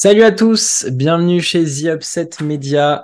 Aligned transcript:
Salut 0.00 0.22
à 0.22 0.30
tous, 0.30 0.86
bienvenue 0.92 1.42
chez 1.42 1.64
The 1.64 1.96
Upset 1.96 2.30
Media. 2.40 3.02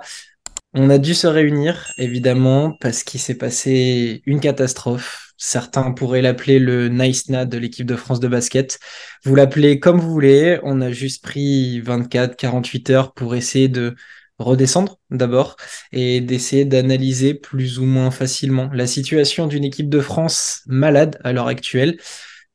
On 0.73 0.89
a 0.89 0.97
dû 0.97 1.13
se 1.13 1.27
réunir, 1.27 1.91
évidemment, 1.97 2.71
parce 2.79 3.03
qu'il 3.03 3.19
s'est 3.19 3.35
passé 3.35 4.21
une 4.25 4.39
catastrophe. 4.39 5.33
Certains 5.35 5.91
pourraient 5.91 6.21
l'appeler 6.21 6.57
le 6.57 6.87
Nice 6.87 7.27
Nat 7.27 7.43
de 7.43 7.57
l'équipe 7.57 7.85
de 7.85 7.97
France 7.97 8.21
de 8.21 8.29
basket. 8.29 8.79
Vous 9.25 9.35
l'appelez 9.35 9.81
comme 9.81 9.99
vous 9.99 10.09
voulez. 10.09 10.57
On 10.63 10.79
a 10.79 10.89
juste 10.93 11.21
pris 11.21 11.81
24, 11.81 12.37
48 12.37 12.89
heures 12.91 13.13
pour 13.13 13.35
essayer 13.35 13.67
de 13.67 13.95
redescendre 14.39 14.97
d'abord 15.11 15.57
et 15.91 16.21
d'essayer 16.21 16.63
d'analyser 16.63 17.33
plus 17.33 17.77
ou 17.77 17.83
moins 17.83 18.09
facilement 18.09 18.69
la 18.71 18.87
situation 18.87 19.47
d'une 19.47 19.65
équipe 19.65 19.89
de 19.89 19.99
France 19.99 20.61
malade 20.65 21.19
à 21.25 21.33
l'heure 21.33 21.47
actuelle. 21.47 21.97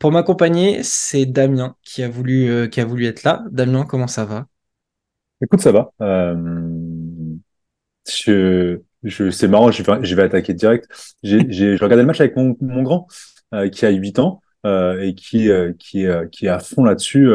Pour 0.01 0.13
m'accompagner, 0.13 0.83
c'est 0.83 1.27
Damien 1.27 1.77
qui 1.83 2.03
a 2.03 2.09
voulu 2.09 2.51
euh, 2.51 2.69
qui 2.69 2.81
a 2.81 2.87
voulu 2.87 3.05
être 3.05 3.23
là. 3.23 3.45
Damien, 3.51 3.85
comment 3.85 4.07
ça 4.07 4.25
va? 4.25 4.47
Écoute, 5.43 5.61
ça 5.61 5.73
va. 5.73 5.93
Euh, 6.01 6.35
je, 8.09 8.81
je, 9.03 9.31
c'est 9.31 9.47
marrant, 9.47 9.71
je 9.71 9.83
vais, 9.83 10.03
je 10.03 10.15
vais 10.15 10.23
attaquer 10.23 10.55
direct. 10.55 10.89
J'ai, 11.23 11.41
j'ai, 11.51 11.77
je 11.77 11.85
regardais 11.85 12.03
le 12.03 12.07
match 12.07 12.21
avec 12.21 12.35
mon, 12.35 12.57
mon 12.63 12.83
grand 12.83 13.09
euh, 13.53 13.69
qui 13.69 13.85
a 13.85 13.91
8 13.91 14.19
ans 14.21 14.41
et 14.65 15.15
qui, 15.15 15.49
qui, 15.79 16.07
qui 16.33 16.47
est 16.47 16.49
à 16.49 16.59
fond 16.59 16.85
là-dessus 16.85 17.31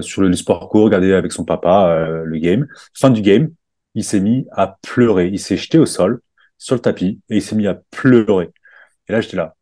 sur 0.00 0.22
le, 0.22 0.32
sport 0.34 0.70
co, 0.70 0.84
regarder 0.84 1.12
avec 1.12 1.32
son 1.32 1.44
papa 1.44 2.22
le 2.24 2.38
game. 2.38 2.66
Fin 2.94 3.10
du 3.10 3.20
game, 3.20 3.50
il 3.94 4.04
s'est 4.04 4.20
mis 4.20 4.46
à 4.52 4.78
pleurer. 4.80 5.28
Il 5.28 5.38
s'est 5.38 5.58
jeté 5.58 5.78
au 5.78 5.84
sol, 5.84 6.20
sur 6.56 6.74
le 6.76 6.80
tapis, 6.80 7.20
et 7.28 7.36
il 7.36 7.42
s'est 7.42 7.56
mis 7.56 7.66
à 7.66 7.74
pleurer. 7.90 8.50
Et 9.08 9.12
là, 9.12 9.20
j'étais 9.20 9.36
là. 9.36 9.54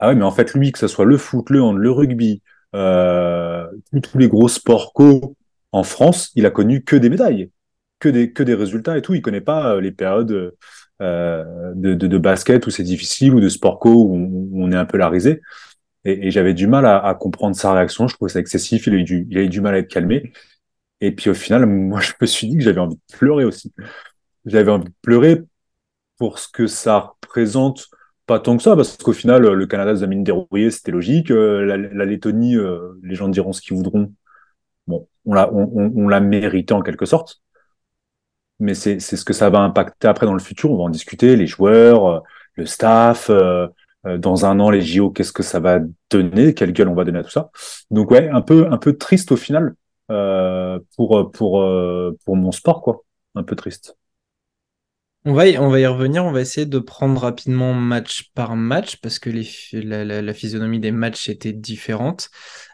Ah 0.00 0.08
ouais, 0.08 0.14
mais 0.14 0.24
en 0.24 0.30
fait, 0.30 0.54
lui, 0.54 0.72
que 0.72 0.78
ce 0.78 0.88
soit 0.88 1.04
le 1.04 1.18
foot, 1.18 1.50
le 1.50 1.62
hand, 1.62 1.76
le 1.76 1.90
rugby, 1.90 2.42
euh, 2.74 3.66
tous 4.02 4.18
les 4.18 4.28
gros 4.28 4.48
sports 4.48 4.92
co 4.94 5.36
en 5.72 5.82
France, 5.82 6.30
il 6.34 6.46
a 6.46 6.50
connu 6.50 6.82
que 6.82 6.96
des 6.96 7.10
médailles, 7.10 7.50
que 7.98 8.08
des, 8.08 8.32
que 8.32 8.42
des 8.42 8.54
résultats 8.54 8.96
et 8.98 9.02
tout. 9.02 9.14
Il 9.14 9.22
connaît 9.22 9.40
pas 9.42 9.74
euh, 9.74 9.80
les 9.80 9.92
périodes 9.92 10.54
euh, 11.02 11.72
de, 11.74 11.94
de, 11.94 12.06
de, 12.06 12.18
basket 12.18 12.66
où 12.66 12.70
c'est 12.70 12.82
difficile 12.82 13.34
ou 13.34 13.40
de 13.40 13.48
sport 13.48 13.78
co 13.78 13.90
où 13.90 14.50
on, 14.54 14.72
est 14.72 14.76
un 14.76 14.86
peu 14.86 14.98
la 14.98 15.08
risée. 15.08 15.40
Et, 16.04 16.28
et 16.28 16.30
j'avais 16.30 16.54
du 16.54 16.66
mal 16.66 16.86
à, 16.86 16.98
à, 16.98 17.14
comprendre 17.14 17.54
sa 17.56 17.72
réaction. 17.74 18.08
Je 18.08 18.14
trouvais 18.16 18.30
ça 18.32 18.40
excessif. 18.40 18.86
Il 18.86 18.94
a, 18.94 18.96
eu 18.96 19.04
du, 19.04 19.26
il 19.30 19.38
a 19.38 19.42
eu 19.42 19.48
du 19.48 19.60
mal 19.60 19.74
à 19.74 19.78
être 19.78 19.88
calmé. 19.88 20.32
Et 21.00 21.12
puis 21.12 21.30
au 21.30 21.34
final, 21.34 21.66
moi, 21.66 22.00
je 22.00 22.12
me 22.20 22.26
suis 22.26 22.48
dit 22.48 22.56
que 22.56 22.62
j'avais 22.64 22.80
envie 22.80 22.96
de 22.96 23.16
pleurer 23.16 23.44
aussi. 23.44 23.72
J'avais 24.46 24.70
envie 24.70 24.86
de 24.86 24.94
pleurer 25.02 25.42
pour 26.18 26.38
ce 26.38 26.48
que 26.48 26.66
ça 26.66 27.14
représente 27.22 27.88
pas 28.30 28.38
tant 28.38 28.56
que 28.56 28.62
ça, 28.62 28.76
parce 28.76 28.96
qu'au 28.96 29.12
final, 29.12 29.42
le 29.42 29.66
Canada 29.66 29.92
les 29.92 30.04
a 30.04 30.06
mis 30.06 30.22
dérouillé, 30.22 30.70
c'était 30.70 30.92
logique. 30.92 31.32
Euh, 31.32 31.64
la, 31.64 32.04
Lettonie, 32.04 32.56
euh, 32.56 32.92
les 33.02 33.16
gens 33.16 33.28
diront 33.28 33.52
ce 33.52 33.60
qu'ils 33.60 33.76
voudront. 33.76 34.12
Bon, 34.86 35.08
on 35.24 35.34
l'a 35.34 35.52
on, 35.52 36.20
mérité 36.20 36.72
en 36.72 36.82
quelque 36.82 37.06
sorte. 37.06 37.42
Mais 38.60 38.74
c'est 38.74 39.00
ce 39.00 39.24
que 39.24 39.32
ça 39.32 39.50
va 39.50 39.60
impacter 39.60 40.06
après 40.06 40.26
dans 40.26 40.34
le 40.34 40.38
futur. 40.38 40.70
On 40.70 40.76
va 40.76 40.84
en 40.84 40.90
discuter, 40.90 41.34
les 41.34 41.48
joueurs, 41.48 42.06
euh, 42.06 42.20
le 42.54 42.66
staff, 42.66 43.30
dans 44.04 44.46
un 44.46 44.60
an, 44.60 44.70
les 44.70 44.82
JO, 44.82 45.10
qu'est-ce 45.10 45.32
que 45.32 45.42
ça 45.42 45.58
va 45.58 45.80
donner, 46.10 46.54
quelle 46.54 46.72
gueule 46.72 46.88
on 46.88 46.94
va 46.94 47.04
donner 47.04 47.18
à 47.18 47.24
tout 47.24 47.30
ça. 47.30 47.50
Donc 47.90 48.12
ouais, 48.12 48.28
un 48.28 48.42
peu, 48.42 48.68
un 48.70 48.78
triste 48.78 49.32
au 49.32 49.36
final 49.36 49.74
pour, 50.08 51.32
pour, 51.32 51.66
pour 52.24 52.36
mon 52.36 52.52
sport, 52.52 52.82
quoi. 52.82 53.02
Un 53.34 53.42
peu 53.42 53.56
triste. 53.56 53.96
On 55.26 55.34
va, 55.34 55.46
y, 55.48 55.58
on 55.58 55.68
va 55.68 55.78
y 55.80 55.86
revenir, 55.86 56.24
on 56.24 56.32
va 56.32 56.40
essayer 56.40 56.66
de 56.66 56.78
prendre 56.78 57.20
rapidement 57.20 57.74
match 57.74 58.30
par 58.34 58.56
match 58.56 58.96
parce 59.02 59.18
que 59.18 59.28
les, 59.28 59.46
la, 59.74 60.22
la, 60.22 60.34
physionomie 60.34 60.80
des 60.80 60.92
matchs 60.92 61.28
était 61.28 61.52
différente. 61.52 62.30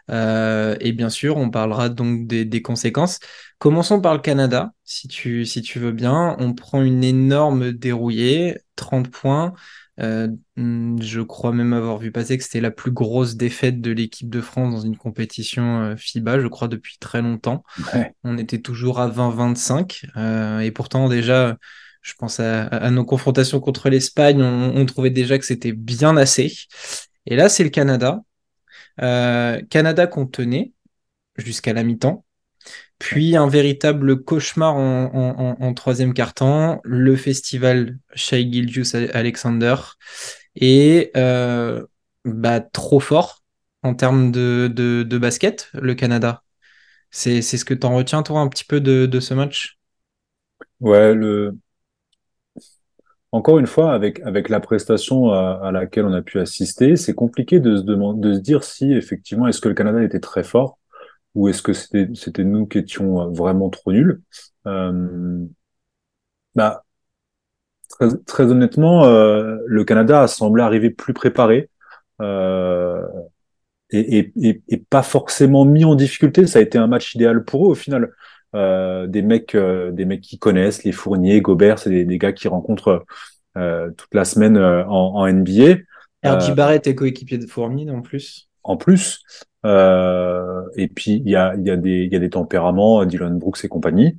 Euh, 0.09 0.77
et 0.79 0.93
bien 0.93 1.09
sûr, 1.09 1.35
on 1.35 1.49
parlera 1.49 1.89
donc 1.89 2.25
des, 2.25 2.45
des, 2.45 2.61
conséquences. 2.61 3.19
Commençons 3.59 3.99
par 3.99 4.13
le 4.13 4.21
Canada, 4.21 4.71
si 4.85 5.09
tu, 5.09 5.45
si 5.45 5.61
tu 5.61 5.79
veux 5.79 5.91
bien. 5.91 6.37
On 6.39 6.53
prend 6.53 6.81
une 6.81 7.03
énorme 7.03 7.73
dérouillée, 7.73 8.57
30 8.77 9.09
points. 9.09 9.53
Euh, 9.99 10.27
je 10.55 11.21
crois 11.21 11.51
même 11.51 11.73
avoir 11.73 11.97
vu 11.97 12.11
passer 12.11 12.37
que 12.37 12.43
c'était 12.43 12.61
la 12.61 12.71
plus 12.71 12.91
grosse 12.91 13.35
défaite 13.35 13.81
de 13.81 13.91
l'équipe 13.91 14.29
de 14.29 14.41
France 14.41 14.73
dans 14.73 14.81
une 14.81 14.97
compétition 14.97 15.81
euh, 15.81 15.95
FIBA, 15.95 16.39
je 16.39 16.47
crois, 16.47 16.67
depuis 16.67 16.97
très 16.99 17.21
longtemps. 17.21 17.63
On 18.23 18.37
était 18.37 18.61
toujours 18.61 18.99
à 18.99 19.09
20-25. 19.09 20.05
Euh, 20.15 20.59
et 20.59 20.71
pourtant, 20.71 21.09
déjà 21.09 21.57
je 22.07 22.13
pense 22.13 22.39
à, 22.39 22.89
nos 22.89 23.03
confrontations 23.03 23.59
contre 23.59 23.89
l'Espagne, 23.89 24.41
on, 24.41 24.85
trouvait 24.85 25.09
déjà 25.09 25.37
que 25.37 25.43
c'était 25.43 25.73
bien 25.73 26.15
assez. 26.15 26.53
Et 27.25 27.35
là, 27.35 27.49
c'est 27.49 27.65
le 27.65 27.69
Canada. 27.69 28.21
Euh, 29.01 29.61
Canada 29.69 30.07
qu'on 30.07 30.25
tenait 30.25 30.71
jusqu'à 31.35 31.73
la 31.73 31.83
mi-temps. 31.83 32.23
Puis 32.97 33.35
un 33.35 33.49
véritable 33.49 34.23
cauchemar 34.23 34.77
en, 34.77 35.73
troisième 35.73 36.13
quart-temps, 36.13 36.79
le 36.85 37.17
festival 37.17 37.99
Shai 38.13 38.49
Gilgius 38.49 38.95
Alexander. 38.95 39.75
Et 40.55 41.11
euh, 41.17 41.85
bah, 42.23 42.61
trop 42.61 43.01
fort 43.01 43.43
en 43.83 43.95
termes 43.95 44.31
de, 44.31 44.71
de, 44.73 45.17
basket, 45.17 45.69
le 45.73 45.93
Canada. 45.93 46.41
C'est 47.11 47.41
ce 47.41 47.65
que 47.65 47.73
tu 47.73 47.85
en 47.85 47.97
retiens, 47.97 48.23
toi, 48.23 48.39
un 48.39 48.47
petit 48.47 48.65
peu 48.65 48.79
de, 48.79 49.07
de 49.07 49.19
ce 49.19 49.33
match? 49.33 49.77
Ouais, 50.79 51.13
le, 51.13 51.57
encore 53.31 53.59
une 53.59 53.67
fois, 53.67 53.93
avec, 53.93 54.19
avec 54.21 54.49
la 54.49 54.59
prestation 54.59 55.31
à, 55.31 55.71
laquelle 55.71 56.05
on 56.05 56.13
a 56.13 56.21
pu 56.21 56.39
assister, 56.39 56.95
c'est 56.95 57.13
compliqué 57.13 57.59
de 57.59 57.77
se, 57.77 57.81
demander, 57.81 58.29
de 58.29 58.33
se 58.35 58.39
dire 58.39 58.63
si 58.63 58.93
effectivement 58.93 59.47
est-ce 59.47 59.61
que 59.61 59.69
le 59.69 59.75
Canada 59.75 60.01
était 60.03 60.19
très 60.19 60.43
fort 60.43 60.79
ou 61.35 61.49
est-ce 61.49 61.61
que 61.61 61.73
c'était, 61.73 62.09
c'était 62.15 62.43
nous 62.43 62.65
qui 62.65 62.79
étions 62.79 63.31
vraiment 63.31 63.69
trop 63.69 63.91
nuls. 63.91 64.21
Euh, 64.65 65.45
bah, 66.55 66.83
très, 67.89 68.07
très 68.25 68.43
honnêtement, 68.51 69.05
euh, 69.05 69.57
le 69.65 69.83
Canada 69.83 70.21
a 70.23 70.27
semblé 70.27 70.63
arriver 70.63 70.89
plus 70.89 71.13
préparé. 71.13 71.69
Euh, 72.21 73.03
et, 73.89 74.31
et, 74.35 74.61
et, 74.67 74.77
pas 74.77 75.03
forcément 75.03 75.63
mis 75.63 75.85
en 75.85 75.95
difficulté. 75.95 76.45
Ça 76.47 76.59
a 76.59 76.61
été 76.61 76.77
un 76.77 76.87
match 76.87 77.15
idéal 77.15 77.43
pour 77.45 77.67
eux 77.67 77.71
au 77.71 77.75
final. 77.75 78.11
Euh, 78.55 79.07
des 79.07 79.21
mecs, 79.21 79.55
euh, 79.55 79.91
des 79.91 80.05
mecs 80.05 80.21
qui 80.21 80.39
connaissent, 80.39 80.83
les 80.83 80.91
Fourniers, 80.91 81.41
Gobert, 81.41 81.79
c'est 81.79 81.89
des, 81.89 82.05
des, 82.05 82.17
gars 82.17 82.31
qui 82.31 82.47
rencontrent 82.47 83.05
euh, 83.57 83.91
toute 83.91 84.13
la 84.13 84.25
semaine 84.25 84.57
en, 84.57 85.15
en, 85.15 85.27
NBA. 85.27 85.77
RJ 86.23 86.55
Barrett 86.55 86.87
est 86.87 86.95
coéquipier 86.95 87.37
de 87.37 87.45
Fournier 87.45 87.89
en 87.91 88.01
plus. 88.01 88.47
En 88.63 88.77
plus. 88.77 89.21
et 89.65 90.87
puis 90.87 91.21
il 91.23 91.29
y 91.29 91.35
a, 91.35 91.55
y, 91.55 91.69
a 91.69 91.77
des, 91.77 92.07
y 92.11 92.15
a 92.15 92.19
des 92.19 92.29
tempéraments, 92.29 93.05
Dylan 93.05 93.37
Brooks 93.37 93.63
et 93.63 93.67
compagnie. 93.67 94.17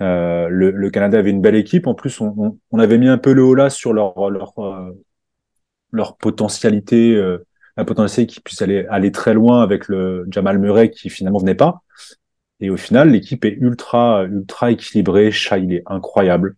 Euh, 0.00 0.48
le, 0.48 0.70
le, 0.70 0.90
Canada 0.90 1.18
avait 1.18 1.30
une 1.30 1.40
belle 1.40 1.56
équipe. 1.56 1.86
En 1.86 1.94
plus, 1.94 2.20
on, 2.20 2.58
on, 2.70 2.78
avait 2.78 2.98
mis 2.98 3.08
un 3.08 3.18
peu 3.18 3.32
le 3.32 3.42
haut 3.42 3.54
là 3.54 3.68
sur 3.68 3.92
leur 3.92 4.30
leur 4.30 4.54
leur 5.92 6.16
potentialité, 6.16 7.14
euh, 7.14 7.46
la 7.76 7.84
potentialité 7.84 8.32
qui 8.32 8.40
puisse 8.40 8.62
aller 8.62 8.86
aller 8.90 9.12
très 9.12 9.34
loin 9.34 9.62
avec 9.62 9.88
le 9.88 10.26
Jamal 10.30 10.58
Murray 10.58 10.90
qui 10.90 11.10
finalement 11.10 11.38
venait 11.38 11.54
pas. 11.54 11.82
Et 12.60 12.70
au 12.70 12.76
final, 12.76 13.10
l'équipe 13.10 13.44
est 13.44 13.56
ultra, 13.60 14.24
ultra 14.24 14.70
équilibrée. 14.70 15.30
Chat, 15.30 15.58
il 15.58 15.72
est 15.72 15.82
incroyable. 15.86 16.56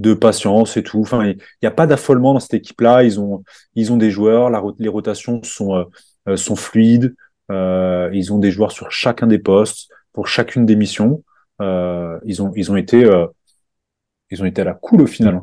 De 0.00 0.12
patience 0.12 0.76
et 0.76 0.82
tout. 0.82 1.00
Enfin, 1.00 1.24
il 1.24 1.38
n'y 1.62 1.68
a 1.68 1.70
pas 1.70 1.86
d'affolement 1.86 2.34
dans 2.34 2.40
cette 2.40 2.54
équipe-là. 2.54 3.04
Ils 3.04 3.20
ont, 3.20 3.44
ils 3.76 3.92
ont 3.92 3.96
des 3.96 4.10
joueurs. 4.10 4.50
La, 4.50 4.60
les 4.78 4.88
rotations 4.88 5.40
sont, 5.44 5.76
euh, 5.76 5.84
euh, 6.28 6.36
sont 6.36 6.56
fluides. 6.56 7.14
Euh, 7.52 8.10
ils 8.12 8.32
ont 8.32 8.38
des 8.38 8.50
joueurs 8.50 8.72
sur 8.72 8.90
chacun 8.90 9.28
des 9.28 9.38
postes 9.38 9.88
pour 10.12 10.26
chacune 10.26 10.66
des 10.66 10.76
missions. 10.76 11.22
Ils 11.60 12.42
ont, 12.42 12.52
ils 12.56 12.72
ont 12.72 12.76
été, 12.76 13.08
ils 14.30 14.42
ont 14.42 14.46
été 14.46 14.62
à 14.62 14.64
la 14.64 14.74
cool 14.74 15.02
au 15.02 15.06
final. 15.06 15.42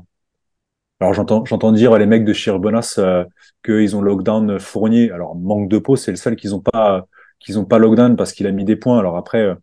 Alors 0.99 1.13
j'entends, 1.13 1.71
dire 1.71 1.97
les 1.97 2.05
mecs 2.05 2.25
de 2.25 2.33
Chirbonas 2.33 2.99
qu'ils 3.63 3.95
ont 3.95 4.01
lockdown 4.01 4.59
Fournier. 4.59 5.11
Alors 5.11 5.35
manque 5.35 5.69
de 5.69 5.77
peau, 5.77 5.95
c'est 5.95 6.11
le 6.11 6.17
seul 6.17 6.35
qu'ils 6.35 6.53
ont 6.53 6.59
pas, 6.59 7.07
qu'ils 7.39 7.63
pas 7.65 7.79
lockdown 7.79 8.15
parce 8.15 8.33
qu'il 8.33 8.47
a 8.47 8.51
mis 8.51 8.65
des 8.65 8.75
points. 8.75 8.99
Alors 8.99 9.17
après 9.17 9.55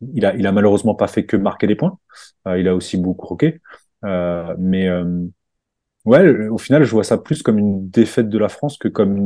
il 0.00 0.24
a, 0.24 0.52
malheureusement 0.52 0.94
pas 0.94 1.08
fait 1.08 1.24
que 1.26 1.36
marquer 1.36 1.66
des 1.66 1.74
points. 1.74 1.98
Euh, 2.46 2.58
il 2.58 2.68
a 2.68 2.74
aussi 2.74 2.96
beaucoup 2.96 3.26
croqué. 3.26 3.60
Euh, 4.04 4.54
mais 4.58 4.88
euh, 4.88 5.24
ouais, 6.04 6.48
au 6.48 6.58
final, 6.58 6.84
je 6.84 6.90
vois 6.90 7.04
ça 7.04 7.18
plus 7.18 7.42
comme 7.42 7.58
une 7.58 7.88
défaite 7.88 8.28
de 8.28 8.38
la 8.38 8.48
France 8.48 8.78
que 8.78 8.88
comme 8.88 9.16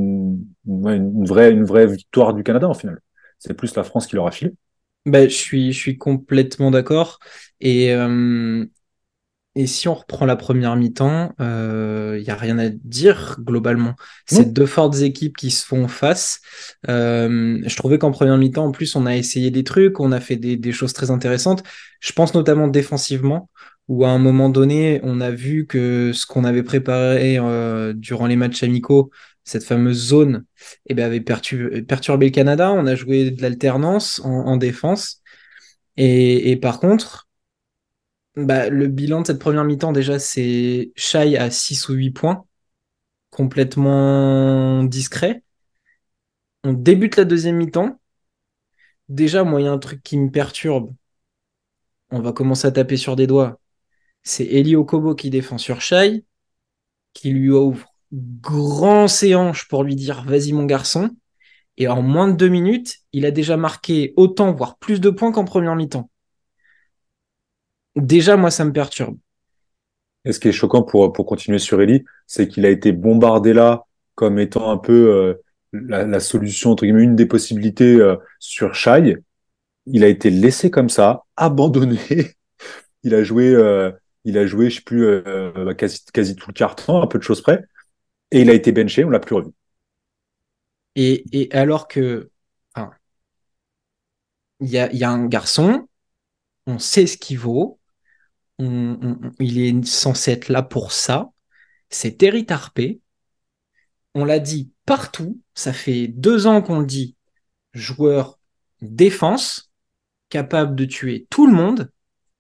une, 0.67 1.25
vraie, 1.25 1.51
une 1.51 1.65
vraie 1.65 1.87
victoire 1.87 2.35
du 2.35 2.43
Canada, 2.43 2.69
en 2.69 2.75
final. 2.75 3.01
C'est 3.39 3.55
plus 3.55 3.75
la 3.75 3.85
France 3.85 4.07
qui 4.07 4.17
leur 4.17 4.27
a 4.27 4.31
filé. 4.31 4.53
Ben, 5.07 5.29
je 5.29 5.35
suis, 5.35 5.73
je 5.73 5.79
suis 5.79 5.99
complètement 5.99 6.71
d'accord. 6.71 7.19
Et, 7.61 7.95
et 9.57 9.67
si 9.67 9.89
on 9.89 9.95
reprend 9.95 10.27
la 10.27 10.37
première 10.37 10.77
mi-temps, 10.77 11.35
il 11.39 11.45
euh, 11.45 12.21
n'y 12.23 12.31
a 12.31 12.37
rien 12.37 12.57
à 12.59 12.69
dire 12.69 13.37
globalement. 13.41 13.95
C'est 14.27 14.53
deux 14.53 14.67
fortes 14.67 15.01
équipes 15.01 15.37
qui 15.37 15.51
se 15.51 15.67
font 15.67 15.89
face. 15.89 16.41
Euh, 16.89 17.61
je 17.67 17.77
trouvais 17.77 17.99
qu'en 17.99 18.13
première 18.13 18.39
mi-temps, 18.39 18.67
en 18.67 18.71
plus, 18.71 18.95
on 18.95 19.07
a 19.07 19.17
essayé 19.17 19.51
des 19.51 19.65
trucs, 19.65 19.99
on 19.99 20.13
a 20.13 20.21
fait 20.21 20.37
des, 20.37 20.57
des, 20.57 20.71
choses 20.71 20.93
très 20.93 21.11
intéressantes. 21.11 21.65
Je 21.99 22.13
pense 22.13 22.33
notamment 22.33 22.69
défensivement, 22.69 23.51
où 23.89 24.05
à 24.05 24.11
un 24.11 24.19
moment 24.19 24.51
donné, 24.51 25.01
on 25.03 25.21
a 25.21 25.33
vu 25.33 25.67
que 25.67 26.13
ce 26.15 26.27
qu'on 26.27 26.45
avait 26.45 26.63
préparé 26.63 27.39
euh, 27.39 27.93
durant 27.93 28.29
les 28.29 28.37
matchs 28.37 28.63
amicaux, 28.63 29.11
cette 29.43 29.65
fameuse 29.65 29.99
zone, 29.99 30.45
eh 30.87 30.95
ben, 30.95 31.05
avait 31.07 31.21
perturbé 31.21 32.27
le 32.27 32.31
Canada. 32.31 32.71
On 32.73 32.87
a 32.87 32.95
joué 32.95 33.33
de 33.33 33.43
l'alternance 33.43 34.21
en, 34.25 34.31
en 34.31 34.57
défense. 34.57 35.23
Et, 35.97 36.53
et 36.53 36.57
par 36.57 36.79
contre, 36.79 37.30
bah, 38.37 38.69
le 38.71 38.87
bilan 38.89 39.23
de 39.23 39.27
cette 39.27 39.39
première 39.39 39.65
mi-temps, 39.65 39.93
déjà, 39.93 40.19
c'est 40.19 40.93
Shai 40.97 41.37
à 41.37 41.51
6 41.51 41.89
ou 41.89 41.95
8 41.95 42.11
points, 42.11 42.47
complètement 43.31 44.85
discret. 44.85 45.43
On 46.65 46.73
débute 46.73 47.17
la 47.17 47.25
deuxième 47.25 47.57
mi-temps. 47.57 48.01
Déjà, 49.09 49.45
moi, 49.45 49.61
il 49.61 49.65
y 49.65 49.67
a 49.69 49.73
un 49.73 49.79
truc 49.79 50.03
qui 50.03 50.17
me 50.19 50.31
perturbe. 50.31 50.95
On 52.11 52.21
va 52.21 52.33
commencer 52.33 52.67
à 52.67 52.73
taper 52.73 52.97
sur 52.97 53.17
des 53.17 53.27
doigts. 53.27 53.61
C'est 54.23 54.45
Eli 54.45 54.77
Okobo 54.77 55.15
qui 55.15 55.31
défend 55.31 55.59
sur 55.59 55.81
Shai, 55.81 56.25
qui 57.15 57.31
lui 57.31 57.51
ouvre 57.51 57.87
grand 58.13 59.09
séanche 59.09 59.69
pour 59.69 59.85
lui 59.85 59.97
dire 59.97 60.23
vas-y 60.25 60.53
mon 60.53 60.65
garçon. 60.67 61.11
Et 61.77 61.89
en 61.89 62.03
moins 62.03 62.29
de 62.29 62.37
deux 62.37 62.49
minutes, 62.49 62.99
il 63.13 63.25
a 63.27 63.31
déjà 63.31 63.57
marqué 63.57 64.13
autant, 64.17 64.53
voire 64.53 64.79
plus 64.79 65.01
de 65.01 65.11
points 65.11 65.33
qu'en 65.33 65.45
première 65.45 65.77
mi-temps. 65.77 66.10
Déjà, 67.97 68.37
moi, 68.37 68.51
ça 68.51 68.65
me 68.65 68.73
perturbe. 68.73 69.17
Et 70.25 70.33
ce 70.33 70.41
qui 70.41 70.49
est 70.49 70.53
choquant 70.53 70.83
pour, 70.83 71.13
pour 71.13 71.27
continuer 71.27 71.59
sur 71.59 71.81
Eli, 71.81 72.05
c'est 72.27 72.47
qu'il 72.47 72.67
a 72.67 72.71
été 72.71 72.93
bombardé 72.93 73.53
là 73.53 73.85
comme 74.15 74.39
étant 74.39 74.71
un 74.71 74.77
peu 74.77 74.93
euh, 74.93 75.43
la, 75.73 76.05
la, 76.05 76.21
solution, 76.21 76.73
entre 76.73 76.85
guillemets, 76.85 77.05
une 77.05 77.17
des 77.17 77.27
possibilités 77.27 77.95
euh, 77.97 78.17
sur 78.39 78.75
Shai. 78.75 79.17
Il 79.87 80.05
a 80.05 80.09
été 80.09 80.31
laissé 80.31 80.71
comme 80.71 80.91
ça, 80.91 81.25
abandonné. 81.37 81.99
il 83.03 83.15
a 83.15 83.25
joué, 83.25 83.49
euh, 83.49 83.91
il 84.25 84.37
a 84.39 84.47
joué, 84.47 84.71
je 84.71 84.77
sais 84.77 84.83
plus, 84.83 85.05
euh, 85.05 85.73
quasi, 85.75 86.05
quasi 86.13 86.37
tout 86.37 86.51
le 86.51 86.55
carton, 86.55 87.03
un 87.03 87.07
peu 87.07 87.19
de 87.19 87.25
choses 87.25 87.41
près. 87.41 87.65
Et 88.31 88.43
il 88.43 88.51
a 88.51 88.53
été 88.53 88.73
benché, 88.73 89.05
on 89.05 89.11
l'a 89.11 89.21
plus 89.21 89.37
revu. 89.37 89.51
Et, 90.97 91.25
et 91.33 91.53
alors 91.55 91.89
que, 91.89 92.31
enfin, 92.75 92.91
il 94.61 94.69
y 94.69 94.79
a, 94.79 94.93
y 94.93 95.05
a 95.05 95.11
un 95.11 95.27
garçon, 95.27 95.89
on 96.67 96.79
sait 96.79 97.07
ce 97.07 97.17
qu'il 97.17 97.39
vaut, 97.39 97.80
on, 98.61 98.99
on, 99.03 99.33
il 99.41 99.61
est 99.61 99.85
censé 99.85 100.33
être 100.33 100.49
là 100.49 100.63
pour 100.63 100.93
ça. 100.93 101.31
C'est 101.89 102.19
Terry 102.19 102.47
Tarpé. 102.47 103.01
On 104.15 104.25
l'a 104.25 104.39
dit 104.39 104.71
partout. 104.87 105.41
Ça 105.55 105.73
fait 105.73 106.09
deux 106.09 106.47
ans 106.47 106.63
qu'on 106.63 106.81
le 106.81 106.87
dit. 106.87 107.17
Joueur 107.73 108.39
défense, 108.83 109.71
capable 110.29 110.75
de 110.75 110.85
tuer 110.85 111.27
tout 111.31 111.47
le 111.47 111.53
monde. 111.53 111.91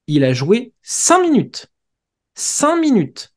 Il 0.06 0.24
a 0.24 0.32
joué 0.32 0.72
cinq 0.82 1.22
minutes. 1.22 1.68
Cinq 2.34 2.76
minutes 2.76 3.32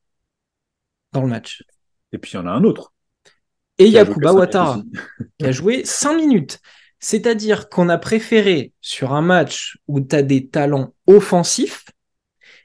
dans 1.12 1.22
le 1.22 1.28
match. 1.28 1.64
Et 2.12 2.18
puis 2.18 2.32
il 2.32 2.36
y 2.36 2.38
en 2.38 2.48
a 2.48 2.52
un 2.52 2.64
autre. 2.64 2.94
Et 3.78 3.90
Yakuba 3.90 4.34
Ouattara, 4.34 4.82
qui 5.40 5.46
a 5.46 5.52
joué 5.52 5.86
cinq 5.86 6.16
minutes. 6.16 6.60
C'est-à-dire 7.00 7.70
qu'on 7.70 7.90
a 7.90 7.98
préféré, 7.98 8.72
sur 8.82 9.14
un 9.14 9.22
match 9.22 9.78
où 9.88 10.00
tu 10.00 10.16
as 10.16 10.22
des 10.22 10.48
talents 10.48 10.94
offensifs, 11.06 11.86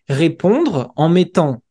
répondre 0.09 0.93
en 0.97 1.09
mettant, 1.09 1.63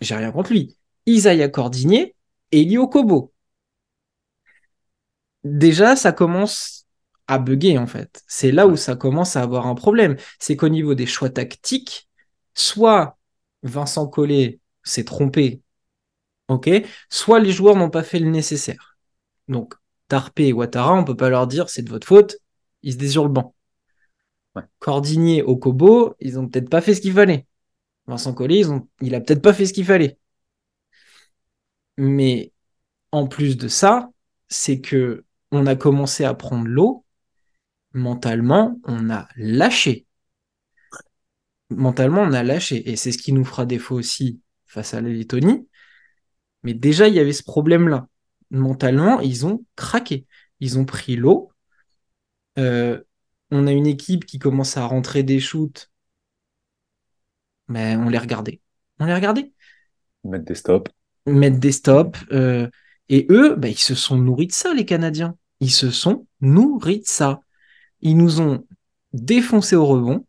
j'ai 0.00 0.14
rien 0.14 0.32
contre 0.32 0.52
lui, 0.52 0.76
Isaiah 1.06 1.48
Cordigné 1.48 2.14
et 2.52 2.64
Lio 2.64 2.88
Kobo. 2.88 3.32
Déjà, 5.44 5.96
ça 5.96 6.12
commence 6.12 6.86
à 7.28 7.38
bugger 7.38 7.78
en 7.78 7.86
fait. 7.86 8.22
C'est 8.26 8.52
là 8.52 8.66
où 8.66 8.76
ça 8.76 8.96
commence 8.96 9.36
à 9.36 9.42
avoir 9.42 9.66
un 9.66 9.74
problème. 9.74 10.16
C'est 10.38 10.56
qu'au 10.56 10.68
niveau 10.68 10.94
des 10.94 11.06
choix 11.06 11.30
tactiques, 11.30 12.08
soit 12.54 13.18
Vincent 13.62 14.06
Collet 14.08 14.60
s'est 14.84 15.04
trompé, 15.04 15.62
ok, 16.48 16.70
soit 17.10 17.40
les 17.40 17.52
joueurs 17.52 17.76
n'ont 17.76 17.90
pas 17.90 18.02
fait 18.04 18.18
le 18.20 18.30
nécessaire. 18.30 18.96
Donc, 19.48 19.74
Tarpé 20.08 20.48
et 20.48 20.52
Ouattara, 20.52 20.94
on 20.94 21.04
peut 21.04 21.16
pas 21.16 21.30
leur 21.30 21.46
dire 21.46 21.68
c'est 21.68 21.82
de 21.82 21.90
votre 21.90 22.06
faute, 22.06 22.36
ils 22.82 22.92
se 22.92 22.98
désurent 22.98 23.24
le 23.24 23.30
banc. 23.30 23.55
Ouais. 24.56 24.62
Cordigné, 24.78 25.42
Okobo, 25.42 26.16
ils 26.20 26.38
ont 26.38 26.48
peut-être 26.48 26.70
pas 26.70 26.80
fait 26.80 26.94
ce 26.94 27.00
qu'il 27.02 27.12
fallait. 27.12 27.46
Vincent 28.06 28.32
Collet, 28.34 28.62
il 29.02 29.14
a 29.14 29.20
peut-être 29.20 29.42
pas 29.42 29.52
fait 29.52 29.66
ce 29.66 29.72
qu'il 29.72 29.84
fallait. 29.84 30.18
Mais 31.98 32.52
en 33.12 33.26
plus 33.26 33.56
de 33.56 33.68
ça, 33.68 34.10
c'est 34.48 34.80
que 34.80 35.24
on 35.50 35.66
a 35.66 35.76
commencé 35.76 36.24
à 36.24 36.34
prendre 36.34 36.66
l'eau. 36.66 37.04
Mentalement, 37.92 38.78
on 38.84 39.10
a 39.10 39.28
lâché. 39.36 40.06
Mentalement, 41.70 42.22
on 42.22 42.32
a 42.32 42.42
lâché. 42.42 42.90
Et 42.90 42.96
c'est 42.96 43.12
ce 43.12 43.18
qui 43.18 43.32
nous 43.32 43.44
fera 43.44 43.66
défaut 43.66 43.96
aussi 43.96 44.40
face 44.66 44.94
à 44.94 45.00
la 45.00 45.08
Lettonie. 45.08 45.68
Mais 46.62 46.74
déjà, 46.74 47.08
il 47.08 47.14
y 47.14 47.20
avait 47.20 47.32
ce 47.32 47.42
problème-là. 47.42 48.08
Mentalement, 48.50 49.20
ils 49.20 49.46
ont 49.46 49.64
craqué. 49.76 50.26
Ils 50.60 50.78
ont 50.78 50.84
pris 50.84 51.16
l'eau. 51.16 51.50
Euh, 52.58 53.02
on 53.50 53.66
a 53.66 53.72
une 53.72 53.86
équipe 53.86 54.24
qui 54.24 54.38
commence 54.38 54.76
à 54.76 54.86
rentrer 54.86 55.22
des 55.22 55.40
shoots. 55.40 55.90
Mais 57.68 57.96
on 57.96 58.08
les 58.08 58.18
regardait. 58.18 58.60
On 58.98 59.06
les 59.06 59.14
regardait. 59.14 59.52
Mettre 60.24 60.44
des 60.44 60.54
stops. 60.54 60.90
Mettre 61.26 61.58
des 61.58 61.72
stops. 61.72 62.18
Euh, 62.32 62.68
et 63.08 63.26
eux, 63.30 63.54
bah, 63.56 63.68
ils 63.68 63.78
se 63.78 63.94
sont 63.94 64.16
nourris 64.16 64.48
de 64.48 64.52
ça, 64.52 64.74
les 64.74 64.84
Canadiens. 64.84 65.36
Ils 65.60 65.70
se 65.70 65.90
sont 65.90 66.26
nourris 66.40 67.00
de 67.00 67.06
ça. 67.06 67.40
Ils 68.00 68.16
nous 68.16 68.40
ont 68.40 68.64
défoncé 69.12 69.76
au 69.76 69.86
rebond, 69.86 70.24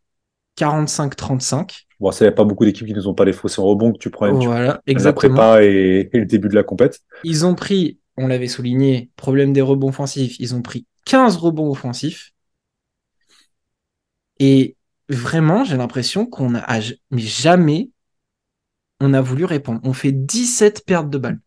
45-35. 0.57 1.85
Bon, 1.99 2.11
ça, 2.11 2.25
il 2.25 2.27
n'y 2.27 2.33
a 2.33 2.35
pas 2.35 2.43
beaucoup 2.43 2.63
d'équipes 2.63 2.87
qui 2.87 2.93
ne 2.93 2.99
nous 2.99 3.07
ont 3.07 3.15
pas 3.15 3.25
défoncé 3.25 3.59
au 3.59 3.65
rebond, 3.65 3.91
que 3.91 3.97
tu 3.97 4.09
prends 4.09 4.31
voilà, 4.31 4.81
tu, 4.85 4.91
exactement. 4.91 5.35
la 5.35 5.57
prépa 5.57 5.63
et, 5.65 6.09
et, 6.13 6.19
le 6.19 6.25
début 6.25 6.47
de 6.47 6.55
la 6.55 6.63
compète. 6.63 7.01
Ils 7.23 7.45
ont 7.45 7.55
pris, 7.55 7.99
on 8.17 8.27
l'avait 8.27 8.47
souligné, 8.47 9.09
problème 9.15 9.51
des 9.51 9.61
rebonds 9.61 9.89
offensifs, 9.89 10.39
ils 10.39 10.53
ont 10.53 10.61
pris 10.61 10.85
15 11.05 11.37
rebonds 11.37 11.71
offensifs. 11.71 12.33
Et 14.39 14.75
vraiment, 15.09 15.63
j'ai 15.63 15.77
l'impression 15.77 16.25
qu'on 16.25 16.55
a 16.55 16.79
mais 17.11 17.21
jamais 17.21 17.89
on 18.99 19.13
a 19.13 19.21
voulu 19.21 19.45
répondre. 19.45 19.79
On 19.83 19.93
fait 19.93 20.11
17 20.11 20.85
pertes 20.85 21.09
de 21.09 21.17
balles. 21.17 21.39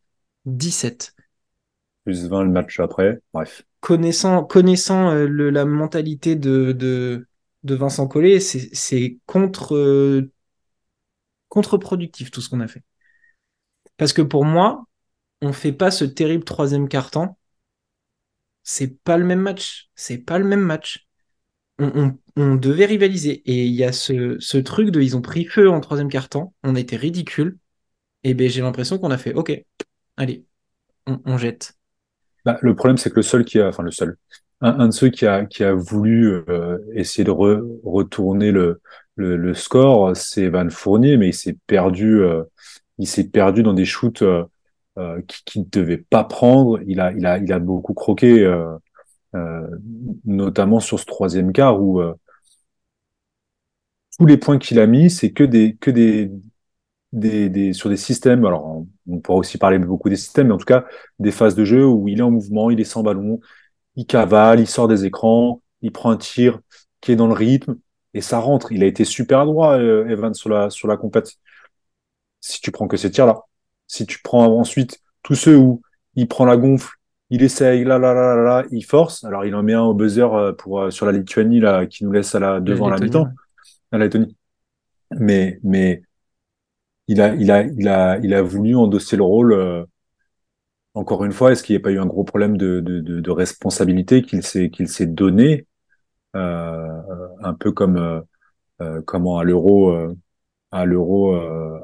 17. 0.46 1.14
Plus 2.04 2.26
20 2.28 2.44
le 2.44 2.50
match 2.50 2.80
après. 2.80 3.20
Bref. 3.32 3.62
Connaissant, 3.80 4.44
connaissant 4.44 5.10
euh, 5.10 5.26
le, 5.26 5.50
la 5.50 5.64
mentalité 5.64 6.36
de, 6.36 6.72
de, 6.72 7.26
de 7.64 7.74
Vincent 7.74 8.06
Collet, 8.08 8.40
c'est 8.40 9.18
contre, 9.26 9.74
euh, 9.74 10.30
contre-productif 11.48 12.30
tout 12.30 12.40
ce 12.40 12.48
qu'on 12.48 12.60
a 12.60 12.68
fait. 12.68 12.82
Parce 13.96 14.12
que 14.12 14.22
pour 14.22 14.44
moi, 14.44 14.84
on 15.42 15.52
fait 15.52 15.72
pas 15.72 15.90
ce 15.90 16.04
terrible 16.04 16.44
troisième 16.44 16.88
quart-temps. 16.88 17.38
C'est 18.62 19.02
pas 19.04 19.16
le 19.18 19.24
même 19.24 19.40
match. 19.40 19.90
C'est 19.94 20.18
pas 20.18 20.38
le 20.38 20.44
même 20.44 20.60
match. 20.60 21.06
On, 21.78 21.92
on, 21.96 22.18
on, 22.40 22.54
devait 22.56 22.86
rivaliser. 22.86 23.42
Et 23.46 23.64
il 23.64 23.74
y 23.74 23.84
a 23.84 23.92
ce, 23.92 24.58
truc 24.58 24.90
de 24.90 25.00
ils 25.00 25.16
ont 25.16 25.22
pris 25.22 25.44
feu 25.44 25.70
en 25.70 25.80
troisième 25.80 26.08
quart-temps. 26.08 26.54
On 26.62 26.76
été 26.76 26.96
ridicule. 26.96 27.58
Et 28.22 28.34
ben 28.34 28.48
j'ai 28.48 28.60
l'impression 28.60 28.98
qu'on 28.98 29.10
a 29.10 29.18
fait 29.18 29.32
OK, 29.34 29.64
allez, 30.16 30.44
on, 31.06 31.38
jette. 31.38 31.74
Bah, 32.44 32.58
le 32.60 32.74
problème, 32.74 32.98
c'est 32.98 33.10
que 33.10 33.16
le 33.16 33.22
seul 33.22 33.44
qui 33.44 33.58
a, 33.60 33.68
enfin 33.68 33.82
le 33.82 33.90
seul, 33.90 34.16
un, 34.60 34.88
de 34.88 34.92
ceux 34.92 35.08
qui 35.08 35.26
a, 35.26 35.46
qui 35.46 35.64
a 35.64 35.72
voulu 35.72 36.42
euh, 36.48 36.78
essayer 36.94 37.24
de 37.24 37.30
re, 37.30 37.62
retourner 37.82 38.52
le, 38.52 38.80
score, 39.54 40.16
c'est 40.16 40.48
Van 40.48 40.68
Fournier, 40.70 41.16
mais 41.16 41.28
il 41.28 41.34
s'est 41.34 41.56
perdu, 41.66 42.22
euh, 42.22 42.42
il 42.98 43.06
s'est 43.06 43.28
perdu 43.28 43.62
dans 43.62 43.74
des 43.74 43.84
shoots 43.84 44.22
euh, 44.22 44.44
qui 45.26 45.60
ne 45.60 45.64
devait 45.70 45.98
pas 45.98 46.24
prendre. 46.24 46.78
Il 46.86 47.00
a 47.00 47.58
beaucoup 47.58 47.94
croqué, 47.94 48.46
notamment 50.24 50.80
sur 50.80 51.00
ce 51.00 51.06
troisième 51.06 51.52
quart 51.52 51.80
où 51.80 52.02
tous 54.20 54.26
les 54.26 54.36
points 54.36 54.58
qu'il 54.58 54.78
a 54.78 54.86
mis, 54.86 55.08
c'est 55.08 55.32
que 55.32 55.44
des, 55.44 55.76
que 55.80 55.90
des, 55.90 56.30
des, 57.12 57.48
des, 57.48 57.72
sur 57.72 57.88
des 57.88 57.96
systèmes. 57.96 58.44
Alors, 58.44 58.84
on, 59.08 59.18
pourra 59.20 59.38
aussi 59.38 59.56
parler 59.56 59.78
beaucoup 59.78 60.10
des 60.10 60.16
systèmes, 60.16 60.48
mais 60.48 60.52
en 60.52 60.58
tout 60.58 60.66
cas, 60.66 60.84
des 61.18 61.30
phases 61.30 61.54
de 61.54 61.64
jeu 61.64 61.86
où 61.86 62.06
il 62.06 62.18
est 62.18 62.22
en 62.22 62.30
mouvement, 62.30 62.68
il 62.68 62.78
est 62.80 62.84
sans 62.84 63.02
ballon, 63.02 63.40
il 63.96 64.04
cavale, 64.04 64.60
il 64.60 64.66
sort 64.66 64.88
des 64.88 65.06
écrans, 65.06 65.62
il 65.80 65.90
prend 65.90 66.10
un 66.10 66.18
tir 66.18 66.60
qui 67.00 67.12
est 67.12 67.16
dans 67.16 67.28
le 67.28 67.32
rythme 67.32 67.78
et 68.12 68.20
ça 68.20 68.40
rentre. 68.40 68.72
Il 68.72 68.82
a 68.82 68.86
été 68.86 69.06
super 69.06 69.46
droit, 69.46 69.78
euh, 69.78 70.06
Evan, 70.08 70.34
sur 70.34 70.50
la, 70.50 70.68
sur 70.68 70.86
la 70.86 70.98
compète. 70.98 71.32
Si 72.40 72.60
tu 72.60 72.70
prends 72.70 72.88
que 72.88 72.98
ces 72.98 73.10
tirs-là, 73.10 73.40
si 73.86 74.04
tu 74.04 74.20
prends 74.22 74.54
ensuite 74.58 75.00
tous 75.22 75.34
ceux 75.34 75.56
où 75.56 75.80
il 76.14 76.28
prend 76.28 76.44
la 76.44 76.58
gonfle, 76.58 76.94
il 77.30 77.42
essaye, 77.42 77.84
là, 77.84 77.98
là, 77.98 78.12
là, 78.12 78.36
là, 78.36 78.42
là, 78.42 78.64
il 78.70 78.84
force. 78.84 79.24
Alors, 79.24 79.46
il 79.46 79.54
en 79.54 79.62
met 79.62 79.72
un 79.72 79.82
au 79.82 79.94
buzzer 79.94 80.34
euh, 80.34 80.52
pour, 80.52 80.80
euh, 80.82 80.90
sur 80.90 81.06
la 81.06 81.12
Lituanie, 81.12 81.60
là, 81.60 81.86
qui 81.86 82.04
nous 82.04 82.12
laisse 82.12 82.34
à 82.34 82.38
la, 82.38 82.60
devant 82.60 82.90
la 82.90 82.98
mi-temps, 82.98 83.28
Mais, 85.18 85.58
mais, 85.62 86.02
il 87.08 87.20
a, 87.20 87.34
il 87.34 87.50
a, 87.50 87.62
il 87.64 87.88
a, 87.88 88.18
il 88.18 88.34
a 88.34 88.42
voulu 88.42 88.76
endosser 88.76 89.16
le 89.16 89.24
rôle. 89.24 89.52
Euh, 89.52 89.84
encore 90.94 91.24
une 91.24 91.32
fois, 91.32 91.52
est-ce 91.52 91.62
qu'il 91.62 91.74
n'y 91.76 91.80
a 91.80 91.82
pas 91.82 91.90
eu 91.92 91.98
un 91.98 92.06
gros 92.06 92.24
problème 92.24 92.56
de, 92.56 92.80
de, 92.80 93.00
de, 93.00 93.20
de 93.20 93.30
responsabilité 93.30 94.22
qu'il 94.22 94.42
s'est 94.42 94.70
qu'il 94.70 94.88
s'est 94.88 95.06
donné, 95.06 95.66
euh, 96.36 96.88
un 97.42 97.54
peu 97.54 97.72
comme 97.72 97.96
euh, 97.98 98.20
euh 98.82 99.02
comment 99.06 99.38
à 99.38 99.44
l'euro 99.44 99.90
euh, 99.92 100.16
à 100.72 100.84
l'euro 100.86 101.34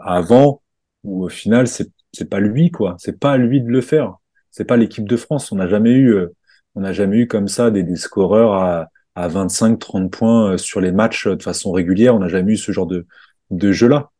avant, 0.02 0.62
où 1.04 1.24
au 1.24 1.28
final 1.28 1.68
c'est 1.68 1.90
c'est 2.12 2.30
pas 2.30 2.40
lui 2.40 2.70
quoi, 2.70 2.96
c'est 2.98 3.18
pas 3.20 3.32
à 3.32 3.38
lui 3.38 3.60
de 3.62 3.68
le 3.68 3.80
faire, 3.82 4.16
c'est 4.50 4.64
pas 4.64 4.76
l'équipe 4.76 5.08
de 5.08 5.16
France. 5.16 5.52
On 5.52 5.56
n'a 5.56 5.68
jamais 5.68 5.92
eu 5.92 6.16
on 6.76 6.80
n'a 6.82 6.92
jamais 6.92 7.18
eu 7.18 7.28
comme 7.28 7.48
ça 7.48 7.70
des, 7.70 7.82
des 7.84 7.96
scoreurs 7.96 8.54
à 8.54 8.88
à 9.16 9.28
25, 9.28 9.78
30 9.78 10.10
points 10.10 10.58
sur 10.58 10.80
les 10.80 10.92
matchs 10.92 11.26
de 11.26 11.42
façon 11.42 11.72
régulière. 11.72 12.14
On 12.14 12.20
n'a 12.20 12.28
jamais 12.28 12.52
eu 12.52 12.56
ce 12.56 12.70
genre 12.70 12.86
de, 12.86 13.06
de 13.50 13.72
jeu-là. 13.72 14.10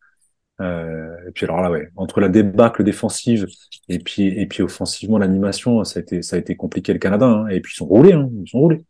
Euh, 0.60 1.14
et 1.28 1.32
puis 1.32 1.44
alors 1.44 1.60
là, 1.60 1.70
ouais, 1.70 1.90
entre 1.96 2.20
la 2.20 2.30
débâcle 2.30 2.82
défensive 2.82 3.46
et 3.90 3.98
puis 3.98 4.28
et 4.28 4.46
puis 4.46 4.62
offensivement 4.62 5.18
l'animation, 5.18 5.84
ça 5.84 6.00
a 6.00 6.02
été 6.02 6.22
ça 6.22 6.36
a 6.36 6.38
été 6.38 6.56
compliqué 6.56 6.92
le 6.94 6.98
Canada. 6.98 7.26
Hein. 7.26 7.48
Et 7.48 7.60
puis 7.60 7.72
ils 7.74 7.76
sont 7.76 7.86
roulés, 7.86 8.14
hein. 8.14 8.30
ils 8.42 8.48
sont 8.48 8.60
roulés. 8.60 8.82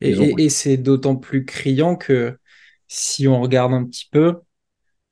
et, 0.00 0.48
c'est 0.48 0.76
d'autant 0.76 1.16
plus 1.16 1.44
criant 1.44 1.96
que 1.96 2.38
si 2.86 3.26
on 3.26 3.40
regarde 3.40 3.72
un 3.72 3.84
petit 3.84 4.08
peu 4.10 4.36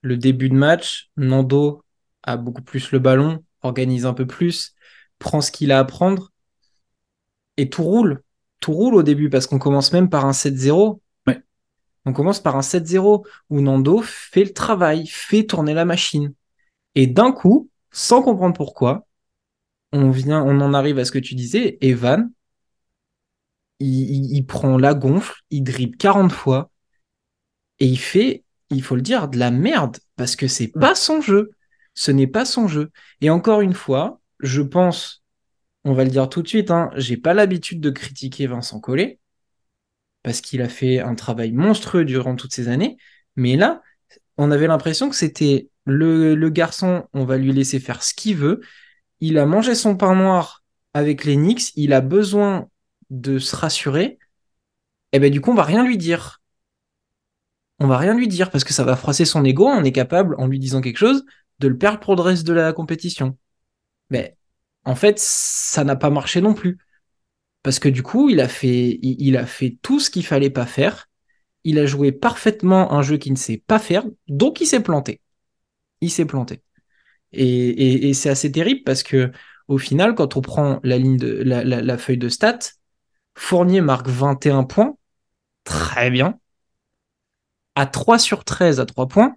le 0.02 0.16
début 0.16 0.48
de 0.48 0.54
match, 0.54 1.10
Nando 1.16 1.82
a 2.22 2.36
beaucoup 2.36 2.62
plus 2.62 2.92
le 2.92 3.00
ballon, 3.00 3.42
organise 3.62 4.06
un 4.06 4.14
peu 4.14 4.26
plus, 4.26 4.74
prend 5.18 5.40
ce 5.40 5.50
qu'il 5.50 5.72
a 5.72 5.80
à 5.80 5.84
prendre 5.84 6.30
et 7.56 7.68
tout 7.68 7.82
roule. 7.82 8.22
Tout 8.64 8.72
roule 8.72 8.94
au 8.94 9.02
début 9.02 9.28
parce 9.28 9.46
qu'on 9.46 9.58
commence 9.58 9.92
même 9.92 10.08
par 10.08 10.24
un 10.24 10.30
7-0 10.30 10.98
on 12.06 12.12
commence 12.12 12.40
par 12.40 12.56
un 12.56 12.60
7-0 12.60 13.26
où 13.50 13.60
Nando 13.60 14.02
fait 14.02 14.44
le 14.44 14.52
travail, 14.52 15.06
fait 15.06 15.44
tourner 15.44 15.74
la 15.74 15.84
machine. 15.84 16.34
Et 16.94 17.06
d'un 17.06 17.32
coup, 17.32 17.70
sans 17.90 18.22
comprendre 18.22 18.54
pourquoi, 18.54 19.06
on 19.92 20.10
vient, 20.10 20.42
on 20.42 20.60
en 20.60 20.74
arrive 20.74 20.98
à 20.98 21.04
ce 21.04 21.12
que 21.12 21.18
tu 21.18 21.34
disais, 21.34 21.78
Evan, 21.80 22.30
il, 23.80 24.44
prend 24.46 24.78
la 24.78 24.94
gonfle, 24.94 25.42
il 25.50 25.62
dribble 25.62 25.96
40 25.96 26.32
fois 26.32 26.70
et 27.78 27.86
il 27.86 27.98
fait, 27.98 28.44
il 28.70 28.82
faut 28.82 28.96
le 28.96 29.02
dire, 29.02 29.28
de 29.28 29.38
la 29.38 29.50
merde 29.50 29.98
parce 30.16 30.36
que 30.36 30.48
c'est 30.48 30.68
pas 30.68 30.94
son 30.94 31.20
jeu. 31.20 31.52
Ce 31.94 32.10
n'est 32.10 32.26
pas 32.26 32.44
son 32.44 32.66
jeu. 32.66 32.90
Et 33.20 33.30
encore 33.30 33.60
une 33.60 33.74
fois, 33.74 34.20
je 34.40 34.62
pense, 34.62 35.23
on 35.84 35.92
va 35.92 36.04
le 36.04 36.10
dire 36.10 36.28
tout 36.28 36.42
de 36.42 36.48
suite, 36.48 36.70
hein, 36.70 36.90
j'ai 36.96 37.16
pas 37.16 37.34
l'habitude 37.34 37.80
de 37.80 37.90
critiquer 37.90 38.46
Vincent 38.46 38.80
Collet 38.80 39.18
parce 40.22 40.40
qu'il 40.40 40.62
a 40.62 40.68
fait 40.68 41.00
un 41.00 41.14
travail 41.14 41.52
monstrueux 41.52 42.04
durant 42.04 42.34
toutes 42.34 42.52
ces 42.54 42.68
années. 42.68 42.96
Mais 43.36 43.56
là, 43.56 43.82
on 44.38 44.50
avait 44.50 44.66
l'impression 44.66 45.10
que 45.10 45.16
c'était 45.16 45.68
le, 45.84 46.34
garçon, 46.48 47.06
on 47.12 47.24
va 47.24 47.36
lui 47.36 47.52
laisser 47.52 47.78
faire 47.78 48.02
ce 48.02 48.14
qu'il 48.14 48.36
veut. 48.36 48.60
Il 49.20 49.38
a 49.38 49.46
mangé 49.46 49.74
son 49.74 49.96
pain 49.96 50.14
noir 50.14 50.64
avec 50.94 51.24
les 51.24 51.36
Knicks, 51.36 51.72
il 51.76 51.92
a 51.92 52.00
besoin 52.00 52.68
de 53.10 53.38
se 53.38 53.54
rassurer. 53.54 54.18
Et 55.12 55.18
eh 55.18 55.18
ben 55.20 55.30
du 55.30 55.40
coup, 55.40 55.52
on 55.52 55.54
va 55.54 55.62
rien 55.64 55.84
lui 55.84 55.98
dire. 55.98 56.42
On 57.78 57.86
va 57.86 57.98
rien 57.98 58.14
lui 58.14 58.28
dire 58.28 58.50
parce 58.50 58.64
que 58.64 58.72
ça 58.72 58.84
va 58.84 58.96
froisser 58.96 59.24
son 59.24 59.44
ego. 59.44 59.66
On 59.66 59.84
est 59.84 59.92
capable, 59.92 60.36
en 60.38 60.46
lui 60.46 60.58
disant 60.58 60.80
quelque 60.80 60.98
chose, 60.98 61.24
de 61.58 61.68
le 61.68 61.76
perdre 61.78 62.00
pour 62.00 62.16
le 62.16 62.22
reste 62.22 62.46
de 62.46 62.52
la 62.52 62.72
compétition. 62.72 63.36
Mais 64.10 64.36
en 64.84 64.94
fait, 64.94 65.18
ça 65.18 65.84
n'a 65.84 65.96
pas 65.96 66.10
marché 66.10 66.40
non 66.40 66.54
plus. 66.54 66.78
Parce 67.62 67.78
que 67.78 67.88
du 67.88 68.02
coup, 68.02 68.28
il 68.28 68.40
a 68.40 68.48
fait, 68.48 69.00
tout 69.82 69.98
ce 69.98 70.10
qu'il 70.10 70.24
fallait 70.26 70.50
pas 70.50 70.66
faire. 70.66 71.08
Il 71.64 71.78
a 71.78 71.86
joué 71.86 72.12
parfaitement 72.12 72.92
un 72.92 73.00
jeu 73.00 73.16
qu'il 73.16 73.32
ne 73.32 73.38
sait 73.38 73.62
pas 73.66 73.78
faire, 73.78 74.04
donc 74.28 74.60
il 74.60 74.66
s'est 74.66 74.82
planté. 74.82 75.22
Il 76.02 76.10
s'est 76.10 76.26
planté. 76.26 76.62
Et, 77.32 78.12
c'est 78.12 78.28
assez 78.28 78.52
terrible 78.52 78.82
parce 78.84 79.02
que 79.02 79.32
au 79.68 79.78
final, 79.78 80.14
quand 80.14 80.36
on 80.36 80.42
prend 80.42 80.80
la, 80.84 81.98
feuille 81.98 82.18
de 82.18 82.28
stats, 82.28 82.58
Fournier 83.34 83.80
marque 83.80 84.08
21 84.08 84.64
points, 84.64 84.96
très 85.64 86.10
bien. 86.10 86.38
À 87.76 87.86
3 87.86 88.18
sur 88.18 88.44
13 88.44 88.78
à 88.78 88.86
3 88.86 89.08
points, 89.08 89.36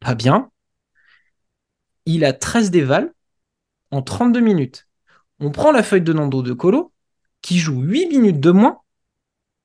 pas 0.00 0.16
bien. 0.16 0.50
Il 2.04 2.24
a 2.24 2.32
13 2.32 2.72
dévals 2.72 3.13
en 3.90 4.02
32 4.02 4.40
minutes. 4.40 4.88
On 5.40 5.50
prend 5.50 5.72
la 5.72 5.82
feuille 5.82 6.02
de 6.02 6.12
Nando 6.12 6.42
de 6.42 6.52
Colo, 6.52 6.92
qui 7.42 7.58
joue 7.58 7.80
8 7.80 8.06
minutes 8.06 8.40
de 8.40 8.50
moins, 8.50 8.80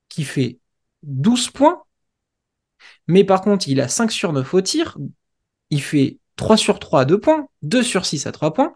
qui 0.08 0.24
fait 0.24 0.58
12 1.02 1.50
points, 1.50 1.82
mais 3.06 3.24
par 3.24 3.42
contre, 3.42 3.68
il 3.68 3.80
a 3.80 3.88
5 3.88 4.10
sur 4.10 4.32
9 4.32 4.54
au 4.54 4.60
tir, 4.60 4.96
il 5.70 5.82
fait 5.82 6.18
3 6.36 6.56
sur 6.56 6.78
3 6.78 7.02
à 7.02 7.04
2 7.04 7.20
points, 7.20 7.48
2 7.62 7.82
sur 7.82 8.06
6 8.06 8.26
à 8.26 8.32
3 8.32 8.54
points, 8.54 8.72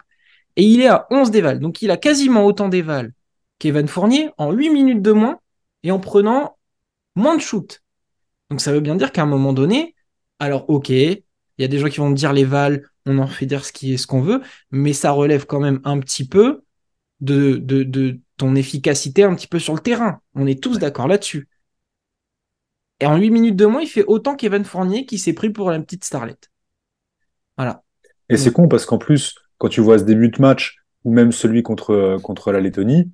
et 0.57 0.65
il 0.65 0.81
est 0.81 0.89
à 0.89 1.07
11 1.11 1.31
dévals. 1.31 1.61
Donc 1.61 1.83
il 1.83 1.91
a 1.91 1.97
quasiment 1.97 2.45
autant 2.45 2.69
dévals 2.69 3.13
qu'Evan 3.59 3.87
Fournier 3.87 4.31
en 4.39 4.53
8 4.53 4.71
minutes 4.71 5.03
de 5.03 5.13
moins 5.13 5.41
et 5.83 5.91
en 5.91 6.01
prenant 6.01 6.59
moins 7.15 7.37
de 7.37 7.41
shoot. 7.41 7.83
Donc 8.51 8.61
ça 8.61 8.73
veut 8.73 8.81
bien 8.81 8.97
dire 8.97 9.13
qu'à 9.13 9.23
un 9.23 9.27
moment 9.27 9.53
donné, 9.53 9.95
alors 10.39 10.69
ok, 10.69 10.91
il 10.91 11.23
y 11.59 11.65
a 11.65 11.69
des 11.69 11.79
gens 11.79 11.89
qui 11.89 11.99
vont 11.99 12.11
dire 12.11 12.33
les 12.33 12.45
vals, 12.45 12.89
on 13.07 13.19
en 13.19 13.27
fait 13.27 13.47
dire 13.47 13.65
ce 13.65 13.73
qui 13.73 13.95
est 13.95 13.97
ce 13.97 14.07
qu'on 14.07 14.23
veut, 14.23 14.43
mais 14.71 14.93
ça 14.93 15.11
relève 15.11 15.47
quand 15.47 15.61
même 15.61 15.81
un 15.85 15.99
petit 16.01 16.27
peu 16.27 16.63
de, 17.21 17.57
de, 17.57 18.21
ton 18.37 18.55
efficacité 18.57 19.23
un 19.23 19.35
petit 19.35 19.47
peu 19.47 19.59
sur 19.59 19.75
le 19.75 19.81
terrain. 19.81 20.21
On 20.35 20.47
est 20.47 20.63
tous 20.63 20.79
d'accord 20.79 21.07
là-dessus. 21.07 21.49
Et 23.01 23.07
en 23.07 23.17
8 23.17 23.31
minutes 23.31 23.57
de 23.57 23.67
moins, 23.67 23.83
il 23.83 23.87
fait 23.87 24.05
autant 24.07 24.35
qu'Evan 24.35 24.65
Fournier 24.65 25.07
qui 25.07 25.19
s'est 25.19 25.33
pris 25.33 25.51
pour 25.51 25.71
la 25.71 25.81
petite 25.81 26.05
starlette. 26.05 26.51
Voilà. 27.57 27.83
Et 28.29 28.37
c'est 28.37 28.53
con 28.53 28.69
parce 28.69 28.87
qu'en 28.87 28.99
plus, 28.99 29.37
quand 29.59 29.69
tu 29.69 29.81
vois 29.81 29.99
ce 29.99 30.05
début 30.05 30.31
de 30.31 30.41
match, 30.41 30.79
ou 31.05 31.13
même 31.13 31.33
celui 31.33 31.63
contre, 31.63 32.19
contre 32.23 32.51
la 32.51 32.61
Lettonie, 32.61 33.11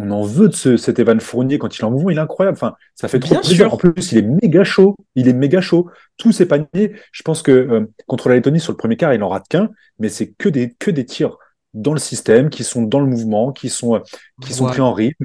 on 0.00 0.10
en 0.12 0.22
veut 0.22 0.48
de 0.48 0.54
ce, 0.54 0.76
cet 0.76 1.00
Evan 1.00 1.18
Fournier 1.18 1.58
quand 1.58 1.76
il 1.76 1.80
est 1.80 1.84
en 1.84 1.90
mouvement, 1.90 2.10
il 2.10 2.18
est 2.18 2.20
incroyable. 2.20 2.56
Enfin, 2.56 2.76
ça 2.94 3.08
fait 3.08 3.18
trop 3.18 3.34
Bien 3.34 3.40
plaisir. 3.40 3.74
En 3.74 3.76
plus, 3.76 4.12
il 4.12 4.18
est 4.18 4.22
méga 4.22 4.62
chaud. 4.62 4.96
Il 5.16 5.26
est 5.26 5.32
méga 5.32 5.60
chaud. 5.60 5.90
Tous 6.16 6.30
ses 6.30 6.46
paniers, 6.46 6.92
je 7.10 7.22
pense 7.24 7.42
que 7.42 7.50
euh, 7.50 7.86
contre 8.06 8.28
la 8.28 8.36
Lettonie, 8.36 8.60
sur 8.60 8.72
le 8.72 8.76
premier 8.76 8.96
quart, 8.96 9.12
il 9.12 9.22
en 9.24 9.28
rate 9.28 9.48
qu'un, 9.48 9.70
mais 9.98 10.08
c'est 10.08 10.28
que 10.30 10.48
des, 10.48 10.74
que 10.78 10.92
des 10.92 11.04
tirs 11.04 11.36
dans 11.74 11.92
le 11.92 11.98
système, 11.98 12.48
qui 12.48 12.62
sont 12.62 12.82
dans 12.82 13.00
le 13.00 13.06
mouvement, 13.06 13.52
qui 13.52 13.68
sont, 13.68 14.00
qui 14.40 14.52
sont 14.52 14.66
pris 14.66 14.80
en 14.80 14.92
rythme. 14.92 15.24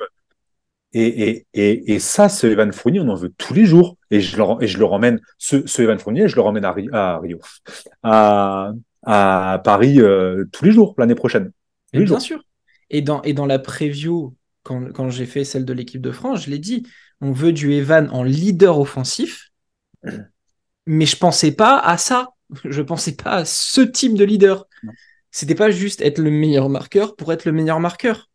Et, 0.95 1.29
et, 1.29 1.45
et, 1.53 1.93
et 1.93 1.99
ça, 1.99 2.27
ce 2.29 2.47
Evan 2.47 2.71
Fournier, 2.71 2.99
on 2.99 3.09
en 3.09 3.15
veut 3.15 3.33
tous 3.37 3.53
les 3.53 3.65
jours. 3.65 3.97
Et 4.11 4.21
je 4.21 4.37
le, 4.37 4.43
et 4.63 4.67
je 4.67 4.77
le 4.79 4.85
ramène, 4.85 5.19
ce, 5.37 5.65
ce 5.67 5.81
Evan 5.81 5.99
Fournier, 5.99 6.27
je 6.27 6.35
le 6.35 6.41
ramène 6.41 6.65
à, 6.65 6.75
à 6.93 7.19
Rio, 7.19 7.39
à, 8.03 8.71
à 9.03 9.61
Paris 9.63 10.01
euh, 10.01 10.45
tous 10.51 10.65
les 10.65 10.71
jours 10.71 10.95
l'année 10.97 11.15
prochaine. 11.15 11.51
bien 11.93 12.19
sûr. 12.19 12.43
Et 12.89 13.01
dans, 13.01 13.21
et 13.23 13.33
dans 13.33 13.47
la 13.47 13.57
preview, 13.57 14.35
quand, 14.63 14.91
quand 14.91 15.09
j'ai 15.09 15.25
fait 15.25 15.43
celle 15.43 15.65
de 15.65 15.73
l'équipe 15.73 16.01
de 16.01 16.11
France, 16.11 16.45
je 16.45 16.49
l'ai 16.49 16.59
dit, 16.59 16.87
on 17.21 17.31
veut 17.31 17.53
du 17.53 17.73
Evan 17.73 18.09
en 18.11 18.23
leader 18.23 18.79
offensif, 18.79 19.49
mais 20.85 21.05
je 21.05 21.17
pensais 21.17 21.51
pas 21.51 21.79
à 21.79 21.97
ça. 21.97 22.29
Je 22.65 22.81
pensais 22.81 23.15
pas 23.15 23.31
à 23.31 23.45
ce 23.45 23.81
type 23.81 24.15
de 24.15 24.23
leader 24.23 24.67
c'était 25.33 25.55
pas 25.55 25.71
juste 25.71 25.99
être 26.01 26.19
le 26.19 26.29
meilleur 26.29 26.69
marqueur 26.69 27.15
pour 27.15 27.33
être 27.33 27.45
le 27.45 27.51
meilleur 27.51 27.79
marqueur. 27.79 28.29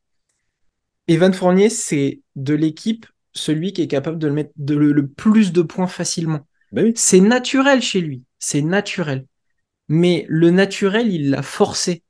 Evan 1.06 1.32
Fournier, 1.32 1.70
c'est 1.70 2.20
de 2.34 2.54
l'équipe 2.54 3.06
celui 3.32 3.72
qui 3.72 3.82
est 3.82 3.88
capable 3.88 4.18
de 4.18 4.26
le 4.26 4.32
mettre 4.32 4.50
de 4.56 4.74
le, 4.74 5.06
plus 5.06 5.52
de 5.52 5.62
points 5.62 5.86
facilement. 5.86 6.40
Ben 6.72 6.92
c'est 6.96 7.20
naturel 7.20 7.80
chez 7.82 8.00
lui, 8.00 8.24
c'est 8.40 8.62
naturel. 8.62 9.26
Mais 9.86 10.26
le 10.28 10.50
naturel, 10.50 11.12
il 11.12 11.30
l'a 11.30 11.42
forcé. 11.42 12.02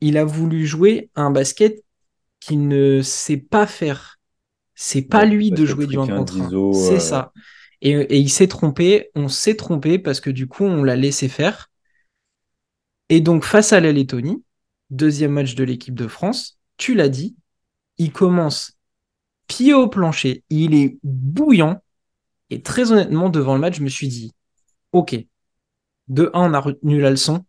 Il 0.00 0.18
a 0.18 0.24
voulu 0.24 0.66
jouer 0.66 1.08
un 1.14 1.30
basket 1.30 1.82
qu'il 2.40 2.66
ne 2.68 3.02
sait 3.02 3.36
pas 3.36 3.66
faire. 3.66 4.18
C'est 4.74 5.02
pas 5.02 5.24
lui 5.24 5.50
de 5.50 5.66
jouer 5.66 5.86
du 5.86 5.98
1 5.98 6.06
contre 6.06 6.40
1. 6.40 6.72
C'est 6.72 6.94
euh, 6.94 6.98
ça. 6.98 7.32
Et, 7.82 7.92
et 7.92 8.16
il 8.16 8.30
s'est 8.30 8.48
trompé, 8.48 9.10
on 9.14 9.28
s'est 9.28 9.56
trompé 9.56 9.98
parce 9.98 10.20
que 10.20 10.30
du 10.30 10.46
coup, 10.46 10.64
on 10.64 10.82
l'a 10.82 10.96
laissé 10.96 11.28
faire. 11.28 11.70
Et 13.10 13.20
donc, 13.20 13.44
face 13.44 13.72
à 13.72 13.80
la 13.80 13.92
Lettonie, 13.92 14.42
deuxième 14.90 15.32
match 15.32 15.54
de 15.54 15.64
l'équipe 15.64 15.94
de 15.94 16.08
France, 16.08 16.58
tu 16.76 16.94
l'as 16.94 17.08
dit, 17.08 17.36
il 17.98 18.12
commence 18.12 18.78
pied 19.46 19.74
au 19.74 19.88
plancher, 19.88 20.44
il 20.48 20.74
est 20.74 20.98
bouillant. 21.02 21.82
Et 22.50 22.62
très 22.62 22.92
honnêtement, 22.92 23.28
devant 23.28 23.54
le 23.54 23.60
match, 23.60 23.76
je 23.76 23.82
me 23.82 23.88
suis 23.88 24.08
dit, 24.08 24.32
OK, 24.92 25.16
de 26.08 26.30
1, 26.34 26.50
on 26.50 26.54
a 26.54 26.60
retenu 26.60 27.00
la 27.00 27.10
leçon. 27.10 27.44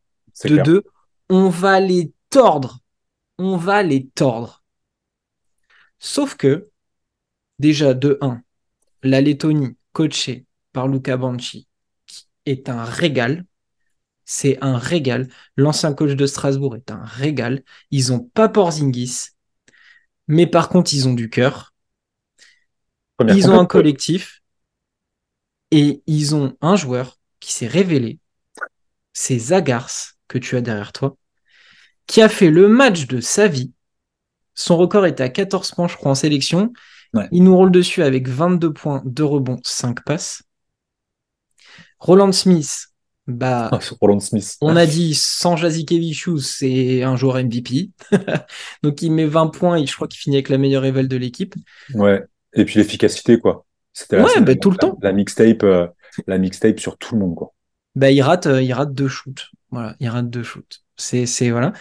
De 0.46 0.58
2, 0.58 0.84
on 1.30 1.50
va 1.50 1.80
les 1.80 2.12
tordre. 2.30 2.80
On 3.38 3.56
va 3.58 3.84
les 3.84 4.08
tordre. 4.08 4.61
Sauf 6.02 6.36
que, 6.36 6.70
déjà, 7.60 7.94
de 7.94 8.18
1, 8.20 8.42
la 9.04 9.22
Lettonie, 9.22 9.78
coachée 9.94 10.46
par 10.74 10.90
Luca 10.90 11.16
Banchi, 11.16 11.68
est 12.46 12.68
un 12.68 12.84
régal 12.84 13.46
c'est 14.32 14.58
un 14.62 14.78
régal. 14.78 15.28
L'ancien 15.58 15.94
coach 15.94 16.12
de 16.12 16.26
Strasbourg 16.26 16.78
est 16.78 16.90
un 16.90 17.04
régal. 17.04 17.64
Ils 17.92 18.14
ont 18.14 18.20
pas 18.20 18.48
Porzingis, 18.48 19.32
mais 20.28 20.48
par 20.48 20.70
contre, 20.70 20.94
ils 20.94 21.08
ont 21.08 21.14
du 21.14 21.30
cœur. 21.30 21.74
ils 23.28 23.50
ont 23.50 23.60
un 23.60 23.66
collectif 23.66 24.42
et 25.70 26.02
ils 26.08 26.34
ont 26.34 26.58
un 26.62 26.78
joueur 26.78 27.20
qui 27.42 27.52
s'est 27.52 27.68
révélé. 27.68 28.20
C'est 29.12 29.38
Zagars 29.38 30.14
que 30.30 30.38
tu 30.38 30.56
as 30.56 30.62
derrière 30.62 30.94
toi, 30.94 31.18
qui 32.08 32.22
a 32.22 32.30
fait 32.30 32.50
le 32.50 32.70
match 32.70 33.08
de 33.08 33.20
sa 33.20 33.48
vie. 33.50 33.74
Son 34.56 34.78
record 34.78 35.06
était 35.06 35.24
à 35.24 35.30
14 35.30 35.72
points, 35.72 35.88
je 35.88 35.96
crois, 35.96 36.12
en 36.12 36.16
sélection. 36.16 36.74
Il 37.32 37.44
nous 37.44 37.56
roule 37.56 37.72
dessus 37.72 38.04
avec 38.04 38.30
22 38.30 38.72
points, 38.72 39.02
2 39.06 39.24
rebonds, 39.24 39.60
5 39.64 40.04
passes. 40.06 40.44
Roland 42.00 42.32
Smith, 42.32 42.88
bah, 43.28 43.70
ah, 43.72 43.80
Roland 44.00 44.20
Smith. 44.20 44.58
On 44.62 44.76
a 44.76 44.86
dit 44.86 45.14
sans 45.14 45.56
Jazikevichus, 45.56 46.40
c'est 46.40 47.04
un 47.04 47.16
joueur 47.16 47.36
MVP. 47.36 47.92
Donc 48.84 49.02
il 49.02 49.12
met 49.12 49.26
20 49.26 49.48
points 49.48 49.78
et 49.78 49.86
je 49.86 49.96
crois 49.96 50.08
qu'il 50.08 50.20
finit 50.20 50.38
avec 50.38 50.50
la 50.50 50.58
meilleure 50.58 50.86
éval 50.86 51.08
de 51.08 51.18
l'équipe. 51.18 51.54
Ouais. 51.94 52.24
Et 52.54 52.66
puis 52.66 52.80
l'efficacité, 52.80 53.40
quoi. 53.40 53.66
C'était 53.94 54.22
Ouais, 54.22 54.42
bah, 54.42 54.56
tout 54.56 54.72
le 54.72 54.78
temps. 54.78 54.98
la 55.02 55.12
mixtape, 55.12 55.64
euh, 55.64 55.88
la 56.28 56.38
mixtape 56.38 56.80
sur 56.80 56.98
tout 56.98 57.16
le 57.16 57.22
monde, 57.22 57.36
quoi. 57.36 57.54
Bah, 57.96 58.10
il 58.10 58.22
rate, 58.22 58.48
euh, 58.48 58.62
il 58.62 58.74
rate 58.74 58.94
deux 58.94 59.08
shoots. 59.08 59.52
Voilà, 59.70 59.96
il 60.00 60.10
rate 60.10 60.30
deux 60.30 60.44
shoots. 60.44 60.82
C'est, 60.96 61.26
c'est, 61.26 61.50
voilà. 61.50 61.74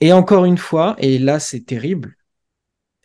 Et 0.00 0.12
encore 0.12 0.44
une 0.44 0.58
fois, 0.58 0.96
et 0.98 1.18
là, 1.18 1.38
c'est 1.40 1.60
terrible. 1.60 2.16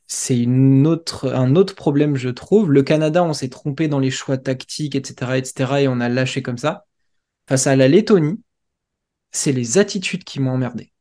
C'est 0.08 0.46
autre, 0.86 1.34
un 1.34 1.56
autre 1.56 1.76
problème, 1.76 2.16
je 2.16 2.30
trouve. 2.30 2.72
Le 2.72 2.84
Canada, 2.84 3.24
on 3.24 3.34
s'est 3.34 3.50
trompé 3.50 3.88
dans 3.88 4.00
les 4.00 4.12
choix 4.12 4.38
tactiques, 4.38 4.96
etc., 4.96 5.38
etc., 5.38 5.82
et 5.82 5.88
on 5.88 6.00
a 6.00 6.10
lâché 6.10 6.42
comme 6.42 6.58
ça. 6.58 6.86
Face 7.48 7.68
à 7.68 7.76
la 7.76 7.88
Lettonie, 7.88 8.42
c'est 9.32 9.52
les 9.52 9.78
attitudes 9.78 10.24
qui 10.24 10.40
m'ont 10.40 10.52
emmerdé. 10.52 10.92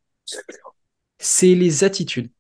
C'est 1.19 1.55
les 1.55 1.85
attitudes. 1.85 2.31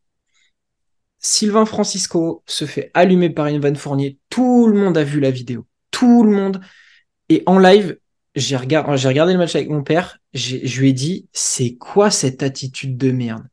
Sylvain 1.18 1.64
Francisco 1.64 2.42
se 2.46 2.66
fait 2.66 2.90
allumer 2.92 3.30
par 3.30 3.48
Ivan 3.48 3.74
Fournier. 3.74 4.18
Tout 4.28 4.66
le 4.66 4.78
monde 4.78 4.98
a 4.98 5.04
vu 5.04 5.20
la 5.20 5.30
vidéo. 5.30 5.66
Tout 5.90 6.22
le 6.22 6.30
monde. 6.30 6.60
Et 7.28 7.42
en 7.46 7.58
live, 7.58 7.98
j'ai 8.34 8.56
regardé, 8.56 9.32
le 9.32 9.38
match 9.38 9.54
avec 9.54 9.68
mon 9.68 9.82
père. 9.82 10.18
Je 10.32 10.80
lui 10.80 10.90
ai 10.90 10.92
dit, 10.92 11.28
c'est 11.32 11.76
quoi 11.76 12.10
cette 12.10 12.42
attitude 12.42 12.96
de 12.96 13.12
merde? 13.12 13.44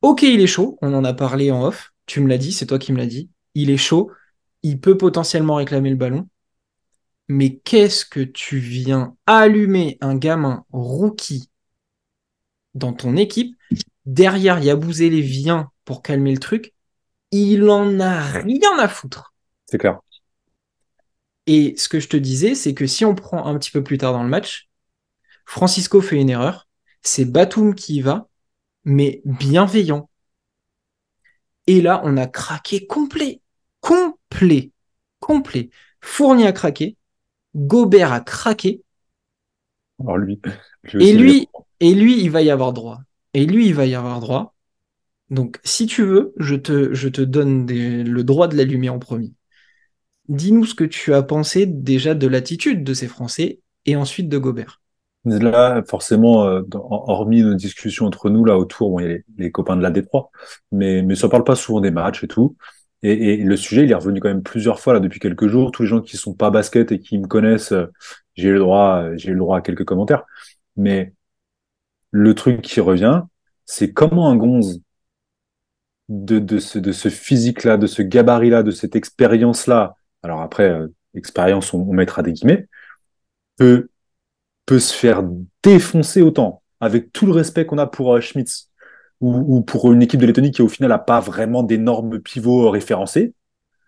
Ok, 0.00 0.22
il 0.22 0.40
est 0.40 0.46
chaud. 0.46 0.78
On 0.82 0.94
en 0.94 1.04
a 1.04 1.12
parlé 1.12 1.50
en 1.50 1.64
off. 1.64 1.92
Tu 2.06 2.20
me 2.20 2.28
l'as 2.28 2.38
dit, 2.38 2.52
c'est 2.52 2.66
toi 2.66 2.78
qui 2.78 2.92
me 2.92 2.98
l'as 2.98 3.06
dit. 3.06 3.30
Il 3.54 3.70
est 3.70 3.76
chaud. 3.76 4.10
Il 4.62 4.80
peut 4.80 4.96
potentiellement 4.96 5.56
réclamer 5.56 5.90
le 5.90 5.96
ballon. 5.96 6.28
Mais 7.28 7.56
qu'est-ce 7.56 8.04
que 8.04 8.20
tu 8.20 8.58
viens 8.58 9.16
allumer 9.26 9.98
un 10.00 10.16
gamin 10.16 10.64
rookie 10.70 11.50
dans 12.74 12.92
ton 12.92 13.16
équipe 13.16 13.56
Derrière, 14.04 14.58
Yabouzélé 14.58 15.20
vient 15.20 15.70
pour 15.84 16.02
calmer 16.02 16.32
le 16.32 16.38
truc. 16.38 16.74
Il 17.30 17.68
en 17.70 18.00
a 18.00 18.20
rien 18.20 18.78
à 18.78 18.88
foutre. 18.88 19.32
C'est 19.66 19.78
clair. 19.78 20.00
Et 21.46 21.74
ce 21.76 21.88
que 21.88 22.00
je 22.00 22.08
te 22.08 22.16
disais, 22.16 22.54
c'est 22.54 22.74
que 22.74 22.86
si 22.86 23.04
on 23.04 23.14
prend 23.14 23.46
un 23.46 23.58
petit 23.58 23.70
peu 23.70 23.82
plus 23.82 23.98
tard 23.98 24.12
dans 24.12 24.22
le 24.22 24.28
match, 24.28 24.68
Francisco 25.46 26.00
fait 26.00 26.16
une 26.20 26.30
erreur. 26.30 26.68
C'est 27.02 27.24
Batum 27.26 27.74
qui 27.74 27.96
y 27.96 28.02
va, 28.02 28.28
mais 28.84 29.22
bienveillant. 29.24 30.10
Et 31.66 31.80
là, 31.82 32.00
on 32.04 32.16
a 32.16 32.26
craqué 32.26 32.86
complet. 32.86 33.40
Complet. 33.80 34.72
Complet. 35.20 35.70
Fournier 36.00 36.46
a 36.46 36.52
craqué. 36.52 36.96
Gobert 37.56 38.12
a 38.12 38.20
craqué. 38.20 38.82
Alors 40.00 40.18
lui, 40.18 40.40
Et 40.98 41.12
lui, 41.12 41.48
et 41.80 41.94
lui, 41.94 42.22
il 42.22 42.30
va 42.30 42.42
y 42.42 42.50
avoir 42.50 42.72
droit. 42.72 43.00
Et 43.34 43.46
lui, 43.46 43.66
il 43.66 43.74
va 43.74 43.86
y 43.86 43.94
avoir 43.94 44.20
droit. 44.20 44.54
Donc, 45.30 45.60
si 45.64 45.86
tu 45.86 46.04
veux, 46.04 46.34
je 46.38 46.54
te, 46.56 46.94
je 46.94 47.08
te 47.08 47.22
donne 47.22 47.66
des- 47.66 48.04
le 48.04 48.24
droit 48.24 48.48
de 48.48 48.56
l'allumer 48.56 48.90
en 48.90 48.98
premier. 48.98 49.32
Dis-nous 50.32 50.64
ce 50.64 50.74
que 50.74 50.84
tu 50.84 51.12
as 51.12 51.22
pensé 51.22 51.66
déjà 51.66 52.14
de 52.14 52.26
l'attitude 52.26 52.84
de 52.84 52.94
ces 52.94 53.06
Français 53.06 53.60
et 53.84 53.96
ensuite 53.96 54.30
de 54.30 54.38
Gobert. 54.38 54.80
Là, 55.26 55.82
forcément, 55.86 56.46
euh, 56.46 56.62
hormis 56.72 57.42
nos 57.42 57.52
discussions 57.52 58.06
entre 58.06 58.30
nous 58.30 58.46
là 58.46 58.56
autour, 58.56 58.90
bon, 58.90 59.00
il 59.00 59.10
y 59.10 59.14
a 59.14 59.18
les, 59.36 59.50
copains 59.52 59.76
de 59.76 59.82
la 59.82 59.90
Détroit, 59.90 60.30
mais 60.72 61.02
mais 61.02 61.16
ça 61.16 61.28
parle 61.28 61.44
pas 61.44 61.54
souvent 61.54 61.82
des 61.82 61.90
matchs 61.90 62.24
et 62.24 62.28
tout. 62.28 62.56
Et, 63.02 63.36
le 63.36 63.56
sujet, 63.56 63.84
il 63.84 63.90
est 63.90 63.94
revenu 63.94 64.20
quand 64.20 64.28
même 64.28 64.42
plusieurs 64.42 64.80
fois 64.80 64.94
là 64.94 65.00
depuis 65.00 65.20
quelques 65.20 65.48
jours. 65.48 65.70
Tous 65.70 65.82
les 65.82 65.88
gens 65.88 66.00
qui 66.00 66.16
sont 66.16 66.32
pas 66.32 66.50
basket 66.50 66.92
et 66.92 66.98
qui 66.98 67.18
me 67.18 67.26
connaissent, 67.26 67.72
euh, 67.72 67.86
j'ai 68.34 68.50
le 68.50 68.58
droit, 68.58 69.02
euh, 69.02 69.14
j'ai 69.18 69.32
le 69.32 69.38
droit 69.38 69.58
à 69.58 69.60
quelques 69.60 69.84
commentaires. 69.84 70.24
Mais 70.76 71.12
le 72.10 72.34
truc 72.34 72.62
qui 72.62 72.80
revient, 72.80 73.20
c'est 73.66 73.92
comment 73.92 74.30
un 74.30 74.36
gonze 74.36 74.80
de 76.08 76.58
ce, 76.58 76.78
de 76.78 76.92
ce 76.92 77.10
physique-là, 77.10 77.76
de 77.76 77.86
ce 77.86 78.00
gabarit-là, 78.00 78.62
de 78.62 78.70
cette 78.70 78.96
expérience-là. 78.96 79.94
Alors 80.22 80.40
après, 80.40 80.68
euh, 80.68 80.88
expérience, 81.14 81.74
on, 81.74 81.80
on 81.80 81.92
mettra 81.92 82.22
des 82.22 82.32
guillemets, 82.32 82.68
peut 83.56 83.88
peut 84.66 84.78
se 84.78 84.94
faire 84.94 85.22
défoncer 85.62 86.22
autant, 86.22 86.62
avec 86.80 87.12
tout 87.12 87.26
le 87.26 87.32
respect 87.32 87.66
qu'on 87.66 87.78
a 87.78 87.86
pour 87.86 88.14
euh, 88.14 88.20
Schmitz, 88.20 88.70
ou, 89.20 89.56
ou 89.56 89.62
pour 89.62 89.92
une 89.92 90.02
équipe 90.02 90.20
de 90.20 90.26
Lettonie 90.26 90.50
qui 90.50 90.62
au 90.62 90.68
final 90.68 90.90
n'a 90.90 90.98
pas 90.98 91.20
vraiment 91.20 91.62
d'énormes 91.62 92.20
pivots 92.20 92.70
référencés. 92.70 93.34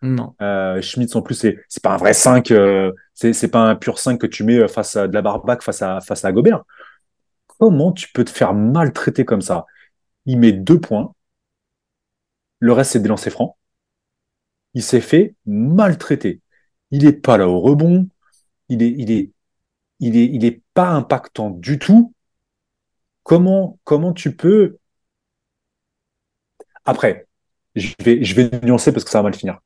Non. 0.03 0.35
Euh, 0.43 0.83
Schmitz 0.83 1.15
en 1.17 1.23
plus 1.23 1.35
c'est 1.35 1.59
c'est 1.69 1.83
pas 1.83 1.95
un 1.95 1.97
vrai 1.97 2.13
5, 2.13 2.51
euh, 2.51 2.93
c'est 3.15 3.33
c'est 3.33 3.49
pas 3.49 3.61
un 3.61 3.75
pur 3.75 3.99
5 3.99 4.21
que 4.21 4.27
tu 4.27 4.45
mets 4.45 4.69
face 4.69 4.97
à 4.97 5.09
de 5.09 5.15
la 5.15 5.23
barbac 5.23 5.63
face 5.63 5.81
à 5.81 6.01
face 6.01 6.25
à 6.25 6.33
Gobert. 6.33 6.63
Comment 7.59 7.93
tu 7.93 8.09
peux 8.13 8.25
te 8.25 8.31
faire 8.31 8.53
maltraiter 8.53 9.25
comme 9.25 9.41
ça? 9.41 9.65
Il 10.27 10.39
met 10.39 10.53
deux 10.53 10.79
points, 10.79 11.15
le 12.59 12.73
reste 12.73 12.93
c'est 12.93 13.01
des 13.01 13.09
lancers 13.09 13.33
francs. 13.33 13.57
Il 14.75 14.83
s'est 14.83 15.01
fait 15.01 15.35
maltraiter. 15.47 16.41
Il 16.91 17.07
est 17.07 17.13
pas 17.13 17.39
là 17.39 17.49
au 17.49 17.61
rebond. 17.61 18.09
Il 18.69 18.83
est, 18.83 18.91
il 18.91 19.11
est, 19.11 19.31
il 20.01 20.45
est, 20.45 20.63
pas 20.75 20.91
impactant 20.91 21.51
du 21.51 21.79
tout. 21.79 22.13
Comment, 23.23 23.79
comment 23.85 24.13
tu 24.13 24.35
peux 24.35 24.79
Après, 26.85 27.27
je 27.75 27.95
vais, 28.01 28.23
je 28.25 28.65
nuancer 28.65 28.93
parce 28.93 29.05
que 29.05 29.11
ça 29.11 29.19
va 29.19 29.25
mal 29.25 29.35
finir. 29.35 29.61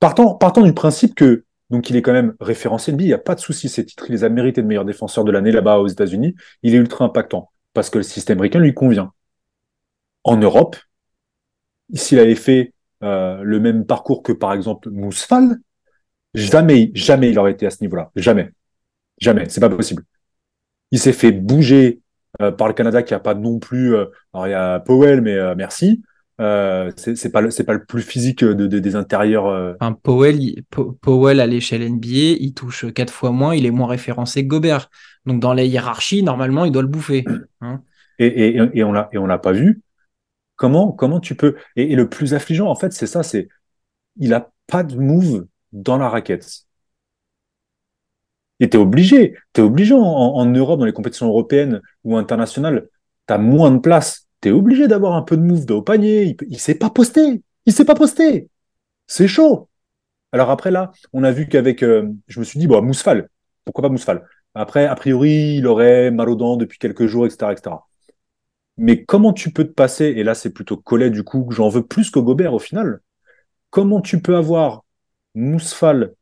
Partant, 0.00 0.34
partant 0.34 0.62
du 0.62 0.72
principe 0.72 1.14
que 1.14 1.44
donc 1.70 1.90
il 1.90 1.96
est 1.96 2.02
quand 2.02 2.12
même 2.12 2.34
référencé 2.40 2.92
NBA, 2.92 3.02
il 3.02 3.06
n'y 3.08 3.12
a 3.12 3.18
pas 3.18 3.34
de 3.34 3.40
souci, 3.40 3.68
ces 3.68 3.84
titres, 3.84 4.06
il 4.08 4.12
les 4.12 4.24
a 4.24 4.28
mérités 4.28 4.62
de 4.62 4.66
meilleur 4.66 4.84
défenseur 4.84 5.24
de 5.24 5.32
l'année 5.32 5.52
là-bas 5.52 5.78
aux 5.78 5.86
États-Unis. 5.88 6.34
Il 6.62 6.74
est 6.74 6.78
ultra 6.78 7.04
impactant 7.04 7.50
parce 7.74 7.90
que 7.90 7.98
le 7.98 8.04
système 8.04 8.38
américain 8.38 8.60
lui 8.60 8.74
convient. 8.74 9.12
En 10.24 10.36
Europe, 10.36 10.76
s'il 11.94 12.18
avait 12.18 12.34
fait 12.34 12.72
euh, 13.04 13.42
le 13.42 13.60
même 13.60 13.86
parcours 13.86 14.22
que 14.22 14.32
par 14.32 14.52
exemple 14.52 14.90
Mousfal, 14.90 15.56
jamais, 16.34 16.90
jamais 16.94 17.30
il 17.30 17.38
aurait 17.38 17.52
été 17.52 17.66
à 17.66 17.70
ce 17.70 17.78
niveau-là. 17.82 18.10
Jamais. 18.16 18.50
Jamais. 19.20 19.48
C'est 19.48 19.60
pas 19.60 19.70
possible. 19.70 20.02
Il 20.90 20.98
s'est 20.98 21.12
fait 21.12 21.32
bouger 21.32 22.00
euh, 22.42 22.50
par 22.52 22.68
le 22.68 22.74
Canada 22.74 23.02
qui 23.02 23.14
a 23.14 23.20
pas 23.20 23.34
non 23.34 23.58
plus. 23.58 23.94
euh, 23.94 24.06
alors 24.32 24.46
il 24.46 24.50
y 24.50 24.54
a 24.54 24.80
Powell, 24.80 25.20
mais 25.20 25.34
euh, 25.34 25.54
merci. 25.56 26.02
Euh, 26.40 26.92
c'est 26.96 27.32
pas 27.32 27.40
le 27.40 27.50
c'est 27.50 27.64
pas 27.64 27.72
le 27.72 27.84
plus 27.84 28.00
physique 28.02 28.44
de, 28.44 28.52
de- 28.66 28.78
des 28.78 28.94
intérieurs. 28.94 29.46
euh. 29.46 29.74
Enfin, 29.80 29.92
Powell, 29.92 30.40
il- 30.40 30.62
Powell 31.00 31.40
à 31.40 31.46
l'échelle 31.46 31.82
NBA, 31.82 32.08
il 32.40 32.54
touche 32.54 32.86
quatre 32.92 33.12
fois 33.12 33.32
moins, 33.32 33.56
il 33.56 33.66
est 33.66 33.72
moins 33.72 33.88
référencé 33.88 34.44
que 34.44 34.48
Gobert. 34.48 34.88
Donc 35.26 35.40
dans 35.40 35.52
la 35.52 35.64
hiérarchie, 35.64 36.22
normalement, 36.22 36.64
il 36.64 36.70
doit 36.70 36.82
le 36.82 36.88
bouffer. 36.88 37.24
hein. 37.60 37.82
et, 38.20 38.26
et, 38.56 38.60
et 38.74 38.84
on 38.84 38.92
l'a 38.92 39.08
et 39.12 39.18
on 39.18 39.26
l'a 39.26 39.38
pas 39.38 39.52
vu. 39.52 39.82
Comment 40.58 40.92
comment 40.92 41.20
tu 41.20 41.34
peux 41.34 41.56
et, 41.76 41.96
le 41.96 42.08
plus 42.08 42.34
affligeant 42.34 42.68
en 42.68 42.74
fait 42.74 42.92
c'est 42.92 43.06
ça 43.06 43.22
c'est 43.22 43.48
il 44.16 44.34
a 44.34 44.50
pas 44.66 44.82
de 44.82 44.96
move 44.96 45.46
dans 45.72 45.96
la 45.96 46.08
raquette. 46.10 46.66
Et 48.60 48.68
t'es 48.68 48.78
obligé, 48.78 49.36
t'es 49.52 49.62
obligé 49.62 49.94
en, 49.94 50.44
Europe, 50.46 50.80
dans 50.80 50.86
les 50.86 50.92
compétitions 50.92 51.28
européennes 51.28 51.80
ou 52.04 52.16
internationales, 52.16 52.88
t'as 53.26 53.38
moins 53.38 53.70
de 53.70 53.78
place. 53.78 54.26
T'es 54.40 54.50
obligé 54.50 54.88
d'avoir 54.88 55.14
un 55.14 55.22
peu 55.22 55.36
de 55.36 55.42
move 55.42 55.64
au 55.70 55.82
panier. 55.82 56.24
Il, 56.24 56.36
il 56.48 56.58
s'est 56.58 56.74
pas 56.74 56.90
posté. 56.90 57.42
Il 57.66 57.72
s'est 57.72 57.84
pas 57.84 57.94
posté. 57.94 58.48
C'est 59.06 59.28
chaud. 59.28 59.68
Alors 60.32 60.50
après 60.50 60.70
là, 60.70 60.92
on 61.12 61.24
a 61.24 61.30
vu 61.32 61.48
qu'avec, 61.48 61.82
euh, 61.82 62.08
je 62.26 62.40
me 62.40 62.44
suis 62.44 62.58
dit, 62.58 62.66
bon, 62.66 62.82
Mousfal, 62.82 63.28
pourquoi 63.64 63.82
pas 63.82 63.88
Mousfal? 63.88 64.26
Après, 64.54 64.86
a 64.86 64.94
priori, 64.94 65.56
il 65.58 65.66
aurait 65.66 66.10
mal 66.10 66.28
aux 66.28 66.34
dents 66.34 66.56
depuis 66.56 66.78
quelques 66.78 67.06
jours, 67.06 67.26
etc., 67.26 67.52
etc. 67.52 67.76
Mais 68.78 69.04
comment 69.04 69.32
tu 69.32 69.52
peux 69.52 69.64
te 69.64 69.72
passer, 69.72 70.06
et 70.06 70.22
là 70.22 70.34
c'est 70.34 70.50
plutôt 70.50 70.76
Collet 70.76 71.10
du 71.10 71.24
coup, 71.24 71.48
j'en 71.50 71.68
veux 71.68 71.84
plus 71.84 72.10
que 72.10 72.20
Gobert 72.20 72.54
au 72.54 72.58
final, 72.58 73.00
comment 73.70 74.00
tu 74.00 74.22
peux 74.22 74.36
avoir 74.36 74.84
Mousfal 75.34 76.14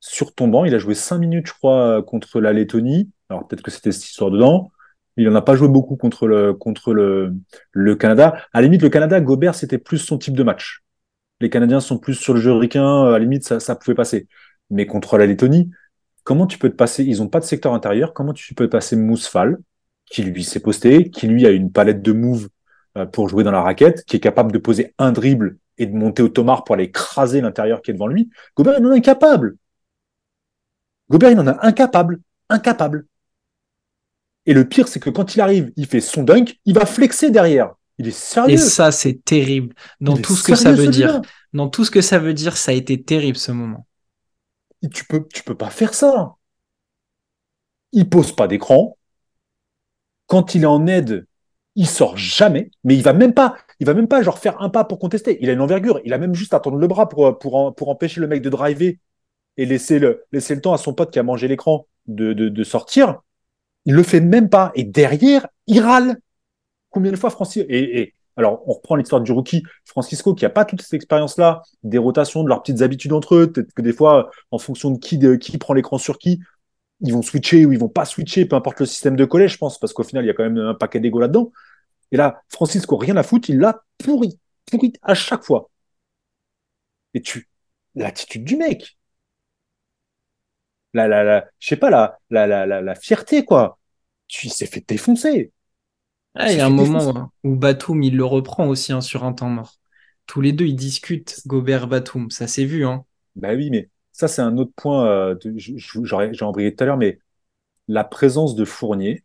sur 0.00 0.34
ton 0.34 0.48
banc? 0.48 0.64
Il 0.64 0.74
a 0.74 0.78
joué 0.78 0.94
cinq 0.94 1.18
minutes, 1.18 1.46
je 1.46 1.52
crois, 1.52 2.02
contre 2.02 2.40
la 2.40 2.52
Lettonie. 2.52 3.10
Alors 3.28 3.46
peut-être 3.46 3.62
que 3.62 3.70
c'était 3.70 3.92
cette 3.92 4.04
histoire 4.04 4.30
dedans. 4.30 4.72
Il 5.16 5.26
n'en 5.28 5.34
a 5.34 5.42
pas 5.42 5.54
joué 5.54 5.68
beaucoup 5.68 5.96
contre 5.96 6.26
le, 6.26 6.54
contre 6.54 6.92
le, 6.92 7.34
le 7.72 7.94
Canada. 7.94 8.42
À 8.52 8.60
la 8.60 8.62
limite, 8.62 8.82
le 8.82 8.88
Canada, 8.88 9.20
Gobert, 9.20 9.54
c'était 9.54 9.78
plus 9.78 9.98
son 9.98 10.18
type 10.18 10.34
de 10.34 10.42
match. 10.42 10.82
Les 11.40 11.50
Canadiens 11.50 11.80
sont 11.80 11.98
plus 11.98 12.14
sur 12.14 12.34
le 12.34 12.40
jeu 12.40 12.52
ricain. 12.52 13.04
À 13.04 13.10
la 13.10 13.18
limite, 13.18 13.44
ça, 13.44 13.60
ça 13.60 13.76
pouvait 13.76 13.94
passer. 13.94 14.28
Mais 14.70 14.86
contre 14.86 15.18
la 15.18 15.26
Lettonie, 15.26 15.70
comment 16.24 16.46
tu 16.46 16.58
peux 16.58 16.70
te 16.70 16.76
passer? 16.76 17.04
Ils 17.04 17.18
n'ont 17.18 17.28
pas 17.28 17.40
de 17.40 17.44
secteur 17.44 17.74
intérieur. 17.74 18.14
Comment 18.14 18.32
tu 18.32 18.54
peux 18.54 18.66
te 18.66 18.70
passer 18.70 18.96
Mousfal, 18.96 19.58
qui 20.10 20.22
lui 20.22 20.44
s'est 20.44 20.60
posté, 20.60 21.08
qui 21.08 21.26
lui 21.26 21.46
a 21.46 21.50
une 21.50 21.72
palette 21.72 22.02
de 22.02 22.12
moves 22.12 22.48
euh, 22.98 23.06
pour 23.06 23.28
jouer 23.28 23.44
dans 23.44 23.52
la 23.52 23.62
raquette, 23.62 24.04
qui 24.04 24.16
est 24.16 24.20
capable 24.20 24.52
de 24.52 24.58
poser 24.58 24.94
un 24.98 25.12
dribble 25.12 25.56
et 25.78 25.86
de 25.86 25.96
monter 25.96 26.22
au 26.22 26.28
tomard 26.28 26.64
pour 26.64 26.74
aller 26.74 26.84
écraser 26.84 27.40
l'intérieur 27.40 27.80
qui 27.80 27.92
est 27.92 27.94
devant 27.94 28.08
lui. 28.08 28.28
Gobert, 28.56 28.74
il 28.78 28.86
en 28.86 28.92
est 28.92 28.98
incapable. 28.98 29.56
Gobert, 31.08 31.30
il 31.30 31.38
en 31.38 31.46
a 31.46 31.66
incapable. 31.66 32.20
Incapable. 32.48 33.06
Et 34.46 34.52
le 34.52 34.68
pire, 34.68 34.88
c'est 34.88 35.00
que 35.00 35.10
quand 35.10 35.34
il 35.34 35.40
arrive, 35.40 35.72
il 35.76 35.86
fait 35.86 36.00
son 36.00 36.24
dunk, 36.24 36.58
il 36.64 36.74
va 36.74 36.84
flexer 36.84 37.30
derrière. 37.30 37.72
Il 37.98 38.08
est 38.08 38.18
sérieux. 38.18 38.54
Et 38.54 38.56
ça, 38.56 38.90
c'est 38.90 39.24
terrible. 39.24 39.74
Dans 40.00 40.14
Il 40.14 40.18
est 40.18 40.22
tout 40.22 40.34
ce 40.34 40.42
que 40.42 40.54
ça 40.54 40.72
veut 40.72 40.88
dire. 40.88 41.20
Dans 41.52 41.68
tout 41.68 41.84
ce 41.84 41.90
que 41.90 42.00
ça 42.00 42.18
veut 42.18 42.34
dire, 42.34 42.56
ça 42.56 42.72
a 42.72 42.74
été 42.74 43.00
terrible 43.02 43.36
ce 43.36 43.52
moment. 43.52 43.86
Tu 44.92 45.04
peux, 45.04 45.26
tu 45.32 45.42
peux 45.44 45.56
pas 45.56 45.70
faire 45.70 45.94
ça. 45.94 46.34
Il 47.92 48.08
pose 48.08 48.34
pas 48.34 48.48
d'écran. 48.48 48.96
Quand 50.30 50.54
il 50.54 50.62
est 50.62 50.66
en 50.66 50.86
aide, 50.86 51.26
il 51.74 51.88
sort 51.88 52.16
jamais. 52.16 52.70
Mais 52.84 52.94
il 52.94 53.02
va 53.02 53.12
même 53.12 53.34
pas. 53.34 53.56
il 53.80 53.86
va 53.86 53.94
même 53.94 54.06
pas 54.06 54.22
genre 54.22 54.38
faire 54.38 54.62
un 54.62 54.68
pas 54.68 54.84
pour 54.84 55.00
contester. 55.00 55.38
Il 55.40 55.50
a 55.50 55.52
une 55.52 55.60
envergure. 55.60 56.00
Il 56.04 56.12
a 56.12 56.18
même 56.18 56.36
juste 56.36 56.54
à 56.54 56.60
tendre 56.60 56.76
le 56.76 56.86
bras 56.86 57.08
pour, 57.08 57.88
empêcher 57.88 58.20
le 58.20 58.28
mec 58.28 58.40
de 58.40 58.48
driver 58.48 58.96
et 59.56 59.66
laisser 59.66 59.98
le, 59.98 60.22
laisser 60.30 60.54
le 60.54 60.60
temps 60.60 60.72
à 60.72 60.78
son 60.78 60.94
pote 60.94 61.10
qui 61.10 61.18
a 61.18 61.24
mangé 61.24 61.48
l'écran 61.48 61.88
de, 62.06 62.32
de, 62.32 62.64
sortir. 62.64 63.22
Il 63.86 63.94
le 63.94 64.04
fait 64.04 64.20
même 64.20 64.48
pas. 64.48 64.70
Et 64.76 64.84
derrière, 64.84 65.48
il 65.66 65.80
râle. 65.80 66.16
Combien 66.90 67.10
de 67.10 67.16
fois 67.16 67.30
Francis 67.30 67.64
et, 67.68 68.14
alors, 68.36 68.62
on 68.68 68.74
reprend 68.74 68.94
l'histoire 68.94 69.20
du 69.20 69.32
rookie 69.32 69.64
Francisco 69.84 70.32
qui 70.32 70.46
a 70.46 70.50
pas 70.50 70.64
toute 70.64 70.80
cette 70.80 70.94
expérience-là, 70.94 71.62
des 71.82 71.98
rotations, 71.98 72.44
de 72.44 72.48
leurs 72.48 72.62
petites 72.62 72.82
habitudes 72.82 73.12
entre 73.12 73.34
eux. 73.34 73.50
Peut-être 73.50 73.74
que 73.74 73.82
des 73.82 73.92
fois, 73.92 74.30
en 74.52 74.58
fonction 74.58 74.92
de 74.92 74.98
qui, 74.98 75.18
de 75.18 75.34
qui 75.34 75.58
prend 75.58 75.74
l'écran 75.74 75.98
sur 75.98 76.18
qui, 76.18 76.38
ils 77.00 77.12
vont 77.12 77.22
switcher 77.22 77.64
ou 77.66 77.72
ils 77.72 77.78
vont 77.78 77.88
pas 77.88 78.04
switcher, 78.04 78.44
peu 78.46 78.56
importe 78.56 78.80
le 78.80 78.86
système 78.86 79.16
de 79.16 79.24
collège, 79.24 79.52
je 79.54 79.58
pense, 79.58 79.78
parce 79.78 79.92
qu'au 79.92 80.02
final, 80.02 80.24
il 80.24 80.28
y 80.28 80.30
a 80.30 80.34
quand 80.34 80.44
même 80.44 80.58
un 80.58 80.74
paquet 80.74 81.00
d'ego 81.00 81.18
là-dedans. 81.18 81.52
Et 82.12 82.16
là, 82.16 82.42
Francisco, 82.48 82.96
rien 82.96 83.16
à 83.16 83.22
foutre, 83.22 83.50
il 83.50 83.58
l'a 83.58 83.82
pourri, 83.98 84.38
pourri 84.70 84.92
à 85.02 85.14
chaque 85.14 85.44
fois. 85.44 85.70
Et 87.14 87.22
tu, 87.22 87.48
l'attitude 87.94 88.44
du 88.44 88.56
mec, 88.56 88.98
la, 90.92 91.08
la, 91.08 91.22
la, 91.24 91.46
je 91.58 91.68
sais 91.68 91.76
pas, 91.76 91.90
la, 91.90 92.18
la, 92.30 92.46
la, 92.46 92.66
la, 92.66 92.94
fierté, 92.94 93.44
quoi. 93.44 93.78
Tu, 94.26 94.46
il 94.46 94.50
s'est 94.50 94.66
fait 94.66 94.84
défoncer. 94.86 95.52
Ah, 96.34 96.52
il 96.52 96.58
y 96.58 96.60
a 96.60 96.66
un 96.66 96.70
moment 96.70 97.32
où 97.42 97.56
Batum, 97.56 98.02
il 98.02 98.16
le 98.16 98.24
reprend 98.24 98.68
aussi 98.68 98.92
hein, 98.92 99.00
sur 99.00 99.24
un 99.24 99.32
temps 99.32 99.48
mort. 99.48 99.76
Tous 100.26 100.40
les 100.40 100.52
deux, 100.52 100.66
ils 100.66 100.76
discutent 100.76 101.40
Gobert 101.46 101.88
Batum. 101.88 102.30
Ça 102.30 102.46
s'est 102.46 102.64
vu. 102.64 102.86
Hein. 102.86 103.04
Bah 103.34 103.54
oui, 103.54 103.70
mais 103.70 103.88
ça, 104.20 104.28
c'est 104.28 104.42
un 104.42 104.56
autre 104.58 104.72
point. 104.76 105.06
Euh, 105.06 105.36
J'aurais 105.56 106.30
embrayé 106.42 106.74
tout 106.74 106.84
à 106.84 106.86
l'heure, 106.86 106.96
mais 106.96 107.18
la 107.88 108.04
présence 108.04 108.54
de 108.54 108.64
Fournier 108.64 109.24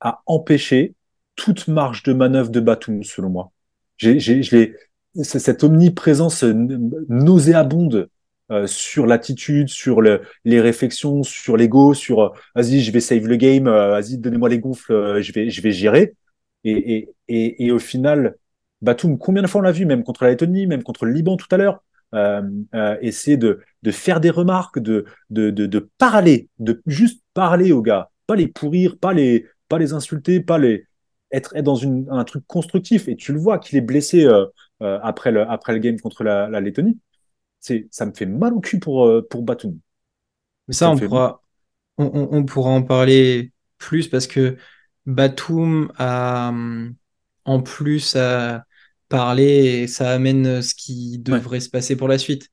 a 0.00 0.22
empêché 0.26 0.94
toute 1.36 1.68
marge 1.68 2.02
de 2.02 2.12
manœuvre 2.12 2.50
de 2.50 2.60
Batum, 2.60 3.02
selon 3.02 3.30
moi. 3.30 3.52
J'ai, 3.98 4.74
cette 5.22 5.64
omniprésence 5.64 6.44
nauséabonde 6.44 8.10
euh, 8.52 8.66
sur 8.66 9.06
l'attitude, 9.06 9.68
sur 9.68 10.00
le, 10.00 10.22
les 10.44 10.60
réflexions, 10.60 11.22
sur 11.24 11.56
l'ego, 11.56 11.94
sur 11.94 12.20
euh, 12.20 12.28
vas-y, 12.54 12.80
je 12.80 12.92
vais 12.92 13.00
save 13.00 13.26
le 13.26 13.36
game, 13.36 13.66
euh, 13.66 14.00
donnez-moi 14.08 14.48
les 14.48 14.60
gonfles, 14.60 15.20
je 15.20 15.32
vais, 15.32 15.72
gérer. 15.72 16.14
Et, 16.64 17.70
au 17.72 17.78
final, 17.78 18.36
Batum, 18.82 19.18
combien 19.18 19.42
de 19.42 19.48
fois 19.48 19.60
on 19.60 19.64
l'a 19.64 19.72
vu, 19.72 19.86
même 19.86 20.04
contre 20.04 20.24
la 20.24 20.30
Lettonie, 20.30 20.66
même 20.66 20.82
contre 20.82 21.06
le 21.06 21.12
Liban 21.12 21.36
tout 21.36 21.48
à 21.50 21.56
l'heure, 21.56 21.82
essayer 23.00 23.36
de, 23.36 23.60
de 23.82 23.90
faire 23.90 24.20
des 24.20 24.30
remarques, 24.30 24.78
de, 24.78 25.04
de, 25.30 25.50
de, 25.50 25.90
parler, 25.98 26.48
de 26.58 26.82
juste 26.86 27.22
parler 27.34 27.72
aux 27.72 27.82
gars, 27.82 28.10
pas 28.26 28.36
les 28.36 28.48
pourrir, 28.48 28.98
pas 28.98 29.12
les, 29.12 29.46
pas 29.68 29.78
les 29.78 29.92
insulter, 29.92 30.40
pas 30.40 30.58
les 30.58 30.86
être, 31.32 31.54
être 31.56 31.64
dans 31.64 31.74
une, 31.74 32.06
un 32.10 32.24
truc 32.24 32.44
constructif. 32.46 33.08
Et 33.08 33.16
tu 33.16 33.32
le 33.32 33.38
vois 33.38 33.58
qu'il 33.58 33.76
est 33.76 33.82
blessé 33.82 34.28
après, 34.80 35.32
le, 35.32 35.42
après 35.50 35.72
le 35.72 35.78
game 35.78 35.98
contre 36.00 36.24
la, 36.24 36.48
la 36.48 36.60
Lettonie 36.60 36.98
ça 37.90 38.06
me 38.06 38.12
fait 38.12 38.26
mal 38.26 38.52
au 38.54 38.60
cul 38.60 38.78
pour, 38.78 39.06
euh, 39.06 39.26
pour 39.28 39.42
Batum. 39.42 39.78
Mais 40.68 40.74
ça, 40.74 40.90
on, 40.90 40.96
pourra, 40.96 41.42
on, 41.96 42.44
pourra 42.44 42.70
en 42.70 42.82
parler 42.82 43.52
plus 43.78 44.08
parce 44.08 44.26
que 44.26 44.56
Batum 45.06 45.92
a 45.96 46.52
en 47.44 47.62
plus 47.62 48.16
à 48.16 48.64
parler 49.08 49.82
et 49.82 49.86
ça 49.86 50.10
amène 50.10 50.62
ce 50.62 50.74
qui 50.74 51.18
devrait 51.18 51.60
se 51.60 51.70
passer 51.70 51.96
pour 51.96 52.08
la 52.08 52.18
suite. 52.18 52.48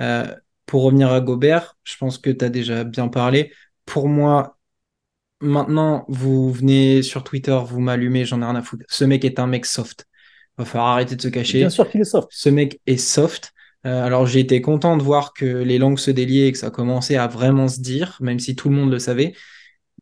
Euh, 0.00 0.26
pour 0.66 0.82
revenir 0.82 1.12
à 1.12 1.20
Gobert, 1.20 1.76
je 1.84 1.96
pense 1.96 2.18
que 2.18 2.30
tu 2.30 2.44
as 2.44 2.50
déjà 2.50 2.84
bien 2.84 3.08
parlé. 3.08 3.52
Pour 3.86 4.08
moi, 4.08 4.58
maintenant, 5.40 6.04
vous 6.08 6.52
venez 6.52 7.02
sur 7.02 7.24
Twitter, 7.24 7.58
vous 7.64 7.80
m'allumez, 7.80 8.24
j'en 8.24 8.42
ai 8.42 8.44
rien 8.44 8.56
à 8.56 8.62
foutre. 8.62 8.84
Ce 8.88 9.04
mec 9.04 9.24
est 9.24 9.38
un 9.38 9.46
mec 9.46 9.64
soft. 9.66 10.06
Il 10.58 10.62
va 10.62 10.64
falloir 10.64 10.88
arrêter 10.88 11.16
de 11.16 11.22
se 11.22 11.28
cacher. 11.28 11.58
Bien 11.58 11.70
sûr 11.70 11.88
qu'il 11.88 12.00
est 12.00 12.04
soft. 12.04 12.28
Ce 12.30 12.48
mec 12.48 12.80
est 12.86 12.96
soft. 12.96 13.52
Euh, 13.86 14.04
alors 14.04 14.26
j'ai 14.26 14.40
été 14.40 14.60
content 14.60 14.96
de 14.96 15.02
voir 15.02 15.32
que 15.32 15.46
les 15.46 15.78
langues 15.78 15.98
se 15.98 16.10
déliaient 16.10 16.48
et 16.48 16.52
que 16.52 16.58
ça 16.58 16.70
commençait 16.70 17.16
à 17.16 17.28
vraiment 17.28 17.68
se 17.68 17.80
dire, 17.80 18.18
même 18.20 18.40
si 18.40 18.56
tout 18.56 18.68
le 18.68 18.74
monde 18.74 18.90
le 18.90 18.98
savait. 18.98 19.34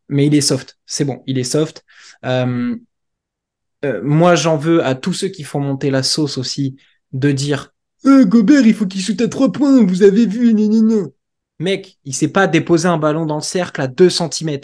Mais 0.09 0.27
il 0.27 0.35
est 0.35 0.41
soft, 0.41 0.79
c'est 0.87 1.05
bon, 1.05 1.23
il 1.27 1.39
est 1.39 1.45
soft. 1.45 1.85
Euh, 2.25 2.77
euh, 3.87 4.01
moi 4.03 4.35
j'en 4.35 4.57
veux 4.57 4.85
à 4.85 4.95
tous 4.95 5.13
ceux 5.13 5.29
qui 5.29 5.43
font 5.43 5.61
monter 5.61 5.91
la 5.91 6.03
sauce 6.03 6.39
aussi 6.39 6.77
de 7.13 7.33
dire 7.33 7.73
Gobert, 8.05 8.67
il 8.67 8.75
faut 8.75 8.87
qu'il 8.87 9.01
shoot 9.01 9.21
à 9.21 9.29
trois 9.29 9.51
points, 9.51 9.85
vous 9.85 10.03
avez 10.03 10.27
vu, 10.27 10.55
Mec, 11.59 11.99
il 12.05 12.15
sait 12.15 12.29
pas 12.29 12.47
déposer 12.47 12.87
un 12.87 12.99
ballon 12.99 13.27
dans 13.27 13.37
le 13.37 13.43
cercle 13.43 13.81
à 13.81 13.87
2 13.87 14.11
cm. 14.11 14.59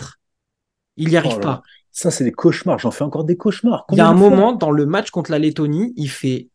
Il 0.97 1.09
n'y 1.09 1.17
arrive 1.17 1.37
oh 1.37 1.41
pas. 1.41 1.63
Ça, 1.91 2.11
c'est 2.11 2.25
des 2.25 2.33
cauchemars. 2.33 2.79
J'en 2.79 2.91
fais 2.91 3.05
encore 3.05 3.25
des 3.25 3.37
cauchemars. 3.37 3.87
il 3.91 3.99
y 3.99 4.01
a 4.01 4.09
un 4.09 4.15
moment 4.15 4.53
dans 4.53 4.71
le 4.71 4.87
match 4.87 5.11
contre 5.11 5.31
la 5.31 5.39
Lettonie, 5.39 5.93
il 5.97 6.09
fait, 6.09 6.49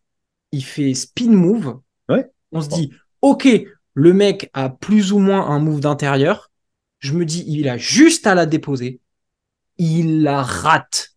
il 0.51 0.63
fait 0.63 0.93
spin 0.93 1.31
move. 1.31 1.79
Ouais. 2.07 2.29
On 2.51 2.61
se 2.61 2.69
dit, 2.69 2.91
ok, 3.21 3.47
le 3.93 4.13
mec 4.13 4.49
a 4.53 4.69
plus 4.69 5.11
ou 5.11 5.19
moins 5.19 5.47
un 5.47 5.59
move 5.59 5.79
d'intérieur. 5.79 6.51
Je 6.99 7.13
me 7.13 7.25
dis, 7.25 7.43
il 7.47 7.67
a 7.67 7.77
juste 7.77 8.27
à 8.27 8.35
la 8.35 8.45
déposer. 8.45 8.99
Il 9.77 10.21
la 10.21 10.43
rate. 10.43 11.09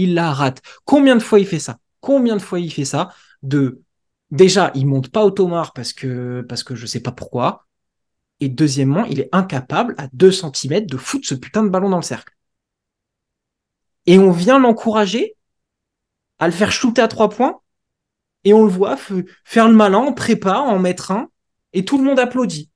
Il 0.00 0.14
la 0.14 0.32
rate. 0.32 0.62
Combien 0.86 1.14
de 1.14 1.22
fois 1.22 1.40
il 1.40 1.46
fait 1.46 1.58
ça? 1.58 1.78
Combien 2.00 2.34
de 2.36 2.40
fois 2.40 2.58
il 2.58 2.72
fait 2.72 2.86
ça? 2.86 3.10
De 3.42 3.82
déjà, 4.30 4.70
il 4.74 4.86
monte 4.86 5.10
pas 5.10 5.22
au 5.22 5.30
Tomar 5.30 5.74
parce 5.74 5.92
que 5.92 6.40
parce 6.48 6.64
que 6.64 6.74
je 6.74 6.86
sais 6.86 7.00
pas 7.00 7.12
pourquoi. 7.12 7.66
Et 8.40 8.48
deuxièmement, 8.48 9.04
il 9.04 9.20
est 9.20 9.28
incapable 9.32 9.94
à 9.98 10.08
2 10.14 10.32
cm 10.32 10.86
de 10.86 10.96
foutre 10.96 11.28
ce 11.28 11.34
putain 11.34 11.62
de 11.62 11.68
ballon 11.68 11.90
dans 11.90 11.98
le 11.98 12.02
cercle. 12.02 12.34
Et 14.06 14.18
on 14.18 14.30
vient 14.30 14.58
l'encourager 14.58 15.36
à 16.38 16.46
le 16.46 16.54
faire 16.54 16.72
shooter 16.72 17.02
à 17.02 17.08
trois 17.08 17.28
points 17.28 17.60
et 18.44 18.54
on 18.54 18.64
le 18.64 18.70
voit 18.70 18.96
faire 19.44 19.68
le 19.68 19.74
malin, 19.74 19.98
en 19.98 20.14
prépa, 20.14 20.60
en 20.60 20.78
mettre 20.78 21.10
un, 21.10 21.28
et 21.74 21.84
tout 21.84 21.98
le 21.98 22.04
monde 22.04 22.18
applaudit. 22.18 22.70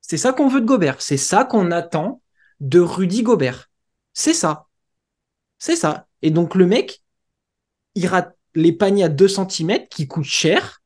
C'est 0.00 0.16
ça 0.16 0.32
qu'on 0.32 0.46
veut 0.46 0.60
de 0.60 0.66
Gobert. 0.66 1.02
C'est 1.02 1.16
ça 1.16 1.44
qu'on 1.44 1.72
attend 1.72 2.22
de 2.60 2.78
Rudy 2.78 3.24
Gobert. 3.24 3.68
C'est 4.12 4.34
ça. 4.34 4.68
C'est 5.58 5.76
ça. 5.76 6.07
Et 6.22 6.30
donc 6.30 6.54
le 6.54 6.66
mec, 6.66 7.02
il 7.94 8.06
rate 8.06 8.36
les 8.54 8.72
paniers 8.72 9.04
à 9.04 9.08
2 9.08 9.28
cm 9.28 9.86
qui 9.90 10.06
coûtent 10.06 10.24
cher, 10.24 10.82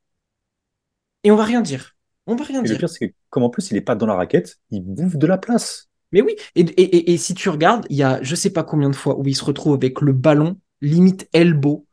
et 1.24 1.30
on 1.30 1.36
va 1.36 1.44
rien 1.44 1.60
dire. 1.60 1.96
On 2.26 2.36
va 2.36 2.44
rien 2.44 2.62
dire. 2.62 2.72
Le 2.72 2.78
pire, 2.78 2.88
c'est 2.88 3.08
que 3.08 3.14
comme 3.30 3.42
en 3.42 3.50
plus 3.50 3.70
il 3.70 3.76
est 3.76 3.82
pas 3.82 3.94
dans 3.94 4.06
la 4.06 4.14
raquette, 4.14 4.58
il 4.70 4.82
bouffe 4.82 5.16
de 5.16 5.26
la 5.26 5.38
place. 5.38 5.88
Mais 6.12 6.20
oui, 6.20 6.36
et, 6.54 7.12
et, 7.12 7.16
si 7.16 7.32
tu 7.32 7.48
regardes, 7.48 7.86
il 7.88 7.96
y 7.96 8.02
a 8.02 8.22
je 8.22 8.34
sais 8.34 8.50
pas 8.50 8.64
combien 8.64 8.90
de 8.90 8.94
fois 8.94 9.18
où 9.18 9.26
il 9.26 9.34
se 9.34 9.44
retrouve 9.44 9.74
avec 9.74 10.02
le 10.02 10.12
ballon 10.12 10.58
limite 10.82 11.26
elbow. 11.32 11.86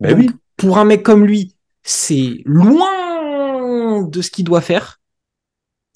Mais 0.00 0.12
oui 0.12 0.28
pour 0.62 0.78
un 0.78 0.84
mec 0.84 1.02
comme 1.02 1.26
lui, 1.26 1.56
c'est 1.82 2.40
loin 2.44 4.02
de 4.02 4.22
ce 4.22 4.30
qu'il 4.30 4.44
doit 4.44 4.60
faire. 4.60 5.00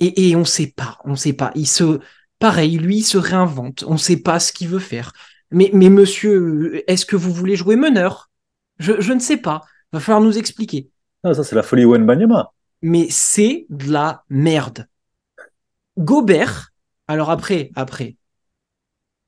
Et, 0.00 0.28
et 0.28 0.36
on 0.36 0.44
sait 0.44 0.72
pas, 0.74 0.98
on 1.04 1.14
sait 1.14 1.32
pas. 1.32 1.52
Il 1.54 1.68
se, 1.68 2.00
pareil, 2.40 2.76
lui, 2.76 2.98
il 2.98 3.04
se 3.04 3.16
réinvente. 3.16 3.84
On 3.86 3.96
sait 3.96 4.18
pas 4.18 4.40
ce 4.40 4.52
qu'il 4.52 4.68
veut 4.68 4.80
faire. 4.80 5.12
Mais, 5.50 5.70
mais 5.72 5.88
monsieur, 5.88 6.82
est-ce 6.90 7.06
que 7.06 7.16
vous 7.16 7.32
voulez 7.32 7.56
jouer 7.56 7.76
meneur? 7.76 8.30
Je, 8.78 9.00
je 9.00 9.12
ne 9.12 9.20
sais 9.20 9.36
pas. 9.36 9.62
Va 9.92 10.00
falloir 10.00 10.22
nous 10.22 10.38
expliquer. 10.38 10.90
Ah, 11.22 11.34
ça, 11.34 11.44
c'est 11.44 11.56
la 11.56 11.62
folie 11.62 11.86
Banyama. 11.86 12.52
Mais 12.82 13.06
c'est 13.10 13.66
de 13.70 13.90
la 13.90 14.24
merde. 14.28 14.86
Gobert, 15.98 16.72
alors 17.08 17.30
après, 17.30 17.70
après, 17.74 18.16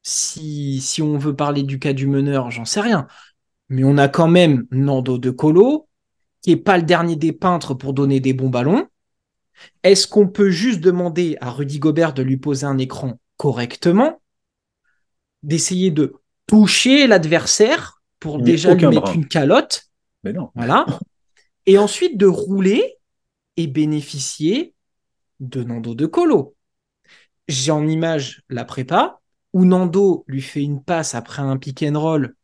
si, 0.02 0.81
si 0.81 1.00
on 1.00 1.16
veut 1.16 1.35
parler 1.35 1.62
du 1.62 1.78
cas 1.78 1.92
du 1.92 2.07
meneur, 2.07 2.50
j'en 2.50 2.64
sais 2.64 2.81
rien 2.81 3.07
mais 3.68 3.85
on 3.85 3.98
a 3.98 4.09
quand 4.09 4.28
même 4.28 4.66
Nando 4.70 5.18
de 5.18 5.31
Colo, 5.31 5.88
qui 6.42 6.52
est 6.52 6.57
pas 6.57 6.78
le 6.78 6.85
dernier 6.85 7.16
des 7.16 7.33
peintres 7.33 7.74
pour 7.74 7.92
donner 7.92 8.20
des 8.20 8.33
bons 8.33 8.48
ballons. 8.48 8.87
Est-ce 9.83 10.07
qu'on 10.07 10.28
peut 10.28 10.50
juste 10.50 10.81
demander 10.81 11.37
à 11.40 11.50
Rudy 11.50 11.78
Gobert 11.78 12.14
de 12.14 12.22
lui 12.22 12.37
poser 12.37 12.66
un 12.66 12.78
écran 12.78 13.18
correctement, 13.37 14.20
d'essayer 15.42 15.90
de 15.90 16.14
toucher 16.46 17.07
l'adversaire 17.07 18.03
pour 18.20 18.40
déjà 18.40 18.74
lui 18.74 18.87
mettre 18.87 19.14
une 19.14 19.27
calotte 19.29 19.85
Mais 20.24 20.33
non. 20.33 20.51
Voilà. 20.55 20.87
et 21.66 21.79
ensuite 21.79 22.16
de 22.16 22.27
rouler 22.27 22.96
et 23.57 23.66
bénéficier 23.66 24.74
de 25.40 25.62
Nando 25.62 25.94
de 25.94 26.07
Colo. 26.07 26.55
J'ai 27.46 27.70
en 27.70 27.87
image 27.87 28.42
la 28.48 28.64
prépa 28.64 29.20
où 29.53 29.64
Nando 29.64 30.24
lui 30.27 30.42
fait 30.42 30.62
une 30.62 30.83
passe 30.83 31.14
après 31.14 31.42
un 31.42 31.57
pick 31.57 31.83
and 31.83 31.98
roll 31.98 32.35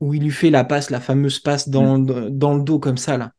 où 0.00 0.12
il 0.12 0.22
lui 0.22 0.30
fait 0.30 0.50
la 0.50 0.64
passe, 0.64 0.90
la 0.90 1.00
fameuse 1.00 1.38
passe 1.40 1.68
dans, 1.68 1.98
mm. 1.98 2.30
dans 2.30 2.54
le 2.54 2.62
dos 2.62 2.78
comme 2.78 2.98
ça 2.98 3.16
là. 3.16 3.32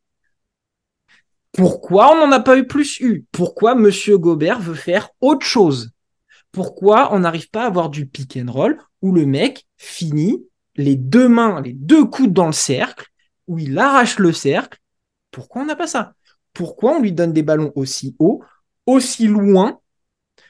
Pourquoi 1.52 2.14
on 2.14 2.28
n'en 2.28 2.32
a 2.32 2.40
pas 2.40 2.58
eu 2.58 2.68
plus 2.68 3.00
eu? 3.00 3.26
Pourquoi 3.32 3.74
Monsieur 3.76 4.18
Gobert 4.18 4.60
veut 4.60 4.76
faire 4.76 5.10
autre 5.22 5.46
chose? 5.46 5.92
Pourquoi 6.58 7.14
on 7.14 7.20
n'arrive 7.20 7.50
pas 7.50 7.64
à 7.64 7.68
avoir 7.68 7.90
du 7.90 8.08
pick 8.08 8.38
and 8.38 8.52
roll 8.52 8.80
où 9.02 9.12
le 9.12 9.26
mec 9.26 9.68
finit 9.78 10.44
les 10.76 10.96
deux 10.96 11.28
mains, 11.30 11.62
les 11.62 11.74
deux 11.74 12.06
coudes 12.06 12.34
dans 12.34 12.48
le 12.48 12.52
cercle, 12.52 13.08
où 13.48 13.60
il 13.60 13.78
arrache 13.78 14.20
le 14.20 14.34
cercle. 14.34 14.80
Pourquoi 15.32 15.62
on 15.62 15.66
n'a 15.66 15.76
pas 15.76 15.88
ça? 15.88 16.16
Pourquoi 16.54 16.98
on 16.98 17.02
lui 17.02 17.12
donne 17.12 17.34
des 17.34 17.44
ballons 17.44 17.72
aussi 17.76 18.16
haut, 18.20 18.44
aussi 18.88 19.28
loin? 19.28 19.80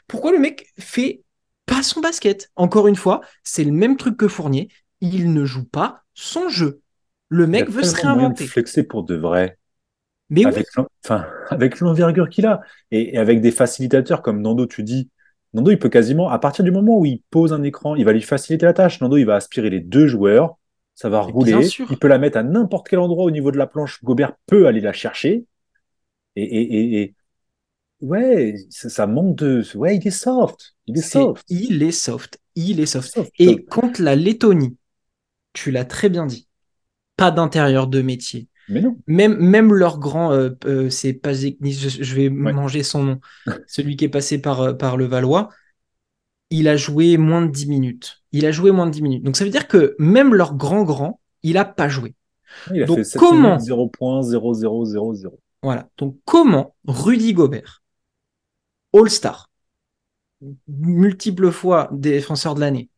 Pourquoi 0.07 0.31
le 0.31 0.39
mec 0.39 0.73
fait 0.79 1.23
pas 1.65 1.83
son 1.83 2.01
basket? 2.01 2.51
Encore 2.55 2.87
une 2.87 2.97
fois, 2.97 3.21
c'est 3.43 3.65
le 3.65 3.73
même 3.73 3.97
truc 3.97 4.17
que 4.17 4.29
Fournier, 4.29 4.69
il 5.01 5.33
ne 5.33 5.45
joue 5.45 5.65
pas 5.65 6.03
son 6.15 6.49
jeu. 6.49 6.81
Le 7.29 7.47
Il 7.51 7.65
mec 7.65 7.69
veut 7.69 7.83
se 7.83 7.95
moyen 8.05 8.29
de 8.29 8.35
réinventer. 8.35 8.45
flexer 8.45 8.83
pour 8.83 9.03
de 9.03 9.15
vrai, 9.15 9.57
Mais 10.29 10.45
oui, 10.45 10.53
avec 10.65 10.67
enfin, 11.05 11.27
l'envergure 11.81 12.29
qu'il 12.29 12.45
a, 12.45 12.61
et, 12.91 13.15
et 13.15 13.17
avec 13.17 13.41
des 13.41 13.51
facilitateurs 13.51 14.21
comme 14.21 14.41
Nando, 14.41 14.67
tu 14.67 14.83
dis. 14.83 15.09
Nando, 15.57 15.71
il 15.71 15.79
peut 15.79 15.89
quasiment, 15.89 16.29
à 16.29 16.39
partir 16.39 16.63
du 16.65 16.71
moment 16.71 16.99
où 16.99 17.05
il 17.05 17.23
pose 17.31 17.53
un 17.53 17.63
écran, 17.63 17.95
il 17.95 18.05
va 18.05 18.13
lui 18.13 18.21
faciliter 18.21 18.65
la 18.65 18.73
tâche. 18.73 19.01
Nando, 19.01 19.17
il 19.17 19.25
va 19.25 19.35
aspirer 19.35 19.69
les 19.69 19.81
deux 19.81 20.07
joueurs, 20.07 20.57
ça 20.95 21.09
va 21.09 21.21
mais 21.25 21.33
rouler, 21.33 21.75
il 21.89 21.99
peut 21.99 22.07
la 22.07 22.19
mettre 22.19 22.37
à 22.37 22.43
n'importe 22.43 22.87
quel 22.89 22.99
endroit 22.99 23.25
au 23.25 23.31
niveau 23.31 23.51
de 23.51 23.57
la 23.57 23.67
planche. 23.67 24.03
Gobert 24.03 24.33
peut 24.47 24.67
aller 24.67 24.81
la 24.81 24.93
chercher, 24.93 25.45
et, 26.35 26.43
et, 26.43 26.79
et, 26.99 27.01
et- 27.01 27.15
ouais, 28.01 28.55
ça, 28.69 28.89
ça 28.89 29.07
manque 29.07 29.35
de. 29.37 29.63
Ouais, 29.75 29.97
il 29.97 30.07
est 30.07 30.11
soft, 30.11 30.75
il 30.87 30.97
est 30.97 31.01
soft, 31.01 31.45
il 31.49 31.83
est 31.83 31.91
soft, 31.91 32.39
il 32.55 32.79
est 32.79 32.85
soft. 32.85 33.11
soft. 33.13 33.33
Et 33.39 33.65
contre 33.65 34.01
la 34.01 34.15
Lettonie, 34.15 34.77
tu 35.53 35.71
l'as 35.71 35.85
très 35.85 36.09
bien 36.09 36.25
dit, 36.25 36.47
pas 37.17 37.31
d'intérieur 37.31 37.87
de 37.87 38.01
métier. 38.01 38.47
Mais 38.67 38.81
non, 38.81 38.97
Même, 39.07 39.37
même 39.37 39.73
leur 39.73 39.99
grand, 39.99 40.31
euh, 40.33 40.49
euh, 40.65 40.89
c'est 40.89 41.13
pas 41.13 41.33
Zeknis, 41.33 41.73
je, 41.73 42.03
je 42.03 42.15
vais 42.15 42.29
ouais. 42.43 42.53
manger 42.53 42.83
son 42.83 43.03
nom, 43.03 43.19
celui 43.67 43.95
qui 43.95 44.05
est 44.05 44.09
passé 44.09 44.39
par, 44.39 44.61
euh, 44.61 44.73
par 44.73 44.97
le 44.97 45.05
Valois, 45.05 45.49
il 46.49 46.67
a 46.67 46.77
joué 46.77 47.17
moins 47.17 47.41
de 47.45 47.51
10 47.51 47.67
minutes. 47.67 48.21
Il 48.31 48.45
a 48.45 48.51
joué 48.51 48.71
moins 48.71 48.85
de 48.85 48.91
10 48.91 49.01
minutes. 49.01 49.23
Donc 49.23 49.35
ça 49.37 49.43
veut 49.45 49.49
dire 49.49 49.67
que 49.67 49.95
même 49.99 50.33
leur 50.33 50.55
grand 50.55 50.83
grand, 50.83 51.19
il 51.43 51.57
a 51.57 51.65
pas 51.65 51.89
joué. 51.89 52.15
Il 52.73 52.83
a 52.83 52.85
Donc 52.85 52.97
fait 52.97 53.03
7 53.03 53.19
comment, 53.19 53.49
minutes, 53.49 53.61
0 53.61 53.89
points, 53.89 54.21
0, 54.23 54.53
0, 54.53 54.85
0, 54.85 55.13
0. 55.15 55.39
voilà, 55.61 55.89
donc 55.97 56.17
comment 56.25 56.75
Rudy 56.87 57.33
Gobert, 57.33 57.83
All-Star, 58.93 59.47
multiples 60.67 61.51
fois 61.51 61.89
défenseur 61.91 62.55
de 62.55 62.59
l'année, 62.61 62.89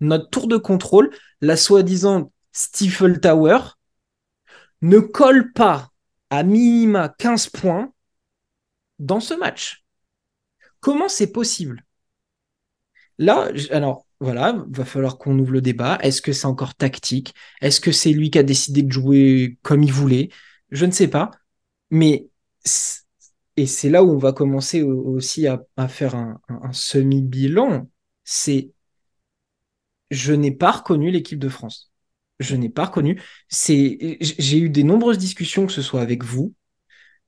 notre 0.00 0.30
tour 0.30 0.48
de 0.48 0.56
contrôle, 0.56 1.10
la 1.40 1.56
soi-disant 1.56 2.32
Stifle 2.52 3.20
Tower, 3.20 3.58
ne 4.84 4.98
colle 4.98 5.52
pas 5.52 5.90
à 6.28 6.42
minima 6.42 7.08
15 7.08 7.48
points 7.48 7.90
dans 8.98 9.20
ce 9.20 9.34
match. 9.34 9.84
Comment 10.80 11.08
c'est 11.08 11.32
possible? 11.32 11.84
Là, 13.18 13.48
alors 13.70 14.06
voilà, 14.20 14.64
va 14.68 14.84
falloir 14.84 15.18
qu'on 15.18 15.38
ouvre 15.38 15.52
le 15.52 15.60
débat. 15.60 15.98
Est-ce 16.02 16.20
que 16.22 16.32
c'est 16.32 16.46
encore 16.46 16.74
tactique? 16.74 17.34
Est-ce 17.60 17.80
que 17.80 17.92
c'est 17.92 18.12
lui 18.12 18.30
qui 18.30 18.38
a 18.38 18.42
décidé 18.42 18.82
de 18.82 18.92
jouer 18.92 19.58
comme 19.62 19.82
il 19.82 19.92
voulait? 19.92 20.28
Je 20.70 20.84
ne 20.86 20.90
sais 20.90 21.08
pas. 21.08 21.30
Mais 21.90 22.28
et 23.56 23.66
c'est 23.66 23.90
là 23.90 24.02
où 24.04 24.10
on 24.10 24.18
va 24.18 24.32
commencer 24.32 24.82
au- 24.82 25.02
aussi 25.14 25.46
à, 25.46 25.60
faire 25.88 26.14
un 26.14 26.72
semi-bilan. 26.72 27.88
C'est 28.24 28.72
je 30.10 30.32
n'ai 30.32 30.50
pas 30.50 30.70
reconnu 30.70 31.10
l'équipe 31.10 31.38
de 31.38 31.48
France. 31.50 31.92
Je 32.40 32.56
n'ai 32.56 32.68
pas 32.68 32.86
reconnu. 32.86 33.22
C'est 33.48 34.18
j'ai 34.20 34.58
eu 34.58 34.70
des 34.70 34.84
nombreuses 34.84 35.18
discussions, 35.18 35.66
que 35.66 35.72
ce 35.72 35.82
soit 35.82 36.00
avec 36.00 36.24
vous, 36.24 36.54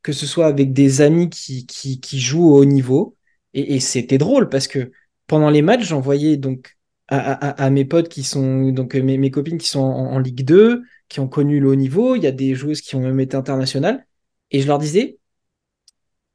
que 0.02 0.12
ce 0.12 0.26
soit 0.26 0.46
avec 0.46 0.72
des 0.72 1.00
amis 1.00 1.30
qui, 1.30 1.66
qui, 1.66 2.00
qui 2.00 2.20
jouent 2.20 2.50
au 2.50 2.58
haut 2.58 2.64
niveau. 2.64 3.16
Et, 3.54 3.80
c'était 3.80 4.18
drôle 4.18 4.48
parce 4.48 4.68
que 4.68 4.92
pendant 5.26 5.50
les 5.50 5.62
matchs, 5.62 5.84
j'envoyais 5.84 6.36
donc 6.36 6.76
à, 7.08 7.70
mes 7.70 7.84
potes 7.84 8.08
qui 8.08 8.22
sont, 8.24 8.70
donc 8.70 8.94
euh, 8.96 9.02
mes, 9.02 9.30
copines 9.30 9.58
qui 9.58 9.68
sont 9.68 9.80
en, 9.80 10.12
en 10.12 10.18
Ligue 10.18 10.44
2, 10.44 10.82
qui 11.08 11.20
ont 11.20 11.28
connu 11.28 11.60
le 11.60 11.68
haut 11.68 11.74
niveau. 11.74 12.16
Il 12.16 12.22
y 12.22 12.26
a 12.26 12.32
des 12.32 12.54
joueuses 12.54 12.80
qui 12.80 12.96
ont 12.96 13.00
même 13.00 13.20
été 13.20 13.36
internationales. 13.36 14.06
Et 14.50 14.60
je 14.60 14.66
leur 14.66 14.78
disais, 14.78 15.18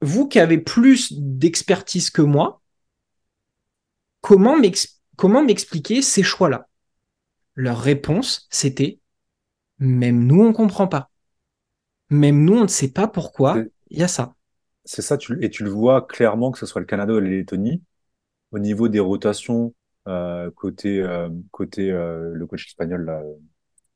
vous 0.02 0.28
qui 0.28 0.40
avez 0.40 0.58
plus 0.58 1.14
d'expertise 1.14 2.10
que 2.10 2.22
moi, 2.22 2.62
comment 4.22 4.58
m'expliquer 5.44 6.02
ces 6.02 6.24
choix-là? 6.24 6.68
Leur 7.56 7.80
réponse, 7.80 8.46
c'était, 8.50 9.00
même 9.80 10.26
nous, 10.28 10.44
on 10.44 10.54
comprend 10.54 10.88
pas. 10.88 11.12
Même 12.12 12.46
nous, 12.46 12.54
on 12.60 12.62
ne 12.62 12.68
sait 12.68 12.92
pas 12.92 13.08
pourquoi 13.08 13.66
il 13.90 13.98
y 13.98 14.04
a 14.04 14.08
ça. 14.08 14.36
c'est 14.86 15.02
ça, 15.02 15.18
tu, 15.18 15.44
et 15.44 15.50
tu 15.50 15.64
le 15.64 15.70
vois 15.70 16.02
clairement 16.08 16.52
que 16.52 16.58
ce 16.60 16.66
soit 16.66 16.82
le 16.82 16.88
Canada 16.88 17.14
ou 17.14 17.20
la 17.20 17.30
Lettonie, 17.30 17.84
au 18.52 18.60
niveau 18.60 18.90
des 18.90 19.00
rotations 19.02 19.76
euh, 20.08 20.52
côté, 20.52 21.02
euh, 21.02 21.30
côté 21.52 21.92
euh, 21.92 22.32
le 22.34 22.48
coach 22.48 22.68
espagnol 22.68 23.06
là, 23.06 23.24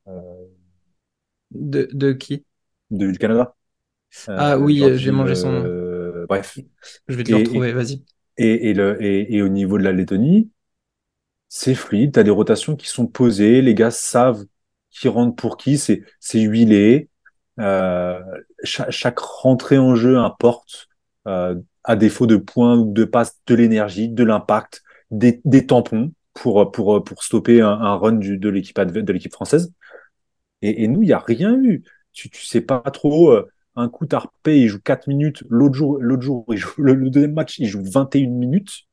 euh, 0.08 0.46
De, 1.50 1.88
de 1.92 2.12
qui? 2.12 2.46
de, 2.90 3.10
du 3.10 3.18
Canada, 3.18 3.56
Ah 4.36 4.56
euh, 4.58 4.58
oui, 4.58 4.88
j'ai 4.98 5.10
mangé 5.10 5.34
son 5.34 5.52
nom. 5.52 5.72
euh, 5.72 6.26
bref. 6.28 6.62
Je 7.08 7.16
vais 7.16 7.24
te 7.24 7.30
le 7.32 7.36
Et, 7.36 7.38
retrouver, 7.38 7.72
et, 7.72 7.74
vas-y. 7.74 8.04
et, 8.38 8.70
et, 8.70 8.74
le, 8.74 9.02
et, 9.02 9.36
et 9.36 9.42
au 9.42 9.48
niveau 9.48 9.78
de 9.78 9.84
la 9.84 9.92
Lettonie, 9.92 10.50
c'est 11.48 11.74
fluide, 11.74 12.12
tu 12.12 12.20
as 12.20 12.22
des 12.22 12.30
rotations 12.30 12.76
qui 12.76 12.88
sont 12.88 13.06
posées, 13.06 13.62
les 13.62 13.74
gars 13.74 13.90
savent 13.90 14.44
qui 14.90 15.08
rentre 15.08 15.36
pour 15.36 15.56
qui, 15.56 15.78
c'est 15.78 16.02
huilé. 16.34 17.10
Euh, 17.60 18.20
chaque, 18.62 19.18
rentrée 19.18 19.78
en 19.78 19.94
jeu 19.94 20.18
importe, 20.18 20.88
euh, 21.26 21.54
à 21.84 21.96
défaut 21.96 22.26
de 22.26 22.36
points 22.36 22.76
ou 22.78 22.92
de 22.92 23.04
passes, 23.04 23.38
de 23.46 23.54
l'énergie, 23.54 24.08
de 24.08 24.24
l'impact, 24.24 24.82
des, 25.10 25.40
tampons 25.66 26.12
pour, 26.34 26.72
stopper 27.20 27.60
un, 27.60 27.68
un 27.68 27.96
run 27.96 28.12
de 28.14 28.48
l'équipe 28.48 29.32
française. 29.32 29.72
Et, 30.62 30.88
nous, 30.88 31.02
il 31.02 31.06
n'y 31.06 31.12
a 31.12 31.18
rien 31.18 31.54
eu. 31.62 31.84
Tu, 32.12 32.30
tu 32.30 32.44
sais 32.44 32.60
pas 32.60 32.80
trop. 32.80 33.30
euh, 33.30 33.48
un 33.76 33.88
coup, 33.88 34.06
Tarpé, 34.06 34.58
il 34.60 34.68
joue 34.68 34.80
4 34.80 35.06
minutes. 35.08 35.44
L'autre 35.48 35.74
jour, 35.74 35.98
l'autre 36.00 36.22
jour 36.22 36.46
il 36.50 36.56
joue, 36.56 36.72
le 36.78 37.10
deuxième 37.10 37.34
match, 37.34 37.58
il 37.58 37.68
joue 37.68 37.82
21 37.84 38.30
minutes. 38.30 38.86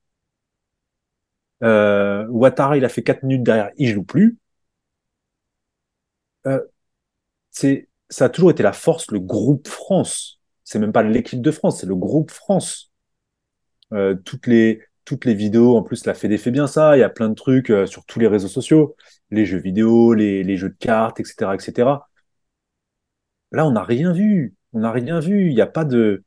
Euh, 1.64 2.28
Ouattara, 2.28 2.78
il 2.78 2.86
a 2.86 2.90
fait 2.90 3.04
4 3.04 3.24
minutes 3.24 3.44
derrière, 3.44 3.72
il 3.78 3.90
joue 3.90 4.04
plus. 4.04 4.38
Euh, 6.48 6.60
ça 8.10 8.26
a 8.26 8.30
toujours 8.30 8.52
été 8.52 8.64
la 8.64 8.74
force, 8.74 9.12
le 9.12 9.20
groupe 9.20 9.68
France. 9.68 10.40
C'est 10.64 10.80
même 10.80 10.92
pas 10.94 11.04
l'équipe 11.04 11.42
de 11.42 11.52
France, 11.52 11.80
c'est 11.82 11.88
le 11.88 11.96
groupe 11.96 12.32
France. 12.32 12.92
Euh, 13.94 14.16
toutes 14.16 14.48
les, 14.48 14.82
toutes 15.06 15.26
les 15.26 15.34
vidéos, 15.36 15.78
en 15.78 15.84
plus, 15.84 16.06
la 16.06 16.14
Fédé 16.14 16.38
fait 16.38 16.52
bien 16.52 16.68
ça. 16.68 16.98
Il 16.98 17.00
y 17.02 17.04
a 17.04 17.10
plein 17.10 17.30
de 17.30 17.36
trucs 17.36 17.70
euh, 17.70 17.86
sur 17.86 18.06
tous 18.06 18.20
les 18.20 18.28
réseaux 18.28 18.48
sociaux, 18.48 18.96
les 19.32 19.46
jeux 19.46 19.60
vidéo, 19.60 20.14
les, 20.14 20.44
les 20.44 20.58
jeux 20.58 20.70
de 20.70 20.78
cartes, 20.80 21.20
etc., 21.20 21.56
etc. 21.56 22.08
Là, 23.52 23.66
on 23.66 23.72
n'a 23.72 23.84
rien 23.84 24.12
vu. 24.14 24.56
On 24.74 24.80
n'a 24.80 24.92
rien 24.92 25.20
vu. 25.20 25.50
Il 25.50 25.56
n'y 25.56 25.62
a 25.62 25.68
pas 25.68 25.86
de. 25.86 26.24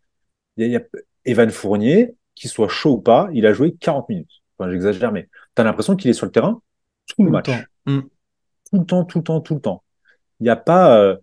Y 0.58 0.66
y 0.68 0.76
a... 0.76 0.82
Evan 1.26 1.50
Fournier, 1.50 2.16
qu'il 2.36 2.50
soit 2.50 2.68
chaud 2.68 2.94
ou 2.94 3.00
pas, 3.02 3.28
il 3.34 3.46
a 3.46 3.52
joué 3.52 3.74
40 3.76 4.08
minutes. 4.08 4.42
Enfin, 4.58 4.70
j'exagère, 4.70 5.12
mais 5.12 5.28
tu 5.54 5.60
as 5.62 5.64
l'impression 5.64 5.96
qu'il 5.96 6.10
est 6.10 6.14
sur 6.14 6.26
le 6.26 6.32
terrain 6.32 6.60
tout 7.08 7.22
le 7.22 7.26
Tout 7.26 7.32
match. 7.32 7.50
Mm. 7.86 8.00
Tout 8.70 8.78
le 8.78 8.84
temps, 8.84 9.04
tout 9.04 9.18
le 9.18 9.24
temps, 9.24 9.40
tout 9.40 9.54
le 9.54 9.60
temps. 9.60 9.84
Il 10.40 10.44
n'y 10.44 10.50
a 10.50 10.56
pas. 10.56 10.98
euh, 11.00 11.16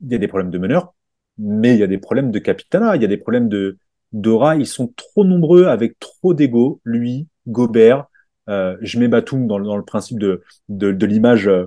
Il 0.00 0.12
y 0.12 0.14
a 0.14 0.18
des 0.18 0.28
problèmes 0.28 0.50
de 0.50 0.58
meneur, 0.58 0.94
mais 1.38 1.74
il 1.74 1.80
y 1.80 1.82
a 1.82 1.86
des 1.88 1.98
problèmes 1.98 2.30
de 2.30 2.38
capitana. 2.38 2.96
Il 2.96 3.02
y 3.02 3.04
a 3.04 3.08
des 3.08 3.16
problèmes 3.16 3.48
de 3.48 3.78
d'aura. 4.12 4.56
Ils 4.56 4.66
sont 4.66 4.92
trop 4.96 5.24
nombreux 5.24 5.66
avec 5.66 5.98
trop 5.98 6.34
d'ego. 6.34 6.80
Lui, 6.84 7.26
Gobert, 7.46 8.06
euh, 8.48 8.76
je 8.80 8.98
mets 8.98 9.08
Batum 9.08 9.46
dans, 9.46 9.58
le- 9.58 9.66
dans 9.66 9.76
le 9.76 9.84
principe 9.84 10.18
de, 10.18 10.42
de, 10.68 10.92
de 10.92 11.06
l'image 11.06 11.48
euh, 11.48 11.66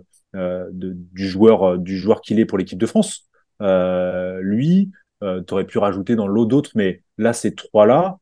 de- 0.71 0.93
du 1.11 1.27
joueur, 1.27 1.77
du 1.77 1.97
joueur 1.97 2.21
qu'il 2.21 2.39
est 2.39 2.45
pour 2.45 2.57
l'équipe 2.57 2.79
de 2.79 2.85
France. 2.85 3.27
Lui, 3.59 4.91
tu 5.21 5.53
aurais 5.53 5.65
pu 5.65 5.77
rajouter 5.77 6.15
dans 6.15 6.27
l'eau 6.27 6.45
d'autres, 6.45 6.71
mais 6.75 7.03
là, 7.17 7.33
ces 7.33 7.53
trois-là, 7.53 8.17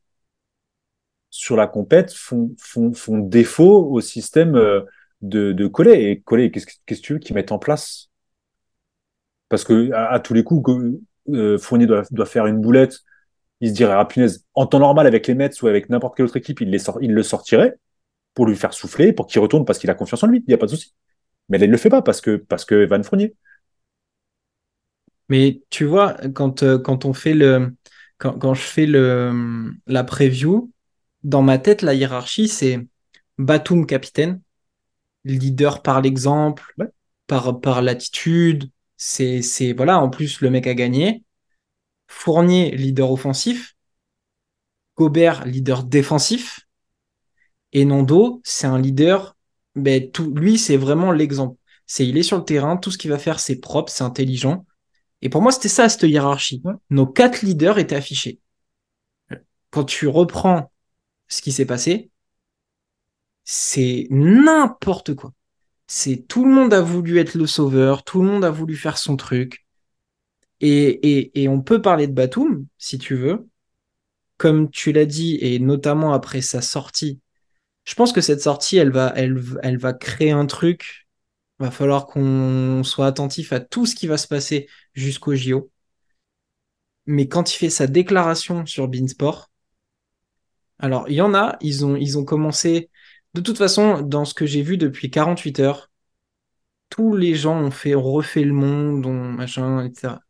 sur 1.30 1.56
la 1.56 1.68
compète, 1.68 2.14
font, 2.14 2.50
défaut 3.20 3.92
au 3.92 4.02
système 4.02 4.56
euh, 4.56 4.82
de, 5.22 5.52
de. 5.54 5.70
Et 5.94 6.22
Collet, 6.22 6.52
qu'est-ce 6.52 6.66
que 6.66 6.94
tu 6.96 7.14
veux 7.14 7.20
qu'ils 7.20 7.36
mettent 7.36 7.52
en 7.52 7.60
place? 7.60 8.10
Parce 9.50 9.64
que 9.64 9.92
à, 9.94 10.20
tous 10.20 10.34
les 10.34 10.44
coups, 10.44 10.72
euh, 11.30 11.58
Fournier 11.58 11.88
doit, 11.88 12.26
faire 12.26 12.46
une 12.48 12.62
boulette, 12.62 13.00
il 13.62 13.70
se 13.70 13.74
dirait, 13.74 13.94
ah 13.94 14.06
punaise, 14.06 14.46
en 14.54 14.66
temps 14.68 14.80
normal 14.80 15.08
avec 15.08 15.28
les 15.28 15.36
Mets 15.36 15.62
ou 15.62 15.68
avec 15.68 15.90
n'importe 15.90 16.16
quelle 16.16 16.26
autre 16.26 16.38
équipe, 16.38 16.62
il, 16.62 16.72
le 16.72 17.24
sortirait 17.24 17.76
pour 18.34 18.46
lui 18.46 18.56
faire 18.56 18.74
souffler, 18.74 19.12
pour 19.14 19.28
qu'il 19.28 19.42
retourne 19.42 19.66
parce 19.66 19.80
qu'il 19.80 19.90
a 19.90 19.96
confiance 19.96 20.24
en 20.24 20.28
lui, 20.28 20.40
il 20.40 20.46
n'y 20.48 20.54
a 20.54 20.58
pas 20.58 20.66
de 20.68 20.72
souci. 20.72 20.94
Mais 21.50 21.58
là, 21.58 21.66
il 21.66 21.72
le 21.72 21.78
fait 21.78 21.90
pas 21.90 22.02
parce 22.02 22.22
que, 22.22 22.38
parce 22.38 22.66
que 22.66 22.86
Van 22.86 23.04
Fournier. 23.04 23.36
Mais 25.30 25.62
tu 25.70 25.86
vois, 25.86 26.16
quand, 26.34 26.64
euh, 26.64 26.82
on 26.88 27.14
fait 27.14 27.34
je 27.34 28.62
fais 28.62 28.86
la 28.88 30.04
preview, 30.04 30.72
dans 31.24 31.42
ma 31.42 31.58
tête, 31.58 31.82
la 31.82 31.94
hiérarchie, 31.94 32.48
c'est 32.48 32.86
Batum 33.38 33.86
capitaine, 33.86 34.42
leader 35.24 35.82
par 35.82 36.02
l'exemple, 36.02 36.74
Ouais. 36.78 36.88
par, 37.28 37.60
par 37.60 37.82
l'attitude. 37.82 38.70
C'est, 38.98 39.42
c'est, 39.42 39.74
voilà, 39.74 40.00
en 40.00 40.10
plus, 40.10 40.42
le 40.42 40.50
mec 40.50 40.68
a 40.68 40.74
gagné. 40.74 41.24
Fournier, 42.08 42.72
leader 42.76 43.12
offensif. 43.12 43.76
Gobert, 44.98 45.46
leader 45.46 45.84
défensif. 45.84 46.62
Et 47.72 47.86
Nando, 47.86 48.42
c'est 48.44 48.68
un 48.68 48.80
leader. 48.80 49.38
Ben, 49.76 50.12
tout, 50.12 50.34
lui, 50.36 50.58
c'est 50.58 50.78
vraiment 50.78 51.12
l'exemple. 51.12 51.58
C'est, 51.86 52.06
il 52.06 52.18
est 52.18 52.24
sur 52.24 52.38
le 52.38 52.44
terrain, 52.44 52.78
tout 52.78 52.92
ce 52.92 52.98
qu'il 52.98 53.10
va 53.10 53.18
faire, 53.20 53.40
c'est 53.40 53.58
propre, 53.60 53.92
c'est 53.92 54.04
intelligent. 54.04 54.66
Et 55.22 55.30
pour 55.30 55.42
moi, 55.42 55.52
c'était 55.52 55.70
ça, 55.70 55.88
cette 55.90 56.04
hiérarchie. 56.04 56.62
Ouais. 56.64 56.74
Nos 56.90 57.06
quatre 57.08 57.42
leaders 57.42 57.78
étaient 57.78 57.96
affichés. 57.96 58.40
Quand 59.70 59.84
tu 59.84 60.08
reprends 60.08 60.72
ce 61.30 61.42
qui 61.42 61.52
s'est 61.52 61.66
passé, 61.66 62.12
c'est 63.46 64.08
n'importe 64.12 65.16
quoi. 65.16 65.34
C'est 65.88 66.28
tout 66.28 66.46
le 66.46 66.52
monde 66.54 66.74
a 66.74 66.82
voulu 66.82 67.20
être 67.20 67.36
le 67.36 67.48
sauveur, 67.48 68.04
tout 68.04 68.22
le 68.22 68.28
monde 68.28 68.46
a 68.46 68.52
voulu 68.52 68.76
faire 68.76 68.98
son 68.98 69.18
truc. 69.18 69.66
Et, 70.62 71.42
et, 71.42 71.48
on 71.48 71.62
peut 71.62 71.82
parler 71.82 72.08
de 72.08 72.14
Batum, 72.14 72.68
si 72.78 72.98
tu 72.98 73.16
veux. 73.16 73.48
Comme 74.38 74.70
tu 74.72 74.92
l'as 74.92 75.06
dit, 75.06 75.38
et 75.42 75.60
notamment 75.60 76.14
après 76.14 76.42
sa 76.42 76.62
sortie, 76.62 77.20
je 77.86 77.96
pense 77.96 78.14
que 78.14 78.22
cette 78.22 78.42
sortie, 78.42 78.78
elle 78.78 78.92
va, 78.92 79.14
elle, 79.16 79.42
elle 79.64 79.78
va 79.78 79.94
créer 79.94 80.32
un 80.32 80.46
truc. 80.46 81.08
Il 81.60 81.66
va 81.66 81.72
falloir 81.72 82.08
qu'on 82.08 82.84
soit 82.84 83.08
attentif 83.08 83.54
à 83.54 83.60
tout 83.60 83.86
ce 83.86 83.96
qui 83.96 84.08
va 84.08 84.18
se 84.18 84.28
passer 84.28 84.68
jusqu'au 84.94 85.36
JO. 85.36 85.72
Mais 87.06 87.28
quand 87.28 87.54
il 87.54 87.58
fait 87.58 87.70
sa 87.70 87.88
déclaration 87.88 88.66
sur 88.66 88.88
Beansport, 88.88 89.49
alors 90.80 91.10
il 91.10 91.16
y 91.16 91.22
en 91.22 91.34
a, 91.34 91.58
ils 91.62 91.86
ont, 91.86 91.96
ont 91.96 92.26
commencé. 92.26 92.90
De 93.34 93.42
toute 93.42 93.58
façon, 93.58 94.02
dans 94.02 94.26
ce 94.26 94.34
que 94.34 94.46
j'ai 94.46 94.62
vu 94.62 94.78
depuis 94.78 95.12
48 95.12 95.60
heures, 95.60 95.92
tous 96.90 97.16
les 97.16 97.36
gens 97.36 97.58
ont 97.60 97.72
fait, 97.72 97.94
refait 97.94 98.44
le 98.44 98.54
monde, 98.54 99.06
ont 99.06 99.24
machin, 99.32 99.86
etc. 99.86 100.24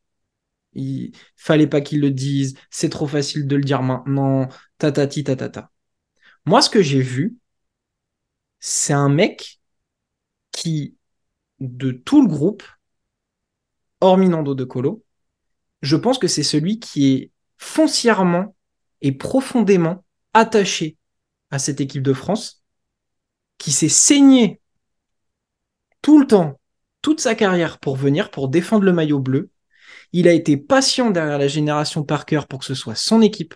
Il 0.74 1.14
fallait 1.36 1.68
pas 1.68 1.82
qu'ils 1.82 2.02
le 2.02 2.12
disent, 2.12 2.56
c'est 2.70 2.90
trop 2.90 3.08
facile 3.08 3.48
de 3.48 3.56
le 3.56 3.64
dire 3.64 3.82
maintenant, 3.82 4.50
tatati 4.78 5.24
tatata. 5.24 5.72
Moi, 6.46 6.62
ce 6.62 6.70
que 6.70 6.82
j'ai 6.82 7.02
vu, 7.02 7.38
c'est 8.60 8.94
un 8.94 9.10
mec 9.10 9.60
qui, 10.52 10.96
de 11.60 11.92
tout 11.92 12.22
le 12.22 12.28
groupe, 12.28 12.64
hormis 14.02 14.30
Nando 14.30 14.56
de 14.56 14.64
Colo, 14.64 15.04
je 15.82 15.96
pense 15.96 16.20
que 16.20 16.28
c'est 16.28 16.44
celui 16.44 16.80
qui 16.80 17.14
est 17.14 17.32
foncièrement 17.58 18.56
et 19.02 19.12
profondément 19.12 20.04
attaché 20.34 20.98
à 21.52 21.60
cette 21.60 21.82
équipe 21.82 22.04
de 22.04 22.14
France, 22.14 22.64
qui 23.58 23.72
s'est 23.72 23.90
saigné 23.90 24.62
tout 26.02 26.20
le 26.20 26.28
temps, 26.28 26.60
toute 27.02 27.20
sa 27.20 27.36
carrière 27.36 27.80
pour 27.80 27.96
venir, 27.96 28.32
pour 28.32 28.50
défendre 28.50 28.86
le 28.86 28.94
maillot 28.94 29.20
bleu, 29.20 29.50
il 30.14 30.28
a 30.28 30.34
été 30.34 30.58
patient 30.58 31.12
derrière 31.12 31.38
la 31.38 31.48
génération 31.48 32.04
Parker 32.04 32.42
pour 32.50 32.60
que 32.60 32.66
ce 32.66 32.74
soit 32.74 32.96
son 32.96 33.22
équipe. 33.22 33.56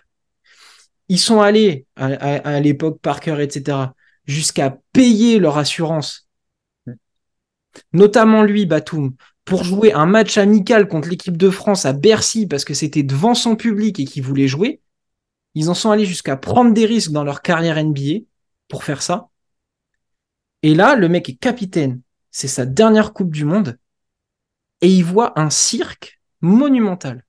Ils 1.08 1.18
sont 1.18 1.40
allés 1.40 1.86
à, 1.96 2.60
l'époque 2.60 3.00
Parker, 3.00 3.36
etc., 3.40 3.78
jusqu'à 4.24 4.78
payer 4.92 5.38
leur 5.38 5.58
assurance. 5.58 6.28
Notamment 7.92 8.42
lui, 8.42 8.66
Batum, 8.66 9.14
pour 9.44 9.64
jouer 9.64 9.92
un 9.92 10.06
match 10.06 10.38
amical 10.38 10.88
contre 10.88 11.08
l'équipe 11.08 11.36
de 11.36 11.50
France 11.50 11.84
à 11.84 11.92
Bercy 11.92 12.46
parce 12.46 12.64
que 12.64 12.72
c'était 12.72 13.02
devant 13.02 13.34
son 13.34 13.56
public 13.56 14.00
et 14.00 14.04
qu'il 14.04 14.22
voulait 14.22 14.48
jouer. 14.48 14.80
Ils 15.54 15.70
en 15.70 15.74
sont 15.74 15.90
allés 15.90 16.06
jusqu'à 16.06 16.36
prendre 16.36 16.72
des 16.72 16.86
risques 16.86 17.12
dans 17.12 17.24
leur 17.24 17.42
carrière 17.42 17.82
NBA 17.82 18.24
pour 18.68 18.84
faire 18.84 19.02
ça. 19.02 19.28
Et 20.62 20.74
là, 20.74 20.96
le 20.96 21.08
mec 21.08 21.28
est 21.28 21.36
capitaine. 21.36 22.00
C'est 22.30 22.48
sa 22.48 22.66
dernière 22.66 23.12
Coupe 23.12 23.30
du 23.30 23.44
Monde. 23.44 23.78
Et 24.80 24.88
il 24.88 25.04
voit 25.04 25.38
un 25.38 25.50
cirque 25.50 26.20
monumental. 26.40 27.24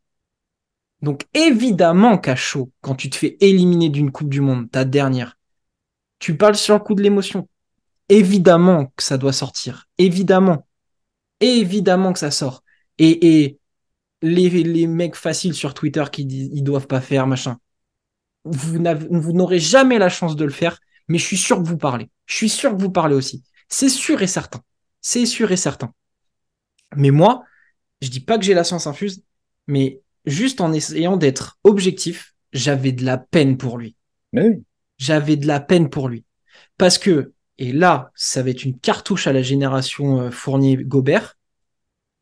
Donc 1.02 1.26
évidemment 1.34 2.18
qu'à 2.18 2.36
chaud, 2.36 2.72
quand 2.82 2.96
tu 2.96 3.10
te 3.10 3.16
fais 3.16 3.38
éliminer 3.40 3.90
d'une 3.90 4.12
Coupe 4.12 4.30
du 4.30 4.42
Monde, 4.42 4.72
ta 4.72 4.86
dernière, 4.86 5.38
tu 6.20 6.38
parles 6.38 6.56
sur 6.56 6.74
le 6.74 6.80
coup 6.80 6.96
de 6.96 7.04
l'émotion. 7.04 7.48
Évidemment 8.10 8.92
que 8.96 9.04
ça 9.04 9.18
doit 9.18 9.34
sortir. 9.34 9.88
Évidemment. 9.98 10.68
Évidemment 11.40 12.14
que 12.14 12.20
ça 12.20 12.32
sort. 12.32 12.64
Et, 12.98 13.60
les, 14.22 14.50
les 14.50 14.88
mecs 14.88 15.16
faciles 15.16 15.54
sur 15.54 15.74
Twitter 15.74 16.04
qui 16.12 16.26
disent 16.26 16.50
ils 16.54 16.64
doivent 16.64 16.88
pas 16.88 17.02
faire, 17.02 17.28
machin. 17.28 17.60
Vous 18.46 19.34
n'aurez 19.34 19.60
jamais 19.60 19.98
la 19.98 20.10
chance 20.10 20.36
de 20.36 20.46
le 20.46 20.52
faire, 20.52 20.80
mais 21.08 21.18
je 21.18 21.26
suis 21.26 21.38
sûr 21.38 21.58
que 21.62 21.68
vous 21.68 21.78
parlez. 21.78 22.10
Je 22.26 22.36
suis 22.36 22.50
sûr 22.50 22.76
que 22.76 22.82
vous 22.82 22.92
parlez 22.92 23.16
aussi. 23.16 23.44
C'est 23.70 23.90
sûr 23.90 24.22
et 24.22 24.28
certain. 24.28 24.62
C'est 25.02 25.26
sûr 25.26 25.52
et 25.52 25.58
certain. 25.58 25.94
Mais 26.96 27.12
moi, 27.12 27.44
je 28.02 28.10
dis 28.10 28.20
pas 28.20 28.38
que 28.38 28.46
j'ai 28.46 28.54
la 28.54 28.64
science 28.64 28.88
infuse, 28.88 29.24
mais 29.68 30.02
juste 30.26 30.62
en 30.62 30.74
essayant 30.74 31.18
d'être 31.18 31.58
objectif, 31.64 32.34
j'avais 32.54 32.92
de 32.92 33.04
la 33.04 33.18
peine 33.18 33.58
pour 33.58 33.78
lui. 33.78 33.96
J'avais 34.98 35.36
de 35.36 35.48
la 35.48 35.60
peine 35.60 35.90
pour 35.90 36.08
lui. 36.08 36.24
Parce 36.78 36.98
que, 36.98 37.34
et 37.58 37.72
là, 37.72 38.12
ça 38.16 38.44
va 38.44 38.50
être 38.50 38.64
une 38.64 38.78
cartouche 38.80 39.28
à 39.28 39.34
la 39.34 39.42
génération 39.42 40.22
euh, 40.22 40.32
Fournier-Gobert. 40.32 41.38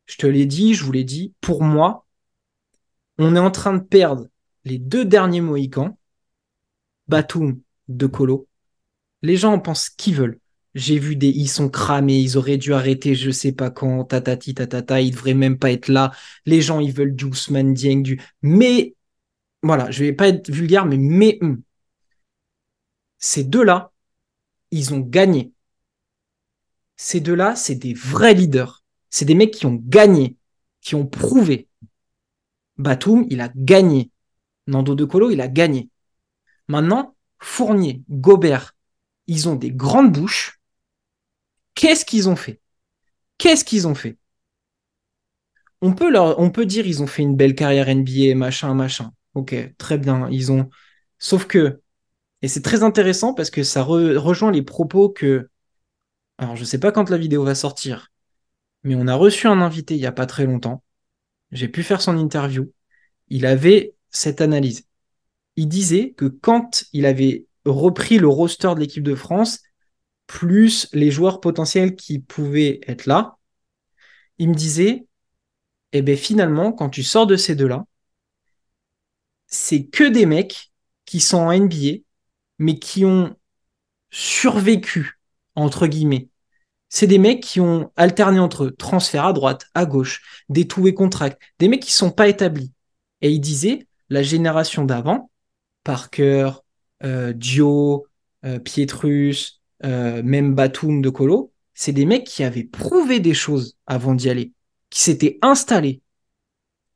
Je 0.06 0.16
te 0.16 0.26
l'ai 0.26 0.46
dit, 0.46 0.74
je 0.74 0.84
vous 0.84 0.92
l'ai 0.92 1.04
dit, 1.04 1.32
pour 1.40 1.62
moi, 1.62 2.06
on 3.18 3.36
est 3.36 3.40
en 3.40 3.50
train 3.50 3.74
de 3.74 3.82
perdre 3.82 4.26
les 4.64 4.78
deux 4.78 5.04
derniers 5.04 5.40
Mohicans, 5.40 5.96
Batum, 7.08 7.60
De 7.88 8.06
Colo. 8.06 8.48
Les 9.22 9.36
gens 9.36 9.54
en 9.54 9.60
pensent 9.60 9.90
qu'ils 9.90 10.14
veulent. 10.16 10.40
J'ai 10.74 10.98
vu 10.98 11.16
des 11.16 11.28
ils 11.28 11.48
sont 11.48 11.68
cramés, 11.68 12.18
ils 12.18 12.36
auraient 12.36 12.56
dû 12.56 12.74
arrêter 12.74 13.14
je 13.14 13.30
sais 13.30 13.52
pas 13.52 13.70
quand, 13.70 14.04
tatati 14.04 14.54
tatata, 14.54 15.00
ils 15.00 15.12
devraient 15.12 15.34
même 15.34 15.58
pas 15.58 15.70
être 15.70 15.88
là. 15.88 16.12
Les 16.46 16.60
gens 16.62 16.80
ils 16.80 16.92
veulent 16.92 17.14
du 17.14 17.26
Ousmane 17.26 17.74
Dieng, 17.74 18.02
du 18.02 18.20
mais 18.42 18.96
voilà, 19.62 19.90
je 19.90 20.04
vais 20.04 20.12
pas 20.12 20.28
être 20.28 20.50
vulgaire 20.50 20.84
mais 20.86 20.98
mais 20.98 21.38
hum. 21.42 21.62
ces 23.18 23.44
deux-là, 23.44 23.92
ils 24.70 24.92
ont 24.94 25.00
gagné. 25.00 25.52
Ces 26.96 27.20
deux-là, 27.20 27.56
c'est 27.56 27.74
des 27.76 27.94
vrais 27.94 28.34
leaders. 28.34 28.82
C'est 29.10 29.24
des 29.24 29.34
mecs 29.34 29.52
qui 29.54 29.66
ont 29.66 29.80
gagné, 29.80 30.36
qui 30.80 30.94
ont 30.94 31.06
prouvé. 31.06 31.68
Batum, 32.76 33.26
il 33.30 33.40
a 33.40 33.50
gagné. 33.54 34.10
Nando 34.66 34.94
De 34.94 35.04
Colo, 35.04 35.30
il 35.30 35.40
a 35.40 35.48
gagné. 35.48 35.88
Maintenant, 36.68 37.14
Fournier, 37.38 38.02
Gobert, 38.10 38.74
ils 39.26 39.48
ont 39.48 39.54
des 39.54 39.70
grandes 39.70 40.12
bouches. 40.12 40.60
Qu'est-ce 41.74 42.04
qu'ils 42.04 42.28
ont 42.28 42.36
fait? 42.36 42.60
Qu'est-ce 43.38 43.64
qu'ils 43.64 43.86
ont 43.86 43.94
fait? 43.94 44.16
On 45.80 45.92
peut, 45.94 46.10
leur, 46.10 46.38
on 46.38 46.50
peut 46.50 46.66
dire 46.66 46.86
ils 46.86 47.02
ont 47.02 47.06
fait 47.06 47.22
une 47.22 47.36
belle 47.36 47.54
carrière 47.54 47.88
NBA, 47.88 48.34
machin, 48.34 48.72
machin. 48.74 49.12
Ok, 49.34 49.54
très 49.76 49.98
bien. 49.98 50.28
Ils 50.30 50.50
ont. 50.52 50.70
Sauf 51.18 51.46
que, 51.46 51.82
et 52.42 52.48
c'est 52.48 52.62
très 52.62 52.82
intéressant 52.82 53.34
parce 53.34 53.50
que 53.50 53.62
ça 53.62 53.82
rejoint 53.82 54.52
les 54.52 54.62
propos 54.62 55.10
que. 55.10 55.50
Alors, 56.38 56.56
je 56.56 56.64
sais 56.64 56.80
pas 56.80 56.92
quand 56.92 57.10
la 57.10 57.18
vidéo 57.18 57.44
va 57.44 57.54
sortir, 57.54 58.10
mais 58.84 58.94
on 58.96 59.08
a 59.08 59.14
reçu 59.14 59.46
un 59.48 59.60
invité 59.60 59.94
il 59.94 60.00
y 60.00 60.06
a 60.06 60.12
pas 60.12 60.26
très 60.26 60.46
longtemps. 60.46 60.82
J'ai 61.52 61.68
pu 61.68 61.82
faire 61.82 62.02
son 62.02 62.18
interview. 62.18 62.72
Il 63.28 63.46
avait 63.46 63.94
cette 64.10 64.40
analyse. 64.40 64.86
Il 65.56 65.68
disait 65.68 66.14
que 66.16 66.26
quand 66.26 66.84
il 66.92 67.06
avait 67.06 67.46
repris 67.64 68.18
le 68.18 68.28
roster 68.28 68.74
de 68.74 68.80
l'équipe 68.80 69.02
de 69.02 69.14
France, 69.14 69.60
plus 70.26 70.88
les 70.92 71.10
joueurs 71.10 71.40
potentiels 71.40 71.96
qui 71.96 72.18
pouvaient 72.18 72.80
être 72.86 73.06
là, 73.06 73.36
il 74.38 74.48
me 74.48 74.54
disait, 74.54 75.06
eh 75.92 76.02
ben 76.02 76.16
finalement, 76.16 76.72
quand 76.72 76.90
tu 76.90 77.02
sors 77.02 77.26
de 77.26 77.36
ces 77.36 77.54
deux-là, 77.54 77.84
c'est 79.46 79.86
que 79.86 80.04
des 80.04 80.26
mecs 80.26 80.72
qui 81.04 81.20
sont 81.20 81.38
en 81.38 81.52
NBA, 81.52 82.02
mais 82.58 82.78
qui 82.78 83.04
ont 83.04 83.36
survécu, 84.10 85.20
entre 85.54 85.86
guillemets. 85.86 86.28
C'est 86.88 87.06
des 87.06 87.18
mecs 87.18 87.42
qui 87.42 87.60
ont 87.60 87.92
alterné 87.96 88.38
entre 88.38 88.68
transfert 88.68 89.26
à 89.26 89.32
droite, 89.32 89.66
à 89.74 89.86
gauche, 89.86 90.44
des 90.48 90.66
tout 90.68 90.86
et 90.86 90.94
contract, 90.94 91.40
des 91.58 91.68
mecs 91.68 91.82
qui 91.82 91.92
sont 91.92 92.10
pas 92.10 92.28
établis. 92.28 92.72
Et 93.20 93.30
il 93.30 93.40
disait, 93.40 93.88
la 94.08 94.22
génération 94.22 94.84
d'avant, 94.84 95.30
Parker, 95.84 96.50
euh, 97.04 97.32
Dio, 97.32 98.06
euh, 98.44 98.58
Pietrus, 98.58 99.62
euh, 99.84 100.22
même 100.22 100.54
Batum 100.54 101.02
de 101.02 101.10
Colo, 101.10 101.52
c'est 101.74 101.92
des 101.92 102.06
mecs 102.06 102.24
qui 102.24 102.42
avaient 102.42 102.64
prouvé 102.64 103.20
des 103.20 103.34
choses 103.34 103.76
avant 103.86 104.14
d'y 104.14 104.30
aller, 104.30 104.52
qui 104.90 105.00
s'étaient 105.00 105.38
installés, 105.42 106.00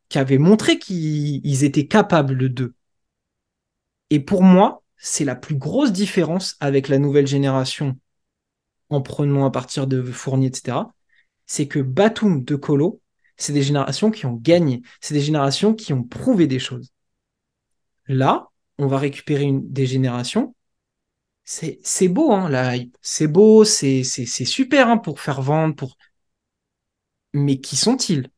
qui 0.09 0.19
avaient 0.19 0.39
montré 0.39 0.79
qu'ils 0.79 1.65
étaient 1.65 1.87
capables 1.87 2.49
d'eux. 2.49 2.75
Et 4.11 4.21
pour 4.21 4.43
moi, 4.43 4.83
c'est 4.97 5.25
la 5.25 5.37
plus 5.37 5.57
grosse 5.57 5.93
différence 5.93 6.57
avec 6.61 6.89
la 6.89 6.99
nouvelle 6.99 7.27
génération, 7.27 7.99
en 8.89 9.03
prenant 9.03 9.45
à 9.45 9.51
partir 9.51 9.87
de 9.87 10.03
Fournier, 10.03 10.49
etc., 10.49 10.79
c'est 11.47 11.69
que 11.69 11.79
Batum 11.81 12.45
de 12.45 12.57
Colo, 12.57 13.01
c'est 13.37 13.53
des 13.53 13.63
générations 13.63 14.11
qui 14.11 14.27
ont 14.27 14.35
gagné, 14.35 14.83
c'est 15.01 15.15
des 15.15 15.21
générations 15.21 15.75
qui 15.75 15.93
ont 15.93 16.03
prouvé 16.03 16.47
des 16.47 16.59
choses. 16.59 16.91
Là, 18.07 18.49
on 18.79 18.87
va 18.87 18.99
récupérer 18.99 19.45
une, 19.45 19.71
des 19.73 19.87
générations 19.87 20.55
c'est 21.45 22.09
beau, 22.09 22.33
hein, 22.33 22.49
la 22.49 22.77
hype. 22.77 22.97
C'est 23.01 23.27
beau, 23.27 23.65
c'est 23.65 24.03
super 24.05 24.89
hein, 24.89 24.99
pour 24.99 25.21
faire 25.21 25.41
vendre, 25.43 25.75
pour. 25.75 25.97
Mais 27.33 27.59
qui 27.61 27.77
sont-ils? 27.77 28.31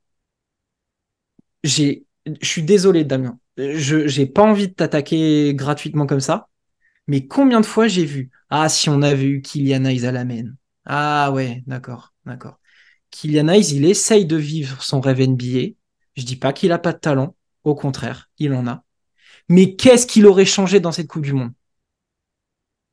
Je 1.65 1.95
suis 2.43 2.63
désolé, 2.63 3.05
Damien. 3.05 3.39
Je 3.57 4.07
j'ai 4.07 4.27
pas 4.27 4.43
envie 4.43 4.69
de 4.69 4.73
t'attaquer 4.75 5.55
gratuitement 5.55 6.07
comme 6.07 6.21
ça. 6.21 6.49
Mais 7.09 7.27
combien 7.27 7.61
de 7.61 7.67
fois 7.67 7.89
j'ai 7.89 8.07
vu 8.07 8.31
Ah, 8.51 8.69
si 8.71 8.91
on 8.91 9.03
avait 9.03 9.25
eu 9.27 9.43
Kylian 9.43 9.85
Hayes 9.87 10.07
à 10.07 10.13
la 10.13 10.25
main. 10.25 10.45
Ah 10.87 11.33
ouais, 11.33 11.63
d'accord, 11.67 12.15
d'accord. 12.27 12.61
Kylian 13.11 13.49
Hayes, 13.49 13.75
il 13.75 13.87
essaye 13.87 14.27
de 14.27 14.37
vivre 14.37 14.83
son 14.85 15.01
rêve 15.01 15.21
NBA. 15.23 15.77
Je 16.17 16.25
dis 16.27 16.37
pas 16.37 16.53
qu'il 16.55 16.73
a 16.73 16.79
pas 16.79 16.93
de 16.95 16.99
talent. 16.99 17.37
Au 17.65 17.75
contraire, 17.77 18.31
il 18.39 18.55
en 18.55 18.67
a. 18.69 18.85
Mais 19.51 19.75
qu'est-ce 19.77 20.07
qu'il 20.07 20.27
aurait 20.27 20.47
changé 20.47 20.81
dans 20.81 20.93
cette 20.93 21.09
Coupe 21.09 21.25
du 21.25 21.35
Monde? 21.35 21.53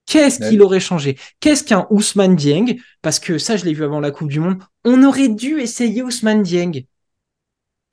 Qu'est-ce 0.06 0.42
Ouais. 0.42 0.50
qu'il 0.50 0.62
aurait 0.62 0.80
changé? 0.80 1.18
Qu'est-ce 1.40 1.64
qu'un 1.64 1.86
Ousmane 1.90 2.36
Dieng 2.36 2.76
Parce 3.02 3.20
que 3.20 3.38
ça, 3.38 3.56
je 3.58 3.66
l'ai 3.66 3.74
vu 3.74 3.84
avant 3.84 4.00
la 4.00 4.12
Coupe 4.12 4.30
du 4.30 4.40
Monde. 4.40 4.62
On 4.84 5.04
aurait 5.04 5.30
dû 5.30 5.60
essayer 5.60 6.02
Ousmane 6.02 6.44
Dieng. 6.44 6.84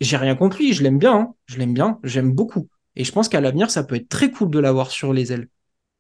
J'ai 0.01 0.17
rien 0.17 0.37
lui, 0.59 0.73
je 0.73 0.83
l'aime 0.83 0.99
bien. 0.99 1.15
hein. 1.15 1.35
Je 1.47 1.59
l'aime 1.59 1.75
bien, 1.75 1.99
j'aime 2.05 2.33
beaucoup. 2.33 2.69
Et 2.97 3.05
je 3.05 3.13
pense 3.13 3.29
qu'à 3.29 3.41
l'avenir, 3.41 3.71
ça 3.71 3.85
peut 3.85 3.97
être 3.97 4.09
très 4.09 4.31
cool 4.31 4.51
de 4.51 4.59
l'avoir 4.59 4.91
sur 4.91 5.13
les 5.13 5.33
ailes. 5.33 5.49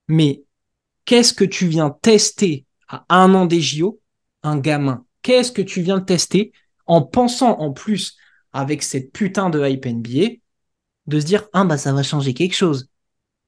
Mais 0.08 0.42
qu'est-ce 1.04 1.32
que 1.34 1.44
tu 1.44 1.66
viens 1.66 1.90
tester 1.90 2.64
à 2.88 3.04
un 3.08 3.34
an 3.34 3.46
des 3.46 3.60
JO 3.60 4.00
Un 4.42 4.58
gamin? 4.58 5.04
Qu'est-ce 5.22 5.52
que 5.52 5.62
tu 5.62 5.80
viens 5.82 6.00
tester 6.00 6.52
en 6.86 7.02
pensant 7.02 7.58
en 7.60 7.72
plus 7.72 8.16
avec 8.52 8.82
cette 8.82 9.12
putain 9.12 9.50
de 9.50 9.66
hype 9.66 9.86
NBA 9.86 10.36
de 11.06 11.20
se 11.20 11.26
dire 11.26 11.44
ah 11.52 11.64
bah 11.64 11.78
ça 11.78 11.92
va 11.92 12.02
changer 12.02 12.34
quelque 12.34 12.54
chose. 12.54 12.88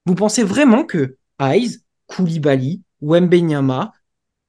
Vous 0.05 0.15
pensez 0.15 0.43
vraiment 0.43 0.83
que 0.83 1.17
Hayes, 1.39 1.79
Koulibaly, 2.07 2.81
Wembenyama 3.01 3.93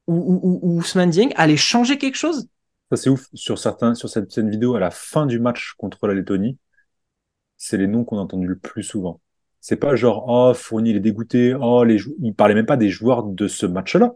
ou, 0.07 0.15
ou, 0.15 0.39
ou, 0.41 0.59
ou 0.61 0.79
Ousmane 0.79 1.09
Dieng 1.09 1.31
allaient 1.35 1.57
changer 1.57 1.97
quelque 1.97 2.17
chose? 2.17 2.47
Ça, 2.89 2.97
c'est 2.97 3.09
ouf. 3.09 3.27
Sur 3.33 3.59
certains, 3.59 3.93
sur 3.93 4.09
cette, 4.09 4.31
cette 4.31 4.47
vidéo, 4.47 4.75
à 4.75 4.79
la 4.79 4.89
fin 4.89 5.25
du 5.25 5.39
match 5.39 5.73
contre 5.77 6.07
la 6.07 6.15
Lettonie, 6.15 6.57
c'est 7.57 7.77
les 7.77 7.87
noms 7.87 8.03
qu'on 8.03 8.17
a 8.17 8.21
entendus 8.21 8.47
le 8.47 8.57
plus 8.57 8.83
souvent. 8.83 9.21
C'est 9.61 9.75
pas 9.75 9.95
genre, 9.95 10.25
oh, 10.27 10.53
Fournier, 10.55 10.91
il 10.91 10.97
est 10.97 11.01
dégoûté, 11.01 11.53
oh, 11.53 11.83
les. 11.83 11.99
Ils 12.21 12.33
parlaient 12.33 12.55
même 12.55 12.65
pas 12.65 12.77
des 12.77 12.89
joueurs 12.89 13.23
de 13.23 13.47
ce 13.47 13.65
match-là. 13.65 14.15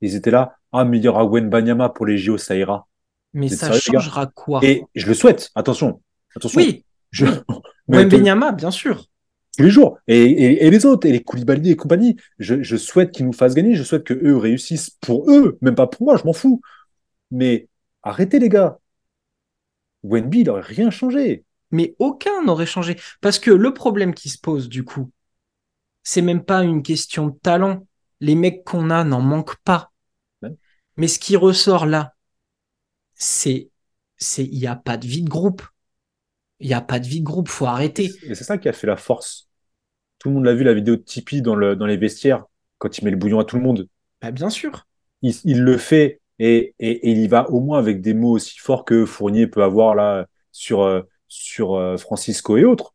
Ils 0.00 0.16
étaient 0.16 0.30
là, 0.30 0.56
ah, 0.72 0.84
mais 0.84 0.98
il 0.98 1.04
y 1.04 1.08
aura 1.08 1.26
Gwen 1.26 1.48
Banyama 1.50 1.90
pour 1.90 2.06
les 2.06 2.16
JO, 2.16 2.38
ça 2.38 2.56
ira. 2.56 2.88
Mais 3.32 3.48
ça 3.48 3.66
sérieux, 3.66 4.00
changera 4.00 4.26
quoi? 4.26 4.60
Et 4.62 4.82
je 4.94 5.06
le 5.06 5.14
souhaite, 5.14 5.50
attention, 5.54 6.02
attention. 6.34 6.58
Oui, 6.58 6.84
Je... 7.10 7.26
Wembenyama, 7.88 8.52
bien 8.52 8.70
sûr. 8.70 9.06
tous 9.56 9.64
les 9.64 9.70
jours. 9.70 9.98
Et, 10.06 10.22
et, 10.22 10.66
et 10.66 10.70
les 10.70 10.86
autres, 10.86 11.06
et 11.06 11.12
les 11.12 11.22
Koulibaly 11.22 11.70
et 11.70 11.76
compagnie, 11.76 12.16
je, 12.38 12.62
je 12.62 12.76
souhaite 12.76 13.10
qu'ils 13.12 13.26
nous 13.26 13.32
fassent 13.32 13.54
gagner, 13.54 13.74
je 13.74 13.82
souhaite 13.82 14.04
que 14.04 14.14
eux 14.14 14.36
réussissent 14.36 14.90
pour 14.90 15.30
eux, 15.30 15.58
même 15.60 15.74
pas 15.74 15.86
pour 15.86 16.02
moi, 16.04 16.16
je 16.16 16.24
m'en 16.24 16.32
fous. 16.32 16.60
Mais 17.30 17.68
arrêtez, 18.02 18.38
les 18.38 18.48
gars. 18.48 18.78
Wenby, 20.02 20.40
il 20.40 20.46
n'aurait 20.46 20.62
rien 20.62 20.90
changé. 20.90 21.44
Mais 21.70 21.94
aucun 21.98 22.42
n'aurait 22.42 22.66
changé. 22.66 22.96
Parce 23.20 23.38
que 23.38 23.50
le 23.50 23.74
problème 23.74 24.14
qui 24.14 24.28
se 24.28 24.38
pose, 24.38 24.68
du 24.68 24.84
coup, 24.84 25.10
c'est 26.02 26.22
même 26.22 26.44
pas 26.44 26.62
une 26.64 26.82
question 26.82 27.28
de 27.28 27.38
talent. 27.38 27.86
Les 28.20 28.34
mecs 28.34 28.64
qu'on 28.64 28.90
a 28.90 29.04
n'en 29.04 29.20
manquent 29.20 29.58
pas. 29.64 29.92
Ouais. 30.42 30.54
Mais 30.96 31.08
ce 31.08 31.18
qui 31.18 31.36
ressort 31.36 31.86
là, 31.86 32.14
c'est 33.14 33.70
c'est 34.16 34.44
il 34.44 34.58
n'y 34.58 34.66
a 34.66 34.76
pas 34.76 34.96
de 34.96 35.06
vie 35.06 35.22
de 35.22 35.28
groupe. 35.30 35.62
Il 36.60 36.68
n'y 36.68 36.74
a 36.74 36.80
pas 36.80 36.98
de 37.00 37.06
vie 37.06 37.20
de 37.20 37.24
groupe, 37.24 37.48
faut 37.48 37.66
arrêter. 37.66 38.10
Et 38.24 38.34
c'est 38.34 38.44
ça 38.44 38.58
qui 38.58 38.68
a 38.68 38.72
fait 38.72 38.86
la 38.86 38.96
force. 38.96 39.48
Tout 40.18 40.28
le 40.28 40.34
monde 40.36 40.44
l'a 40.44 40.54
vu, 40.54 40.64
la 40.64 40.74
vidéo 40.74 40.96
de 40.96 41.02
Tipeee 41.02 41.42
dans, 41.42 41.56
le, 41.56 41.74
dans 41.74 41.86
les 41.86 41.96
vestiaires, 41.96 42.44
quand 42.78 42.98
il 42.98 43.04
met 43.04 43.10
le 43.10 43.16
bouillon 43.16 43.40
à 43.40 43.44
tout 43.44 43.56
le 43.56 43.62
monde. 43.62 43.88
Bah, 44.20 44.30
bien 44.30 44.50
sûr. 44.50 44.86
Il, 45.22 45.34
il 45.44 45.62
le 45.62 45.78
fait 45.78 46.20
et, 46.38 46.74
et, 46.78 46.90
et, 46.90 47.10
il 47.10 47.18
y 47.18 47.28
va 47.28 47.50
au 47.50 47.60
moins 47.60 47.78
avec 47.78 48.00
des 48.00 48.14
mots 48.14 48.32
aussi 48.32 48.58
forts 48.58 48.84
que 48.84 49.04
Fournier 49.04 49.46
peut 49.46 49.62
avoir 49.62 49.94
là 49.94 50.26
sur, 50.52 50.82
euh, 50.82 51.02
sur 51.28 51.74
euh, 51.74 51.96
Francisco 51.98 52.56
et 52.56 52.64
autres. 52.64 52.94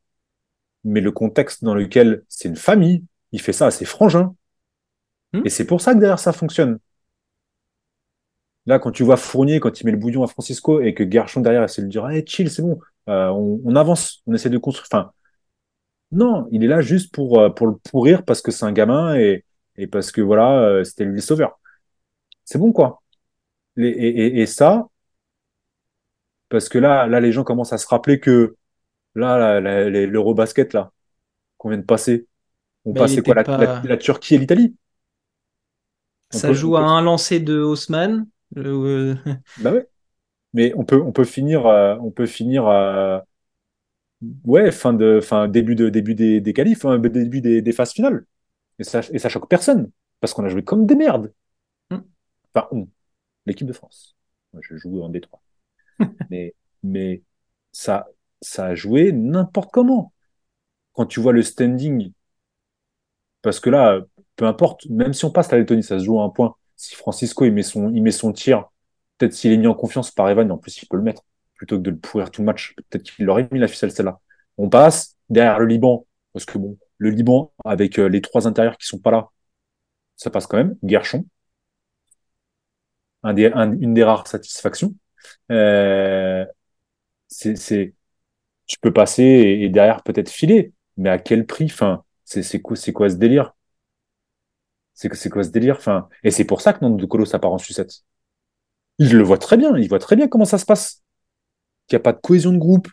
Mais 0.84 1.01
le 1.01 1.11
contexte 1.11 1.63
dans 1.63 1.76
lequel 1.76 2.24
c'est 2.28 2.49
une 2.49 2.55
famille, 2.55 3.03
il 3.32 3.41
fait 3.41 3.53
ça 3.53 3.68
à 3.68 3.72
ses 3.72 3.86
frangins. 3.86 4.36
Hmm. 5.34 5.41
Et 5.45 5.49
c'est 5.49 5.66
pour 5.66 5.82
ça 5.82 5.93
que 5.93 5.99
derrière 5.99 6.20
ça 6.20 6.34
fonctionne. 6.34 6.80
Là, 8.66 8.80
quand 8.80 8.91
tu 8.91 9.03
vois 9.03 9.18
Fournier, 9.18 9.59
quand 9.59 9.80
il 9.80 9.86
met 9.86 9.91
le 9.91 9.97
bouillon 9.97 10.24
à 10.24 10.28
Francisco 10.28 10.82
et 10.82 10.95
que 10.95 11.09
Gershon 11.09 11.41
derrière 11.41 11.63
essaie 11.63 11.82
de 11.82 11.86
lui 11.86 11.91
dire 11.91 12.07
hey, 12.09 12.24
chill, 12.26 12.49
c'est 12.49 12.63
bon, 12.63 12.80
euh, 13.10 13.28
on, 13.30 13.62
on, 13.64 13.76
avance, 13.76 14.22
on 14.26 14.34
essaie 14.34 14.49
de 14.49 14.58
construire. 14.58 14.88
Enfin, 14.91 15.12
non, 16.12 16.47
il 16.51 16.64
est 16.64 16.68
là 16.68 16.82
juste 16.82 17.14
pour, 17.14 17.39
euh, 17.39 17.49
pour 17.49 17.68
le 17.68 17.76
pourrir 17.78 18.24
parce 18.24 18.41
que 18.41 18.51
c'est 18.51 18.66
un 18.66 18.72
gamin 18.72 19.16
et, 19.16 19.43
et 19.78 19.88
parce 19.88 20.12
que 20.12 20.22
voilà, 20.22 20.60
euh, 20.60 20.84
c'était 20.84 21.06
lui 21.06 21.16
le 21.16 21.22
sauveur. 21.22 21.60
C'est 22.45 22.58
bon, 22.58 22.72
quoi. 22.72 23.01
Et, 23.78 23.88
et, 23.88 24.41
et, 24.41 24.45
ça, 24.45 24.88
parce 26.49 26.70
que 26.70 26.78
là, 26.78 27.08
là, 27.08 27.20
les 27.20 27.32
gens 27.32 27.43
commencent 27.43 27.74
à 27.74 27.78
se 27.78 27.88
rappeler 27.88 28.20
que 28.20 28.56
là, 29.16 29.60
l'Eurobasket, 29.60 30.74
là, 30.74 30.91
qu'on 31.58 31.70
vient 31.70 31.80
de 31.80 31.84
passer, 31.84 32.28
on 32.86 32.93
bah, 32.93 33.01
passait 33.01 33.22
quoi, 33.22 33.36
la, 33.36 33.43
pas... 33.43 33.58
la, 33.58 33.82
la, 33.84 33.97
Turquie 33.97 34.36
et 34.36 34.38
l'Italie? 34.38 34.76
Ça 36.32 36.49
peut, 36.49 36.53
joue 36.53 36.78
à 36.78 36.82
un 36.82 37.01
lancer 37.01 37.39
de 37.39 37.60
Haussmann. 37.60 38.28
Euh... 38.58 39.16
bah 39.58 39.74
ouais. 39.74 39.88
Mais 40.56 40.74
on 40.78 40.86
peut, 40.86 41.01
on 41.01 41.12
peut 41.12 41.26
finir, 41.26 41.68
euh, 41.68 41.97
on 42.01 42.12
peut 42.12 42.26
finir 42.26 42.66
euh, 42.68 43.20
ouais, 44.45 44.72
fin 44.72 44.93
de, 44.93 45.20
fin, 45.20 45.49
début, 45.49 45.76
de, 45.76 45.89
début 45.89 46.16
des, 46.16 46.39
des 46.39 46.53
qualifs, 46.53 46.86
hein, 46.86 46.97
début 46.97 47.41
des, 47.41 47.62
des, 47.62 47.72
phases 47.74 47.91
finales. 47.91 48.26
Et 48.80 48.86
ça, 48.86 49.01
et 49.12 49.20
ça 49.20 49.28
choque 49.28 49.49
personne, 49.49 49.91
parce 50.22 50.34
qu'on 50.34 50.45
a 50.45 50.49
joué 50.49 50.64
comme 50.64 50.86
des 50.86 50.95
merdes. 50.95 51.34
Mm. 51.91 51.97
Enfin, 52.53 52.68
on, 52.72 52.88
l'équipe 53.45 53.68
de 53.68 53.74
France. 53.74 54.16
Moi, 54.53 54.62
je 54.64 54.78
joue 54.78 55.01
en 55.01 55.10
Détroit. 55.10 55.41
mais, 56.30 56.56
mais 56.84 57.22
ça, 57.74 58.08
ça 58.41 58.68
a 58.68 58.76
joué 58.76 59.12
n'importe 59.12 59.72
comment. 59.74 60.14
Quand 60.93 61.06
tu 61.06 61.20
vois 61.20 61.34
le 61.34 61.43
standing, 61.43 62.14
parce 63.41 63.60
que 63.60 63.70
là, 63.70 63.99
peu 64.38 64.45
importe, 64.45 64.86
même 64.89 65.14
si 65.14 65.26
on 65.26 65.32
passe 65.32 65.51
la 65.51 65.58
Lettonie, 65.58 65.84
ça 65.84 65.99
se 65.99 66.06
joue 66.06 66.22
à 66.22 66.24
un 66.24 66.30
point. 66.30 66.56
Si 66.78 66.95
Francisco 66.95 67.43
il 67.43 67.51
met 67.51 67.64
son, 67.64 67.91
il 67.93 68.01
met 68.01 68.12
son 68.12 68.32
tir, 68.32 68.70
peut-être 69.18 69.34
s'il 69.34 69.51
est 69.51 69.57
mis 69.57 69.68
en 69.68 69.74
confiance 69.76 70.11
par 70.11 70.30
Evan, 70.30 70.51
en 70.51 70.57
plus 70.57 70.82
il 70.82 70.88
peut 70.88 70.97
le 70.97 71.03
mettre, 71.03 71.24
plutôt 71.55 71.78
que 71.78 71.84
de 71.84 71.91
le 71.91 71.97
pourrir 71.97 72.32
tout 72.32 72.41
le 72.41 72.45
match, 72.45 72.76
peut-être 72.89 73.03
qu'il 73.03 73.30
aurait 73.30 73.47
mis 73.51 73.59
la 73.59 73.68
ficelle 73.68 73.91
celle-là. 73.91 74.20
On 74.57 74.70
passe 74.70 75.16
derrière 75.30 75.59
le 75.59 75.66
Liban, 75.68 76.05
parce 76.34 76.45
que 76.45 76.57
bon, 76.57 76.78
le 76.97 77.09
Liban, 77.09 77.53
avec 77.66 77.99
euh, 77.99 78.07
les 78.07 78.22
trois 78.22 78.47
intérieurs 78.47 78.78
qui 78.78 78.88
sont 78.88 78.99
pas 78.99 79.11
là, 79.11 79.30
ça 80.18 80.30
passe 80.30 80.47
quand 80.47 80.57
même. 80.57 80.78
Gershon, 80.84 81.26
un 83.24 83.34
des, 83.34 83.47
un, 83.47 83.72
une 83.80 83.93
des 83.93 84.03
rares 84.03 84.28
satisfactions. 84.28 84.93
Euh, 85.51 86.45
c'est, 87.28 87.95
tu 88.68 88.78
peux 88.82 88.93
passer 88.93 89.24
et, 89.24 89.66
et 89.66 89.70
derrière 89.70 90.03
peut-être 90.03 90.30
filer, 90.30 90.74
mais 90.97 91.09
à 91.09 91.20
quel 91.20 91.45
prix? 91.45 91.66
Enfin, 91.66 92.03
c'est 92.26 92.61
quoi, 92.61 92.76
c'est 92.76 92.93
quoi 92.93 93.09
ce 93.09 93.16
délire? 93.16 93.53
C'est 94.93 95.13
c'est 95.13 95.30
quoi 95.30 95.43
ce 95.43 95.49
délire? 95.49 95.76
Enfin, 95.78 96.09
et 96.24 96.32
c'est 96.32 96.45
pour 96.45 96.61
ça 96.61 96.74
que 96.74 96.80
Nando 96.84 97.05
Colo 97.07 97.26
ça 97.26 97.39
part 97.39 97.51
en 97.51 97.57
sucette. 97.57 98.03
Il 98.98 99.16
le 99.16 99.24
voit 99.24 99.38
très 99.38 99.58
bien, 99.58 99.76
il 99.78 99.89
voit 99.89 100.00
très 100.00 100.16
bien 100.16 100.28
comment 100.28 100.46
ça 100.46 100.58
se 100.58 100.66
passe. 100.66 101.04
Qu'il 101.88 101.98
n'y 101.98 102.02
a 102.02 102.04
pas 102.04 102.14
de 102.14 102.20
cohésion 102.20 102.52
de 102.52 102.58
groupe, 102.58 102.88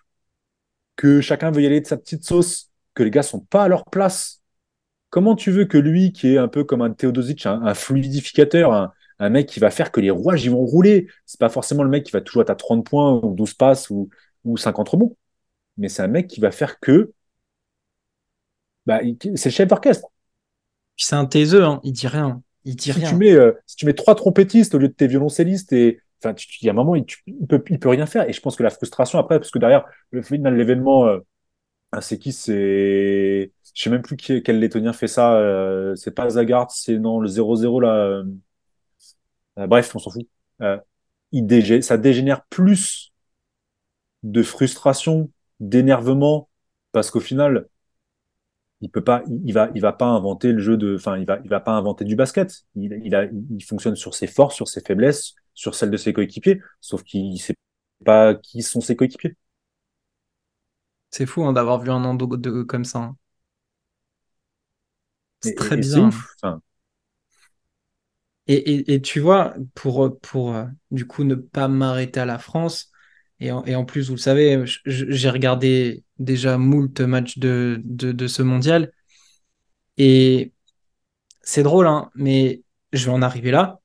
que 0.96 1.20
chacun 1.20 1.50
veut 1.50 1.62
y 1.62 1.66
aller 1.66 1.80
de 1.80 1.86
sa 1.86 1.96
petite 1.96 2.24
sauce, 2.24 2.70
que 2.94 3.02
les 3.02 3.10
gars 3.10 3.22
sont 3.22 3.40
pas 3.40 3.64
à 3.64 3.68
leur 3.68 3.84
place. 3.86 4.42
Comment 5.10 5.36
tu 5.36 5.50
veux 5.50 5.64
que 5.66 5.78
lui, 5.78 6.12
qui 6.12 6.34
est 6.34 6.38
un 6.38 6.48
peu 6.48 6.64
comme 6.64 6.82
un 6.82 6.92
Teodosic, 6.92 7.46
un, 7.46 7.74
fluidificateur, 7.74 8.72
un, 9.18 9.30
mec 9.30 9.48
qui 9.48 9.60
va 9.60 9.70
faire 9.70 9.92
que 9.92 10.00
les 10.00 10.10
rouages 10.10 10.44
ils 10.44 10.50
vont 10.50 10.64
rouler, 10.64 11.06
c'est 11.26 11.38
pas 11.38 11.48
forcément 11.48 11.84
le 11.84 11.90
mec 11.90 12.04
qui 12.04 12.12
va 12.12 12.20
toujours 12.20 12.42
être 12.42 12.50
à 12.50 12.56
30 12.56 12.84
points 12.84 13.20
ou 13.22 13.34
12 13.34 13.54
passes 13.54 13.90
ou, 13.90 14.08
ou 14.44 14.56
50 14.56 14.88
rebonds, 14.88 15.16
mais 15.76 15.88
c'est 15.88 16.02
un 16.02 16.08
mec 16.08 16.26
qui 16.28 16.40
va 16.40 16.50
faire 16.50 16.80
que 16.80 17.12
bah, 18.86 19.00
c'est 19.36 19.46
le 19.46 19.50
chef 19.50 19.68
d'orchestre. 19.68 20.08
C'est 20.96 21.14
un 21.16 21.26
taiseux, 21.26 21.64
hein. 21.64 21.80
il 21.84 21.92
dit 21.92 22.08
rien. 22.08 22.42
Il 22.64 22.76
dit 22.76 22.84
si 22.84 22.92
rien. 22.92 23.08
Tu 23.08 23.16
mets, 23.16 23.32
euh, 23.32 23.52
si 23.66 23.76
tu 23.76 23.86
mets 23.86 23.94
trois 23.94 24.14
trompettistes 24.14 24.74
au 24.74 24.78
lieu 24.78 24.88
de 24.88 24.92
tes 24.92 25.06
violoncellistes, 25.06 25.72
et 25.72 26.00
enfin, 26.22 26.34
il 26.60 26.66
y 26.66 26.68
a 26.68 26.72
un 26.72 26.74
moment, 26.74 26.94
il, 26.94 27.04
tu, 27.04 27.18
il, 27.26 27.46
peut, 27.46 27.62
il 27.68 27.78
peut 27.78 27.88
rien 27.88 28.06
faire. 28.06 28.28
Et 28.28 28.32
je 28.32 28.40
pense 28.40 28.56
que 28.56 28.62
la 28.62 28.70
frustration 28.70 29.18
après, 29.18 29.38
parce 29.38 29.50
que 29.50 29.58
derrière, 29.58 29.84
le 30.10 30.22
final 30.22 30.56
l'événement, 30.56 31.06
euh, 31.06 31.18
c'est 32.00 32.18
qui? 32.18 32.32
C'est. 32.32 33.52
Je 33.74 33.82
sais 33.82 33.90
même 33.90 34.02
plus 34.02 34.16
qui, 34.16 34.42
quel 34.42 34.58
lettonien 34.60 34.92
fait 34.92 35.08
ça. 35.08 35.34
Euh, 35.36 35.94
c'est 35.96 36.12
pas 36.12 36.28
Zagart, 36.30 36.70
c'est 36.70 36.98
non, 36.98 37.20
le 37.20 37.28
0-0 37.28 37.80
là. 37.80 38.22
Euh, 39.58 39.66
bref, 39.66 39.94
on 39.94 39.98
s'en 39.98 40.10
fout. 40.10 40.26
Euh, 40.62 40.78
il. 41.32 41.82
Ça 41.82 41.98
dégénère 41.98 42.44
plus 42.46 43.12
de 44.22 44.42
frustration, 44.42 45.30
d'énervement, 45.60 46.48
parce 46.92 47.10
qu'au 47.10 47.20
final, 47.20 47.66
il 48.82 48.90
peut 48.90 49.02
pas, 49.02 49.22
il 49.44 49.54
va, 49.54 49.70
il 49.74 49.80
va 49.80 49.92
pas 49.92 50.06
inventer 50.06 50.52
le 50.52 50.58
jeu 50.58 50.76
de, 50.76 50.96
enfin, 50.96 51.16
il 51.16 51.24
va, 51.24 51.38
il 51.44 51.48
va 51.48 51.60
pas 51.60 51.72
inventer 51.72 52.04
du 52.04 52.16
basket. 52.16 52.64
Il, 52.74 53.00
il, 53.04 53.14
a, 53.14 53.24
il 53.24 53.64
fonctionne 53.64 53.96
sur 53.96 54.14
ses 54.14 54.26
forces, 54.26 54.56
sur 54.56 54.68
ses 54.68 54.80
faiblesses, 54.80 55.34
sur 55.54 55.74
celles 55.74 55.90
de 55.90 55.96
ses 55.96 56.12
coéquipiers. 56.12 56.60
Sauf 56.80 57.02
qu'il 57.04 57.40
sait 57.40 57.54
pas 58.04 58.34
qui 58.34 58.62
sont 58.62 58.80
ses 58.80 58.96
coéquipiers. 58.96 59.36
C'est 61.10 61.26
fou 61.26 61.44
hein, 61.44 61.52
d'avoir 61.52 61.80
vu 61.80 61.90
un 61.90 62.04
endo 62.04 62.36
de, 62.36 62.62
comme 62.62 62.84
ça. 62.84 62.98
Hein. 62.98 63.16
C'est 65.40 65.54
très 65.54 65.76
et, 65.76 65.78
bizarre. 65.78 66.12
Enfin... 66.42 66.60
Et, 68.48 68.54
et, 68.54 68.94
et, 68.94 69.00
tu 69.00 69.20
vois, 69.20 69.54
pour, 69.74 70.18
pour 70.20 70.56
du 70.90 71.06
coup 71.06 71.24
ne 71.24 71.34
pas 71.34 71.68
m'arrêter 71.68 72.20
à 72.20 72.26
la 72.26 72.38
France, 72.38 72.91
et 73.42 73.74
en, 73.74 73.84
plus, 73.84 74.06
vous 74.06 74.14
le 74.14 74.20
savez, 74.20 74.62
j'ai 74.86 75.30
regardé 75.30 76.04
déjà 76.18 76.58
moult 76.58 77.00
matchs 77.00 77.38
de, 77.38 77.80
de, 77.84 78.12
de, 78.12 78.26
ce 78.28 78.42
mondial. 78.42 78.92
Et 79.96 80.52
c'est 81.42 81.64
drôle, 81.64 81.86
hein, 81.88 82.10
mais 82.14 82.62
je 82.92 83.06
vais 83.06 83.12
en 83.12 83.22
arriver 83.22 83.50
là. 83.50 83.80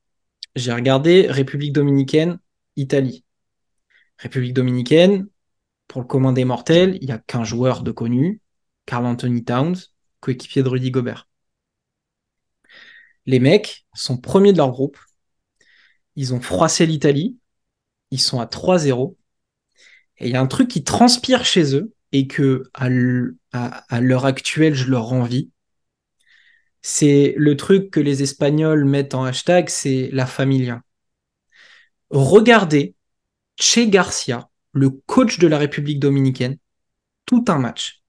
J'ai 0.56 0.74
regardé 0.74 1.28
République 1.28 1.74
dominicaine, 1.74 2.40
Italie. 2.76 3.24
République 4.20 4.54
dominicaine, 4.54 5.28
pour 5.88 6.02
le 6.02 6.08
commun 6.08 6.34
des 6.34 6.46
mortels, 6.46 6.98
il 7.02 7.08
n'y 7.08 7.14
a 7.14 7.20
qu'un 7.20 7.44
joueur 7.44 7.82
de 7.82 7.92
connu, 7.92 8.42
Carl 8.86 9.06
Anthony 9.06 9.44
Towns, 9.44 9.76
coéquipier 10.20 10.64
de 10.64 10.70
Rudy 10.70 10.92
Gobert. 10.92 11.28
Les 13.26 13.40
mecs 13.40 13.86
sont 13.94 14.18
premiers 14.18 14.54
de 14.54 14.58
leur 14.58 14.72
groupe. 14.72 15.00
Ils 16.16 16.34
ont 16.34 16.42
froissé 16.42 16.86
l'Italie. 16.86 17.38
Ils 18.12 18.22
sont 18.22 18.40
à 18.40 18.46
3-0. 18.46 19.16
Et 20.20 20.28
il 20.28 20.34
y 20.34 20.36
a 20.36 20.42
un 20.42 20.48
truc 20.48 20.68
qui 20.68 20.84
transpire 20.84 21.46
chez 21.46 21.76
eux 21.76 21.94
et 22.12 22.28
que 22.28 22.64
à 22.74 22.90
l'heure 22.90 24.26
actuelle, 24.26 24.74
je 24.74 24.90
leur 24.90 25.14
envie. 25.14 25.52
C'est 26.82 27.34
le 27.38 27.58
truc 27.58 27.92
que 27.92 28.00
les 28.00 28.24
Espagnols 28.24 28.86
mettent 28.86 29.14
en 29.14 29.26
hashtag, 29.26 29.70
c'est 29.70 30.10
la 30.14 30.26
familia. 30.26 30.82
Regardez 32.10 32.96
Che 33.60 33.90
Garcia, 33.90 34.50
le 34.72 34.90
coach 34.92 35.40
de 35.40 35.48
la 35.48 35.58
République 35.58 36.00
dominicaine, 36.00 36.58
tout 37.26 37.44
un 37.48 37.58
match. 37.58 38.02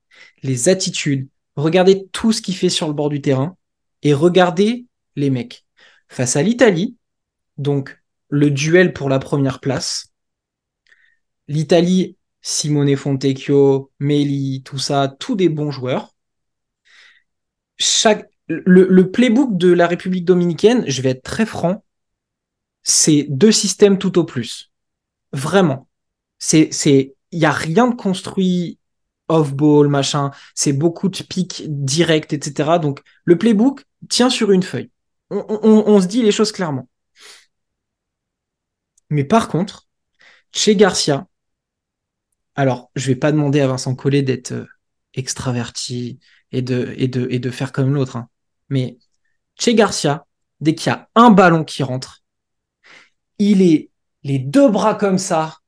Les 0.43 0.69
attitudes, 0.69 1.29
regardez 1.57 2.07
tout 2.13 2.33
ce 2.33 2.41
qu'il 2.41 2.55
fait 2.55 2.69
sur 2.69 2.87
le 2.87 2.93
bord 2.93 3.09
du 3.09 3.21
terrain 3.21 3.57
et 4.03 4.15
regardez 4.15 4.87
les 5.17 5.31
mecs. 5.31 5.65
Face 6.09 6.37
à 6.37 6.43
l'Italie, 6.43 6.97
donc 7.57 7.99
le 8.29 8.51
duel 8.51 8.93
pour 8.93 9.09
la 9.09 9.19
première 9.19 9.59
place, 9.59 10.13
l'Italie, 11.49 12.17
Simone 12.43 12.97
Fontecchio, 12.97 13.91
Meli, 13.99 14.63
tout 14.65 14.79
ça, 14.79 15.09
tous 15.19 15.35
des 15.35 15.49
bons 15.49 15.71
joueurs. 15.71 16.15
Chaque, 17.79 18.29
le, 18.49 18.87
le 18.89 19.11
playbook 19.11 19.57
de 19.57 19.73
la 19.73 19.87
République 19.87 20.25
dominicaine, 20.25 20.85
je 20.89 21.03
vais 21.03 21.11
être 21.11 21.23
très 21.23 21.47
franc, 21.47 21.85
c'est 22.83 23.27
deux 23.29 23.53
systèmes 23.53 23.99
tout 23.99 24.19
au 24.19 24.25
plus. 24.25 24.73
Vraiment. 25.33 25.89
C'est, 26.39 26.71
c'est, 26.73 27.15
il 27.33 27.39
y 27.39 27.47
a 27.47 27.53
rien 27.53 27.89
de 27.89 27.95
construit 27.95 28.79
off-ball, 29.29 29.89
machin. 29.89 30.31
C'est 30.55 30.73
beaucoup 30.73 31.09
de 31.09 31.23
pics 31.23 31.65
directs, 31.69 32.33
etc. 32.33 32.79
Donc, 32.81 33.03
le 33.25 33.39
playbook 33.39 33.85
tient 34.09 34.31
sur 34.31 34.51
une 34.53 34.63
feuille. 34.63 34.91
On, 35.31 36.01
se 36.01 36.07
dit 36.07 36.23
les 36.23 36.33
choses 36.33 36.53
clairement. 36.53 36.89
Mais 39.11 39.25
par 39.25 39.49
contre, 39.49 39.87
chez 40.53 40.77
Garcia, 40.77 41.27
alors, 42.59 42.91
je 42.97 43.07
vais 43.07 43.15
pas 43.15 43.31
demander 43.31 43.61
à 43.61 43.69
Vincent 43.69 43.95
Collet 43.95 44.23
d'être 44.23 44.51
euh, 44.51 44.67
extraverti 45.15 46.19
et 46.51 46.61
de, 46.61 47.51
faire 47.53 47.71
comme 47.71 47.95
l'autre. 47.95 48.17
Hein. 48.17 48.29
Mais 48.69 48.99
chez 49.55 49.77
Garcia, 49.77 50.27
dès 50.59 50.75
qu'il 50.75 50.91
y 50.91 50.93
a 50.93 51.09
un 51.15 51.31
ballon 51.31 51.63
qui 51.63 51.85
rentre, 51.85 52.25
il 53.39 53.63
est 53.63 53.91
les 54.25 54.41
deux 54.41 54.69
bras 54.69 54.97
comme 54.97 55.19
ça, 55.19 55.59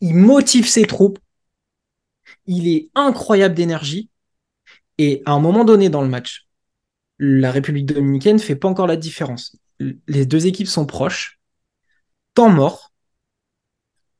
il 0.00 0.16
motive 0.16 0.66
ses 0.66 0.82
troupes, 0.82 1.20
il 2.46 2.66
est 2.66 2.90
incroyable 2.96 3.54
d'énergie, 3.54 4.10
et 4.98 5.22
à 5.26 5.30
un 5.30 5.38
moment 5.38 5.64
donné 5.64 5.90
dans 5.90 6.02
le 6.02 6.08
match, 6.08 6.48
la 7.20 7.52
République 7.52 7.86
dominicaine 7.86 8.40
fait 8.40 8.56
pas 8.56 8.66
encore 8.66 8.88
la 8.88 8.96
différence. 8.96 9.56
Les 9.78 10.26
deux 10.26 10.48
équipes 10.48 10.66
sont 10.66 10.86
proches, 10.86 11.38
temps 12.34 12.50
mort, 12.50 12.92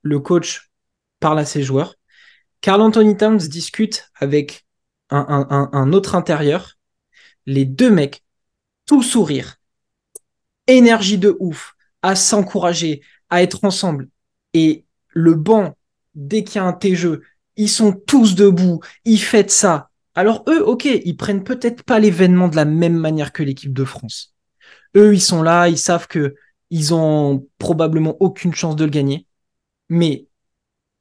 le 0.03 0.21
coach 0.21 0.71
parle 1.19 1.39
à 1.39 1.45
ses 1.45 1.63
joueurs, 1.63 1.95
Carl 2.61 2.81
Anthony 2.81 3.15
Towns 3.15 3.37
discute 3.37 4.09
avec 4.15 4.65
un, 5.09 5.93
autre 5.93 6.15
intérieur, 6.15 6.77
les 7.45 7.65
deux 7.65 7.91
mecs, 7.91 8.23
tout 8.85 9.03
sourire, 9.03 9.57
énergie 10.67 11.17
de 11.17 11.35
ouf, 11.39 11.75
à 12.01 12.15
s'encourager, 12.15 13.01
à 13.29 13.43
être 13.43 13.63
ensemble. 13.63 14.09
Et 14.53 14.85
le 15.09 15.35
banc, 15.35 15.77
dès 16.15 16.43
qu'il 16.43 16.55
y 16.55 16.59
a 16.59 16.63
un 16.63 16.73
T-jeu, 16.73 17.21
ils 17.55 17.69
sont 17.69 17.93
tous 17.93 18.35
debout, 18.35 18.81
ils 19.05 19.21
fêtent 19.21 19.51
ça. 19.51 19.89
Alors 20.15 20.43
eux, 20.47 20.63
ok, 20.63 20.85
ils 20.85 21.17
prennent 21.17 21.43
peut-être 21.43 21.83
pas 21.83 21.99
l'événement 21.99 22.47
de 22.47 22.55
la 22.55 22.65
même 22.65 22.97
manière 22.97 23.31
que 23.31 23.43
l'équipe 23.43 23.73
de 23.73 23.85
France. 23.85 24.33
Eux, 24.95 25.13
ils 25.13 25.21
sont 25.21 25.43
là, 25.43 25.67
ils 25.67 25.77
savent 25.77 26.07
que 26.07 26.35
ils 26.69 26.93
ont 26.93 27.47
probablement 27.59 28.17
aucune 28.19 28.53
chance 28.53 28.75
de 28.75 28.85
le 28.85 28.89
gagner. 28.89 29.27
Mais 29.89 30.27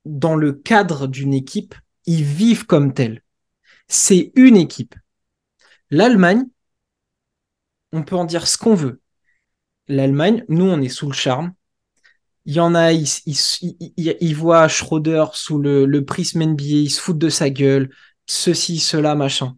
dans 0.04 0.36
le 0.36 0.52
cadre 0.52 1.06
d'une 1.06 1.34
équipe, 1.34 1.74
ils 2.06 2.24
vivent 2.24 2.66
comme 2.66 2.92
tel. 2.94 3.22
C'est 3.88 4.32
une 4.34 4.56
équipe. 4.56 4.94
L'Allemagne, 5.90 6.44
on 7.92 8.02
peut 8.02 8.16
en 8.16 8.24
dire 8.24 8.46
ce 8.46 8.58
qu'on 8.58 8.74
veut 8.74 9.00
l'Allemagne, 9.88 10.44
nous, 10.48 10.64
on 10.64 10.80
est 10.80 10.88
sous 10.88 11.06
le 11.06 11.14
charme. 11.14 11.54
Il 12.46 12.54
y 12.54 12.60
en 12.60 12.74
a, 12.74 12.92
ils, 12.92 13.08
ils, 13.96 14.34
voient 14.34 14.68
Schroeder 14.68 15.26
sous 15.32 15.58
le, 15.58 15.86
le 15.86 16.04
prisme 16.04 16.42
NBA, 16.42 16.62
ils 16.64 16.90
se 16.90 17.00
foutent 17.00 17.18
de 17.18 17.30
sa 17.30 17.48
gueule, 17.48 17.90
ceci, 18.26 18.78
cela, 18.78 19.14
machin. 19.14 19.56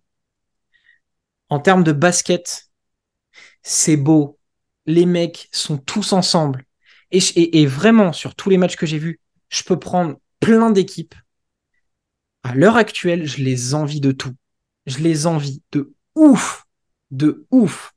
En 1.49 1.59
termes 1.59 1.83
de 1.83 1.93
basket, 1.93 2.71
c'est 3.63 3.97
beau. 3.97 4.39
Les 4.87 5.07
mecs 5.07 5.49
sont 5.51 5.79
tous 5.79 6.13
ensemble. 6.13 6.65
Et, 7.11 7.61
et 7.61 7.67
vraiment, 7.67 8.13
sur 8.13 8.37
tous 8.37 8.51
les 8.51 8.59
matchs 8.59 8.77
que 8.77 8.87
j'ai 8.87 8.99
vus, 8.99 9.21
je 9.49 9.65
peux 9.65 9.79
prendre 9.79 10.17
plein 10.47 10.71
d'équipes. 10.71 11.17
À 12.45 12.55
l'heure 12.55 12.77
actuelle, 12.77 13.27
je 13.27 13.43
les 13.43 13.75
envie 13.75 14.01
de 14.01 14.13
tout. 14.13 14.33
Je 14.87 14.99
les 14.99 15.27
envie 15.27 15.61
de 15.73 15.93
ouf. 16.15 16.67
De 17.11 17.49
ouf. 17.51 17.93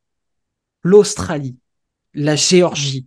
L'Australie, 0.82 1.60
la 2.16 2.36
Géorgie, 2.36 3.06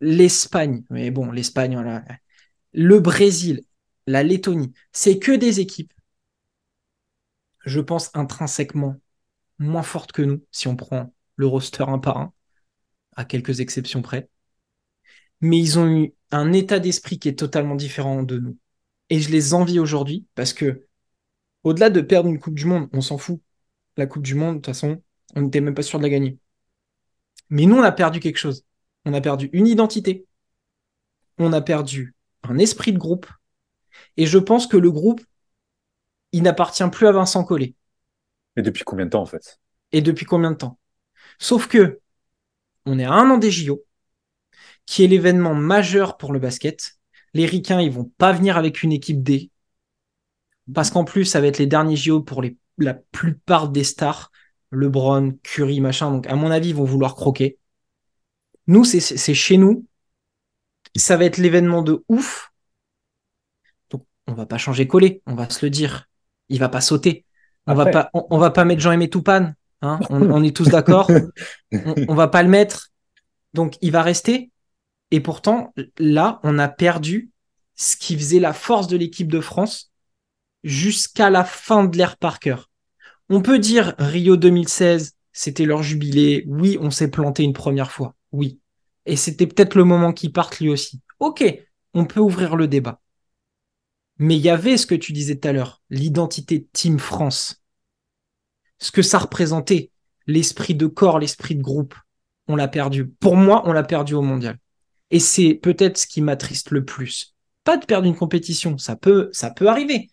l'Espagne, 0.00 0.84
mais 0.90 1.10
bon, 1.10 1.32
l'Espagne, 1.32 1.74
voilà, 1.74 2.04
le 2.72 3.00
Brésil, 3.00 3.64
la 4.06 4.22
Lettonie, 4.22 4.72
c'est 4.92 5.18
que 5.18 5.32
des 5.32 5.58
équipes, 5.58 5.92
je 7.64 7.80
pense, 7.80 8.12
intrinsèquement 8.14 9.00
moins 9.58 9.82
fortes 9.82 10.12
que 10.12 10.22
nous, 10.22 10.44
si 10.52 10.68
on 10.68 10.76
prend 10.76 11.12
le 11.34 11.46
roster 11.48 11.84
un 11.88 11.98
par 11.98 12.18
un, 12.18 12.32
à 13.16 13.24
quelques 13.24 13.58
exceptions 13.58 14.02
près. 14.02 14.28
Mais 15.40 15.58
ils 15.58 15.80
ont 15.80 15.88
eu 15.88 16.14
un 16.30 16.52
état 16.52 16.78
d'esprit 16.78 17.18
qui 17.18 17.28
est 17.28 17.38
totalement 17.40 17.74
différent 17.74 18.22
de 18.22 18.38
nous. 18.38 18.56
Et 19.10 19.20
je 19.20 19.30
les 19.30 19.54
envie 19.54 19.78
aujourd'hui 19.78 20.26
parce 20.34 20.52
que, 20.52 20.86
au-delà 21.62 21.90
de 21.90 22.00
perdre 22.00 22.28
une 22.28 22.38
Coupe 22.38 22.54
du 22.54 22.66
Monde, 22.66 22.88
on 22.92 23.00
s'en 23.00 23.18
fout. 23.18 23.40
La 23.96 24.06
Coupe 24.06 24.22
du 24.22 24.34
Monde, 24.34 24.56
de 24.56 24.58
toute 24.58 24.66
façon, 24.66 25.02
on 25.34 25.42
n'était 25.42 25.60
même 25.60 25.74
pas 25.74 25.82
sûr 25.82 25.98
de 25.98 26.04
la 26.04 26.10
gagner. 26.10 26.38
Mais 27.50 27.66
nous, 27.66 27.76
on 27.76 27.82
a 27.82 27.92
perdu 27.92 28.20
quelque 28.20 28.38
chose. 28.38 28.64
On 29.04 29.14
a 29.14 29.20
perdu 29.20 29.50
une 29.52 29.66
identité. 29.66 30.26
On 31.38 31.52
a 31.52 31.60
perdu 31.60 32.14
un 32.42 32.58
esprit 32.58 32.92
de 32.92 32.98
groupe. 32.98 33.26
Et 34.16 34.26
je 34.26 34.38
pense 34.38 34.66
que 34.66 34.76
le 34.76 34.90
groupe, 34.90 35.22
il 36.32 36.42
n'appartient 36.42 36.88
plus 36.90 37.06
à 37.06 37.12
Vincent 37.12 37.44
Collet. 37.44 37.74
Et 38.56 38.62
depuis 38.62 38.84
combien 38.84 39.06
de 39.06 39.10
temps, 39.10 39.22
en 39.22 39.26
fait? 39.26 39.60
Et 39.92 40.00
depuis 40.00 40.26
combien 40.26 40.50
de 40.50 40.56
temps? 40.56 40.78
Sauf 41.38 41.68
que, 41.68 42.00
on 42.86 42.98
est 42.98 43.04
à 43.04 43.12
un 43.12 43.30
an 43.30 43.38
des 43.38 43.50
JO, 43.50 43.84
qui 44.86 45.04
est 45.04 45.08
l'événement 45.08 45.54
majeur 45.54 46.16
pour 46.16 46.32
le 46.32 46.38
basket. 46.38 46.98
Les 47.34 47.46
Ricains, 47.46 47.80
ils 47.80 47.90
vont 47.90 48.10
pas 48.16 48.32
venir 48.32 48.56
avec 48.56 48.82
une 48.82 48.92
équipe 48.92 49.22
D. 49.22 49.50
Parce 50.72 50.90
qu'en 50.90 51.04
plus, 51.04 51.24
ça 51.24 51.40
va 51.40 51.48
être 51.48 51.58
les 51.58 51.66
derniers 51.66 51.96
JO 51.96 52.22
pour 52.22 52.40
les, 52.40 52.56
la 52.78 52.94
plupart 52.94 53.68
des 53.68 53.84
stars. 53.84 54.30
LeBron, 54.70 55.36
Curry, 55.42 55.80
machin. 55.80 56.10
Donc, 56.10 56.26
à 56.26 56.36
mon 56.36 56.50
avis, 56.50 56.70
ils 56.70 56.74
vont 56.74 56.84
vouloir 56.84 57.14
croquer. 57.14 57.58
Nous, 58.66 58.84
c'est 58.84 59.34
chez 59.34 59.56
nous. 59.56 59.86
Ça 60.96 61.16
va 61.16 61.24
être 61.24 61.38
l'événement 61.38 61.82
de 61.82 62.04
ouf. 62.08 62.52
Donc, 63.90 64.06
on 64.26 64.32
va 64.32 64.46
pas 64.46 64.58
changer 64.58 64.86
coller, 64.86 65.22
on 65.26 65.34
va 65.34 65.50
se 65.50 65.64
le 65.64 65.70
dire. 65.70 66.08
Il 66.48 66.60
va 66.60 66.68
pas 66.68 66.80
sauter. 66.80 67.24
On 67.66 67.74
va 67.74 67.86
pas, 67.86 68.10
on, 68.12 68.38
va 68.38 68.50
pas 68.50 68.64
mettre 68.64 68.80
Jean-Aimé 68.80 69.08
Toupane. 69.08 69.54
Hein 69.82 69.98
on, 70.10 70.42
est 70.42 70.54
tous 70.54 70.68
d'accord. 70.68 71.10
on, 71.72 71.94
on 72.08 72.14
va 72.14 72.28
pas 72.28 72.42
le 72.42 72.48
mettre. 72.48 72.90
Donc, 73.54 73.76
il 73.80 73.90
va 73.90 74.02
rester. 74.02 74.50
Et 75.14 75.20
pourtant, 75.20 75.72
là, 75.96 76.40
on 76.42 76.58
a 76.58 76.66
perdu 76.66 77.30
ce 77.76 77.96
qui 77.96 78.16
faisait 78.16 78.40
la 78.40 78.52
force 78.52 78.88
de 78.88 78.96
l'équipe 78.96 79.30
de 79.30 79.40
France 79.40 79.92
jusqu'à 80.64 81.30
la 81.30 81.44
fin 81.44 81.84
de 81.84 81.96
l'ère 81.96 82.16
Parker. 82.16 82.56
On 83.28 83.40
peut 83.40 83.60
dire 83.60 83.94
Rio 83.96 84.36
2016, 84.36 85.14
c'était 85.30 85.66
leur 85.66 85.84
jubilé. 85.84 86.42
Oui, 86.48 86.78
on 86.80 86.90
s'est 86.90 87.12
planté 87.12 87.44
une 87.44 87.52
première 87.52 87.92
fois. 87.92 88.16
Oui. 88.32 88.58
Et 89.06 89.14
c'était 89.14 89.46
peut-être 89.46 89.76
le 89.76 89.84
moment 89.84 90.12
qu'il 90.12 90.32
parte 90.32 90.58
lui 90.58 90.68
aussi. 90.68 91.00
Ok, 91.20 91.44
on 91.92 92.06
peut 92.06 92.18
ouvrir 92.18 92.56
le 92.56 92.66
débat. 92.66 93.00
Mais 94.18 94.34
il 94.34 94.42
y 94.42 94.50
avait 94.50 94.76
ce 94.76 94.84
que 94.84 94.96
tu 94.96 95.12
disais 95.12 95.36
tout 95.36 95.46
à 95.46 95.52
l'heure, 95.52 95.80
l'identité 95.90 96.66
Team 96.72 96.98
France. 96.98 97.62
Ce 98.80 98.90
que 98.90 99.02
ça 99.02 99.18
représentait, 99.20 99.92
l'esprit 100.26 100.74
de 100.74 100.88
corps, 100.88 101.20
l'esprit 101.20 101.54
de 101.54 101.62
groupe. 101.62 101.94
On 102.48 102.56
l'a 102.56 102.66
perdu. 102.66 103.06
Pour 103.06 103.36
moi, 103.36 103.62
on 103.66 103.72
l'a 103.72 103.84
perdu 103.84 104.14
au 104.14 104.22
mondial. 104.22 104.58
Et 105.10 105.18
c'est 105.18 105.54
peut-être 105.54 105.98
ce 105.98 106.06
qui 106.06 106.20
m'attriste 106.22 106.70
le 106.70 106.84
plus. 106.84 107.34
Pas 107.62 107.76
de 107.76 107.86
perdre 107.86 108.06
une 108.06 108.16
compétition, 108.16 108.78
ça 108.78 108.96
peut, 108.96 109.30
ça 109.32 109.50
peut 109.50 109.68
arriver 109.68 110.08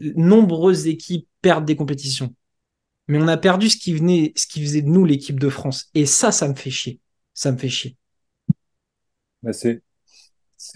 nombreuses 0.00 0.86
équipes 0.86 1.28
perdent 1.42 1.64
des 1.64 1.76
compétitions. 1.76 2.34
Mais 3.08 3.18
on 3.18 3.28
a 3.28 3.36
perdu 3.36 3.68
ce 3.68 3.76
qui 3.76 3.92
venait, 3.92 4.32
faisait 4.36 4.82
de 4.82 4.88
nous 4.88 5.04
l'équipe 5.04 5.38
de 5.38 5.48
France. 5.48 5.90
Et 5.94 6.06
ça, 6.06 6.32
ça 6.32 6.48
me 6.48 6.54
fait 6.54 6.70
chier. 6.70 7.00
Ça 7.34 7.52
me 7.52 7.58
fait 7.58 7.68
chier. 7.68 7.96
Bah, 9.42 9.52
c'est, 9.52 9.82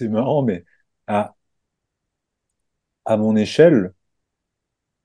marrant, 0.01 0.43
mais 0.43 0.65
à, 1.07 1.33
mon 3.07 3.35
échelle, 3.35 3.93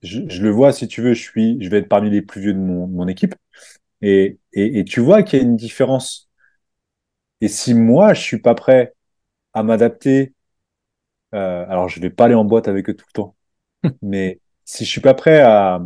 je, 0.02 0.20
le 0.20 0.50
vois, 0.50 0.72
si 0.72 0.88
tu 0.88 1.02
veux, 1.02 1.14
je 1.14 1.22
suis, 1.22 1.62
je 1.62 1.68
vais 1.68 1.78
être 1.78 1.88
parmi 1.88 2.10
les 2.10 2.22
plus 2.22 2.40
vieux 2.40 2.54
de 2.54 2.58
mon, 2.58 3.06
équipe. 3.06 3.34
Et 4.02 4.38
tu 4.88 5.00
vois 5.00 5.22
qu'il 5.22 5.38
y 5.38 5.42
a 5.42 5.44
une 5.44 5.56
différence. 5.56 6.29
Et 7.40 7.48
si 7.48 7.74
moi, 7.74 8.14
je 8.14 8.20
suis 8.22 8.40
pas 8.40 8.54
prêt 8.54 8.94
à 9.54 9.62
m'adapter, 9.62 10.34
euh, 11.34 11.64
alors 11.68 11.88
je 11.88 12.00
vais 12.00 12.10
pas 12.10 12.24
aller 12.26 12.34
en 12.34 12.44
boîte 12.44 12.68
avec 12.68 12.88
eux 12.90 12.94
tout 12.94 13.06
le 13.08 13.12
temps, 13.12 13.36
mais 14.02 14.40
si 14.64 14.84
je 14.84 14.90
suis 14.90 15.00
pas 15.00 15.14
prêt 15.14 15.40
à, 15.40 15.80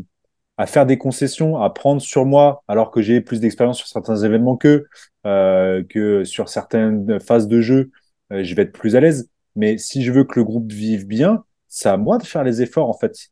à 0.59 0.67
faire 0.67 0.87
des 0.87 0.99
concessions, 0.99 1.63
à 1.63 1.71
prendre 1.71 2.03
sur 2.03 2.27
moi, 2.27 2.65
alors 2.69 2.91
que 2.91 3.03
j'ai 3.03 3.21
plus 3.21 3.41
d'expérience 3.41 3.79
sur 3.79 3.89
certains 3.89 4.17
événements 4.19 4.57
qu'eux, 4.57 4.87
euh, 5.27 5.85
que 5.89 6.25
sur 6.25 6.49
certaines 6.49 7.21
phases 7.21 7.49
de 7.49 7.61
jeu, 7.61 7.91
euh, 8.33 8.45
je 8.45 8.55
vais 8.55 8.63
être 8.63 8.73
plus 8.73 8.97
à 8.97 9.01
l'aise. 9.01 9.31
Mais 9.57 9.79
si 9.79 10.05
je 10.05 10.13
veux 10.13 10.25
que 10.25 10.39
le 10.41 10.45
groupe 10.45 10.73
vive 10.73 11.07
bien, 11.09 11.45
c'est 11.69 11.89
à 11.89 11.97
moi 11.99 12.19
de 12.19 12.25
faire 12.27 12.45
les 12.45 12.63
efforts, 12.63 12.89
en 12.91 12.95
fait. 12.99 13.31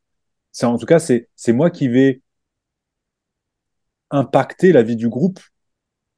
C'est, 0.52 0.66
en 0.66 0.78
tout 0.78 0.86
cas, 0.86 0.98
c'est, 1.00 1.28
c'est 1.36 1.52
moi 1.52 1.70
qui 1.70 1.88
vais 1.88 2.22
impacter 4.10 4.72
la 4.72 4.82
vie 4.82 4.96
du 4.96 5.08
groupe 5.08 5.40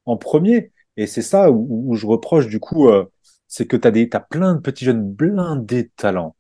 en 0.07 0.19
premier. 0.19 0.73
Et 0.97 1.07
c'est 1.07 1.23
ça 1.23 1.51
où, 1.51 1.95
je 1.95 2.07
reproche, 2.07 2.49
du 2.49 2.61
coup, 2.61 2.89
euh, 2.89 3.05
c'est 3.49 3.67
que 3.67 3.77
tu 3.77 3.89
as, 3.89 4.21
plein 4.21 4.55
de 4.55 4.61
petits 4.61 4.85
jeunes 4.85 5.03
blindés 5.03 5.85
de 5.85 5.91
talent. 5.97 6.37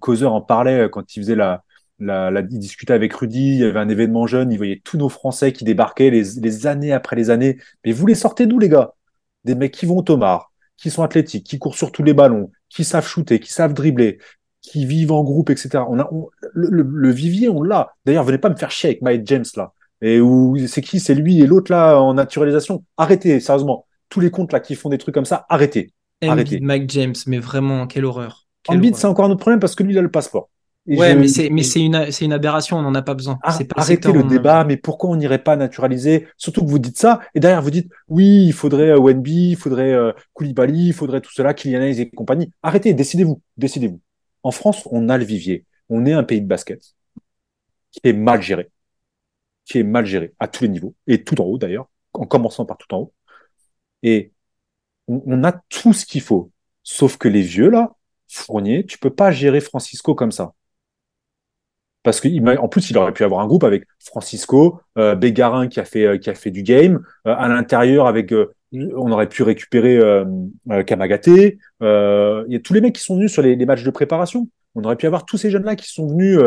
Causeur 0.00 0.32
en 0.32 0.40
parlait 0.40 0.88
quand 0.90 1.14
il 1.14 1.20
faisait 1.20 1.36
la, 1.36 1.62
la, 2.02 2.40
il 2.40 2.58
discutait 2.58 2.92
avec 2.92 3.12
Rudy, 3.14 3.54
il 3.54 3.58
y 3.58 3.64
avait 3.64 3.78
un 3.78 3.88
événement 3.88 4.26
jeune, 4.26 4.52
il 4.52 4.56
voyait 4.56 4.80
tous 4.84 4.96
nos 4.96 5.08
Français 5.08 5.52
qui 5.52 5.64
débarquaient 5.64 6.10
les, 6.10 6.66
années 6.66 6.92
après 6.92 7.16
les 7.16 7.30
années. 7.30 7.58
Mais 7.84 7.92
vous 7.92 8.06
les 8.06 8.14
sortez 8.14 8.46
d'où, 8.46 8.58
les 8.58 8.68
gars? 8.68 8.94
Des 9.44 9.54
mecs 9.54 9.72
qui 9.72 9.86
vont 9.86 9.98
au 9.98 10.02
Tomar, 10.02 10.52
qui 10.76 10.90
sont 10.90 11.02
athlétiques, 11.02 11.46
qui 11.46 11.58
courent 11.58 11.76
sur 11.76 11.92
tous 11.92 12.02
les 12.02 12.14
ballons, 12.14 12.50
qui 12.68 12.84
savent 12.84 13.06
shooter, 13.06 13.40
qui 13.40 13.52
savent 13.52 13.74
dribbler, 13.74 14.18
qui 14.60 14.86
vivent 14.86 15.12
en 15.12 15.24
groupe, 15.24 15.50
etc. 15.50 15.84
On 15.88 15.98
a, 15.98 16.08
le, 16.52 16.82
le, 16.82 17.10
vivier, 17.10 17.48
on 17.48 17.62
l'a. 17.62 17.92
D'ailleurs, 18.04 18.24
venez 18.24 18.38
pas 18.38 18.50
me 18.50 18.56
faire 18.56 18.70
chier 18.70 18.90
avec 18.90 19.02
Mike 19.02 19.26
James, 19.26 19.44
là. 19.56 19.72
Et 20.02 20.20
où 20.20 20.58
c'est 20.66 20.82
qui? 20.82 21.00
C'est 21.00 21.14
lui 21.14 21.40
et 21.40 21.46
l'autre, 21.46 21.72
là, 21.72 21.98
en 21.98 22.12
naturalisation. 22.12 22.84
Arrêtez, 22.98 23.40
sérieusement. 23.40 23.86
Tous 24.10 24.20
les 24.20 24.30
comptes, 24.30 24.52
là, 24.52 24.60
qui 24.60 24.74
font 24.74 24.90
des 24.90 24.98
trucs 24.98 25.14
comme 25.14 25.24
ça, 25.24 25.46
arrêtez. 25.48 25.94
arrêtez. 26.20 26.60
Mike 26.60 26.90
James, 26.90 27.14
mais 27.26 27.38
vraiment, 27.38 27.86
quelle 27.86 28.04
horreur. 28.04 28.46
Embiid, 28.68 28.96
c'est 28.96 29.06
encore 29.06 29.24
un 29.24 29.30
autre 29.30 29.40
problème 29.40 29.60
parce 29.60 29.74
que 29.74 29.82
lui, 29.82 29.92
il 29.94 29.98
a 29.98 30.02
le 30.02 30.10
passeport. 30.10 30.50
Et 30.88 30.96
ouais, 30.96 31.12
je... 31.12 31.18
mais 31.18 31.28
c'est 31.28 31.48
mais 31.48 31.62
c'est 31.62 31.80
une 31.80 32.10
c'est 32.10 32.24
une 32.24 32.32
aberration, 32.32 32.76
on 32.76 32.82
n'en 32.82 32.94
a 32.96 33.02
pas 33.02 33.14
besoin. 33.14 33.38
Ah, 33.44 33.56
arrêtez 33.76 34.10
le, 34.10 34.22
le 34.22 34.24
débat, 34.24 34.64
mais 34.64 34.76
pourquoi 34.76 35.10
on 35.10 35.16
n'irait 35.16 35.42
pas 35.42 35.54
naturaliser? 35.54 36.26
Surtout 36.36 36.64
que 36.64 36.70
vous 36.70 36.80
dites 36.80 36.98
ça 36.98 37.20
et 37.36 37.40
derrière 37.40 37.62
vous 37.62 37.70
dites 37.70 37.88
oui, 38.08 38.46
il 38.46 38.52
faudrait 38.52 38.90
euh, 38.90 38.98
Wenby, 38.98 39.50
il 39.50 39.56
faudrait 39.56 39.92
euh, 39.92 40.12
Koulibaly, 40.32 40.88
il 40.88 40.92
faudrait 40.92 41.20
tout 41.20 41.30
cela, 41.32 41.54
Kylian 41.54 41.82
et 41.82 42.10
compagnie. 42.10 42.50
Arrêtez, 42.64 42.94
décidez-vous, 42.94 43.40
décidez-vous. 43.56 44.00
En 44.42 44.50
France, 44.50 44.82
on 44.90 45.08
a 45.08 45.18
le 45.18 45.24
vivier, 45.24 45.66
on 45.88 46.04
est 46.04 46.14
un 46.14 46.24
pays 46.24 46.40
de 46.40 46.48
basket 46.48 46.82
qui 47.92 48.00
est 48.02 48.12
mal 48.12 48.42
géré, 48.42 48.71
qui 49.64 49.78
est 49.78 49.84
mal 49.84 50.06
géré 50.06 50.34
à 50.40 50.48
tous 50.48 50.64
les 50.64 50.70
niveaux 50.70 50.94
et 51.06 51.24
tout 51.24 51.40
en 51.40 51.44
haut 51.44 51.58
d'ailleurs, 51.58 51.88
en 52.14 52.26
commençant 52.26 52.64
par 52.64 52.78
tout 52.78 52.92
en 52.94 52.98
haut. 52.98 53.12
Et 54.02 54.32
on, 55.08 55.44
a 55.44 55.52
tout 55.68 55.92
ce 55.92 56.06
qu'il 56.06 56.22
faut, 56.22 56.50
sauf 56.82 57.16
que 57.18 57.28
les 57.28 57.42
vieux 57.42 57.70
là, 57.70 57.92
Fournier, 58.28 58.86
tu 58.86 58.98
peux 58.98 59.14
pas 59.14 59.30
gérer 59.30 59.60
Francisco 59.60 60.14
comme 60.14 60.32
ça 60.32 60.54
parce 62.02 62.20
qu'en 62.20 62.68
plus 62.68 62.90
il 62.90 62.98
aurait 62.98 63.12
pu 63.12 63.24
avoir 63.24 63.40
un 63.40 63.46
groupe 63.46 63.64
avec 63.64 63.84
Francisco, 64.00 64.80
euh, 64.98 65.14
Bégarin 65.14 65.68
qui 65.68 65.80
a 65.80 65.84
fait 65.84 66.04
euh, 66.04 66.18
qui 66.18 66.30
a 66.30 66.34
fait 66.34 66.50
du 66.50 66.62
game 66.62 67.00
euh, 67.26 67.34
à 67.36 67.48
l'intérieur 67.48 68.06
avec 68.06 68.34
on 68.72 69.12
aurait 69.12 69.28
pu 69.28 69.42
récupérer 69.42 70.00
Kamagate. 70.86 71.26
Il 71.26 71.58
y 72.48 72.56
a 72.56 72.60
tous 72.64 72.72
les 72.72 72.80
mecs 72.80 72.94
qui 72.94 73.02
sont 73.02 73.16
venus 73.16 73.30
sur 73.30 73.42
les, 73.42 73.54
matchs 73.66 73.82
de 73.82 73.90
préparation. 73.90 74.48
On 74.74 74.84
aurait 74.84 74.96
pu 74.96 75.06
avoir 75.06 75.24
tous 75.26 75.36
ces 75.36 75.50
jeunes 75.50 75.64
là 75.64 75.76
qui 75.76 75.88
sont 75.90 76.06
venus. 76.06 76.38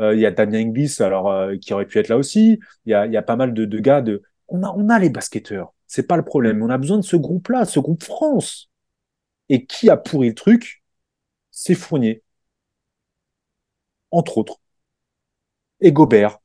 il 0.00 0.18
y 0.18 0.26
a 0.26 0.30
Damien 0.30 0.60
Inglis 0.60 0.96
alors 1.00 1.50
qui 1.60 1.74
aurait 1.74 1.86
pu 1.86 1.98
être 1.98 2.08
là 2.08 2.16
aussi. 2.16 2.58
Il 2.86 2.90
y 2.90 2.94
a, 2.94 3.06
il 3.06 3.12
y 3.12 3.16
a 3.16 3.22
pas 3.22 3.36
mal 3.36 3.52
de, 3.54 3.64
de 3.64 3.78
gars 3.78 4.02
de. 4.02 4.22
On 4.48 4.62
a 4.62 4.72
on 4.76 4.88
a 4.88 4.98
les 4.98 5.10
basketteurs. 5.10 5.72
C'est 5.86 6.06
pas 6.06 6.16
le 6.16 6.24
problème. 6.24 6.62
On 6.62 6.70
a 6.70 6.78
besoin 6.78 6.98
de 6.98 7.04
ce 7.04 7.16
groupe 7.16 7.48
là, 7.48 7.64
ce 7.64 7.80
groupe 7.80 8.02
France. 8.02 8.70
Et 9.48 9.66
qui 9.66 9.90
a 9.90 9.96
pourri 9.96 10.28
le 10.28 10.34
truc? 10.34 10.82
C'est 11.50 11.74
Fournier, 11.74 12.22
entre 14.10 14.38
autres 14.38 14.60
et 15.80 15.92
Gobert, 15.92 16.38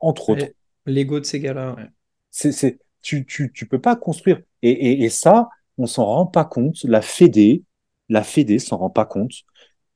entre 0.00 0.30
autres. 0.30 0.46
L'ego 0.86 1.20
de 1.20 1.24
ces 1.24 1.40
gars-là. 1.40 1.74
Ouais. 1.74 1.88
C'est, 2.30 2.78
tu, 3.02 3.24
tu, 3.26 3.52
tu 3.52 3.66
peux 3.66 3.80
pas 3.80 3.96
construire. 3.96 4.40
Et, 4.62 4.70
et, 4.70 5.04
et 5.04 5.08
ça, 5.10 5.48
on 5.78 5.86
s'en 5.86 6.06
rend 6.06 6.26
pas 6.26 6.44
compte. 6.44 6.82
La 6.84 7.02
Fédé, 7.02 7.64
la 8.08 8.22
Fédé 8.22 8.58
s'en 8.58 8.78
rend 8.78 8.90
pas 8.90 9.04
compte. 9.04 9.32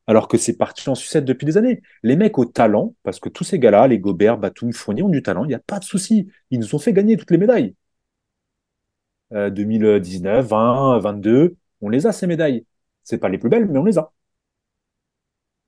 Alors 0.09 0.29
que 0.29 0.39
c'est 0.39 0.57
parti 0.57 0.89
en 0.89 0.95
sucette 0.95 1.25
depuis 1.25 1.47
des 1.47 1.57
années. 1.57 1.83
Les 2.03 2.17
mecs 2.17 2.39
au 2.39 2.45
talent, 2.45 2.95
parce 3.03 3.21
que 3.21 3.29
tous 3.29 3.45
ces 3.45 3.59
gars-là, 3.59 3.87
les 3.89 3.99
Gobert, 3.99 4.39
Batum, 4.39 4.73
Fournier 4.73 5.03
ont 5.03 5.09
du 5.09 5.23
talent, 5.23 5.45
il 5.45 5.49
n'y 5.49 5.55
a 5.55 5.59
pas 5.61 5.79
de 5.79 5.85
souci. 5.85 6.29
Ils 6.51 6.61
nous 6.61 6.75
ont 6.75 6.79
fait 6.79 6.93
gagner 6.93 7.17
toutes 7.17 7.31
les 7.31 7.39
médailles. 7.39 7.75
Euh, 9.33 9.51
2019, 9.51 10.47
20, 10.47 10.99
22, 11.01 11.57
on 11.81 11.89
les 11.89 12.07
a 12.07 12.13
ces 12.13 12.27
médailles. 12.27 12.65
C'est 13.03 13.19
pas 13.19 13.29
les 13.29 13.39
plus 13.39 13.49
belles, 13.49 13.67
mais 13.67 13.79
on 13.79 13.85
les 13.85 13.99
a. 13.99 14.13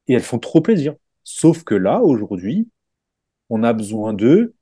Et 0.09 0.15
elles 0.15 0.23
font 0.25 0.41
trop 0.41 0.61
plaisir. 0.61 0.97
Sauf 1.23 1.63
que 1.63 1.75
là, 1.77 2.01
aujourd'hui, 2.03 2.69
on 3.51 3.65
a 3.65 3.73
besoin 3.75 4.15
d'eux. 4.15 4.55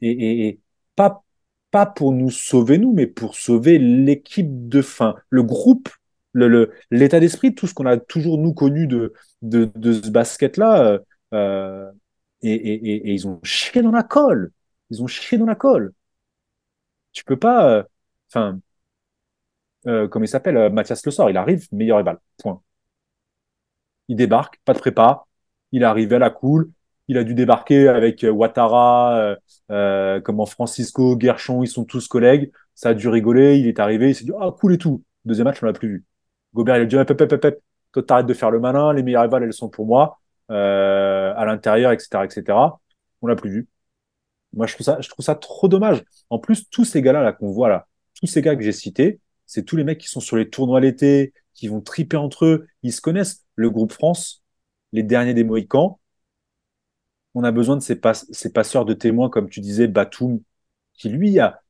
Et, 0.00 0.10
et, 0.10 0.48
et, 0.48 0.60
pas, 0.96 1.24
pas 1.70 1.86
pour 1.86 2.12
nous 2.12 2.30
sauver, 2.30 2.78
nous, 2.78 2.92
mais 2.92 3.06
pour 3.06 3.34
sauver 3.34 3.78
l'équipe 3.78 4.68
de 4.68 4.82
fin, 4.82 5.14
le 5.30 5.42
groupe, 5.42 5.88
l'état 6.34 7.20
d'esprit, 7.20 7.54
tout 7.54 7.66
ce 7.66 7.74
qu'on 7.74 7.86
a 7.86 7.96
toujours, 7.96 8.38
nous, 8.38 8.54
connu 8.54 8.86
de, 8.86 9.12
de, 9.42 9.70
ce 9.92 10.10
basket-là. 10.10 11.00
Euh, 11.34 11.90
et, 12.42 12.52
et, 12.52 13.10
et, 13.10 13.14
ils 13.14 13.26
ont 13.26 13.40
chié 13.42 13.82
dans 13.82 13.90
la 13.90 14.02
colle. 14.02 14.52
Ils 14.90 15.02
ont 15.02 15.06
chié 15.06 15.38
dans 15.38 15.46
la 15.46 15.54
colle. 15.56 15.92
Tu 17.12 17.24
peux 17.24 17.38
pas. 17.38 17.84
Enfin. 18.28 18.60
Euh, 19.86 20.04
euh, 20.04 20.08
comme 20.08 20.24
il 20.24 20.28
s'appelle, 20.28 20.56
euh, 20.56 20.70
Mathias 20.70 21.04
Le 21.04 21.10
Sort, 21.12 21.30
il 21.30 21.36
arrive, 21.36 21.66
meilleur 21.72 21.98
rival. 21.98 22.18
Point. 22.38 22.62
Il 24.08 24.16
débarque, 24.16 24.60
pas 24.64 24.74
de 24.74 24.78
prépa, 24.78 25.24
il 25.72 25.82
est 25.82 25.84
arrivé 25.84 26.16
à 26.16 26.18
la 26.18 26.30
cool. 26.30 26.70
Il 27.08 27.18
a 27.18 27.24
dû 27.24 27.34
débarquer 27.34 27.88
avec 27.88 28.24
euh, 28.24 28.30
Ouattara, 28.30 29.18
euh, 29.18 29.36
euh, 29.70 30.20
comment 30.20 30.46
Francisco, 30.46 31.16
Guerchon, 31.16 31.62
ils 31.62 31.68
sont 31.68 31.84
tous 31.84 32.08
collègues. 32.08 32.52
Ça 32.74 32.90
a 32.90 32.94
dû 32.94 33.08
rigoler. 33.08 33.58
Il 33.58 33.66
est 33.66 33.80
arrivé, 33.80 34.10
il 34.10 34.14
s'est 34.14 34.24
dit 34.24 34.32
ah 34.40 34.50
cool 34.58 34.74
et 34.74 34.78
tout. 34.78 35.02
Deuxième 35.24 35.46
match, 35.46 35.62
on 35.62 35.66
l'a 35.66 35.72
plus 35.72 35.88
vu. 35.88 36.04
Gobert, 36.58 36.76
il 36.76 36.82
a 36.82 36.86
dit. 36.86 36.96
Toi, 37.92 38.02
t'arrêtes 38.02 38.26
de 38.26 38.34
faire 38.34 38.50
le 38.50 38.58
malin. 38.58 38.92
Les 38.92 39.04
meilleures 39.04 39.22
rivales, 39.22 39.44
elles 39.44 39.52
sont 39.52 39.68
pour 39.68 39.86
moi. 39.86 40.18
Euh, 40.50 41.32
à 41.36 41.44
l'intérieur, 41.44 41.92
etc., 41.92 42.24
etc. 42.24 42.58
On 43.22 43.28
l'a 43.28 43.36
plus 43.36 43.50
vu. 43.50 43.68
Moi, 44.54 44.66
je 44.66 44.74
trouve 44.74 44.84
ça, 44.84 45.00
je 45.00 45.08
trouve 45.08 45.24
ça 45.24 45.36
trop 45.36 45.68
dommage. 45.68 46.02
En 46.30 46.38
plus, 46.38 46.68
tous 46.68 46.84
ces 46.84 47.00
gars-là 47.00 47.22
là, 47.22 47.32
qu'on 47.32 47.52
voit 47.52 47.68
là, 47.68 47.86
tous 48.14 48.26
ces 48.26 48.42
gars 48.42 48.56
que 48.56 48.62
j'ai 48.62 48.72
cités, 48.72 49.20
c'est 49.46 49.62
tous 49.62 49.76
les 49.76 49.84
mecs 49.84 49.98
qui 49.98 50.08
sont 50.08 50.20
sur 50.20 50.36
les 50.36 50.48
tournois 50.50 50.80
l'été, 50.80 51.32
qui 51.54 51.68
vont 51.68 51.80
triper 51.80 52.16
entre 52.16 52.44
eux. 52.44 52.66
Ils 52.82 52.92
se 52.92 53.00
connaissent. 53.00 53.44
Le 53.54 53.70
groupe 53.70 53.92
France, 53.92 54.42
les 54.92 55.02
derniers 55.04 55.34
des 55.34 55.44
Mohicans. 55.44 56.00
On 57.34 57.44
a 57.44 57.52
besoin 57.52 57.76
de 57.76 57.82
ces, 57.82 57.96
pas, 57.96 58.14
ces 58.14 58.52
passeurs 58.52 58.84
de 58.84 58.94
témoins, 58.94 59.30
comme 59.30 59.48
tu 59.48 59.60
disais, 59.60 59.86
Batum, 59.86 60.40
qui 60.94 61.08
lui 61.08 61.38
a, 61.38 61.60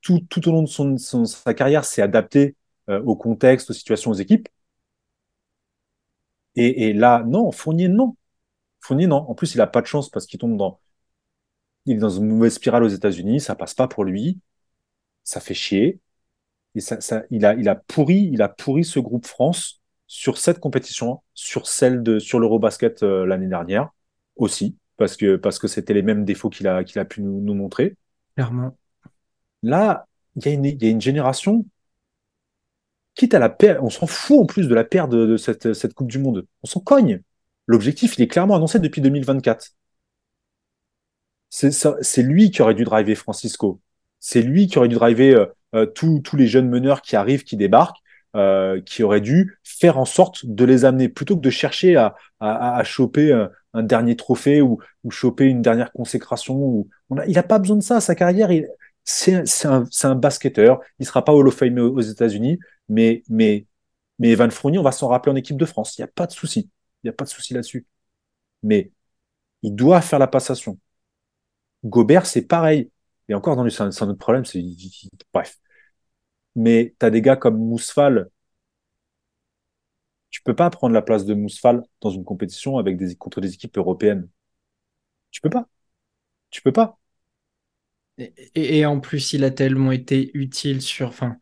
tout, 0.00 0.48
au 0.48 0.52
long 0.52 0.62
de 0.62 1.26
sa 1.26 1.54
carrière 1.54 1.84
s'est 1.84 2.02
adapté 2.02 2.56
euh, 2.90 3.00
au 3.02 3.16
contexte, 3.16 3.70
aux 3.70 3.72
situations, 3.72 4.10
aux 4.10 4.14
équipes. 4.14 4.48
Et, 6.56 6.88
et, 6.88 6.92
là, 6.92 7.22
non, 7.26 7.52
Fournier, 7.52 7.88
non. 7.88 8.16
Fournier, 8.80 9.06
non. 9.06 9.18
En 9.28 9.34
plus, 9.34 9.54
il 9.54 9.60
a 9.60 9.66
pas 9.66 9.80
de 9.82 9.86
chance 9.86 10.10
parce 10.10 10.26
qu'il 10.26 10.40
tombe 10.40 10.56
dans, 10.56 10.80
il 11.86 11.96
est 11.96 12.00
dans 12.00 12.10
une 12.10 12.26
mauvaise 12.26 12.54
spirale 12.54 12.84
aux 12.84 12.88
États-Unis, 12.88 13.40
ça 13.40 13.54
passe 13.54 13.74
pas 13.74 13.88
pour 13.88 14.04
lui, 14.04 14.38
ça 15.24 15.40
fait 15.40 15.54
chier. 15.54 16.00
Et 16.74 16.80
ça, 16.80 17.00
ça, 17.00 17.24
il 17.30 17.44
a, 17.44 17.54
il 17.54 17.68
a 17.68 17.74
pourri, 17.74 18.30
il 18.32 18.42
a 18.42 18.48
pourri 18.48 18.84
ce 18.84 19.00
groupe 19.00 19.26
France 19.26 19.80
sur 20.06 20.38
cette 20.38 20.60
compétition, 20.60 21.22
sur 21.34 21.66
celle 21.66 22.02
de 22.02 22.18
sur 22.18 22.38
l'Eurobasket 22.38 23.02
euh, 23.02 23.26
l'année 23.26 23.46
dernière 23.48 23.90
aussi, 24.36 24.76
parce 24.96 25.16
que 25.16 25.36
parce 25.36 25.58
que 25.58 25.68
c'était 25.68 25.94
les 25.94 26.02
mêmes 26.02 26.24
défauts 26.24 26.50
qu'il 26.50 26.68
a 26.68 26.84
qu'il 26.84 26.98
a 27.00 27.04
pu 27.04 27.22
nous, 27.22 27.40
nous, 27.40 27.54
montrer. 27.54 27.96
Clairement. 28.34 28.76
Là, 29.62 30.06
il 30.36 30.46
y 30.46 30.84
y 30.84 30.86
a 30.86 30.90
une 30.90 31.00
génération 31.00 31.64
à 33.32 33.38
la 33.38 33.48
perte, 33.48 33.80
on 33.82 33.90
s'en 33.90 34.06
fout 34.06 34.38
en 34.40 34.46
plus 34.46 34.68
de 34.68 34.74
la 34.74 34.84
perte 34.84 35.10
de, 35.10 35.36
cette 35.36 35.94
Coupe 35.94 36.10
du 36.10 36.18
Monde. 36.18 36.46
On 36.62 36.66
s'en 36.66 36.80
cogne. 36.80 37.20
L'objectif, 37.66 38.16
il 38.18 38.22
est 38.22 38.28
clairement 38.28 38.56
annoncé 38.56 38.78
depuis 38.78 39.00
2024. 39.00 39.70
C'est 41.50 42.22
lui 42.22 42.50
qui 42.50 42.62
aurait 42.62 42.74
dû 42.74 42.84
driver 42.84 43.14
Francisco. 43.16 43.80
C'est 44.20 44.42
lui 44.42 44.66
qui 44.66 44.78
aurait 44.78 44.88
dû 44.88 44.96
driver 44.96 45.34
euh, 45.34 45.46
euh, 45.74 45.86
tous 45.86 46.36
les 46.36 46.46
jeunes 46.46 46.68
meneurs 46.68 47.02
qui 47.02 47.16
arrivent, 47.16 47.44
qui 47.44 47.56
débarquent 47.56 47.98
euh, 48.36 48.80
qui 48.82 49.02
aurait 49.02 49.20
dû 49.20 49.58
faire 49.64 49.98
en 49.98 50.04
sorte 50.04 50.46
de 50.46 50.64
les 50.64 50.84
amener 50.84 51.08
plutôt 51.08 51.36
que 51.36 51.40
de 51.40 51.50
chercher 51.50 51.96
à, 51.96 52.14
choper 52.84 53.32
un, 53.74 53.82
dernier 53.82 54.14
trophée 54.14 54.62
ou, 54.62 54.78
choper 55.10 55.46
une 55.46 55.62
dernière 55.62 55.90
consécration. 55.90 56.86
Il 57.26 57.34
n'a 57.34 57.42
pas 57.42 57.58
besoin 57.58 57.76
de 57.76 57.82
ça. 57.82 58.00
Sa 58.00 58.14
carrière, 58.14 58.50
c'est 59.04 59.66
un, 59.66 59.84
un 60.04 60.14
basketteur. 60.14 60.80
Il 60.98 61.06
sera 61.06 61.24
pas 61.24 61.32
Hall 61.32 61.48
of 61.48 61.54
Fame 61.54 61.78
aux 61.78 62.00
États-Unis, 62.00 62.58
mais, 62.88 63.22
mais, 63.28 63.66
mais 64.18 64.30
Evan 64.30 64.50
Fournier, 64.50 64.78
on 64.78 64.82
va 64.82 64.92
s'en 64.92 65.08
rappeler 65.08 65.32
en 65.32 65.36
équipe 65.36 65.56
de 65.56 65.64
France. 65.66 65.98
Il 65.98 66.02
n'y 66.02 66.04
a 66.04 66.08
pas 66.08 66.26
de 66.26 66.32
souci. 66.32 66.70
Il 67.02 67.06
n'y 67.06 67.10
a 67.10 67.12
pas 67.14 67.24
de 67.24 67.30
souci 67.30 67.54
là-dessus. 67.54 67.86
Mais 68.62 68.92
il 69.62 69.74
doit 69.76 70.02
faire 70.02 70.18
la 70.20 70.28
passation. 70.28 70.78
Gobert, 71.84 72.26
c'est 72.26 72.42
pareil. 72.42 72.90
Et 73.28 73.34
encore, 73.34 73.56
dans 73.56 73.68
c'est 73.68 73.82
un, 73.82 74.08
autre 74.08 74.18
problème. 74.18 74.44
Bref. 75.32 75.58
Mais 76.54 76.94
tu 77.00 77.06
as 77.06 77.10
des 77.10 77.22
gars 77.22 77.36
comme 77.36 77.58
Mousfal. 77.58 78.30
Tu 80.30 80.42
peux 80.42 80.54
pas 80.56 80.70
prendre 80.70 80.92
la 80.94 81.02
place 81.02 81.24
de 81.24 81.34
Mousfal 81.34 81.82
dans 82.00 82.10
une 82.10 82.24
compétition 82.24 82.78
avec 82.78 82.96
des, 82.96 83.14
contre 83.16 83.40
des 83.40 83.54
équipes 83.54 83.76
européennes. 83.78 84.28
Tu 85.30 85.40
peux 85.40 85.50
pas. 85.50 85.68
Tu 86.50 86.62
peux 86.62 86.72
pas. 86.72 86.99
Et, 88.54 88.86
en 88.86 89.00
plus, 89.00 89.32
il 89.32 89.44
a 89.44 89.50
tellement 89.50 89.92
été 89.92 90.30
utile 90.34 90.82
sur. 90.82 91.08
Enfin, 91.08 91.36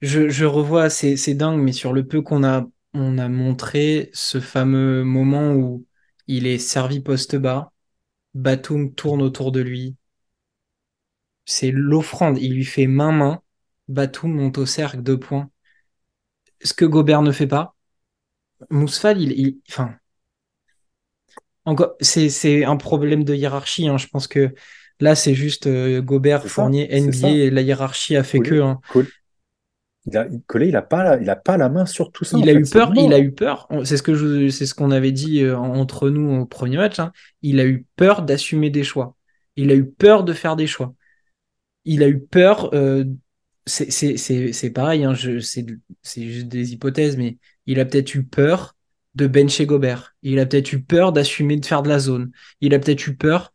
je, 0.00 0.44
revois, 0.44 0.90
c'est 0.90 1.34
dingue, 1.34 1.60
mais 1.60 1.72
sur 1.72 1.92
le 1.92 2.06
peu 2.06 2.22
qu'on 2.22 2.44
a, 2.44 2.66
on 2.94 3.18
a 3.18 3.28
montré 3.28 4.10
ce 4.12 4.40
fameux 4.40 5.04
moment 5.04 5.54
où 5.54 5.86
il 6.26 6.46
est 6.46 6.58
servi 6.58 7.00
poste 7.00 7.36
bas, 7.36 7.72
Batum 8.34 8.94
tourne 8.94 9.22
autour 9.22 9.52
de 9.52 9.60
lui. 9.60 9.96
C'est 11.44 11.70
l'offrande, 11.70 12.38
il 12.38 12.54
lui 12.54 12.64
fait 12.64 12.86
main-main, 12.88 13.42
Batum 13.88 14.32
monte 14.34 14.58
au 14.58 14.66
cercle 14.66 15.02
de 15.04 15.14
points. 15.14 15.50
Ce 16.62 16.74
que 16.74 16.84
Gobert 16.84 17.22
ne 17.22 17.32
fait 17.32 17.46
pas. 17.46 17.76
Mousfal, 18.70 19.20
il, 19.20 19.32
il 19.32 19.60
enfin, 19.68 19.96
encore, 21.64 21.94
c'est 22.00 22.64
un 22.64 22.76
problème 22.76 23.24
de 23.24 23.34
hiérarchie. 23.34 23.88
Hein. 23.88 23.98
Je 23.98 24.08
pense 24.08 24.26
que 24.26 24.54
là, 25.00 25.14
c'est 25.14 25.34
juste 25.34 25.66
euh, 25.66 26.00
Gobert, 26.00 26.46
Fournier, 26.46 26.88
NBA. 26.92 27.50
La 27.50 27.62
hiérarchie 27.62 28.16
a 28.16 28.22
fait 28.22 28.40
que. 28.40 28.60
Hein. 28.60 28.80
Il 30.06 30.16
a, 30.16 30.26
il 30.60 30.76
a 30.76 30.82
pas, 30.82 31.16
il 31.18 31.30
a 31.30 31.36
pas 31.36 31.56
la 31.56 31.68
main 31.68 31.86
sur 31.86 32.10
tout 32.10 32.24
ça. 32.24 32.36
Il 32.36 32.48
a 32.48 32.52
eu 32.52 32.62
peur. 32.62 32.92
Il 32.96 33.12
a 33.12 33.20
eu 33.20 33.30
peur. 33.30 33.68
C'est 33.84 33.96
ce 33.96 34.02
que 34.02 34.14
je, 34.14 34.48
c'est 34.48 34.66
ce 34.66 34.74
qu'on 34.74 34.90
avait 34.90 35.12
dit 35.12 35.42
euh, 35.42 35.56
entre 35.56 36.10
nous 36.10 36.40
au 36.40 36.46
premier 36.46 36.76
match. 36.76 36.98
Hein. 36.98 37.12
Il 37.42 37.60
a 37.60 37.66
eu 37.66 37.86
peur 37.96 38.22
d'assumer 38.22 38.70
des 38.70 38.82
choix. 38.82 39.16
Il 39.56 39.70
a 39.70 39.74
eu 39.74 39.84
peur 39.84 40.24
de 40.24 40.32
faire 40.32 40.56
des 40.56 40.66
choix. 40.66 40.94
Il 41.84 42.02
a 42.02 42.08
eu 42.08 42.20
peur. 42.20 42.74
Euh, 42.74 43.04
c'est 43.64 44.72
pareil. 44.74 45.04
Hein, 45.04 45.14
c'est 45.14 46.28
juste 46.28 46.48
des 46.48 46.72
hypothèses, 46.72 47.16
mais 47.16 47.38
il 47.66 47.78
a 47.78 47.84
peut-être 47.84 48.14
eu 48.14 48.24
peur 48.24 48.74
de 49.14 49.28
bencher 49.28 49.66
Gobert. 49.66 50.16
Il 50.22 50.40
a 50.40 50.46
peut-être 50.46 50.72
eu 50.72 50.82
peur 50.82 51.12
d'assumer 51.12 51.56
de 51.56 51.66
faire 51.66 51.82
de 51.82 51.88
la 51.88 52.00
zone. 52.00 52.32
Il 52.60 52.74
a 52.74 52.80
peut-être 52.80 53.06
eu 53.06 53.14
peur 53.14 53.52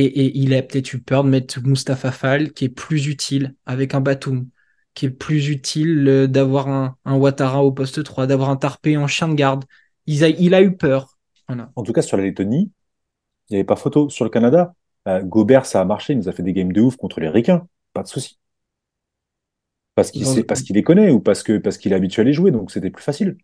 et, 0.00 0.04
et, 0.04 0.38
il 0.38 0.54
a 0.54 0.62
peut-être 0.62 0.92
eu 0.92 1.00
peur 1.00 1.24
de 1.24 1.28
mettre 1.28 1.60
Mustafa 1.62 2.12
Fall 2.12 2.52
qui 2.52 2.64
est 2.66 2.68
plus 2.68 3.06
utile 3.08 3.54
avec 3.66 3.94
un 3.94 4.00
Batum 4.00 4.48
qui 4.94 5.06
est 5.06 5.10
plus 5.10 5.48
utile 5.48 6.08
euh, 6.08 6.26
d'avoir 6.26 6.68
un, 6.68 6.96
un, 7.04 7.16
Ouattara 7.16 7.62
au 7.62 7.70
poste 7.70 8.02
3, 8.02 8.26
d'avoir 8.26 8.50
un 8.50 8.56
Tarpé 8.56 8.96
en 8.96 9.06
chien 9.06 9.28
de 9.28 9.34
garde. 9.34 9.64
Il 10.06 10.24
a, 10.24 10.28
il 10.28 10.54
a 10.54 10.62
eu 10.62 10.76
peur. 10.76 11.16
En 11.76 11.82
tout 11.82 11.92
cas, 11.92 12.02
sur 12.02 12.16
la 12.16 12.24
Lettonie, 12.24 12.72
il 13.48 13.52
n'y 13.52 13.56
avait 13.58 13.64
pas 13.64 13.76
photo. 13.76 14.10
Sur 14.10 14.24
le 14.24 14.30
Canada, 14.30 14.74
euh, 15.06 15.22
Gobert, 15.22 15.66
ça 15.66 15.80
a 15.80 15.84
marché. 15.84 16.14
Il 16.14 16.18
nous 16.18 16.28
a 16.28 16.32
fait 16.32 16.42
des 16.42 16.52
games 16.52 16.72
de 16.72 16.80
ouf 16.80 16.96
contre 16.96 17.20
les 17.20 17.28
Ricains. 17.28 17.66
Pas 17.92 18.02
de 18.02 18.08
souci. 18.08 18.38
Parce 19.94 20.10
qu'il 20.10 20.74
les 20.74 20.82
connaît 20.82 21.10
ou 21.10 21.20
parce 21.20 21.42
qu'il 21.42 21.92
est 21.92 21.94
habitué 21.94 22.22
à 22.22 22.24
les 22.24 22.32
jouer, 22.32 22.50
donc 22.50 22.70
c'était 22.70 22.90
plus 22.90 23.02
facile. 23.02 23.36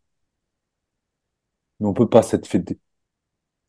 Mais 1.78 1.86
on 1.86 1.94
peut 1.94 2.08
pas 2.08 2.22
cette 2.22 2.46
fête. 2.46 2.76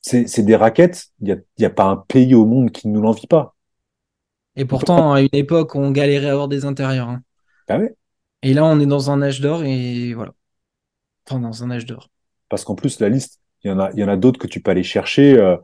C'est 0.05 0.43
des 0.43 0.55
raquettes. 0.55 1.07
Il 1.19 1.25
n'y 1.25 1.31
a, 1.31 1.37
y 1.57 1.65
a 1.65 1.69
pas 1.69 1.85
un 1.85 1.97
pays 1.97 2.35
au 2.35 2.45
monde 2.45 2.71
qui 2.71 2.87
ne 2.87 2.93
nous 2.93 3.01
l'envie 3.01 3.27
pas. 3.27 3.55
Et 4.55 4.65
pourtant, 4.65 5.13
à 5.13 5.21
une 5.21 5.29
époque, 5.33 5.75
on 5.75 5.91
galérait 5.91 6.29
à 6.29 6.33
avoir 6.33 6.47
des 6.47 6.63
intérieurs. 6.65 7.09
Hein. 7.09 7.21
Bah 7.67 7.79
et 8.43 8.53
là, 8.53 8.63
on 8.65 8.79
est 8.79 8.85
dans 8.85 9.09
un 9.09 9.21
âge 9.23 9.41
d'or 9.41 9.63
et 9.63 10.13
voilà. 10.13 10.33
Enfin, 11.27 11.39
dans 11.39 11.63
un 11.63 11.71
âge 11.71 11.87
d'or. 11.87 12.09
Parce 12.49 12.63
qu'en 12.63 12.75
plus, 12.75 12.99
la 12.99 13.09
liste, 13.09 13.39
il 13.63 13.69
y 13.69 13.71
en 13.71 13.79
a, 13.79 13.91
il 13.93 13.99
y 13.99 14.03
en 14.03 14.07
a 14.07 14.15
d'autres 14.15 14.39
que 14.39 14.47
tu 14.47 14.61
peux 14.61 14.69
aller 14.69 14.83
chercher 14.83 15.35
euh, 15.37 15.57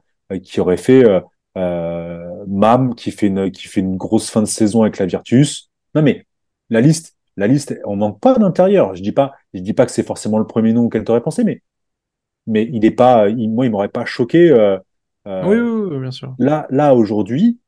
qui 0.44 0.60
auraient 0.60 0.78
fait 0.78 1.06
euh, 1.06 1.22
euh, 1.58 2.44
Mam 2.48 2.96
qui 2.96 3.12
fait 3.12 3.28
une 3.28 3.52
qui 3.52 3.68
fait 3.68 3.82
une 3.82 3.98
grosse 3.98 4.32
fin 4.32 4.42
de 4.42 4.48
saison 4.48 4.82
avec 4.82 4.98
la 4.98 5.06
Virtus. 5.06 5.70
Non 5.94 6.02
mais 6.02 6.26
la 6.72 6.82
liste, 6.82 7.16
la 7.38 7.46
liste, 7.46 7.80
on 7.86 7.96
manque 7.96 8.20
pas 8.20 8.38
d'intérieur. 8.40 8.96
Je 8.96 9.04
dis 9.04 9.12
pas, 9.12 9.34
je 9.54 9.60
dis 9.60 9.74
pas 9.74 9.86
que 9.86 9.92
c'est 9.92 10.04
forcément 10.04 10.40
le 10.40 10.48
premier 10.48 10.74
nom 10.74 10.86
auquel 10.86 11.04
tu 11.04 11.12
aurais 11.12 11.22
pensé, 11.22 11.44
mais 11.44 11.62
mais 12.52 12.70
il 12.72 12.86
est 12.86 12.92
pas, 12.92 13.30
moi, 13.30 13.66
il 13.66 13.72
m'aurait 13.72 13.90
pas 13.90 14.06
choqué. 14.06 14.52
oui, 15.26 15.58
oui, 15.58 16.00
bien 16.00 16.12
sûr. 16.12 16.36
Là, 16.38 16.68
là 16.70 16.94
aujourd'hui, 16.96 17.60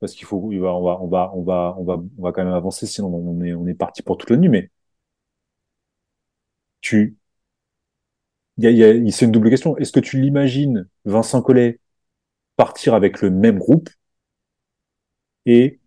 parce 0.00 0.14
qu'il 0.14 0.26
faut, 0.26 0.36
on 0.36 0.60
va, 0.60 0.74
on 0.74 0.82
va, 0.82 1.00
on 1.02 1.08
va, 1.08 1.32
on 1.34 1.42
va, 1.42 1.74
on 1.78 1.84
va, 1.84 2.02
on 2.18 2.22
va 2.22 2.32
quand 2.32 2.44
même 2.44 2.52
avancer, 2.52 2.86
sinon 2.86 3.08
on 3.08 3.42
est, 3.42 3.54
on 3.54 3.66
est 3.66 3.74
parti 3.74 4.02
pour 4.02 4.18
toute 4.18 4.30
la 4.30 4.36
nuit. 4.36 4.48
Mais 4.48 4.70
tu, 6.80 7.16
il 8.58 8.70
y 8.70 8.84
a, 8.84 9.10
c'est 9.12 9.24
une 9.26 9.32
double 9.32 9.50
question. 9.50 9.76
Est-ce 9.78 9.92
que 9.92 10.00
tu 10.00 10.20
l'imagines, 10.20 10.88
Vincent 11.04 11.42
Collet, 11.42 11.80
partir 12.56 12.94
avec 12.94 13.20
le 13.22 13.30
même 13.30 13.58
groupe? 13.58 13.90
Et 15.46 15.80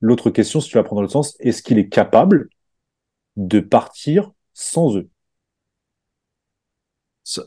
l'autre 0.00 0.30
question, 0.30 0.60
si 0.60 0.70
tu 0.70 0.76
la 0.76 0.84
prends 0.84 0.96
dans 0.96 1.02
le 1.02 1.08
sens, 1.08 1.36
est-ce 1.40 1.62
qu'il 1.62 1.78
est 1.78 1.88
capable 1.88 2.48
de 3.36 3.60
partir 3.60 4.32
sans 4.54 4.96
eux? 4.96 5.08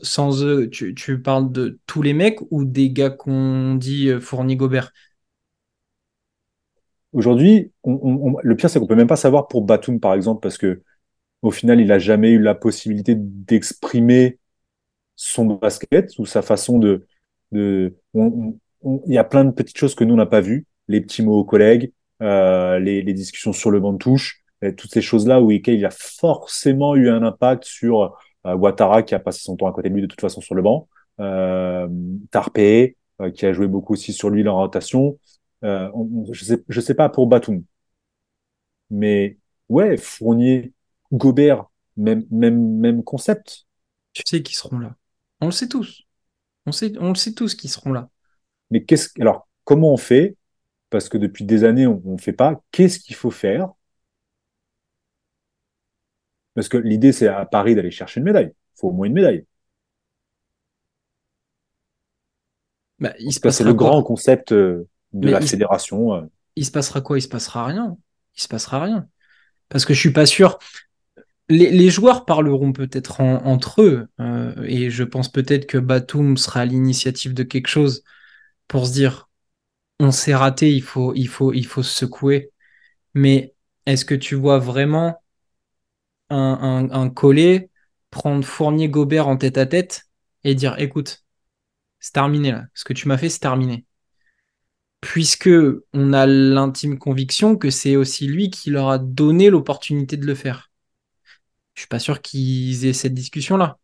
Sans 0.02 0.42
eux, 0.44 0.70
tu, 0.70 1.20
parles 1.20 1.52
de 1.52 1.78
tous 1.86 2.02
les 2.02 2.14
mecs 2.14 2.40
ou 2.50 2.64
des 2.64 2.90
gars 2.90 3.10
qu'on 3.10 3.74
dit 3.74 4.08
euh, 4.08 4.20
Fourni 4.20 4.56
Gobert? 4.56 4.92
Aujourd'hui, 7.12 7.70
le 7.84 8.54
pire, 8.56 8.70
c'est 8.70 8.80
qu'on 8.80 8.86
peut 8.86 8.96
même 8.96 9.06
pas 9.06 9.16
savoir 9.16 9.46
pour 9.46 9.62
Batum, 9.62 10.00
par 10.00 10.14
exemple, 10.14 10.40
parce 10.40 10.58
que 10.58 10.82
au 11.42 11.50
final, 11.50 11.80
il 11.80 11.92
a 11.92 11.98
jamais 11.98 12.30
eu 12.30 12.40
la 12.40 12.54
possibilité 12.54 13.14
d'exprimer 13.16 14.38
son 15.14 15.46
basket 15.46 16.18
ou 16.18 16.26
sa 16.26 16.42
façon 16.42 16.78
de. 16.78 17.06
il 17.52 17.92
y 19.06 19.18
a 19.18 19.24
plein 19.24 19.44
de 19.44 19.50
petites 19.52 19.78
choses 19.78 19.94
que 19.94 20.02
nous, 20.02 20.14
on 20.14 20.16
n'a 20.16 20.26
pas 20.26 20.40
vues. 20.40 20.66
Les 20.88 21.00
petits 21.00 21.22
mots 21.22 21.38
aux 21.38 21.44
collègues, 21.44 21.92
euh, 22.22 22.78
les, 22.78 23.02
discussions 23.12 23.52
sur 23.52 23.70
le 23.70 23.78
banc 23.78 23.92
de 23.92 23.98
touche, 23.98 24.42
toutes 24.76 24.92
ces 24.92 25.02
choses-là 25.02 25.40
où 25.40 25.52
il 25.52 25.86
a 25.86 25.90
forcément 25.90 26.96
eu 26.96 27.10
un 27.10 27.22
impact 27.22 27.64
sur 27.64 28.16
Ouattara, 28.44 29.02
qui 29.02 29.14
a 29.14 29.18
passé 29.18 29.40
son 29.42 29.56
temps 29.56 29.66
à 29.66 29.72
côté 29.72 29.88
de 29.88 29.94
lui 29.94 30.02
de 30.02 30.06
toute 30.06 30.20
façon 30.20 30.40
sur 30.40 30.54
le 30.54 30.62
banc, 30.62 30.88
euh, 31.20 31.88
Tarpé, 32.30 32.96
euh, 33.20 33.30
qui 33.30 33.46
a 33.46 33.52
joué 33.52 33.66
beaucoup 33.66 33.94
aussi 33.94 34.12
sur 34.12 34.30
lui 34.30 34.46
en 34.46 34.56
rotation. 34.56 35.18
Euh, 35.64 35.90
je 36.30 36.44
sais, 36.44 36.64
je 36.68 36.80
sais 36.80 36.94
pas 36.94 37.08
pour 37.08 37.26
Batum, 37.26 37.62
mais 38.90 39.38
ouais, 39.68 39.96
Fournier, 39.96 40.72
Gobert, 41.12 41.66
même, 41.96 42.24
même, 42.30 42.78
même 42.78 43.02
concept. 43.02 43.66
Tu 44.12 44.22
sais 44.26 44.42
qu'ils 44.42 44.56
seront 44.56 44.78
là. 44.78 44.94
On 45.40 45.46
le 45.46 45.52
sait 45.52 45.68
tous. 45.68 46.02
On 46.66 46.72
sait, 46.72 46.92
on 46.98 47.10
le 47.10 47.14
sait 47.14 47.32
tous 47.32 47.54
qu'ils 47.54 47.70
seront 47.70 47.92
là. 47.92 48.08
Mais 48.70 48.84
qu'est-ce, 48.84 49.08
alors, 49.20 49.48
comment 49.64 49.92
on 49.92 49.96
fait? 49.96 50.36
Parce 50.90 51.08
que 51.08 51.18
depuis 51.18 51.44
des 51.44 51.64
années, 51.64 51.86
on 51.86 52.00
ne 52.04 52.20
fait 52.20 52.32
pas. 52.32 52.60
Qu'est-ce 52.70 52.98
qu'il 52.98 53.16
faut 53.16 53.30
faire? 53.30 53.70
Parce 56.54 56.68
que 56.68 56.76
l'idée, 56.76 57.12
c'est 57.12 57.28
à 57.28 57.44
Paris 57.46 57.74
d'aller 57.74 57.90
chercher 57.90 58.20
une 58.20 58.26
médaille. 58.26 58.52
Il 58.54 58.80
faut 58.80 58.88
au 58.88 58.92
moins 58.92 59.06
une 59.06 59.12
médaille. 59.12 59.44
Bah, 63.00 63.12
il 63.18 63.32
c'est 63.32 63.64
le 63.64 63.74
grand 63.74 64.02
concept. 64.02 64.52
Euh, 64.52 64.88
de 65.14 65.30
la 65.30 65.40
fédération. 65.40 66.14
Euh. 66.14 66.22
Il 66.56 66.66
se 66.66 66.70
passera 66.70 67.00
quoi? 67.00 67.18
Il 67.18 67.22
se 67.22 67.28
passera 67.28 67.64
rien. 67.64 67.96
Il 68.36 68.42
se 68.42 68.48
passera 68.48 68.82
rien. 68.82 69.08
Parce 69.68 69.84
que 69.84 69.94
je 69.94 70.00
suis 70.00 70.12
pas 70.12 70.26
sûr. 70.26 70.58
Les, 71.48 71.90
joueurs 71.90 72.24
parleront 72.24 72.72
peut-être 72.72 73.20
entre 73.20 73.82
eux, 73.82 74.08
euh, 74.18 74.54
et 74.62 74.88
je 74.88 75.04
pense 75.04 75.30
peut-être 75.30 75.66
que 75.66 75.76
Batum 75.76 76.38
sera 76.38 76.60
à 76.60 76.64
l'initiative 76.64 77.34
de 77.34 77.42
quelque 77.42 77.66
chose 77.66 78.02
pour 78.66 78.86
se 78.86 78.92
dire 78.92 79.28
on 80.00 80.10
s'est 80.10 80.34
raté, 80.34 80.72
il 80.72 80.82
faut, 80.82 81.12
il 81.14 81.28
faut, 81.28 81.52
il 81.52 81.66
faut 81.66 81.82
se 81.82 81.94
secouer. 81.94 82.50
Mais 83.12 83.54
est-ce 83.84 84.06
que 84.06 84.14
tu 84.14 84.34
vois 84.34 84.58
vraiment 84.58 85.22
un, 86.34 86.90
un, 86.90 86.90
un 86.90 87.10
collet 87.10 87.70
prendre 88.10 88.44
Fournier 88.44 88.88
Gobert 88.88 89.28
en 89.28 89.36
tête 89.36 89.58
à 89.58 89.66
tête 89.66 90.04
et 90.44 90.54
dire 90.54 90.76
écoute, 90.78 91.24
c'est 92.00 92.12
terminé 92.12 92.52
là. 92.52 92.64
Ce 92.74 92.84
que 92.84 92.92
tu 92.92 93.08
m'as 93.08 93.18
fait, 93.18 93.28
c'est 93.28 93.40
terminé 93.40 93.86
puisque 95.04 95.50
on 95.92 96.14
a 96.14 96.24
l'intime 96.24 96.98
conviction 96.98 97.58
que 97.58 97.68
c'est 97.68 97.94
aussi 97.94 98.26
lui 98.26 98.48
qui 98.48 98.70
leur 98.70 98.88
a 98.88 98.96
donné 98.96 99.50
l'opportunité 99.50 100.16
de 100.16 100.24
le 100.24 100.34
faire. 100.34 100.70
Je 101.74 101.82
suis 101.82 101.88
pas 101.88 101.98
sûr 101.98 102.22
qu'ils 102.22 102.86
aient 102.86 102.94
cette 102.94 103.12
discussion-là. 103.12 103.78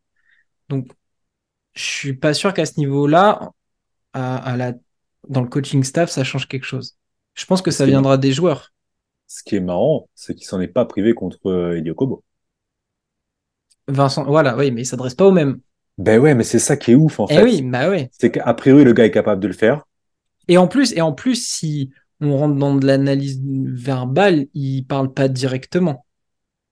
Donc, 0.70 0.90
je 1.74 1.82
suis 1.82 2.14
pas 2.14 2.32
sûr 2.32 2.54
qu'à 2.54 2.64
ce 2.64 2.80
niveau-là, 2.80 3.50
à, 4.14 4.56
la, 4.56 4.72
dans 5.28 5.42
le 5.42 5.48
coaching 5.48 5.84
staff, 5.84 6.08
ça 6.08 6.24
change 6.24 6.48
quelque 6.48 6.64
chose. 6.64 6.96
Je 7.34 7.44
pense 7.44 7.60
que 7.60 7.70
ça 7.70 7.84
viendra 7.84 8.16
des 8.16 8.32
joueurs. 8.32 8.72
Ce 9.26 9.42
qui 9.42 9.56
est 9.56 9.60
marrant, 9.60 10.08
c'est 10.14 10.34
qu'il 10.34 10.46
s'en 10.46 10.58
est 10.62 10.68
pas 10.68 10.86
privé 10.86 11.12
contre 11.12 11.50
euh, 11.50 11.76
Eliokobo. 11.76 12.24
Vincent, 13.90 14.24
voilà, 14.24 14.56
oui, 14.56 14.70
mais 14.70 14.82
il 14.82 14.86
s'adresse 14.86 15.14
pas 15.14 15.26
au 15.26 15.32
même. 15.32 15.60
Ben 15.98 16.18
ouais, 16.18 16.34
mais 16.34 16.44
c'est 16.44 16.58
ça 16.58 16.76
qui 16.76 16.92
est 16.92 16.94
ouf 16.94 17.20
en 17.20 17.26
eh 17.28 17.34
fait. 17.34 17.42
oui, 17.42 17.62
bah 17.62 17.90
ouais. 17.90 18.10
C'est 18.12 18.30
qu'a 18.30 18.54
priori 18.54 18.84
le 18.84 18.92
gars 18.92 19.04
est 19.04 19.10
capable 19.10 19.42
de 19.42 19.48
le 19.48 19.54
faire. 19.54 19.84
Et 20.48 20.56
en 20.56 20.66
plus, 20.66 20.92
et 20.92 21.00
en 21.00 21.12
plus, 21.12 21.46
si 21.46 21.90
on 22.20 22.36
rentre 22.36 22.56
dans 22.56 22.74
de 22.74 22.86
l'analyse 22.86 23.40
verbale, 23.44 24.46
il 24.54 24.84
parle 24.86 25.12
pas 25.12 25.28
directement. 25.28 26.06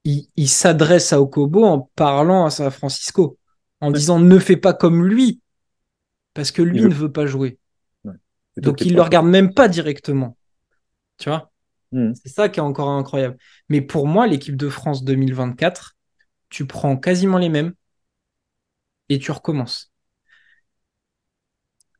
Il, 0.05 0.49
s'adresse 0.49 1.13
à 1.13 1.21
Okobo 1.21 1.65
en 1.65 1.91
parlant 1.95 2.47
à 2.47 2.51
San 2.51 2.71
Francisco, 2.71 3.39
en 3.83 3.91
disant 3.91 4.19
ne 4.19 4.39
fais 4.39 4.57
pas 4.57 4.73
comme 4.73 5.05
lui, 5.05 5.43
parce 6.33 6.51
que 6.51 6.63
lui 6.63 6.81
ne 6.81 6.89
veut 6.89 7.13
pas 7.13 7.27
jouer. 7.27 7.59
Donc, 8.57 8.81
il 8.81 8.93
ne 8.93 8.97
le 8.97 9.03
regarde 9.03 9.27
même 9.27 9.53
pas 9.53 9.69
directement. 9.69 10.37
Tu 11.19 11.29
vois? 11.29 11.51
Hmm. 11.93 12.13
C'est 12.15 12.31
ça 12.31 12.49
qui 12.49 12.61
est 12.61 12.63
encore 12.63 12.89
incroyable. 12.89 13.37
Mais 13.69 13.83
pour 13.83 14.07
moi, 14.07 14.27
l'équipe 14.27 14.57
de 14.57 14.69
France 14.71 15.05
2024, 15.05 15.98
tu 16.51 16.67
prends 16.67 16.97
quasiment 16.97 17.39
les 17.39 17.49
mêmes 17.49 17.75
et 19.11 19.19
tu 19.19 19.31
recommences. 19.33 19.93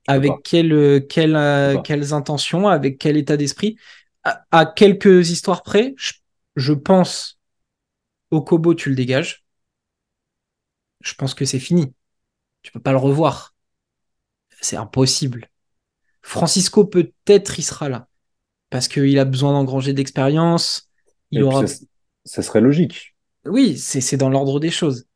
Avec 0.07 0.43
quelle, 0.43 0.73
euh, 0.73 1.01
quelle, 1.01 1.37
euh, 1.37 1.77
quelles 1.79 2.15
intentions, 2.15 2.67
avec 2.69 2.99
quel 2.99 3.17
état 3.19 3.37
d'esprit. 3.37 3.77
À, 4.25 4.45
à 4.51 4.65
quelques 4.67 5.31
histoires 5.31 5.63
près, 5.63 5.95
je, 5.99 6.13
je 6.57 6.73
pense 6.73 7.39
au 8.31 8.43
Kobo, 8.43 8.75
tu 8.75 8.91
le 8.91 8.97
dégages. 8.97 9.45
Je 11.01 11.15
pense 11.15 11.35
que 11.35 11.45
c'est 11.45 11.59
fini. 11.59 11.93
Tu 12.63 12.73
peux 12.73 12.81
pas 12.81 12.93
le 12.93 12.99
revoir. 12.99 13.55
C'est 14.61 14.77
impossible. 14.77 15.49
Francisco, 16.23 16.85
peut-être, 16.87 17.59
il 17.59 17.63
sera 17.65 17.89
là. 17.89 18.09
Parce 18.71 18.89
qu'il 18.89 19.19
a 19.19 19.25
besoin 19.25 19.53
d'engranger 19.53 19.95
d'expérience. 19.95 20.91
Il 21.33 21.43
Et 21.43 21.45
aura. 21.45 21.65
ça, 21.67 21.67
ça 22.27 22.43
serait 22.43 22.61
logique. 22.61 23.17
Oui, 23.49 23.77
c'est 23.79 24.17
dans 24.17 24.29
l'ordre 24.29 24.61
des 24.61 24.71
choses. 24.71 25.07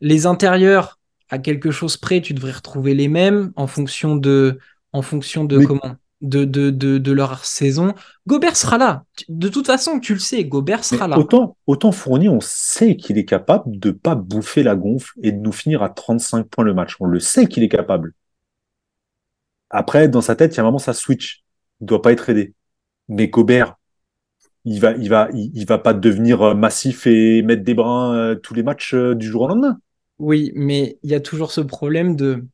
Les 0.00 0.26
intérieurs, 0.26 0.98
à 1.28 1.38
quelque 1.38 1.70
chose 1.70 1.96
près, 1.96 2.20
tu 2.20 2.34
devrais 2.34 2.52
retrouver 2.52 2.94
les 2.94 3.08
mêmes 3.08 3.52
en 3.56 3.66
fonction 3.66 4.16
de, 4.16 4.58
en 4.92 5.02
fonction 5.02 5.44
de 5.44 5.58
Mais- 5.58 5.66
comment, 5.66 5.96
de, 6.20 6.44
de, 6.44 6.70
de, 6.70 6.98
de 6.98 7.12
leur 7.12 7.44
saison. 7.44 7.94
Gobert 8.26 8.56
sera 8.56 8.76
là. 8.78 9.04
De 9.28 9.48
toute 9.48 9.66
façon, 9.66 10.00
tu 10.00 10.14
le 10.14 10.18
sais, 10.20 10.44
Gobert 10.44 10.78
Mais 10.78 10.82
sera 10.96 11.06
là. 11.08 11.18
autant, 11.18 11.56
autant 11.66 11.92
Fournier, 11.92 12.28
on 12.28 12.40
sait 12.40 12.96
qu'il 12.96 13.18
est 13.18 13.24
capable 13.24 13.78
de 13.78 13.90
pas 13.90 14.14
bouffer 14.16 14.62
la 14.62 14.74
gonfle 14.74 15.12
et 15.22 15.30
de 15.32 15.38
nous 15.38 15.52
finir 15.52 15.82
à 15.82 15.90
35 15.90 16.48
points 16.48 16.64
le 16.64 16.74
match. 16.74 16.96
On 17.00 17.06
le 17.06 17.20
sait 17.20 17.46
qu'il 17.46 17.62
est 17.62 17.68
capable. 17.68 18.14
Après, 19.70 20.08
dans 20.08 20.20
sa 20.22 20.34
tête, 20.34 20.54
il 20.54 20.56
y 20.56 20.60
a 20.60 20.62
un 20.62 20.66
moment, 20.66 20.78
ça 20.78 20.94
switch. 20.94 21.44
Il 21.80 21.86
doit 21.86 22.02
pas 22.02 22.12
être 22.12 22.28
aidé. 22.30 22.54
Mais 23.08 23.28
Gobert, 23.28 23.76
il 24.64 24.80
va, 24.80 24.94
il 24.96 25.64
va, 25.66 25.78
pas 25.78 25.94
devenir 25.94 26.42
euh, 26.42 26.54
massif 26.54 27.06
et 27.06 27.42
mettre 27.42 27.62
des 27.62 27.74
brins 27.74 28.14
euh, 28.14 28.34
tous 28.34 28.54
les 28.54 28.62
matchs 28.62 28.94
euh, 28.94 29.14
du 29.14 29.26
jour 29.26 29.42
au 29.42 29.48
lendemain. 29.48 29.78
Oui, 30.18 30.52
mais 30.54 30.98
il 31.02 31.10
y 31.10 31.14
a 31.14 31.20
toujours 31.20 31.52
ce 31.52 31.60
problème 31.60 32.16
de, 32.16 32.44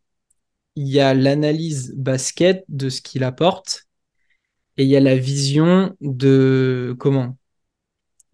il 0.76 0.88
y 0.88 1.00
a 1.00 1.14
l'analyse 1.14 1.94
basket 1.96 2.64
de 2.68 2.88
ce 2.88 3.00
qu'il 3.00 3.24
apporte 3.24 3.84
et 4.76 4.84
il 4.84 4.88
y 4.90 4.96
a 4.96 5.00
la 5.00 5.16
vision 5.16 5.96
de 6.00 6.94
comment, 6.98 7.36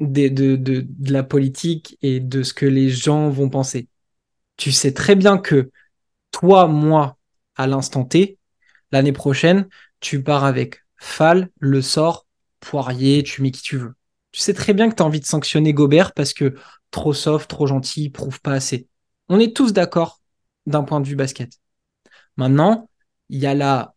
des- 0.00 0.30
de, 0.30 0.56
de, 0.56 0.86
de 0.88 1.12
la 1.12 1.22
politique 1.22 1.98
et 2.02 2.20
de 2.20 2.42
ce 2.42 2.54
que 2.54 2.66
les 2.66 2.88
gens 2.88 3.30
vont 3.30 3.48
penser. 3.48 3.88
Tu 4.56 4.72
sais 4.72 4.92
très 4.92 5.16
bien 5.16 5.38
que 5.38 5.70
toi, 6.30 6.68
moi, 6.68 7.18
à 7.56 7.66
l'instant 7.66 8.04
T, 8.04 8.38
l'année 8.92 9.12
prochaine, 9.12 9.68
tu 10.00 10.22
pars 10.22 10.44
avec 10.44 10.84
Fall, 10.98 11.50
Le 11.58 11.82
Sort, 11.82 12.26
Poirier, 12.60 13.22
tu 13.22 13.42
mets 13.42 13.50
qui 13.50 13.62
tu 13.62 13.76
veux. 13.76 13.94
Tu 14.32 14.40
sais 14.40 14.54
très 14.54 14.74
bien 14.74 14.88
que 14.88 14.94
tu 14.94 15.02
as 15.02 15.06
envie 15.06 15.20
de 15.20 15.26
sanctionner 15.26 15.72
Gobert 15.72 16.12
parce 16.12 16.32
que 16.32 16.54
trop 16.90 17.12
soft, 17.12 17.48
trop 17.50 17.66
gentil, 17.66 18.04
il 18.04 18.10
prouve 18.10 18.40
pas 18.40 18.52
assez. 18.52 18.88
On 19.28 19.38
est 19.40 19.56
tous 19.56 19.72
d'accord 19.72 20.20
d'un 20.66 20.82
point 20.84 21.00
de 21.00 21.06
vue 21.08 21.16
basket. 21.16 21.52
Maintenant, 22.36 22.88
il 23.28 23.38
y 23.40 23.46
a 23.46 23.54
la, 23.54 23.94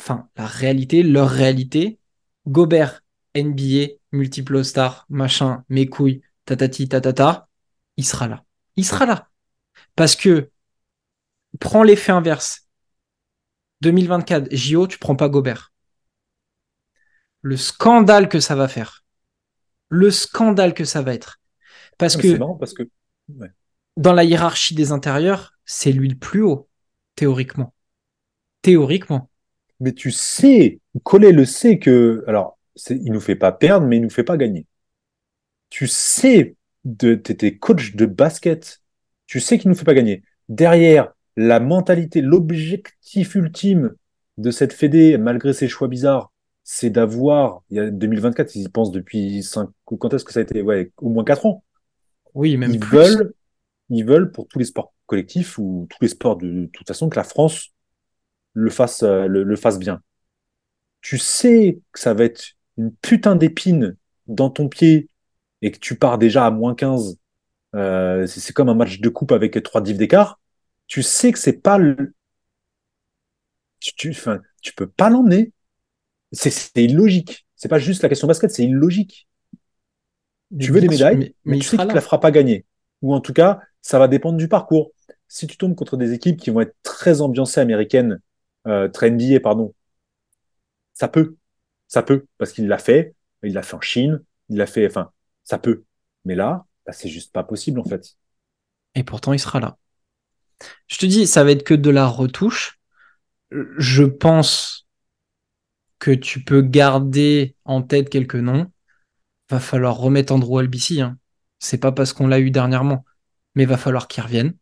enfin, 0.00 0.28
la 0.36 0.46
réalité, 0.46 1.02
leur 1.02 1.28
réalité. 1.30 1.98
Gobert, 2.46 3.02
NBA, 3.34 3.94
multiple 4.12 4.64
star, 4.64 5.06
machin, 5.08 5.64
mes 5.68 5.86
couilles, 5.86 6.22
tatati, 6.44 6.88
tatata, 6.88 7.48
il 7.96 8.04
sera 8.06 8.26
là. 8.28 8.44
Il 8.76 8.84
sera 8.84 9.06
là. 9.06 9.28
Parce 9.96 10.16
que, 10.16 10.50
prends 11.60 11.82
l'effet 11.82 12.12
inverse. 12.12 12.66
2024, 13.80 14.48
JO, 14.54 14.86
tu 14.86 14.98
prends 14.98 15.16
pas 15.16 15.28
Gobert. 15.28 15.72
Le 17.42 17.56
scandale 17.56 18.28
que 18.28 18.40
ça 18.40 18.54
va 18.54 18.68
faire. 18.68 19.04
Le 19.88 20.10
scandale 20.10 20.74
que 20.74 20.84
ça 20.84 21.02
va 21.02 21.14
être. 21.14 21.40
Parce 21.98 22.16
mais 22.16 22.22
que 22.22 22.36
marrant 22.36 22.56
parce 22.56 22.74
que 22.74 22.84
ouais. 23.34 23.50
dans 23.96 24.12
la 24.12 24.24
hiérarchie 24.24 24.74
des 24.74 24.92
intérieurs, 24.92 25.54
c'est 25.64 25.92
lui 25.92 26.08
le 26.08 26.16
plus 26.16 26.42
haut, 26.42 26.68
théoriquement. 27.14 27.74
Théoriquement. 28.62 29.30
Mais 29.80 29.92
tu 29.92 30.10
sais, 30.10 30.80
Collet 31.04 31.32
le 31.32 31.44
sait 31.44 31.78
que, 31.78 32.24
alors, 32.26 32.58
il 32.88 33.12
nous 33.12 33.20
fait 33.20 33.36
pas 33.36 33.52
perdre, 33.52 33.86
mais 33.86 33.96
il 33.96 34.02
nous 34.02 34.10
fait 34.10 34.24
pas 34.24 34.36
gagner. 34.36 34.66
Tu 35.70 35.86
sais, 35.86 36.56
de, 36.84 37.14
t'étais 37.14 37.56
coach 37.56 37.94
de 37.94 38.06
basket. 38.06 38.80
Tu 39.26 39.40
sais 39.40 39.58
qu'il 39.58 39.70
nous 39.70 39.76
fait 39.76 39.84
pas 39.84 39.94
gagner. 39.94 40.22
Derrière, 40.48 41.12
la 41.36 41.60
mentalité, 41.60 42.20
l'objectif 42.20 43.34
ultime 43.34 43.94
de 44.38 44.50
cette 44.50 44.72
fédé, 44.72 45.18
malgré 45.18 45.52
ses 45.52 45.68
choix 45.68 45.88
bizarres, 45.88 46.32
c'est 46.70 46.90
d'avoir, 46.90 47.62
il 47.70 47.78
y 47.78 47.80
a 47.80 47.90
2024, 47.90 48.54
ils 48.56 48.64
y 48.64 48.68
pensent 48.68 48.92
depuis 48.92 49.42
cinq, 49.42 49.70
quand 49.86 50.12
est-ce 50.14 50.24
que 50.24 50.32
ça 50.32 50.40
a 50.40 50.42
été? 50.42 50.62
Ouais, 50.62 50.92
au 50.98 51.08
moins 51.08 51.24
quatre 51.24 51.46
ans. 51.46 51.64
Oui, 52.34 52.56
même 52.56 52.76
Ils 52.76 52.78
plus. 52.78 53.02
veulent, 53.02 53.34
ils 53.90 54.04
veulent 54.06 54.32
pour 54.32 54.48
tous 54.48 54.58
les 54.60 54.66
sports 54.66 54.94
collectifs 55.06 55.58
ou 55.58 55.86
tous 55.90 55.98
les 56.02 56.08
sports 56.08 56.36
de, 56.38 56.48
de 56.48 56.66
toute 56.66 56.88
façon 56.88 57.08
que 57.10 57.16
la 57.16 57.24
France 57.24 57.70
le 58.54 58.70
fasse, 58.70 59.02
euh, 59.04 59.26
le, 59.28 59.44
le 59.44 59.56
fasse 59.56 59.78
bien. 59.78 60.02
Tu 61.00 61.18
sais 61.18 61.80
que 61.92 62.00
ça 62.00 62.14
va 62.14 62.24
être 62.24 62.52
une 62.76 62.94
putain 62.96 63.36
d'épine 63.36 63.96
dans 64.26 64.50
ton 64.50 64.68
pied 64.68 65.08
et 65.62 65.70
que 65.72 65.78
tu 65.78 65.96
pars 65.98 66.18
déjà 66.18 66.46
à 66.46 66.50
moins 66.50 66.74
15. 66.74 67.18
Euh, 67.74 68.26
c'est 68.26 68.52
comme 68.54 68.68
un 68.68 68.74
match 68.74 69.00
de 69.00 69.08
coupe 69.08 69.32
avec 69.32 69.62
trois 69.62 69.80
divs 69.82 69.98
d'écart. 69.98 70.40
Tu 70.86 71.02
sais 71.02 71.32
que 71.32 71.38
c'est 71.38 71.60
pas 71.62 71.78
le. 71.78 72.14
Tu, 73.80 73.92
tu, 73.96 74.14
tu 74.62 74.72
peux 74.74 74.88
pas 74.88 75.10
l'emmener. 75.10 75.52
C'est 76.32 76.84
illogique. 76.84 77.46
C'est 77.56 77.68
pas 77.68 77.78
juste 77.78 78.02
la 78.02 78.08
question 78.08 78.28
basket, 78.28 78.50
c'est 78.50 78.64
illogique. 78.64 79.28
Tu 80.58 80.72
veux 80.72 80.80
des 80.80 80.88
médailles, 80.88 81.16
mais, 81.16 81.24
mais, 81.24 81.34
mais 81.44 81.56
il 81.58 81.62
tu 81.62 81.68
sais 81.68 81.76
là. 81.76 81.84
la 81.86 82.00
fera 82.00 82.20
pas 82.20 82.30
gagner. 82.30 82.64
Ou 83.02 83.14
en 83.14 83.20
tout 83.20 83.32
cas, 83.32 83.60
ça 83.82 83.98
va 83.98 84.08
dépendre 84.08 84.38
du 84.38 84.48
parcours. 84.48 84.92
Si 85.28 85.46
tu 85.46 85.56
tombes 85.56 85.74
contre 85.74 85.96
des 85.96 86.12
équipes 86.12 86.38
qui 86.38 86.50
vont 86.50 86.60
être 86.60 86.74
très 86.82 87.20
ambiancées 87.20 87.60
américaines, 87.60 88.20
euh, 88.66 88.88
très 88.88 89.10
NBA, 89.10 89.40
pardon, 89.40 89.74
ça 90.94 91.08
peut. 91.08 91.36
Ça 91.86 92.02
peut, 92.02 92.26
parce 92.38 92.52
qu'il 92.52 92.66
l'a 92.68 92.78
fait. 92.78 93.14
Il 93.42 93.54
l'a 93.54 93.62
fait 93.62 93.76
en 93.76 93.80
Chine. 93.80 94.22
Il 94.48 94.56
l'a 94.56 94.66
fait, 94.66 94.86
enfin, 94.86 95.10
ça 95.44 95.58
peut. 95.58 95.84
Mais 96.24 96.34
là, 96.34 96.66
bah, 96.86 96.92
c'est 96.92 97.08
juste 97.08 97.32
pas 97.32 97.44
possible, 97.44 97.80
en 97.80 97.84
fait. 97.84 98.16
Et 98.94 99.04
pourtant, 99.04 99.32
il 99.32 99.38
sera 99.38 99.60
là. 99.60 99.76
Je 100.86 100.98
te 100.98 101.06
dis, 101.06 101.26
ça 101.26 101.44
va 101.44 101.52
être 101.52 101.62
que 101.62 101.74
de 101.74 101.90
la 101.90 102.06
retouche. 102.06 102.80
Je 103.50 104.04
pense 104.04 104.87
que 105.98 106.10
tu 106.10 106.42
peux 106.42 106.62
garder 106.62 107.54
en 107.64 107.82
tête 107.82 108.10
quelques 108.10 108.36
noms. 108.36 108.70
Va 109.50 109.60
falloir 109.60 109.96
remettre 109.96 110.32
Andrew 110.32 110.58
Albici. 110.58 111.00
Hein. 111.00 111.18
C'est 111.58 111.78
pas 111.78 111.92
parce 111.92 112.12
qu'on 112.12 112.26
l'a 112.26 112.38
eu 112.40 112.50
dernièrement, 112.50 113.04
mais 113.54 113.64
va 113.64 113.76
falloir 113.76 114.08
qu'il 114.08 114.22
revienne. 114.22 114.54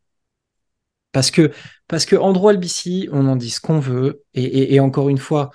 Parce 1.12 1.30
que, 1.30 1.50
parce 1.88 2.04
que 2.04 2.16
Andrew 2.16 2.52
on 3.12 3.26
en 3.26 3.36
dit 3.36 3.50
ce 3.50 3.60
qu'on 3.60 3.80
veut. 3.80 4.22
Et, 4.34 4.78
encore 4.80 5.08
une 5.08 5.18
fois, 5.18 5.50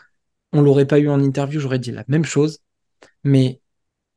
on 0.53 0.61
l'aurait 0.61 0.87
pas 0.87 0.99
eu 0.99 1.09
en 1.09 1.21
interview, 1.21 1.59
j'aurais 1.59 1.79
dit 1.79 1.91
la 1.91 2.03
même 2.07 2.25
chose. 2.25 2.59
Mais 3.23 3.61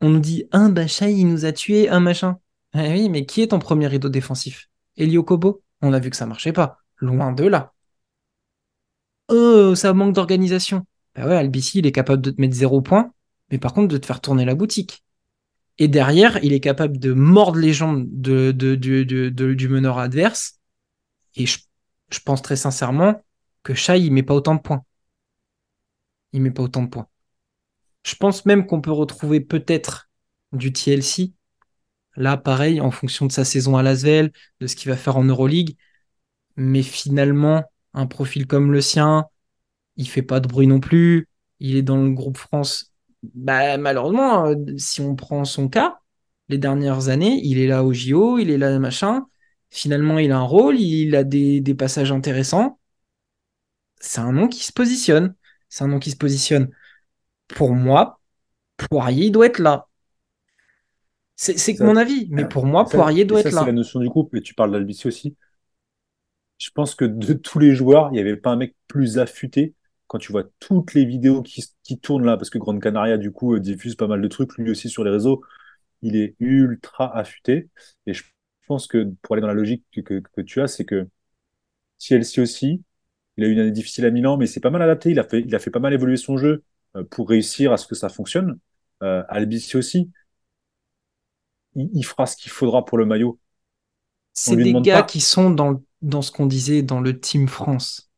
on 0.00 0.10
nous 0.10 0.20
dit 0.20 0.48
un 0.52 0.70
Bachai, 0.70 1.12
il 1.14 1.26
nous 1.28 1.44
a 1.44 1.52
tué, 1.52 1.88
un 1.88 2.00
machin. 2.00 2.38
Eh 2.74 2.88
oui, 2.92 3.08
mais 3.08 3.26
qui 3.26 3.42
est 3.42 3.48
ton 3.48 3.58
premier 3.58 3.86
rideau 3.86 4.08
défensif? 4.08 4.68
Elio 4.96 5.22
Kobo? 5.22 5.62
On 5.82 5.92
a 5.92 5.98
vu 5.98 6.10
que 6.10 6.16
ça 6.16 6.26
marchait 6.26 6.52
pas. 6.52 6.78
Loin 6.96 7.32
de 7.32 7.44
là. 7.44 7.72
Oh, 9.28 9.74
ça 9.74 9.92
manque 9.92 10.14
d'organisation. 10.14 10.86
Bah 11.14 11.26
ouais, 11.26 11.36
Albici, 11.36 11.78
il 11.78 11.86
est 11.86 11.92
capable 11.92 12.22
de 12.22 12.30
te 12.30 12.40
mettre 12.40 12.54
zéro 12.54 12.82
point, 12.82 13.12
mais 13.50 13.58
par 13.58 13.72
contre 13.72 13.88
de 13.88 13.98
te 13.98 14.06
faire 14.06 14.20
tourner 14.20 14.44
la 14.44 14.54
boutique. 14.54 15.04
Et 15.78 15.88
derrière, 15.88 16.42
il 16.44 16.52
est 16.52 16.60
capable 16.60 16.98
de 16.98 17.12
mordre 17.12 17.58
les 17.58 17.72
jambes 17.72 18.06
de, 18.10 18.52
de, 18.52 18.74
du 19.54 19.68
meneur 19.68 19.98
adverse. 19.98 20.60
Et 21.36 21.46
je, 21.46 21.60
je 22.10 22.20
pense 22.20 22.42
très 22.42 22.56
sincèrement 22.56 23.22
que 23.64 23.74
Shai, 23.74 24.00
il 24.00 24.12
met 24.12 24.22
pas 24.24 24.34
autant 24.34 24.56
de 24.56 24.60
points. 24.60 24.84
Il 26.32 26.42
met 26.42 26.50
pas 26.50 26.62
autant 26.62 26.82
de 26.82 26.88
points. 26.88 27.08
Je 28.04 28.14
pense 28.16 28.46
même 28.46 28.66
qu'on 28.66 28.80
peut 28.80 28.92
retrouver 28.92 29.40
peut-être 29.40 30.10
du 30.52 30.72
TLC. 30.72 31.34
Là, 32.16 32.36
pareil, 32.36 32.80
en 32.80 32.90
fonction 32.90 33.26
de 33.26 33.32
sa 33.32 33.44
saison 33.44 33.76
à 33.76 33.82
Lasvel, 33.82 34.32
de 34.60 34.66
ce 34.66 34.76
qu'il 34.76 34.90
va 34.90 34.96
faire 34.96 35.16
en 35.16 35.24
Euroleague. 35.24 35.76
Mais 36.56 36.82
finalement, 36.82 37.64
un 37.94 38.06
profil 38.06 38.46
comme 38.46 38.72
le 38.72 38.80
sien, 38.80 39.26
il 39.96 40.08
fait 40.08 40.22
pas 40.22 40.40
de 40.40 40.48
bruit 40.48 40.66
non 40.66 40.80
plus. 40.80 41.28
Il 41.60 41.76
est 41.76 41.82
dans 41.82 42.02
le 42.02 42.10
groupe 42.12 42.36
France. 42.36 42.92
Bah, 43.22 43.78
malheureusement, 43.78 44.46
euh, 44.46 44.54
si 44.76 45.00
on 45.00 45.16
prend 45.16 45.44
son 45.44 45.68
cas, 45.68 45.98
les 46.48 46.58
dernières 46.58 47.08
années, 47.08 47.40
il 47.42 47.58
est 47.58 47.66
là 47.66 47.84
au 47.84 47.92
JO, 47.92 48.38
il 48.38 48.50
est 48.50 48.58
là 48.58 48.78
machin. 48.78 49.26
Finalement, 49.70 50.18
il 50.18 50.30
a 50.30 50.38
un 50.38 50.42
rôle, 50.42 50.78
il 50.78 51.16
a 51.16 51.24
des, 51.24 51.60
des 51.60 51.74
passages 51.74 52.12
intéressants. 52.12 52.78
C'est 54.00 54.20
un 54.20 54.32
nom 54.32 54.48
qui 54.48 54.62
se 54.62 54.72
positionne. 54.72 55.34
C'est 55.68 55.84
un 55.84 55.88
nom 55.88 55.98
qui 55.98 56.10
se 56.10 56.16
positionne. 56.16 56.70
Pour 57.48 57.74
moi, 57.74 58.20
Poirier 58.90 59.26
il 59.26 59.32
doit 59.32 59.46
être 59.46 59.60
là. 59.60 59.88
C'est 61.36 61.58
c'est 61.58 61.78
mon 61.80 61.96
avis, 61.96 62.26
mais 62.30 62.44
pour 62.44 62.66
moi, 62.66 62.84
ça, 62.84 62.98
Poirier 62.98 63.24
doit 63.24 63.40
ça, 63.42 63.48
être 63.48 63.54
c'est 63.58 63.64
là. 63.64 63.66
la 63.66 63.72
notion 63.72 64.00
du 64.00 64.08
groupe. 64.08 64.34
Et 64.34 64.40
tu 64.42 64.54
parles 64.54 64.72
d'Albici 64.72 65.06
aussi. 65.08 65.36
Je 66.58 66.70
pense 66.70 66.94
que 66.96 67.04
de 67.04 67.32
tous 67.32 67.58
les 67.60 67.74
joueurs, 67.74 68.08
il 68.10 68.14
n'y 68.14 68.20
avait 68.20 68.36
pas 68.36 68.50
un 68.50 68.56
mec 68.56 68.74
plus 68.88 69.18
affûté 69.18 69.74
quand 70.14 70.18
tu 70.20 70.32
vois 70.32 70.44
toutes 70.60 70.94
les 70.94 71.04
vidéos 71.04 71.42
qui, 71.42 71.64
qui 71.82 71.98
tournent 71.98 72.24
là, 72.24 72.36
parce 72.36 72.50
que 72.50 72.58
Grande 72.58 72.80
Canaria, 72.80 73.18
du 73.18 73.32
coup, 73.32 73.58
diffuse 73.58 73.96
pas 73.96 74.06
mal 74.06 74.22
de 74.22 74.28
trucs, 74.28 74.56
lui 74.58 74.70
aussi 74.70 74.88
sur 74.88 75.02
les 75.04 75.10
réseaux, 75.10 75.42
il 76.02 76.16
est 76.16 76.36
ultra 76.40 77.16
affûté. 77.16 77.68
Et 78.06 78.14
je 78.14 78.24
pense 78.68 78.86
que 78.86 79.12
pour 79.22 79.34
aller 79.34 79.42
dans 79.42 79.48
la 79.48 79.54
logique 79.54 79.84
que, 79.92 80.00
que, 80.02 80.20
que 80.20 80.40
tu 80.42 80.60
as, 80.60 80.68
c'est 80.68 80.84
que 80.84 81.08
TLC 81.98 82.40
aussi, 82.42 82.82
il 83.36 83.44
a 83.44 83.48
eu 83.48 83.52
une 83.52 83.60
année 83.60 83.72
difficile 83.72 84.06
à 84.06 84.10
Milan, 84.12 84.36
mais 84.38 84.46
c'est 84.46 84.60
pas 84.60 84.70
mal 84.70 84.82
adapté. 84.82 85.10
Il 85.10 85.20
a 85.20 85.24
fait, 85.24 85.40
il 85.40 85.54
a 85.54 85.58
fait 85.58 85.70
pas 85.70 85.80
mal 85.80 85.94
évoluer 85.94 86.16
son 86.18 86.38
jeu 86.38 86.64
euh, 86.96 87.04
pour 87.04 87.28
réussir 87.28 87.72
à 87.72 87.76
ce 87.78 87.86
que 87.88 87.96
ça 87.96 88.08
fonctionne. 88.08 88.58
Euh, 89.02 89.24
Albici 89.28 89.76
aussi, 89.76 90.10
il, 91.76 91.90
il 91.94 92.04
fera 92.04 92.26
ce 92.26 92.36
qu'il 92.36 92.50
faudra 92.50 92.84
pour 92.84 92.98
le 92.98 93.06
maillot. 93.06 93.38
C'est 94.34 94.56
des 94.58 94.76
gars 94.76 95.02
pas. 95.02 95.04
qui 95.04 95.20
sont 95.20 95.50
dans, 95.50 95.82
dans 96.02 96.22
ce 96.22 96.30
qu'on 96.32 96.46
disait 96.46 96.82
dans 96.82 97.00
le 97.00 97.18
Team 97.20 97.48
France. 97.48 98.10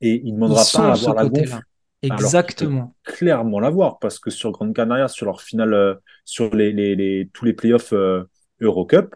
Et 0.00 0.20
il 0.24 0.30
ne 0.30 0.36
demandera 0.36 0.62
Ils 0.64 0.72
pas 0.72 0.88
à 0.90 0.92
avoir 0.92 1.14
la 1.14 1.24
gonfle. 1.26 1.60
Exactement. 2.02 2.94
Clairement 3.04 3.60
l'avoir, 3.60 3.98
parce 3.98 4.18
que 4.18 4.30
sur 4.30 4.50
Grande 4.50 4.74
Canaria, 4.74 5.08
sur 5.08 5.26
leur 5.26 5.42
finale, 5.42 5.74
euh, 5.74 5.94
sur 6.24 6.54
les, 6.54 6.72
les, 6.72 6.96
les, 6.96 7.28
tous 7.34 7.44
les 7.44 7.52
playoffs 7.52 7.92
euh, 7.92 8.24
Eurocup, 8.60 9.14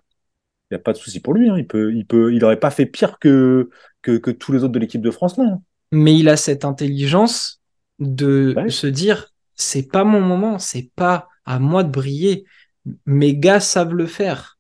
il 0.71 0.75
n'y 0.75 0.77
a 0.77 0.81
pas 0.81 0.93
de 0.95 0.99
souci 0.99 1.21
pour 1.21 1.35
lui. 1.35 1.49
Hein. 1.51 1.57
Il 1.59 1.67
peut, 1.67 1.95
il 1.95 2.07
peut, 2.07 2.35
il 2.35 2.45
aurait 2.45 2.61
pas 2.61 2.71
fait 2.71 2.87
pire 2.87 3.19
que, 3.21 3.71
que, 4.03 4.19
que 4.19 4.31
tous 4.33 4.53
les 4.53 4.65
autres 4.65 4.73
de 4.75 4.79
l'équipe 4.81 5.03
de 5.03 5.11
France, 5.11 5.39
non. 5.39 5.63
Mais 5.93 6.17
il 6.17 6.29
a 6.29 6.37
cette 6.37 6.65
intelligence 6.65 7.61
de 7.99 8.55
Ouais. 8.57 8.69
se 8.69 8.87
dire 8.87 9.33
c'est 9.55 9.89
pas 9.89 10.05
mon 10.05 10.21
moment, 10.21 10.59
c'est 10.59 10.91
pas 10.95 11.29
à 11.45 11.59
moi 11.59 11.83
de 11.85 11.91
briller. 11.91 12.45
Mes 13.07 13.37
gars 13.37 13.61
savent 13.61 13.95
le 13.95 14.07
faire. 14.07 14.59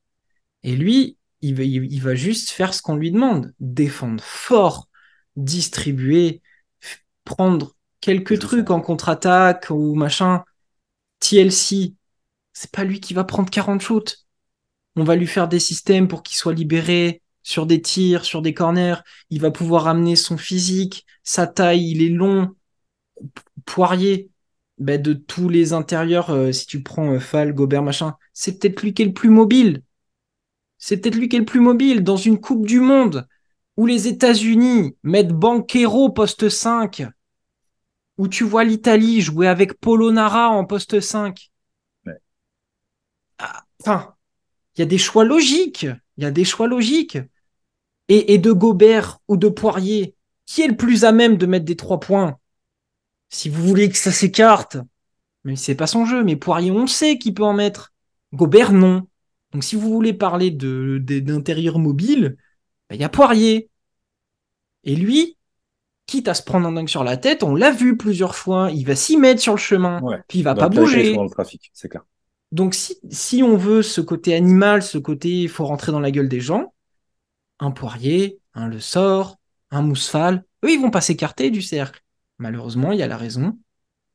Et 0.64 0.76
lui, 0.76 1.18
il 1.42 1.56
va, 1.56 1.64
il, 1.64 1.92
il 1.92 2.02
va 2.02 2.14
juste 2.14 2.50
faire 2.50 2.74
ce 2.74 2.82
qu'on 2.82 2.96
lui 2.96 3.12
demande 3.12 3.54
défendre 3.60 4.22
fort, 4.24 4.87
distribuer, 5.38 6.42
prendre 7.24 7.74
quelques 8.00 8.34
Je 8.34 8.40
trucs 8.40 8.70
en 8.70 8.80
contre-attaque 8.80 9.68
ou 9.70 9.94
machin. 9.94 10.44
TLC, 11.20 11.94
c'est 12.52 12.70
pas 12.70 12.84
lui 12.84 13.00
qui 13.00 13.14
va 13.14 13.24
prendre 13.24 13.50
40 13.50 13.80
shoots. 13.80 14.26
On 14.96 15.04
va 15.04 15.16
lui 15.16 15.26
faire 15.26 15.48
des 15.48 15.60
systèmes 15.60 16.08
pour 16.08 16.22
qu'il 16.22 16.36
soit 16.36 16.54
libéré 16.54 17.22
sur 17.42 17.66
des 17.66 17.80
tirs, 17.80 18.24
sur 18.24 18.42
des 18.42 18.54
corners. 18.54 18.96
Il 19.30 19.40
va 19.40 19.50
pouvoir 19.50 19.86
amener 19.88 20.16
son 20.16 20.36
physique, 20.36 21.06
sa 21.22 21.46
taille, 21.46 21.90
il 21.90 22.02
est 22.02 22.08
long. 22.08 22.54
Poirier, 23.64 24.30
ben, 24.78 25.00
de 25.00 25.12
tous 25.12 25.48
les 25.48 25.72
intérieurs, 25.72 26.30
euh, 26.30 26.52
si 26.52 26.66
tu 26.66 26.82
prends 26.82 27.12
euh, 27.12 27.18
Fall, 27.18 27.52
Gobert, 27.52 27.82
machin, 27.82 28.16
c'est 28.32 28.58
peut-être 28.58 28.82
lui 28.82 28.94
qui 28.94 29.02
est 29.02 29.06
le 29.06 29.12
plus 29.12 29.30
mobile. 29.30 29.82
C'est 30.78 30.98
peut-être 30.98 31.16
lui 31.16 31.28
qui 31.28 31.36
est 31.36 31.40
le 31.40 31.44
plus 31.44 31.60
mobile 31.60 32.04
dans 32.04 32.16
une 32.16 32.40
Coupe 32.40 32.66
du 32.66 32.80
Monde 32.80 33.26
où 33.78 33.86
les 33.86 34.08
États-Unis 34.08 34.96
mettent 35.04 35.32
Banquero 35.32 36.10
poste 36.10 36.50
5, 36.50 37.04
où 38.18 38.28
tu 38.28 38.44
vois 38.44 38.64
l'Italie 38.64 39.20
jouer 39.22 39.48
avec 39.48 39.80
Polonara 39.80 40.50
en 40.50 40.64
poste 40.66 41.00
5. 41.00 41.50
Ouais. 42.06 42.20
Ah, 43.38 43.64
Enfin, 43.80 44.14
il 44.76 44.80
y 44.80 44.82
a 44.82 44.86
des 44.86 44.98
choix 44.98 45.24
logiques. 45.24 45.86
Il 46.18 46.24
y 46.24 46.26
a 46.26 46.32
des 46.32 46.44
choix 46.46 46.66
logiques. 46.68 47.18
Et, 48.08 48.34
et 48.34 48.38
de 48.38 48.52
Gobert 48.52 49.20
ou 49.28 49.36
de 49.36 49.48
Poirier, 49.48 50.16
qui 50.46 50.62
est 50.62 50.68
le 50.68 50.76
plus 50.76 51.04
à 51.04 51.12
même 51.12 51.36
de 51.38 51.46
mettre 51.46 51.64
des 51.66 51.76
trois 51.76 52.00
points? 52.00 52.38
Si 53.30 53.48
vous 53.48 53.62
voulez 53.66 53.88
que 53.90 53.96
ça 53.98 54.12
s'écarte, 54.12 54.78
mais 55.44 55.56
c'est 55.56 55.74
pas 55.76 55.86
son 55.88 56.06
jeu. 56.06 56.24
Mais 56.24 56.36
Poirier, 56.36 56.70
on 56.72 56.86
sait 56.88 57.18
qu'il 57.18 57.34
peut 57.34 57.44
en 57.44 57.54
mettre. 57.54 57.92
Gobert, 58.34 58.72
non. 58.72 59.08
Donc 59.52 59.64
si 59.64 59.76
vous 59.76 59.90
voulez 59.92 60.14
parler 60.14 60.50
de 60.50 61.00
de- 61.02 61.20
d'intérieur 61.20 61.78
ben, 62.88 62.96
il 62.96 63.00
y 63.00 63.04
a 63.04 63.08
Poirier. 63.08 63.68
Et 64.84 64.96
lui, 64.96 65.36
quitte 66.06 66.28
à 66.28 66.34
se 66.34 66.42
prendre 66.42 66.66
un 66.68 66.72
dingue 66.72 66.88
sur 66.88 67.04
la 67.04 67.16
tête, 67.16 67.42
on 67.42 67.54
l'a 67.54 67.70
vu 67.70 67.96
plusieurs 67.96 68.34
fois, 68.34 68.70
il 68.70 68.84
va 68.86 68.96
s'y 68.96 69.16
mettre 69.16 69.40
sur 69.42 69.52
le 69.52 69.58
chemin, 69.58 70.00
Ouais. 70.02 70.18
puis 70.28 70.38
il 70.38 70.42
va 70.42 70.54
pas 70.54 70.68
bouger. 70.68 71.14
dans 71.14 71.24
le 71.24 71.30
trafic, 71.30 71.70
c'est 71.74 71.88
clair. 71.88 72.02
Donc 72.50 72.74
si, 72.74 72.96
si 73.10 73.42
on 73.42 73.56
veut 73.58 73.82
ce 73.82 74.00
côté 74.00 74.34
animal, 74.34 74.82
ce 74.82 74.96
côté 74.96 75.42
il 75.42 75.48
faut 75.50 75.66
rentrer 75.66 75.92
dans 75.92 76.00
la 76.00 76.10
gueule 76.10 76.28
des 76.30 76.40
gens, 76.40 76.72
un 77.60 77.70
Poirier, 77.70 78.40
un 78.54 78.68
Le 78.68 78.80
Sort, 78.80 79.36
un 79.70 79.82
Mousfal, 79.82 80.44
eux 80.64 80.70
ils 80.70 80.80
vont 80.80 80.90
pas 80.90 81.02
s'écarter 81.02 81.50
du 81.50 81.60
cercle. 81.60 82.02
Malheureusement, 82.38 82.92
il 82.92 82.98
y 82.98 83.02
a 83.02 83.06
la 83.06 83.18
raison. 83.18 83.58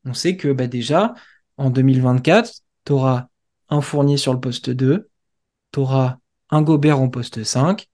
On 0.05 0.13
sait 0.15 0.35
que 0.35 0.51
bah, 0.51 0.65
déjà, 0.65 1.13
en 1.57 1.69
2024, 1.69 2.51
tu 2.85 2.91
auras 2.93 3.27
un 3.69 3.81
Fournier 3.81 4.17
sur 4.17 4.33
le 4.33 4.39
poste 4.39 4.69
2, 4.71 5.09
tu 5.71 5.79
auras 5.79 6.17
un 6.49 6.61
Gobert 6.63 6.99
en 6.99 7.09
poste 7.09 7.43
5, 7.43 7.87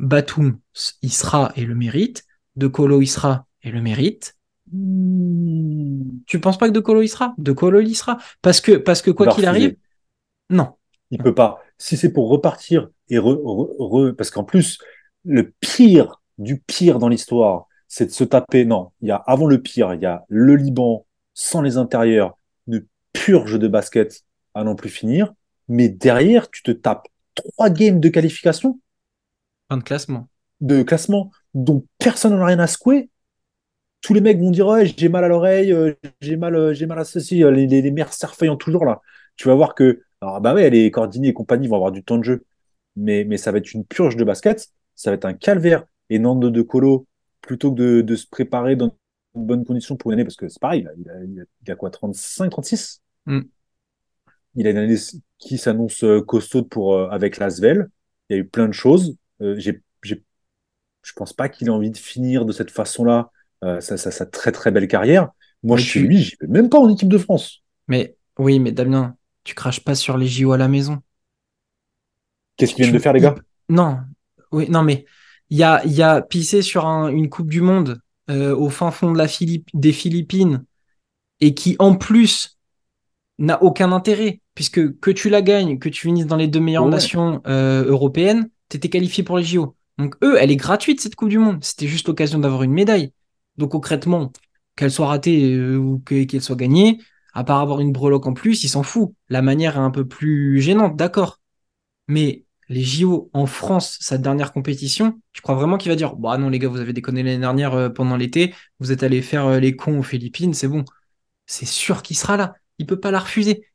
Batum, 0.00 0.58
il 1.02 1.12
sera 1.12 1.52
et 1.56 1.64
le 1.64 1.74
mérite, 1.74 2.24
De 2.56 2.66
Colo, 2.66 3.00
il 3.02 3.06
sera 3.06 3.46
et 3.62 3.70
le 3.70 3.82
mérite. 3.82 4.36
Tu 6.26 6.40
penses 6.40 6.58
pas 6.58 6.68
que 6.68 6.72
De 6.72 6.80
Colo, 6.80 7.02
il 7.02 7.08
sera? 7.08 7.34
De 7.38 7.52
Colo, 7.52 7.80
il 7.80 7.94
sera. 7.94 8.18
Parce 8.40 8.60
que, 8.60 8.72
parce 8.72 9.02
que 9.02 9.10
quoi 9.10 9.26
qu'il 9.28 9.44
arrive, 9.44 9.76
non. 10.48 10.70
Il 11.10 11.18
peut 11.18 11.34
pas. 11.34 11.60
Si 11.76 11.96
c'est 11.96 12.12
pour 12.12 12.28
repartir 12.28 12.88
et 13.08 13.18
re, 13.18 13.34
re- 13.34 13.76
re- 13.78 14.12
parce 14.12 14.30
qu'en 14.30 14.44
plus, 14.44 14.78
le 15.24 15.52
pire 15.60 16.22
du 16.38 16.60
pire 16.60 16.98
dans 16.98 17.08
l'histoire, 17.08 17.66
c'est 17.88 18.06
de 18.06 18.10
se 18.10 18.24
taper. 18.24 18.64
Non, 18.64 18.92
il 19.02 19.08
y 19.08 19.10
a 19.10 19.16
avant 19.16 19.46
le 19.46 19.60
pire, 19.60 19.92
il 19.94 20.00
y 20.00 20.06
a 20.06 20.24
le 20.28 20.56
Liban 20.56 21.06
sans 21.34 21.62
les 21.62 21.76
intérieurs, 21.76 22.38
une 22.68 22.86
purge 23.12 23.58
de 23.58 23.68
basket 23.68 24.22
à 24.54 24.64
non 24.64 24.76
plus 24.76 24.88
finir. 24.88 25.34
Mais 25.68 25.88
derrière, 25.88 26.50
tu 26.50 26.62
te 26.62 26.70
tapes 26.70 27.08
trois 27.34 27.70
games 27.70 28.00
de 28.00 28.08
qualification, 28.08 28.80
Fin 29.70 29.78
de 29.78 29.82
classement. 29.82 30.28
de 30.60 30.82
classement, 30.82 31.30
dont 31.54 31.84
personne 31.98 32.34
n'en 32.34 32.42
a 32.42 32.46
rien 32.46 32.58
à 32.58 32.66
secouer. 32.66 33.10
Tous 34.02 34.14
les 34.14 34.20
mecs 34.20 34.38
vont 34.38 34.50
dire 34.50 34.66
ouais, 34.66 34.86
j'ai 34.86 35.08
mal 35.08 35.24
à 35.24 35.28
l'oreille, 35.28 35.72
euh, 35.72 35.94
j'ai 36.20 36.36
mal, 36.36 36.54
euh, 36.54 36.74
j'ai 36.74 36.86
mal 36.86 36.98
à 36.98 37.04
ceci. 37.04 37.44
euh, 37.44 37.50
Les, 37.50 37.66
les, 37.66 37.82
les 37.82 37.90
mères 37.90 38.12
cerfeuillant 38.12 38.56
toujours 38.56 38.84
là. 38.84 39.00
Tu 39.36 39.48
vas 39.48 39.54
voir 39.54 39.74
que, 39.74 40.02
alors 40.20 40.40
bah 40.40 40.54
ouais, 40.54 40.70
les 40.70 40.90
Cordini 40.90 41.28
et 41.28 41.32
compagnie 41.32 41.68
vont 41.68 41.76
avoir 41.76 41.92
du 41.92 42.02
temps 42.04 42.18
de 42.18 42.24
jeu, 42.24 42.44
mais, 42.96 43.24
mais 43.24 43.36
ça 43.36 43.52
va 43.52 43.58
être 43.58 43.72
une 43.74 43.84
purge 43.84 44.16
de 44.16 44.24
basket, 44.24 44.68
ça 44.94 45.10
va 45.10 45.14
être 45.16 45.24
un 45.26 45.34
calvaire. 45.34 45.84
Et 46.10 46.18
Nando 46.18 46.50
de 46.50 46.62
Colo, 46.62 47.06
plutôt 47.40 47.72
que 47.72 47.78
de, 47.80 48.00
de 48.00 48.16
se 48.16 48.26
préparer 48.26 48.76
dans 48.76 48.88
de 48.88 48.92
bonnes 49.36 49.64
conditions 49.64 49.96
pour 49.96 50.10
une 50.10 50.14
année, 50.16 50.24
parce 50.24 50.36
que 50.36 50.48
c'est 50.48 50.60
pareil, 50.60 50.86
il, 50.98 51.08
a, 51.10 51.24
il, 51.24 51.40
a, 51.40 51.44
il 51.66 51.72
a 51.72 51.76
quoi, 51.76 51.90
35, 51.90 52.50
36 52.50 53.00
Mm. 53.26 53.50
Il 54.56 54.66
a 54.66 54.70
une 54.70 54.76
année 54.78 54.96
qui 55.38 55.58
s'annonce 55.58 56.04
costaude 56.26 56.68
pour, 56.68 56.94
euh, 56.94 57.08
avec 57.10 57.38
l'Asvel. 57.38 57.88
Il 58.28 58.36
y 58.36 58.38
a 58.38 58.42
eu 58.42 58.46
plein 58.46 58.68
de 58.68 58.72
choses. 58.72 59.16
Euh, 59.42 59.54
j'ai, 59.58 59.82
j'ai, 60.02 60.22
je 61.02 61.12
pense 61.14 61.32
pas 61.32 61.48
qu'il 61.48 61.68
ait 61.68 61.70
envie 61.70 61.90
de 61.90 61.96
finir 61.98 62.44
de 62.44 62.52
cette 62.52 62.70
façon-là 62.70 63.30
euh, 63.64 63.80
sa, 63.80 64.26
très 64.26 64.52
très 64.52 64.70
belle 64.70 64.88
carrière. 64.88 65.30
Moi, 65.62 65.76
Mais 65.76 65.82
je 65.82 65.88
suis 65.88 66.00
tu- 66.00 66.06
lui, 66.06 66.18
j'y 66.18 66.36
vais 66.40 66.46
même 66.48 66.68
pas 66.68 66.78
en 66.78 66.88
équipe 66.88 67.08
de 67.08 67.18
France. 67.18 67.62
Mais 67.88 68.16
oui, 68.38 68.58
mais 68.58 68.72
Damien, 68.72 69.16
tu 69.44 69.54
craches 69.54 69.84
pas 69.84 69.94
sur 69.94 70.16
les 70.16 70.26
JO 70.26 70.52
à 70.52 70.58
la 70.58 70.68
maison. 70.68 71.02
Qu'est-ce 72.56 72.74
qu'ils 72.74 72.84
viennent 72.84 72.92
Tu- 72.92 72.98
de 72.98 73.02
faire, 73.02 73.12
les 73.12 73.20
gars? 73.20 73.34
Non, 73.68 73.98
oui, 74.52 74.68
non, 74.68 74.82
mais 74.82 75.04
il 75.50 75.58
y 75.58 75.62
a, 75.62 75.84
y 75.86 76.02
a 76.02 76.20
pissé 76.22 76.62
sur 76.62 76.86
un- 76.86 77.08
une 77.08 77.28
Coupe 77.28 77.48
du 77.48 77.60
Monde 77.60 78.00
euh, 78.30 78.54
au 78.54 78.68
fin 78.70 78.90
fond 78.90 79.12
de 79.12 79.18
la 79.18 79.28
Philippe, 79.28 79.68
des 79.74 79.92
Philippines 79.92 80.64
et 81.40 81.54
qui 81.54 81.76
en 81.78 81.96
plus 81.96 82.58
n'a 83.38 83.62
aucun 83.62 83.92
intérêt 83.92 84.40
puisque 84.54 84.98
que 85.00 85.10
tu 85.10 85.30
la 85.30 85.42
gagnes, 85.42 85.78
que 85.78 85.88
tu 85.88 86.02
finisses 86.02 86.26
dans 86.26 86.36
les 86.36 86.48
deux 86.48 86.60
meilleures 86.60 86.84
Ouais. 86.84 86.90
nations 86.90 87.42
euh, 87.46 87.84
européennes, 87.86 88.50
t'étais 88.70 88.88
qualifié 88.88 89.22
pour 89.24 89.38
les 89.38 89.44
JO. 89.44 89.76
Donc 89.98 90.16
eux, 90.24 90.36
elle 90.40 90.50
est 90.50 90.56
gratuite 90.56 91.00
cette 91.00 91.16
Coupe 91.16 91.28
du 91.28 91.38
Monde. 91.38 91.62
C'était 91.62 91.88
juste 91.88 92.08
l'occasion 92.08 92.38
d'avoir 92.38 92.62
une 92.62 92.72
médaille. 92.72 93.12
Donc 93.58 93.72
concrètement, 93.72 94.32
qu'elle 94.76 94.90
soit 94.90 95.08
ratée 95.08 95.54
euh, 95.54 95.76
ou 95.76 95.98
que- 96.00 96.24
qu'elle 96.24 96.42
soit 96.42 96.56
gagnée, 96.56 97.00
à 97.34 97.44
part 97.44 97.60
avoir 97.60 97.80
une 97.80 97.92
breloque 97.92 98.26
en 98.26 98.32
plus, 98.34 98.64
il 98.64 98.68
s'en 98.68 98.82
fout. 98.82 99.12
La 99.28 99.42
manière 99.42 99.76
est 99.76 99.80
un 99.80 99.90
peu 99.90 100.06
plus 100.06 100.60
gênante, 100.60 100.96
d'accord. 100.96 101.40
Mais 102.08 102.44
les 102.68 102.82
JO 102.82 103.30
en 103.32 103.46
France, 103.46 103.98
sa 104.00 104.18
dernière 104.18 104.52
compétition, 104.52 105.20
tu 105.32 105.42
crois 105.42 105.54
vraiment 105.56 105.76
qu'il 105.78 105.90
va 105.90 105.96
dire 105.96 106.16
Bah 106.16 106.38
non, 106.38 106.48
les 106.48 106.58
gars, 106.58 106.68
vous 106.68 106.80
avez 106.80 106.92
déconné 106.92 107.22
l'année 107.22 107.38
dernière 107.38 107.74
euh, 107.74 107.88
pendant 107.90 108.16
l'été, 108.16 108.54
vous 108.80 108.92
êtes 108.92 109.02
allés 109.02 109.22
faire 109.22 109.46
euh, 109.46 109.60
les 109.60 109.76
cons 109.76 109.98
aux 109.98 110.02
Philippines, 110.02 110.54
c'est 110.54 110.68
bon. 110.68 110.84
C'est 111.46 111.66
sûr 111.66 112.02
qu'il 112.02 112.16
sera 112.16 112.36
là. 112.36 112.54
Il 112.78 112.86
peut 112.86 113.00
pas 113.00 113.10
la 113.10 113.20
refuser. 113.20 113.66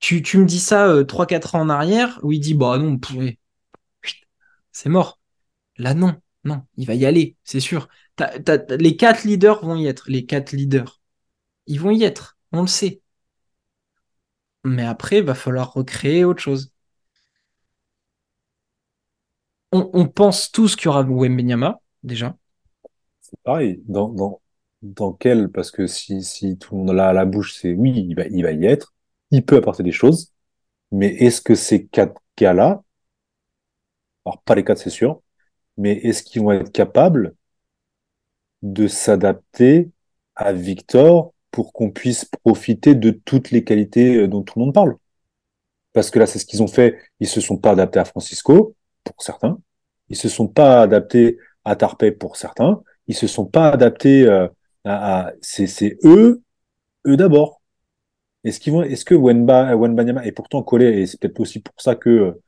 Tu, 0.00 0.22
me 0.38 0.44
dis 0.46 0.60
ça 0.60 0.88
euh, 0.88 1.04
3-4 1.04 1.54
ans 1.56 1.62
en 1.62 1.70
arrière, 1.70 2.20
où 2.22 2.32
il 2.32 2.40
dit 2.40 2.54
Bah 2.54 2.78
non, 2.78 2.98
pff, 2.98 3.16
c'est 4.74 4.90
mort. 4.90 5.20
Là, 5.78 5.94
non, 5.94 6.20
non, 6.44 6.62
il 6.76 6.86
va 6.86 6.94
y 6.94 7.06
aller, 7.06 7.36
c'est 7.44 7.60
sûr. 7.60 7.88
Les 8.78 8.96
quatre 8.96 9.24
leaders 9.24 9.64
vont 9.64 9.76
y 9.76 9.86
être, 9.86 10.04
les 10.10 10.26
quatre 10.26 10.52
leaders. 10.52 11.00
Ils 11.66 11.80
vont 11.80 11.90
y 11.90 12.02
être, 12.02 12.36
on 12.52 12.60
le 12.60 12.66
sait. 12.66 13.00
Mais 14.64 14.84
après, 14.84 15.18
il 15.18 15.24
va 15.24 15.34
falloir 15.34 15.72
recréer 15.72 16.24
autre 16.24 16.42
chose. 16.42 16.72
On, 19.72 19.90
on 19.92 20.06
pense 20.06 20.52
tous 20.52 20.76
qu'il 20.76 20.86
y 20.86 20.88
aura 20.88 21.02
Wembenyama, 21.02 21.80
déjà. 22.02 22.36
C'est 23.20 23.40
pareil. 23.42 23.82
Dans, 23.86 24.40
dans, 24.82 25.12
quel 25.12 25.50
Parce 25.50 25.70
que 25.70 25.86
si, 25.86 26.58
tout 26.58 26.74
le 26.74 26.78
monde 26.80 26.96
l'a 26.96 27.08
à 27.08 27.12
la 27.12 27.24
bouche, 27.24 27.54
c'est 27.54 27.72
oui, 27.74 27.92
il 28.08 28.14
va, 28.14 28.26
il 28.26 28.42
va 28.42 28.52
y 28.52 28.66
être. 28.66 28.94
Il 29.30 29.44
peut 29.44 29.56
apporter 29.56 29.82
des 29.82 29.92
choses. 29.92 30.32
Mais 30.92 31.08
est-ce 31.14 31.40
que 31.40 31.54
ces 31.54 31.86
quatre 31.86 32.20
gars-là, 32.38 32.82
alors 34.24 34.42
pas 34.42 34.54
les 34.54 34.64
quatre, 34.64 34.78
c'est 34.78 34.90
sûr, 34.90 35.20
mais 35.76 35.92
est-ce 35.98 36.22
qu'ils 36.22 36.42
vont 36.42 36.52
être 36.52 36.72
capables 36.72 37.34
de 38.62 38.86
s'adapter 38.88 39.90
à 40.36 40.52
Victor 40.52 41.32
pour 41.50 41.72
qu'on 41.72 41.90
puisse 41.90 42.24
profiter 42.24 42.94
de 42.94 43.10
toutes 43.10 43.50
les 43.50 43.64
qualités 43.64 44.16
euh, 44.16 44.28
dont 44.28 44.42
tout 44.42 44.58
le 44.58 44.64
monde 44.66 44.74
parle? 44.74 44.96
Parce 45.92 46.10
que 46.10 46.18
là, 46.18 46.26
c'est 46.26 46.38
ce 46.38 46.46
qu'ils 46.46 46.62
ont 46.62 46.66
fait. 46.68 46.98
Ils 47.20 47.28
se 47.28 47.40
sont 47.40 47.56
pas 47.58 47.70
adaptés 47.72 48.00
à 48.00 48.04
Francisco, 48.04 48.74
pour 49.04 49.14
certains. 49.22 49.58
Ils 50.08 50.16
se 50.16 50.28
sont 50.28 50.48
pas 50.48 50.82
adaptés 50.82 51.38
à 51.64 51.76
Tarpey, 51.76 52.10
pour 52.12 52.36
certains. 52.36 52.82
Ils 53.06 53.14
se 53.14 53.26
sont 53.26 53.46
pas 53.46 53.70
adaptés 53.70 54.24
euh, 54.24 54.48
à, 54.84 55.26
à 55.28 55.32
c'est 55.40 55.98
eux, 56.04 56.42
eux 57.06 57.16
d'abord. 57.16 57.60
Est-ce 58.44 58.60
qu'ils 58.60 58.72
vont, 58.72 58.82
est-ce 58.82 59.04
que 59.04 59.14
Wenba, 59.14 59.76
Wenbanyama 59.76 60.24
est 60.26 60.32
pourtant 60.32 60.62
collé, 60.62 60.86
et 61.00 61.06
c'est 61.06 61.18
peut-être 61.20 61.40
aussi 61.40 61.60
pour 61.60 61.74
ça 61.78 61.94
que, 61.94 62.10
euh, 62.10 62.42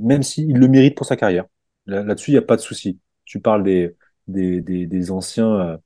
même 0.00 0.22
s'il 0.22 0.54
le 0.56 0.68
mérite 0.68 0.96
pour 0.96 1.06
sa 1.06 1.16
carrière, 1.16 1.46
là-dessus, 1.86 2.30
il 2.32 2.34
n'y 2.34 2.38
a 2.38 2.42
pas 2.42 2.56
de 2.56 2.60
souci. 2.62 2.98
Tu 3.24 3.40
parles 3.40 3.62
des, 3.64 3.96
des, 4.28 4.60
des, 4.60 4.86
des 4.86 5.10
anciens, 5.10 5.52
euh, 5.60 5.76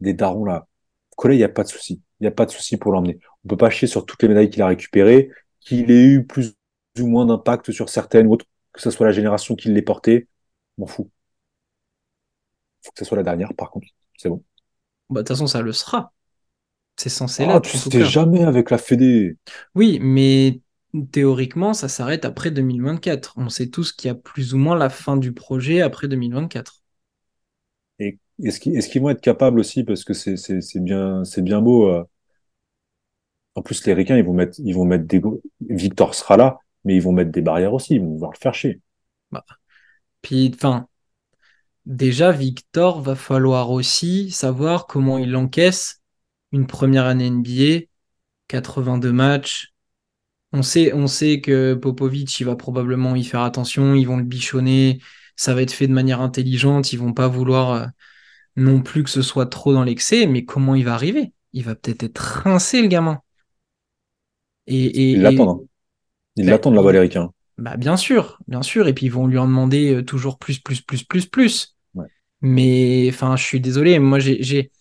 des 0.00 0.14
darons 0.14 0.44
là. 0.44 0.66
Collé, 1.16 1.34
il 1.36 1.38
n'y 1.38 1.44
a 1.44 1.48
pas 1.48 1.64
de 1.64 1.68
souci. 1.68 2.02
Il 2.20 2.24
n'y 2.24 2.28
a 2.28 2.32
pas 2.32 2.46
de 2.46 2.50
souci 2.50 2.76
pour 2.76 2.92
l'emmener. 2.92 3.18
On 3.44 3.48
peut 3.48 3.56
pas 3.56 3.70
chier 3.70 3.88
sur 3.88 4.06
toutes 4.06 4.22
les 4.22 4.28
médailles 4.28 4.50
qu'il 4.50 4.62
a 4.62 4.66
récupérées, 4.68 5.30
qu'il 5.60 5.90
ait 5.90 6.04
eu 6.06 6.26
plus 6.26 6.54
ou 7.00 7.06
moins 7.06 7.26
d'impact 7.26 7.72
sur 7.72 7.88
certaines 7.88 8.26
ou 8.26 8.32
autres, 8.34 8.46
que 8.72 8.80
ce 8.80 8.90
soit 8.90 9.06
la 9.06 9.12
génération 9.12 9.56
qui 9.56 9.68
l'ait 9.70 9.82
porté. 9.82 10.28
M'en 10.78 10.86
fous. 10.86 11.10
Faut 12.82 12.90
que 12.92 12.98
ce 12.98 13.04
soit 13.04 13.16
la 13.16 13.22
dernière, 13.22 13.54
par 13.54 13.70
contre. 13.70 13.86
C'est 14.16 14.28
bon. 14.28 14.42
Bah, 15.10 15.22
de 15.22 15.26
toute 15.26 15.36
façon, 15.36 15.46
ça 15.46 15.62
le 15.62 15.72
sera. 15.72 16.12
C'est 16.96 17.08
censé 17.10 17.46
Ah, 17.46 17.46
l'être, 17.46 17.64
tu 17.64 17.78
sais 17.78 18.04
jamais 18.04 18.44
avec 18.44 18.70
la 18.70 18.78
Fédé. 18.78 19.36
Oui, 19.74 19.98
mais 20.00 20.60
théoriquement, 21.12 21.72
ça 21.74 21.88
s'arrête 21.88 22.24
après 22.26 22.50
2024. 22.50 23.34
On 23.38 23.48
sait 23.48 23.70
tous 23.70 23.92
qu'il 23.92 24.08
y 24.08 24.10
a 24.10 24.14
plus 24.14 24.54
ou 24.54 24.58
moins 24.58 24.76
la 24.76 24.90
fin 24.90 25.16
du 25.16 25.32
projet 25.32 25.80
après 25.80 26.08
2024. 26.08 26.82
Et 28.00 28.18
est-ce 28.42 28.60
qu'ils 28.88 29.00
vont 29.02 29.10
être 29.10 29.20
capables 29.20 29.60
aussi, 29.60 29.84
parce 29.84 30.04
que 30.04 30.14
c'est 30.14 30.36
bien, 30.80 31.24
c'est 31.24 31.42
bien 31.42 31.60
beau. 31.60 31.88
euh, 31.88 32.04
En 33.54 33.60
plus, 33.62 33.84
les 33.86 33.92
Ricains, 33.92 34.16
ils 34.16 34.24
vont 34.24 34.32
mettre, 34.32 34.58
ils 34.58 34.72
vont 34.74 34.86
mettre 34.86 35.04
des. 35.04 35.20
Victor 35.68 36.14
sera 36.14 36.36
là, 36.38 36.58
mais 36.84 36.96
ils 36.96 37.02
vont 37.02 37.12
mettre 37.12 37.30
des 37.30 37.42
barrières 37.42 37.74
aussi. 37.74 37.96
Ils 37.96 38.00
vont 38.00 38.14
vouloir 38.14 38.32
le 38.32 38.38
faire 38.38 38.54
chier. 38.54 38.80
Bah, 39.30 39.44
Puis, 40.22 40.52
enfin, 40.54 40.88
déjà, 41.86 42.32
Victor, 42.32 43.02
va 43.02 43.16
falloir 43.16 43.70
aussi 43.70 44.30
savoir 44.30 44.86
comment 44.86 45.18
il 45.18 45.36
encaisse 45.36 46.02
une 46.52 46.66
première 46.68 47.06
année 47.06 47.26
NBA, 47.28 47.86
82 48.48 49.12
matchs. 49.12 49.74
On 50.52 50.62
sait, 50.62 50.92
on 50.94 51.06
sait 51.06 51.40
que 51.40 51.74
Popovic, 51.74 52.40
il 52.40 52.44
va 52.44 52.56
probablement 52.56 53.14
y 53.16 53.24
faire 53.24 53.42
attention, 53.42 53.94
ils 53.94 54.06
vont 54.06 54.16
le 54.16 54.24
bichonner, 54.24 55.00
ça 55.36 55.54
va 55.54 55.62
être 55.62 55.72
fait 55.72 55.86
de 55.86 55.92
manière 55.92 56.20
intelligente, 56.22 56.92
ils 56.92 56.98
vont 56.98 57.12
pas 57.12 57.28
vouloir 57.28 57.72
euh, 57.72 57.86
non 58.56 58.82
plus 58.82 59.04
que 59.04 59.10
ce 59.10 59.22
soit 59.22 59.46
trop 59.46 59.72
dans 59.74 59.84
l'excès, 59.84 60.26
mais 60.26 60.44
comment 60.44 60.74
il 60.76 60.84
va 60.84 60.94
arriver? 60.94 61.32
Il 61.54 61.64
va 61.64 61.74
peut-être 61.76 62.04
être 62.04 62.18
rincé, 62.44 62.82
le 62.82 62.88
gamin. 62.88 63.20
Et, 64.66 64.84
Ils 65.12 65.20
et, 65.20 65.34
et 65.42 65.48
l'attendent. 65.48 65.60
hein. 65.60 65.66
Ils 66.36 66.48
l'attendent 66.48 66.76
là-bas, 66.76 66.92
il- 66.92 66.94
les 66.94 67.00
Ricains. 67.00 67.32
bah, 67.58 67.76
bien 67.76 67.96
sûr, 67.96 68.38
bien 68.48 68.62
sûr, 68.62 68.88
et 68.88 68.94
puis 68.94 69.06
ils 69.06 69.12
vont 69.12 69.26
lui 69.26 69.38
en 69.38 69.46
demander 69.46 69.94
euh, 69.96 70.04
toujours 70.04 70.38
plus, 70.38 70.60
plus, 70.60 70.80
plus, 70.82 71.04
plus, 71.04 71.26
plus. 71.26 71.76
Ouais. 71.94 72.08
Mais 72.42 73.08
enfin, 73.12 73.36
je 73.36 73.44
suis 73.44 73.60
désolé, 73.60 73.98
moi 74.00 74.18
j'ai 74.20 74.42
j'ai 74.42 74.72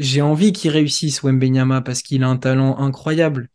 j'ai 0.00 0.22
envie 0.22 0.52
qu'il 0.52 0.70
réussisse 0.72 1.22
Wembenyama 1.24 1.82
parce 1.82 2.02
qu'il 2.02 2.24
a 2.24 2.28
un 2.28 2.36
talent 2.38 2.78
incroyable. 2.78 3.50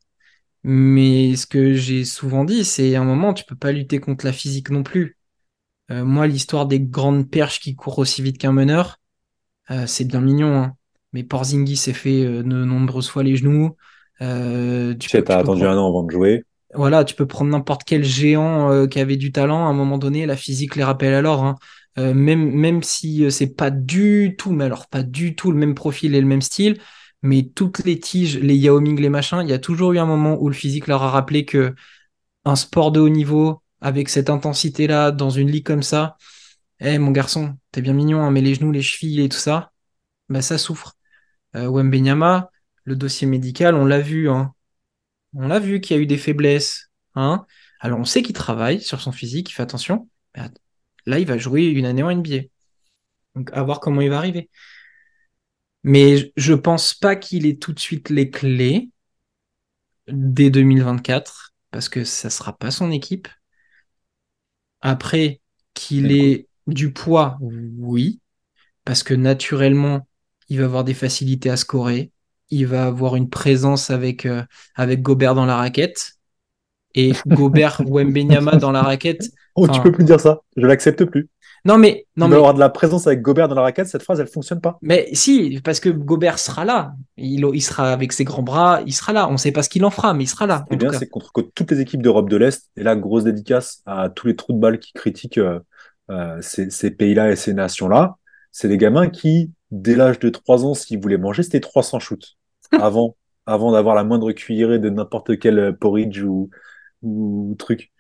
Mais 0.68 1.36
ce 1.36 1.46
que 1.46 1.76
j'ai 1.76 2.06
souvent 2.06 2.44
dit, 2.44 2.66
c'est 2.66 2.96
à 2.96 3.02
un 3.02 3.04
moment, 3.04 3.36
tu 3.36 3.44
peux 3.46 3.56
pas 3.56 3.72
lutter 3.72 4.00
contre 4.00 4.26
la 4.26 4.34
physique 4.34 4.72
non 4.72 4.82
plus. 4.82 5.16
Euh, 5.92 6.04
moi, 6.04 6.26
l'histoire 6.26 6.66
des 6.66 6.80
grandes 6.80 7.30
perches 7.30 7.60
qui 7.60 7.76
courent 7.76 8.00
aussi 8.00 8.24
vite 8.24 8.40
qu'un 8.40 8.52
meneur, 8.52 8.98
euh, 9.70 9.86
c'est 9.86 10.06
bien 10.06 10.22
mignon, 10.22 10.58
hein. 10.58 10.74
Mais 11.14 11.22
Porzingis 11.22 11.76
s'est 11.78 11.94
fait 11.94 12.26
euh, 12.26 12.42
de 12.42 12.66
nombreuses 12.66 13.10
fois 13.10 13.22
les 13.22 13.36
genoux. 13.36 13.76
Euh, 14.22 14.96
tu 14.96 15.08
sais, 15.08 15.24
t'as 15.24 15.38
attendu 15.38 15.62
prendre, 15.62 15.78
un 15.78 15.78
an 15.78 15.88
avant 15.88 16.02
de 16.02 16.10
jouer. 16.10 16.44
voilà, 16.74 17.04
tu 17.04 17.14
peux 17.14 17.28
prendre 17.28 17.52
n'importe 17.52 17.84
quel 17.86 18.04
géant 18.04 18.88
qui 18.88 19.00
avait 19.00 19.18
du 19.18 19.32
talent. 19.32 19.68
À 19.68 19.70
un 19.70 19.74
moment 19.74 20.00
donné, 20.00 20.26
la 20.26 20.36
physique 20.36 20.76
les 20.76 20.84
rappelle 20.84 21.14
alors. 21.14 21.44
hein. 21.44 21.58
Même, 21.98 22.52
même 22.54 22.82
si 22.82 23.30
c'est 23.32 23.56
pas 23.56 23.70
du 23.70 24.36
tout, 24.36 24.52
mais 24.52 24.66
alors 24.66 24.88
pas 24.88 25.04
du 25.04 25.36
tout 25.36 25.52
le 25.52 25.60
même 25.60 25.76
profil 25.76 26.16
et 26.16 26.20
le 26.22 26.28
même 26.28 26.42
style, 26.42 26.80
mais 27.26 27.44
toutes 27.44 27.80
les 27.86 28.00
tiges, 28.00 28.38
les 28.40 28.56
Yao 28.56 28.80
Ming, 28.80 29.00
les 29.00 29.10
machins, 29.10 29.42
il 29.42 29.50
y 29.50 29.54
a 29.54 29.60
toujours 29.60 29.94
eu 29.94 30.00
un 30.00 30.06
moment 30.06 30.38
où 30.40 30.48
le 30.50 30.56
physique 30.56 30.88
leur 30.88 31.04
a 31.04 31.10
rappelé 31.10 31.46
que 31.46 31.76
un 32.46 32.56
sport 32.56 32.92
de 32.92 33.00
haut 33.00 33.10
niveau, 33.10 33.62
avec 33.82 34.10
cette 34.10 34.30
intensité-là, 34.30 35.12
dans 35.12 35.30
une 35.32 35.52
ligue 35.52 35.66
comme 35.66 35.84
ça, 35.84 36.18
eh 36.80 36.98
mon 37.00 37.12
garçon, 37.12 37.58
t'es 37.72 37.82
bien 37.82 37.94
mignon, 37.94 38.22
hein, 38.22 38.32
mais 38.32 38.42
les 38.42 38.56
genoux, 38.56 38.72
les 38.72 38.82
chevilles 38.82 39.22
et 39.22 39.30
tout 39.30 39.38
ça, 39.38 39.72
bah 40.30 40.42
ça 40.42 40.58
souffre. 40.58 40.96
Euh, 41.56 41.68
Wembenyama, 41.70 42.52
le 42.84 42.96
dossier 42.96 43.28
médical, 43.28 43.76
on 43.76 43.86
l'a 43.86 44.00
vu, 44.02 44.30
hein. 44.30 44.54
On 45.34 45.48
l'a 45.48 45.60
vu 45.60 45.82
qu'il 45.82 45.96
y 45.98 46.00
a 46.00 46.02
eu 46.04 46.08
des 46.08 46.18
faiblesses, 46.18 46.92
hein. 47.16 47.46
Alors 47.80 48.00
on 48.00 48.06
sait 48.06 48.24
qu'il 48.24 48.36
travaille 48.36 48.82
sur 48.82 49.02
son 49.02 49.12
physique, 49.12 49.50
il 49.52 49.54
fait 49.54 49.64
attention. 49.64 50.10
Là, 51.06 51.20
il 51.20 51.28
va 51.28 51.38
jouer 51.38 51.66
une 51.68 51.86
année 51.86 52.04
en 52.04 52.10
NBA. 52.10 52.48
Donc 53.36 53.52
à 53.54 53.64
voir 53.64 53.80
comment 53.80 54.02
il 54.02 54.10
va 54.10 54.18
arriver. 54.18 54.50
Mais 55.86 56.18
je- 56.18 56.28
je 56.36 56.54
pense 56.54 56.94
pas 56.94 57.16
qu'il 57.16 57.46
ait 57.46 57.56
tout 57.58 57.72
de 57.74 57.80
suite 57.80 58.10
les 58.10 58.30
clés 58.30 58.90
dès 60.08 60.50
2024, 60.50 61.54
parce 61.72 61.90
que 61.90 62.04
ça 62.04 62.30
sera 62.32 62.58
pas 62.58 62.72
son 62.72 62.90
équipe. 62.92 63.28
Après, 64.82 65.42
qu'il 65.74 66.12
ait 66.12 66.48
du 66.68 66.92
poids, 66.94 67.38
oui, 67.78 68.20
parce 68.86 69.04
que 69.04 69.14
naturellement, 69.14 70.08
il 70.50 70.60
va 70.60 70.66
avoir 70.66 70.84
des 70.84 70.94
facilités 70.94 71.50
à 71.50 71.58
scorer. 71.58 72.12
Il 72.52 72.68
va 72.68 72.86
avoir 72.88 73.16
une 73.16 73.30
présence 73.30 73.90
avec, 73.92 74.26
euh, 74.26 74.44
avec 74.76 75.02
Gobert 75.02 75.36
dans 75.36 75.46
la 75.46 75.58
raquette. 75.58 76.14
Et 76.96 77.14
Gobert 77.28 77.82
Wembenyama 77.88 78.58
dans 78.58 78.72
la 78.72 78.84
raquette. 78.84 79.32
Oh, 79.56 79.68
tu 79.68 79.82
peux 79.82 79.92
plus 79.92 80.06
dire 80.06 80.20
ça. 80.22 80.42
Je 80.58 80.66
l'accepte 80.66 81.06
plus. 81.06 81.30
Non 81.66 81.80
mais, 81.80 82.06
non 82.16 82.28
Il 82.28 82.30
mais, 82.30 82.36
avoir 82.36 82.54
de 82.54 82.60
la 82.60 82.70
présence 82.70 83.08
avec 83.08 83.24
Gobert 83.24 83.48
dans 83.48 83.56
la 83.56 83.64
raquette. 83.64 83.88
Cette 83.88 84.04
phrase, 84.04 84.20
elle 84.20 84.28
fonctionne 84.28 84.62
pas. 84.62 84.78
mais 84.84 85.10
si, 85.14 85.60
parce 85.64 85.80
que 85.80 85.90
Gobert 85.90 86.38
sera 86.38 86.64
là. 86.64 86.94
Il, 87.18 87.44
il 87.54 87.62
sera 87.62 87.92
avec 87.92 88.14
ses 88.14 88.24
grands 88.24 88.44
bras, 88.44 88.82
il 88.86 88.94
sera 88.94 89.14
là. 89.14 89.28
On 89.30 89.38
sait 89.38 89.52
pas 89.52 89.64
ce 89.64 89.70
qu'il 89.70 89.84
en 89.84 89.90
fera, 89.90 90.14
mais 90.14 90.26
il 90.26 90.28
sera 90.28 90.46
là, 90.46 90.64
Ce 90.70 90.76
bien, 90.76 90.94
c'est 90.94 91.10
contre 91.10 91.32
toutes 91.56 91.72
les 91.72 91.82
équipes 91.82 92.04
d'Europe 92.04 92.30
de 92.30 92.38
l'Est. 92.38 92.70
Et 92.78 92.84
là, 92.84 92.96
grosse 92.96 93.24
dédicace 93.24 93.82
à 93.88 94.10
tous 94.10 94.28
les 94.28 94.36
trous 94.36 94.54
de 94.54 94.60
balles 94.60 94.78
qui 94.78 94.94
critiquent 94.94 95.40
euh, 95.40 95.60
euh, 96.12 96.38
ces, 96.40 96.70
ces 96.70 96.92
pays-là 96.92 97.32
et 97.32 97.36
ces 97.36 97.56
nations-là. 97.56 98.18
C'est 98.52 98.68
des 98.68 98.78
gamins 98.78 99.10
qui, 99.10 99.52
dès 99.72 99.96
l'âge 99.96 100.20
de 100.20 100.30
3 100.30 100.66
ans, 100.66 100.76
s'ils 100.76 101.02
voulaient 101.02 101.18
manger, 101.18 101.42
c'était 101.42 101.60
300 101.60 102.00
shoots. 102.00 102.38
Avant, 102.72 103.16
avant 103.46 103.72
d'avoir 103.72 103.96
la 103.96 104.04
moindre 104.04 104.32
cuillerée 104.32 104.80
de 104.80 104.90
n'importe 104.90 105.40
quel 105.40 105.60
euh, 105.60 105.72
porridge 105.72 106.22
ou, 106.22 106.50
ou 107.02 107.56
truc. 107.58 107.92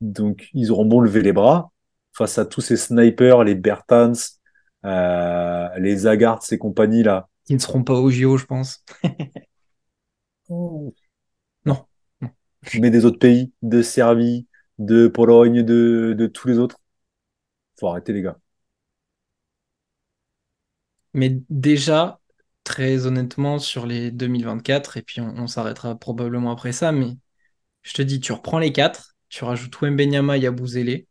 Donc, 0.00 0.48
ils 0.54 0.70
auront 0.70 0.86
bon 0.86 1.00
lever 1.00 1.22
les 1.22 1.32
bras 1.32 1.72
face 2.16 2.38
à 2.38 2.46
tous 2.46 2.60
ces 2.60 2.76
snipers, 2.76 3.44
les 3.44 3.54
Bertans, 3.54 4.12
euh, 4.84 5.68
les 5.78 5.96
Zagards 5.98 6.42
et 6.50 6.58
compagnie 6.58 7.02
là. 7.02 7.28
Ils 7.48 7.56
ne 7.56 7.60
seront 7.60 7.84
pas 7.84 7.94
au 7.94 8.10
JO, 8.10 8.36
je 8.36 8.46
pense. 8.46 8.84
Oh. 10.50 10.94
Non. 11.64 11.86
non. 12.20 12.30
Mais 12.78 12.90
des 12.90 13.04
autres 13.04 13.18
pays, 13.18 13.52
de 13.62 13.82
Serbie, 13.82 14.46
de 14.78 15.08
Pologne, 15.08 15.62
de, 15.62 16.14
de 16.16 16.26
tous 16.26 16.48
les 16.48 16.58
autres. 16.58 16.78
Faut 17.78 17.88
arrêter, 17.88 18.12
les 18.12 18.22
gars. 18.22 18.38
Mais 21.12 21.38
déjà, 21.48 22.20
très 22.64 23.06
honnêtement, 23.06 23.58
sur 23.58 23.86
les 23.86 24.10
2024, 24.10 24.96
et 24.96 25.02
puis 25.02 25.20
on, 25.20 25.28
on 25.36 25.46
s'arrêtera 25.46 25.94
probablement 25.98 26.50
après 26.50 26.72
ça, 26.72 26.92
mais 26.92 27.16
je 27.82 27.94
te 27.94 28.02
dis, 28.02 28.20
tu 28.20 28.32
reprends 28.32 28.58
les 28.58 28.72
quatre, 28.72 29.16
tu 29.28 29.44
rajoutes 29.44 29.80
Wembenyama, 29.80 30.38
Yabusele, 30.38 31.06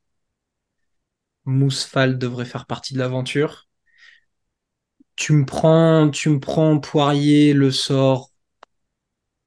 Mousfal 1.45 2.18
devrait 2.18 2.45
faire 2.45 2.65
partie 2.65 2.94
de 2.94 2.99
l'aventure. 2.99 3.68
Tu 5.15 5.34
me 5.34 5.45
prends, 5.45 6.10
tu 6.10 6.30
me 6.30 6.40
prends 6.40 6.80
Poirier, 6.80 7.53
le 7.53 7.72
sort. 7.72 8.32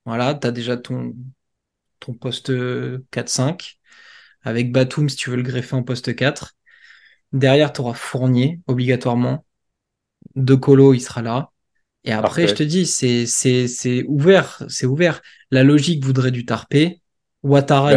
Voilà, 0.05 0.35
tu 0.35 0.47
as 0.47 0.53
déjà 0.53 0.77
ton, 0.77 1.15
ton 2.01 2.15
poste 2.15 2.53
4-5. 3.11 3.79
Avec 4.43 4.71
Batum, 4.71 5.09
si 5.09 5.17
tu 5.17 5.31
veux 5.31 5.37
le 5.37 5.43
greffer 5.43 5.75
en 5.75 5.83
poste 5.83 6.15
4. 6.15 6.55
Derrière, 7.33 7.73
tu 7.73 7.81
auras 7.81 7.95
Fournier, 7.95 8.61
obligatoirement. 8.67 9.45
De 10.37 10.55
Colo, 10.55 10.95
il 10.95 11.01
sera 11.01 11.23
là. 11.23 11.51
Et 12.05 12.13
après, 12.13 12.47
je 12.47 12.55
te 12.55 12.63
dis, 12.63 12.87
c'est, 12.87 13.27
c'est, 13.27 13.67
c'est 13.67 14.05
ouvert, 14.07 14.63
c'est 14.69 14.87
ouvert. 14.87 15.21
La 15.51 15.65
logique 15.65 16.05
voudrait 16.05 16.31
du 16.31 16.45
Tarpé. 16.45 17.01
Ouattara, 17.43 17.95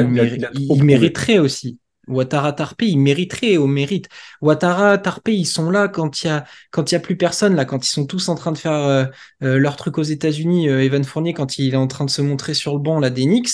Il 0.54 0.84
mériterait 0.84 1.38
aussi. 1.38 1.80
Ouattara, 2.10 2.54
Tarpé, 2.54 2.88
il 2.88 2.98
mériterait 2.98 3.58
au 3.58 3.68
mérite. 3.68 4.10
Ouattara, 4.42 4.98
Tarpé, 4.98 5.36
ils 5.36 5.46
sont 5.46 5.70
là 5.70 5.88
quand 5.88 6.24
il 6.24 6.28
y 6.28 6.30
a, 6.30 6.46
quand 6.72 6.92
il 6.92 6.96
y 6.96 6.98
a 6.98 7.00
plus 7.00 7.18
personne, 7.18 7.56
là, 7.56 7.66
quand 7.66 7.86
ils 7.86 7.90
sont 7.92 8.06
tous 8.06 8.30
en 8.30 8.36
train 8.36 8.52
de 8.52 8.58
faire 8.58 8.74
euh, 8.74 9.06
euh, 9.44 9.58
leur 9.60 9.76
truc 9.76 9.98
aux 9.98 10.04
États-Unis. 10.04 10.70
euh, 10.70 10.84
Evan 10.84 11.04
Fournier, 11.04 11.34
quand 11.34 11.58
il 11.60 11.74
est 11.74 11.78
en 11.78 11.88
train 11.88 12.06
de 12.06 12.10
se 12.10 12.22
montrer 12.22 12.54
sur 12.54 12.74
le 12.74 12.80
banc, 12.80 13.00
là, 13.00 13.10
des 13.10 13.26
Knicks, 13.26 13.52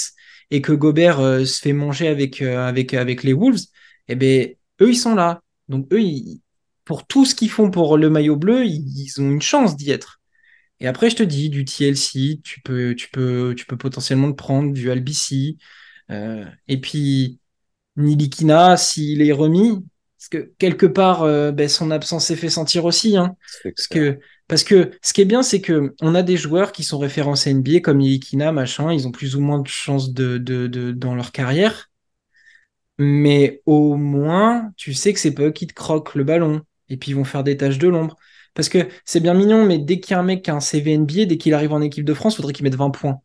et 0.51 0.61
que 0.61 0.71
Gobert 0.71 1.17
se 1.17 1.59
fait 1.59 1.73
manger 1.73 2.07
avec, 2.07 2.41
avec, 2.41 2.93
avec 2.93 3.23
les 3.23 3.33
Wolves, 3.33 3.61
eh 4.07 4.15
ben, 4.15 4.49
eux, 4.81 4.89
ils 4.91 4.95
sont 4.95 5.15
là. 5.15 5.41
Donc, 5.69 5.87
eux, 5.91 5.99
pour 6.85 7.07
tout 7.07 7.25
ce 7.25 7.35
qu'ils 7.35 7.49
font 7.49 7.71
pour 7.71 7.97
le 7.97 8.09
maillot 8.09 8.35
bleu, 8.37 8.65
ils, 8.65 9.11
ont 9.19 9.31
une 9.31 9.41
chance 9.41 9.75
d'y 9.75 9.91
être. 9.91 10.21
Et 10.79 10.87
après, 10.87 11.09
je 11.09 11.15
te 11.17 11.23
dis, 11.23 11.49
du 11.49 11.65
TLC, 11.65 12.41
tu 12.43 12.61
peux, 12.61 12.95
tu 12.95 13.09
peux, 13.09 13.55
tu 13.57 13.65
peux 13.65 13.77
potentiellement 13.77 14.31
te 14.31 14.37
prendre 14.37 14.71
du 14.73 14.91
Albici. 14.91 15.57
Et 16.09 16.79
puis, 16.79 17.39
Nilikina, 17.97 18.77
s'il 18.77 19.21
est 19.21 19.31
remis, 19.31 19.83
parce 20.17 20.29
que 20.29 20.53
quelque 20.57 20.85
part, 20.85 21.23
euh, 21.23 21.51
ben, 21.51 21.69
son 21.69 21.91
absence 21.91 22.25
s'est 22.25 22.35
fait 22.35 22.49
sentir 22.49 22.85
aussi. 22.85 23.17
Hein, 23.17 23.35
parce, 23.75 23.87
que, 23.87 24.19
parce 24.47 24.63
que 24.63 24.91
ce 25.01 25.13
qui 25.13 25.21
est 25.21 25.25
bien, 25.25 25.43
c'est 25.43 25.61
que 25.61 25.93
on 26.01 26.15
a 26.15 26.23
des 26.23 26.37
joueurs 26.37 26.71
qui 26.71 26.83
sont 26.83 26.97
référencés 26.99 27.51
NBA 27.51 27.79
comme 27.81 27.99
Nilikina, 27.99 28.51
machin, 28.51 28.91
ils 28.93 29.07
ont 29.07 29.11
plus 29.11 29.35
ou 29.35 29.41
moins 29.41 29.59
de 29.59 29.67
chances 29.67 30.13
de, 30.13 30.37
de, 30.37 30.67
de, 30.67 30.91
dans 30.91 31.15
leur 31.15 31.31
carrière. 31.31 31.89
Mais 32.97 33.61
au 33.65 33.95
moins, 33.95 34.71
tu 34.77 34.93
sais 34.93 35.13
que 35.13 35.19
c'est 35.19 35.33
pas 35.33 35.43
eux 35.43 35.51
qui 35.51 35.67
te 35.67 35.73
croquent 35.73 36.13
le 36.15 36.23
ballon. 36.23 36.61
Et 36.89 36.97
puis 36.97 37.11
ils 37.11 37.15
vont 37.15 37.23
faire 37.25 37.43
des 37.43 37.57
tâches 37.57 37.77
de 37.77 37.87
l'ombre. 37.87 38.15
Parce 38.53 38.69
que 38.69 38.87
c'est 39.05 39.19
bien 39.19 39.33
mignon, 39.33 39.65
mais 39.65 39.79
dès 39.79 39.99
qu'il 39.99 40.11
y 40.11 40.13
a 40.15 40.19
un 40.19 40.23
mec 40.23 40.43
qui 40.43 40.51
a 40.51 40.55
un 40.55 40.59
CV 40.61 40.93
NBA, 40.93 41.25
dès 41.25 41.37
qu'il 41.37 41.53
arrive 41.53 41.73
en 41.73 41.81
équipe 41.81 42.05
de 42.05 42.13
France, 42.13 42.35
il 42.35 42.37
faudrait 42.37 42.53
qu'il 42.53 42.63
mette 42.63 42.75
20 42.75 42.91
points. 42.91 43.19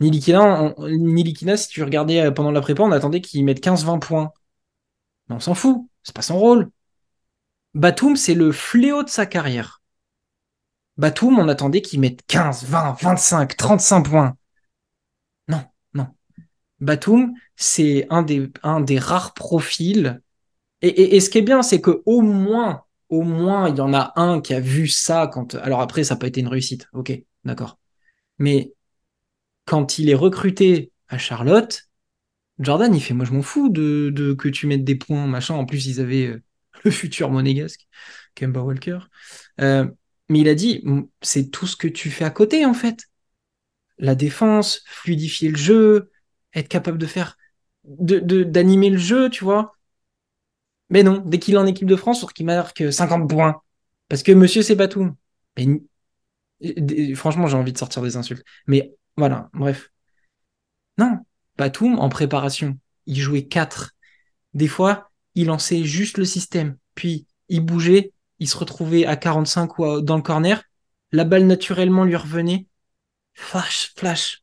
Nilikina, 0.00 1.56
si 1.56 1.68
tu 1.68 1.82
regardais 1.82 2.20
euh, 2.20 2.30
pendant 2.30 2.50
la 2.50 2.60
prépa, 2.60 2.82
on 2.82 2.92
attendait 2.92 3.20
qu'il 3.20 3.44
mette 3.44 3.60
15-20 3.60 3.98
points. 3.98 4.32
Mais 5.28 5.36
on 5.36 5.40
s'en 5.40 5.54
fout, 5.54 5.88
c'est 6.02 6.14
pas 6.14 6.22
son 6.22 6.38
rôle. 6.38 6.70
Batum, 7.74 8.16
c'est 8.16 8.34
le 8.34 8.52
fléau 8.52 9.02
de 9.04 9.08
sa 9.10 9.26
carrière. 9.26 9.82
Batum, 10.96 11.38
on 11.38 11.48
attendait 11.48 11.82
qu'il 11.82 12.00
mette 12.00 12.26
15, 12.26 12.64
20, 12.64 12.96
25, 13.00 13.56
35 13.56 14.02
points. 14.08 14.36
Non, 15.48 15.62
non. 15.94 16.06
Batum, 16.80 17.34
c'est 17.56 18.06
un 18.10 18.22
des, 18.22 18.50
un 18.62 18.80
des 18.80 18.98
rares 18.98 19.34
profils. 19.34 20.22
Et, 20.82 21.16
et 21.16 21.20
ce 21.20 21.30
qui 21.30 21.38
est 21.38 21.42
bien, 21.42 21.62
c'est 21.62 21.80
que 21.82 22.02
au 22.06 22.22
moins, 22.22 22.84
au 23.10 23.22
moins, 23.22 23.68
il 23.70 23.76
y 23.76 23.80
en 23.80 23.94
a 23.94 24.12
un 24.16 24.40
qui 24.40 24.54
a 24.54 24.60
vu 24.60 24.88
ça 24.88 25.28
quand. 25.32 25.54
Alors 25.56 25.80
après, 25.80 26.04
ça 26.04 26.14
n'a 26.14 26.20
pas 26.20 26.28
été 26.28 26.40
une 26.40 26.48
réussite. 26.48 26.88
Ok, 26.94 27.12
d'accord. 27.44 27.78
Mais 28.38 28.74
quand 29.64 29.98
il 29.98 30.10
est 30.10 30.14
recruté 30.14 30.92
à 31.08 31.18
Charlotte, 31.18 31.88
Jordan, 32.58 32.94
il 32.94 33.00
fait 33.00 33.14
Moi, 33.14 33.24
je 33.24 33.32
m'en 33.32 33.42
fous 33.42 33.68
de, 33.68 34.34
que 34.38 34.48
tu 34.48 34.66
mettes 34.66 34.84
des 34.84 34.94
points, 34.96 35.26
machin. 35.26 35.54
En 35.54 35.66
plus, 35.66 35.86
ils 35.86 36.00
avaient 36.00 36.26
euh, 36.26 36.42
le 36.84 36.90
futur 36.90 37.30
monégasque, 37.30 37.86
Kemba 38.34 38.62
Walker. 38.62 38.98
Euh, 39.60 39.86
mais 40.28 40.40
il 40.40 40.48
a 40.48 40.54
dit 40.54 40.84
C'est 41.22 41.50
tout 41.50 41.66
ce 41.66 41.76
que 41.76 41.88
tu 41.88 42.10
fais 42.10 42.24
à 42.24 42.30
côté, 42.30 42.64
en 42.64 42.74
fait. 42.74 43.04
La 43.98 44.14
défense, 44.14 44.82
fluidifier 44.86 45.50
le 45.50 45.56
jeu, 45.56 46.10
être 46.54 46.68
capable 46.68 46.98
de 46.98 47.06
faire. 47.06 47.36
d'animer 47.84 48.90
le 48.90 48.98
jeu, 48.98 49.30
tu 49.30 49.44
vois. 49.44 49.76
Mais 50.90 51.02
non, 51.02 51.22
dès 51.24 51.38
qu'il 51.38 51.54
est 51.54 51.58
en 51.58 51.66
équipe 51.66 51.88
de 51.88 51.96
France, 51.96 52.22
il 52.22 52.32
qu'il 52.32 52.46
marque 52.46 52.92
50 52.92 53.28
points. 53.28 53.62
Parce 54.08 54.22
que 54.22 54.32
monsieur, 54.32 54.62
c'est 54.62 54.76
pas 54.76 54.88
tout. 54.88 55.10
franchement, 57.14 57.46
j'ai 57.46 57.56
envie 57.56 57.72
de 57.72 57.78
sortir 57.78 58.02
des 58.02 58.16
insultes. 58.16 58.44
Mais 58.66 58.94
voilà, 59.16 59.50
bref. 59.52 59.90
Non, 60.98 61.18
Batum, 61.56 61.98
en 61.98 62.08
préparation, 62.08 62.78
il 63.06 63.20
jouait 63.20 63.46
4. 63.46 63.92
Des 64.54 64.68
fois, 64.68 65.10
il 65.34 65.46
lançait 65.46 65.84
juste 65.84 66.18
le 66.18 66.24
système. 66.24 66.76
Puis, 66.94 67.26
il 67.48 67.60
bougeait, 67.60 68.12
il 68.38 68.48
se 68.48 68.56
retrouvait 68.56 69.06
à 69.06 69.16
45 69.16 69.78
ou 69.78 70.00
dans 70.00 70.16
le 70.16 70.22
corner. 70.22 70.62
La 71.12 71.24
balle, 71.24 71.46
naturellement, 71.46 72.04
lui 72.04 72.16
revenait. 72.16 72.66
Flash, 73.34 73.92
flash. 73.96 74.42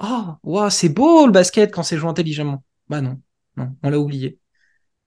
Oh, 0.00 0.34
wow, 0.42 0.70
c'est 0.70 0.88
beau 0.88 1.26
le 1.26 1.32
basket 1.32 1.72
quand 1.72 1.82
c'est 1.82 1.96
joué 1.96 2.08
intelligemment. 2.08 2.64
Bah 2.88 3.00
non, 3.00 3.20
non, 3.56 3.76
on 3.82 3.90
l'a 3.90 3.98
oublié. 3.98 4.38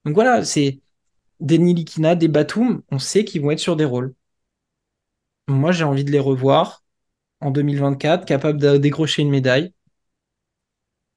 Donc 0.04 0.14
voilà, 0.14 0.44
c'est 0.44 0.80
des 1.40 1.58
Nilikina, 1.58 2.14
des 2.14 2.28
Batum, 2.28 2.82
on 2.90 2.98
sait 2.98 3.24
qu'ils 3.24 3.42
vont 3.42 3.50
être 3.50 3.58
sur 3.58 3.76
des 3.76 3.84
rôles. 3.84 4.14
Moi, 5.48 5.72
j'ai 5.72 5.84
envie 5.84 6.04
de 6.04 6.10
les 6.10 6.18
revoir 6.18 6.82
en 7.40 7.50
2024, 7.50 8.24
capables 8.24 8.60
de 8.60 8.76
décrocher 8.76 9.22
une 9.22 9.30
médaille, 9.30 9.72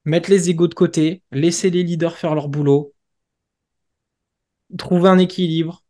mettre 0.06 0.30
les 0.30 0.50
égaux 0.50 0.68
de 0.68 0.74
côté, 0.74 1.24
laisser 1.32 1.70
les 1.70 1.84
leaders 1.84 2.18
faire 2.18 2.36
leur 2.36 2.50
boulot, 2.50 2.94
trouver 4.78 5.10
un 5.10 5.18
équilibre. 5.18 5.84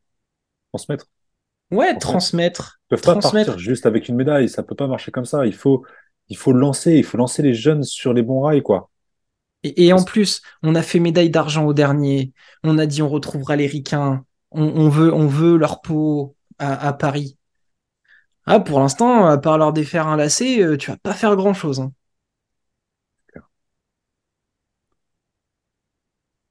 Transmettre. 0.71 1.05
Ouais, 1.71 1.97
transmettre. 1.97 2.81
Ils 2.85 2.97
peuvent 2.97 3.01
pas 3.01 3.19
partir 3.19 3.57
juste 3.57 3.85
avec 3.85 4.09
une 4.09 4.15
médaille, 4.15 4.49
ça 4.49 4.63
peut 4.63 4.75
pas 4.75 4.87
marcher 4.87 5.11
comme 5.11 5.25
ça. 5.25 5.45
Il 5.45 5.53
faut, 5.53 5.85
il 6.27 6.37
faut 6.37 6.51
lancer, 6.51 6.95
il 6.95 7.03
faut 7.03 7.17
lancer 7.17 7.41
les 7.41 7.53
jeunes 7.53 7.83
sur 7.83 8.13
les 8.13 8.21
bons 8.21 8.41
rails, 8.41 8.63
quoi. 8.63 8.89
Et, 9.63 9.93
en 9.93 10.03
plus, 10.03 10.41
on 10.63 10.73
a 10.73 10.81
fait 10.81 10.99
médaille 10.99 11.29
d'argent 11.29 11.65
au 11.65 11.73
dernier. 11.73 12.33
On 12.63 12.79
a 12.79 12.87
dit 12.87 13.03
on 13.03 13.09
retrouvera 13.09 13.55
les 13.55 13.67
ricains. 13.67 14.25
On, 14.49 14.89
veut, 14.89 15.13
on 15.13 15.27
veut 15.27 15.55
leur 15.55 15.81
peau 15.81 16.35
à 16.57 16.93
Paris. 16.93 17.37
Ah, 18.45 18.59
pour 18.59 18.79
l'instant, 18.79 19.25
à 19.27 19.37
part 19.37 19.57
leur 19.57 19.73
défaire 19.73 20.07
un 20.07 20.17
lacet, 20.17 20.61
euh, 20.61 20.77
tu 20.77 20.91
vas 20.91 20.97
pas 20.97 21.13
faire 21.13 21.35
grand-chose. 21.35 21.79
Hein. 21.79 21.91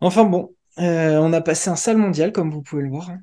Enfin 0.00 0.24
bon, 0.24 0.54
euh, 0.78 1.18
on 1.18 1.32
a 1.32 1.40
passé 1.40 1.68
un 1.68 1.76
sale 1.76 1.98
mondial, 1.98 2.32
comme 2.32 2.50
vous 2.50 2.62
pouvez 2.62 2.82
le 2.82 2.88
voir. 2.88 3.10
Hein. 3.10 3.20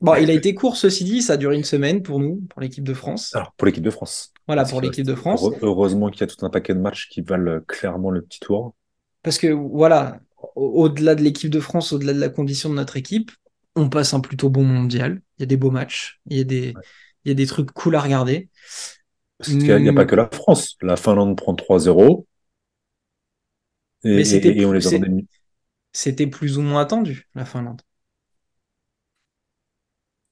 Bon, 0.00 0.14
il 0.14 0.30
a 0.30 0.32
été 0.32 0.54
court, 0.54 0.76
ceci 0.76 1.02
dit, 1.02 1.22
ça 1.22 1.32
a 1.32 1.36
duré 1.36 1.56
une 1.56 1.64
semaine 1.64 2.02
pour 2.02 2.20
nous, 2.20 2.40
pour 2.48 2.60
l'équipe 2.60 2.84
de 2.84 2.94
France. 2.94 3.34
Alors, 3.34 3.52
pour 3.56 3.66
l'équipe 3.66 3.82
de 3.82 3.90
France. 3.90 4.32
Voilà, 4.46 4.64
pour 4.64 4.80
l'équipe 4.80 5.04
de 5.04 5.14
France. 5.14 5.44
Heureusement 5.60 6.08
qu'il 6.10 6.20
y 6.20 6.24
a 6.24 6.28
tout 6.28 6.46
un 6.46 6.50
paquet 6.50 6.72
de 6.72 6.78
matchs 6.78 7.08
qui 7.08 7.20
valent 7.20 7.60
clairement 7.66 8.12
le 8.12 8.22
petit 8.22 8.38
tour. 8.38 8.76
Parce 9.24 9.38
que, 9.38 9.48
voilà, 9.48 10.20
au-delà 10.54 11.16
de 11.16 11.22
l'équipe 11.22 11.50
de 11.50 11.58
France, 11.58 11.92
au-delà 11.92 12.12
de 12.12 12.20
la 12.20 12.28
condition 12.28 12.70
de 12.70 12.74
notre 12.74 12.96
équipe, 12.96 13.32
on 13.74 13.88
passe 13.88 14.14
un 14.14 14.20
plutôt 14.20 14.50
bon 14.50 14.62
mondial. 14.62 15.20
Il 15.38 15.42
y 15.42 15.44
a 15.44 15.46
des 15.46 15.56
beaux 15.56 15.72
matchs, 15.72 16.20
il 16.26 16.38
y 16.38 16.40
a 16.40 16.44
des, 16.44 16.74
il 17.28 17.32
y 17.32 17.32
a 17.32 17.34
des 17.34 17.46
trucs 17.46 17.72
cool 17.72 17.94
à 17.94 18.00
regarder. 18.00 18.48
Parce 19.36 19.50
qu'il 19.50 19.58
n'y 19.58 19.88
a, 19.88 19.92
pas 19.92 20.06
que 20.06 20.16
la 20.16 20.28
France. 20.32 20.76
La 20.80 20.96
Finlande 20.96 21.36
prend 21.36 21.54
3-0. 21.54 22.24
Et, 24.04 24.20
et, 24.20 24.64
on 24.64 24.72
les 24.72 24.86
a 24.86 24.98
C'était 25.92 26.26
plus 26.26 26.56
ou 26.56 26.62
moins 26.62 26.80
attendu, 26.80 27.28
la 27.34 27.44
Finlande. 27.44 27.82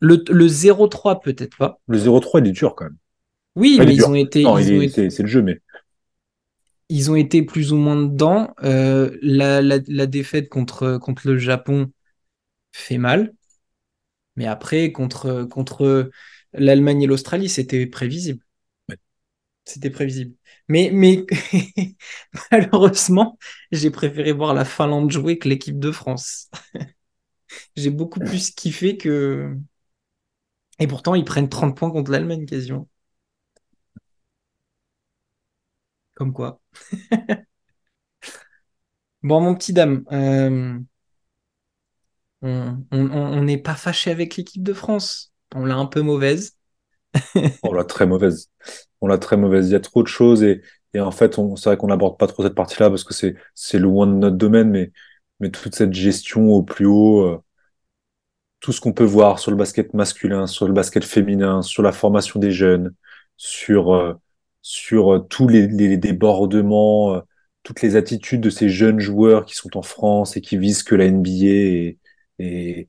Le, 0.01 0.25
le 0.29 0.47
0-3, 0.47 1.21
peut-être 1.21 1.57
pas. 1.57 1.79
Le 1.87 1.99
0-3, 1.99 2.41
il 2.41 2.49
est 2.49 2.53
dur 2.53 2.75
quand 2.75 2.85
même. 2.85 2.97
Oui, 3.57 3.77
mais 3.79 3.95
ils 3.95 4.07
ont 4.07 4.15
été. 4.15 4.43
Non, 4.43 4.57
c'est 4.57 5.21
le 5.21 5.27
jeu, 5.27 5.43
mais. 5.43 5.61
Ils 6.89 7.11
ont 7.11 7.17
été 7.17 7.43
plus 7.43 7.73
ou 7.73 7.77
moins 7.77 7.97
dedans. 7.97 8.55
Euh, 8.63 9.17
la, 9.21 9.61
la, 9.61 9.79
la, 9.87 10.07
défaite 10.07 10.49
contre, 10.49 10.99
contre 10.99 11.29
le 11.29 11.37
Japon 11.37 11.91
fait 12.73 12.99
mal. 12.99 13.35
Mais 14.37 14.47
après, 14.47 14.93
contre, 14.93 15.45
contre 15.45 16.11
l'Allemagne 16.59 17.03
et 17.03 17.07
l'Australie, 17.07 17.49
c'était 17.49 17.87
prévisible. 17.87 18.45
C'était 19.65 19.91
prévisible. 19.91 20.35
Mais, 20.69 20.91
mais 20.93 21.27
malheureusement, 22.53 23.37
j'ai 23.73 23.91
préféré 23.91 24.33
voir 24.33 24.55
la 24.55 24.65
Finlande 24.65 25.11
jouer 25.11 25.39
que 25.39 25.49
l'équipe 25.49 25.79
de 25.81 25.91
France. 25.91 26.51
j'ai 27.77 27.91
beaucoup 27.91 28.21
plus 28.21 28.51
kiffé 28.53 28.97
que. 28.97 29.57
Et 30.79 30.87
pourtant, 30.87 31.15
ils 31.15 31.25
prennent 31.27 31.51
30 31.51 31.77
points 31.77 31.91
contre 31.91 32.11
l'Allemagne 32.11 32.47
quasiment. 32.47 32.89
Comme 36.15 36.33
quoi. 36.33 36.61
bon, 39.23 39.41
mon 39.41 39.55
petit 39.55 39.73
dame, 39.73 40.05
euh, 40.13 40.79
on 42.43 43.43
n'est 43.43 43.59
pas 43.59 43.75
fâché 43.75 44.11
avec 44.11 44.37
l'équipe 44.37 44.63
de 44.63 44.73
France 44.73 45.33
on 45.55 45.65
l'a 45.65 45.77
un 45.77 45.87
peu 45.87 46.03
mauvaise. 46.03 46.57
on 47.63 47.73
l'a 47.73 47.85
très 47.85 48.07
mauvaise. 48.07 48.51
On 49.01 49.07
l'a 49.07 49.19
très 49.19 49.37
mauvaise. 49.37 49.69
Il 49.69 49.73
y 49.73 49.77
a 49.77 49.81
trop 49.81 50.03
de 50.03 50.09
choses 50.09 50.43
et, 50.43 50.63
en 50.99 51.11
fait, 51.11 51.35
c'est 51.35 51.65
vrai 51.69 51.77
qu'on 51.77 51.89
n'aborde 51.89 52.19
pas 52.19 52.27
trop 52.27 52.43
cette 52.43 52.55
partie-là 52.55 52.89
parce 52.89 53.05
que 53.05 53.13
c'est 53.55 53.79
loin 53.79 54.07
de 54.07 54.15
notre 54.15 54.37
domaine, 54.37 54.71
mais, 54.71 54.93
mais 55.41 55.51
toute 55.51 55.75
cette 55.75 55.93
gestion 55.93 56.49
au 56.51 56.63
plus 56.63 56.87
haut, 56.87 57.23
euh, 57.23 57.43
tout 58.61 58.73
ce 58.73 58.81
qu'on 58.81 58.93
peut 58.93 59.05
voir 59.05 59.39
sur 59.39 59.51
le 59.51 59.57
basket 59.57 59.95
masculin, 59.95 60.47
sur 60.47 60.67
le 60.67 60.73
basket 60.73 61.05
féminin, 61.05 61.63
sur 61.63 61.83
la 61.83 61.93
formation 61.93 62.41
des 62.41 62.51
jeunes, 62.51 62.95
sur, 63.37 63.95
euh, 63.95 64.15
sur 64.63 65.15
euh, 65.15 65.19
tous 65.21 65.49
les, 65.49 65.97
débordements, 65.99 67.23
toutes 67.63 67.83
les 67.83 67.97
attitudes 67.97 68.41
de 68.41 68.51
ces 68.51 68.69
jeunes 68.69 69.01
joueurs 69.01 69.45
qui 69.45 69.55
sont 69.55 69.77
en 69.77 69.83
France 69.83 70.37
et 70.37 70.41
qui 70.41 70.57
visent 70.59 70.83
que 70.83 70.95
la 70.95 71.07
NBA 71.11 71.45
et, 71.45 71.99
et 72.39 72.89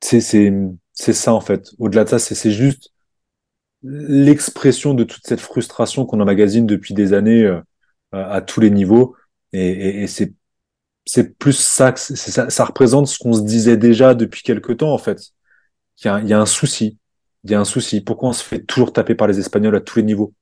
c'est 0.00 0.50
c'est 0.94 1.12
ça 1.12 1.34
en 1.34 1.40
fait. 1.40 1.70
Au-delà 1.78 2.04
de 2.04 2.08
ça, 2.08 2.18
c'est 2.18 2.50
juste 2.50 2.90
l'expression 3.82 4.94
de 4.94 5.04
toute 5.04 5.26
cette 5.26 5.40
frustration 5.40 6.06
qu'on 6.06 6.20
emmagasine 6.20 6.66
depuis 6.66 6.94
des 6.94 7.12
années 7.12 7.44
euh, 7.44 7.60
à 8.12 8.40
tous 8.40 8.60
les 8.60 8.70
niveaux. 8.70 9.14
Et, 9.52 10.06
c'est 10.06 10.32
c'est 11.06 11.36
plus 11.36 11.52
ça, 11.52 11.92
que 11.92 12.00
ça, 12.00 12.48
ça 12.48 12.64
représente 12.64 13.08
ce 13.08 13.18
qu'on 13.18 13.34
se 13.34 13.42
disait 13.42 13.76
déjà 13.76 14.14
depuis 14.14 14.42
quelque 14.42 14.72
temps 14.72 14.92
en 14.94 14.98
fait. 14.98 15.20
Il 16.02 16.06
y 16.06 16.08
a, 16.08 16.20
il 16.20 16.28
y 16.28 16.32
a 16.32 16.40
un 16.40 16.46
souci. 16.46 16.98
Il 17.42 17.50
y 17.50 17.54
a 17.54 17.60
un 17.60 17.66
souci. 17.66 18.00
Pourquoi 18.00 18.30
on 18.30 18.32
se 18.32 18.42
fait 18.42 18.60
toujours 18.60 18.92
taper 18.92 19.14
par 19.14 19.26
les 19.26 19.38
Espagnols 19.38 19.76
à 19.76 19.80
tous 19.80 19.98
les 19.98 20.04
niveaux? 20.04 20.32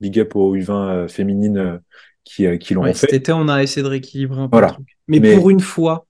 Big 0.00 0.20
up 0.20 0.36
aux 0.36 0.54
U20 0.54 0.72
euh, 0.72 1.08
féminines 1.08 1.56
euh, 1.56 1.78
qui, 2.22 2.58
qui 2.58 2.74
l'ont 2.74 2.84
fait. 2.84 2.94
Cet 2.94 3.12
été, 3.14 3.32
on 3.32 3.48
a 3.48 3.62
essayé 3.62 3.82
de 3.82 3.88
rééquilibrer 3.88 4.42
un 4.42 4.48
peu 4.48 4.60
le 4.60 4.66
truc. 4.66 4.98
mais, 5.06 5.34
pour 5.34 5.48
une 5.50 5.60
fois. 5.60 6.06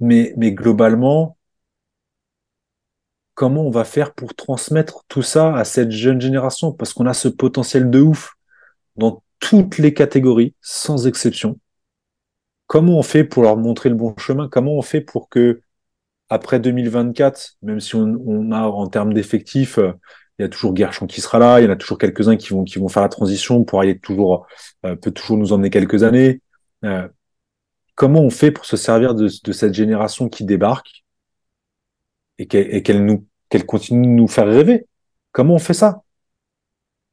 Mais, 0.00 0.32
mais 0.36 0.52
globalement, 0.52 1.37
comment 3.38 3.64
on 3.64 3.70
va 3.70 3.84
faire 3.84 4.14
pour 4.14 4.34
transmettre 4.34 5.04
tout 5.06 5.22
ça 5.22 5.54
à 5.54 5.62
cette 5.62 5.92
jeune 5.92 6.20
génération? 6.20 6.72
Parce 6.72 6.92
qu'on 6.92 7.06
a 7.06 7.14
ce 7.14 7.28
potentiel 7.28 7.88
de 7.88 8.00
ouf 8.00 8.34
dans 8.96 9.22
toutes 9.38 9.78
les 9.78 9.94
catégories, 9.94 10.56
sans 10.60 11.06
exception. 11.06 11.60
Comment 12.66 12.98
on 12.98 13.04
fait 13.04 13.22
pour 13.22 13.44
leur 13.44 13.56
montrer 13.56 13.90
le 13.90 13.94
bon 13.94 14.12
chemin? 14.18 14.48
Comment 14.48 14.72
on 14.72 14.82
fait 14.82 15.00
pour 15.00 15.28
que, 15.28 15.60
après 16.28 16.58
2024, 16.58 17.58
même 17.62 17.78
si 17.78 17.94
on, 17.94 18.50
a 18.50 18.62
en 18.62 18.88
termes 18.88 19.14
d'effectifs, 19.14 19.78
euh, 19.78 19.92
il 20.40 20.42
y 20.42 20.44
a 20.44 20.48
toujours 20.48 20.74
Guerchon 20.74 21.06
qui 21.06 21.20
sera 21.20 21.38
là, 21.38 21.60
il 21.60 21.64
y 21.64 21.68
en 21.68 21.70
a 21.70 21.76
toujours 21.76 21.98
quelques-uns 21.98 22.36
qui 22.36 22.48
vont, 22.48 22.64
qui 22.64 22.80
vont 22.80 22.88
faire 22.88 23.04
la 23.04 23.08
transition 23.08 23.62
pour 23.62 23.80
aller 23.80 24.00
toujours, 24.00 24.48
euh, 24.84 24.96
peut 24.96 25.12
toujours 25.12 25.36
nous 25.36 25.52
emmener 25.52 25.70
quelques 25.70 26.02
années. 26.02 26.42
Euh, 26.84 27.06
comment 27.94 28.20
on 28.20 28.30
fait 28.30 28.50
pour 28.50 28.64
se 28.64 28.76
servir 28.76 29.14
de, 29.14 29.28
de 29.44 29.52
cette 29.52 29.74
génération 29.74 30.28
qui 30.28 30.44
débarque? 30.44 31.04
Et 32.38 32.46
qu'elle 32.46 33.04
nous 33.04 33.26
qu'elle 33.48 33.66
continue 33.66 34.06
de 34.06 34.12
nous 34.12 34.28
faire 34.28 34.46
rêver 34.46 34.86
Comment 35.32 35.54
on 35.54 35.58
fait 35.58 35.74
ça? 35.74 36.02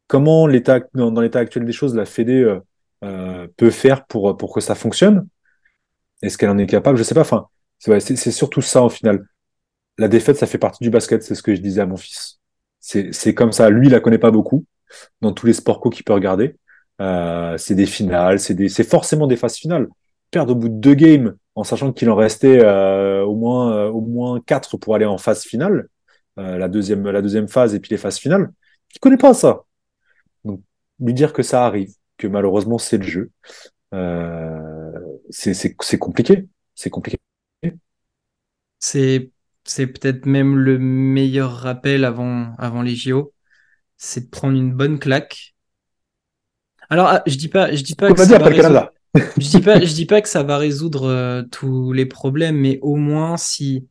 Comment 0.08 0.48
l'état 0.48 0.82
dans, 0.94 1.22
l'état 1.22 1.40
actuel 1.40 1.66
des 1.66 1.72
choses, 1.72 1.96
la 1.96 2.06
Fédé 2.06 2.42
euh, 2.42 2.60
euh 3.04 3.48
peut 3.58 3.72
faire 3.72 4.06
pour 4.06 4.38
pour 4.38 4.54
que 4.54 4.62
ça 4.62 4.76
fonctionne? 4.76 5.28
Est-ce 6.22 6.38
qu'elle 6.38 6.50
en 6.50 6.58
est 6.58 6.68
capable? 6.68 6.98
Je 6.98 7.04
sais 7.04 7.16
pas. 7.16 7.22
Enfin, 7.22 7.48
c'est 7.80 8.32
surtout 8.32 8.62
ça 8.62 8.84
au 8.84 8.90
final. 8.90 9.26
La 9.98 10.08
défaite, 10.08 10.38
ça 10.38 10.48
fait 10.48 10.58
partie 10.58 10.84
du 10.84 10.90
basket. 10.90 11.24
C'est 11.24 11.36
ce 11.36 11.44
que 11.44 11.56
je 11.56 11.62
disais 11.62 11.82
à 11.82 11.86
mon 11.86 11.98
fils. 11.98 12.40
C'est 12.80 13.34
comme 13.34 13.52
ça. 13.52 13.70
Lui, 13.70 13.88
il 13.88 13.92
la 13.92 14.00
connaît 14.00 14.18
pas 14.18 14.32
beaucoup 14.32 14.66
dans 15.22 15.34
tous 15.34 15.48
les 15.48 15.54
sports 15.54 15.80
co 15.80 15.90
qu'il 15.90 16.04
peut 16.04 16.14
regarder. 16.14 16.58
Euh, 17.02 17.58
c'est 17.58 17.76
des 17.76 17.86
finales, 17.86 18.40
c'est 18.40 18.84
forcément 18.84 19.28
des 19.28 19.36
phases 19.36 19.56
finales. 19.56 19.88
Perdre 20.32 20.54
au 20.54 20.56
bout 20.56 20.70
de 20.70 20.76
deux 20.76 20.94
games 20.94 21.36
en 21.56 21.64
sachant 21.64 21.94
qu'il 21.94 22.10
en 22.10 22.16
restait 22.16 22.64
euh, 22.64 23.24
au 23.24 23.36
moins 23.36 23.76
euh, 23.76 23.90
au 23.90 24.02
moins 24.02 24.42
quatre 24.42 24.78
pour 24.78 24.96
aller 24.96 25.06
en 25.06 25.18
phase 25.18 25.44
finale, 25.44 25.88
euh, 26.38 26.58
la 26.58 26.68
deuxième 26.68 27.10
la 27.10 27.22
deuxième 27.22 27.48
phase 27.48 27.74
et 27.74 27.80
puis 27.80 27.92
les 27.92 27.98
phases 27.98 28.18
finales. 28.18 28.52
Il 28.94 29.00
connaît 29.00 29.18
pas 29.18 29.34
ça. 29.34 29.64
Donc 30.44 30.62
lui 31.00 31.14
dire 31.14 31.34
que 31.34 31.44
ça 31.44 31.66
arrive, 31.66 31.94
que 32.18 32.28
malheureusement 32.28 32.78
c'est 32.78 32.98
le 32.98 33.04
jeu, 33.04 33.32
c'est 35.30 35.98
compliqué, 35.98 36.48
c'est 36.76 36.90
compliqué. 36.90 37.18
C'est 38.80 39.32
c'est 39.64 39.88
peut-être 39.88 40.26
même 40.28 40.58
le 40.58 40.78
meilleur 40.78 41.52
rappel 41.52 42.06
avant, 42.06 42.54
avant 42.58 42.84
les 42.84 42.96
JO, 42.96 43.34
c'est 43.98 44.26
de 44.26 44.30
prendre 44.30 44.56
une 44.58 44.74
bonne 44.74 45.00
claque. 45.00 45.56
Alors, 46.90 47.08
ah, 47.08 47.24
je 47.26 47.36
dis 47.36 47.48
pas, 47.48 47.74
je 47.74 47.82
dis 47.82 47.96
pas 47.96 48.14
que 48.14 48.24
ça 48.24 48.38
va 48.38 48.46
résoudre... 48.46 48.92
je 49.16 49.50
dis 49.50 49.62
pas, 49.62 49.80
dis 49.80 50.06
pas 50.06 50.22
que 50.22 50.30
ça 50.30 50.44
va 50.44 50.58
résoudre 50.58 51.06
euh, 51.06 51.44
tous 51.52 51.94
les 51.94 52.06
problèmes, 52.06 52.58
mais 52.58 52.80
au 52.82 52.96
moins 52.96 53.38
si 53.38 53.88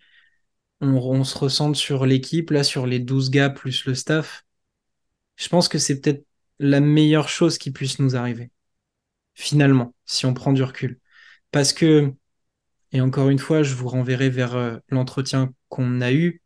on, 0.81 1.25
se 1.25 1.39
ressente 1.39 1.77
sur 1.77 2.07
l'équipe, 2.07 2.51
là, 2.51 2.63
sur 2.65 2.87
les 2.87 2.99
12 2.99 3.31
gars 3.31 3.51
plus 3.51 3.87
le 3.87 3.95
staff, 3.95 4.45
je 5.37 5.49
pense 5.49 5.69
que 5.69 5.79
c'est 5.79 6.01
peut-être 6.01 6.27
la 6.59 6.81
meilleure 6.81 7.29
chose 7.29 7.59
qui 7.59 7.71
puisse 7.71 7.99
nous 7.99 8.17
arriver. 8.17 8.51
Finalement, 9.35 9.95
si 10.05 10.27
on 10.27 10.35
prend 10.35 10.53
du 10.53 10.63
recul. 10.63 11.01
Parce 11.51 11.73
que 11.73 12.13
et 12.93 13.01
encore 13.01 13.29
une 13.29 13.39
fois, 13.41 13.63
je 13.65 13.75
vous 13.75 13.89
renverrai 13.89 14.31
vers 14.31 14.55
euh, 14.57 14.77
l'entretien 14.89 15.53
qu'on 15.69 16.01
a 16.01 16.13
eu. 16.13 16.43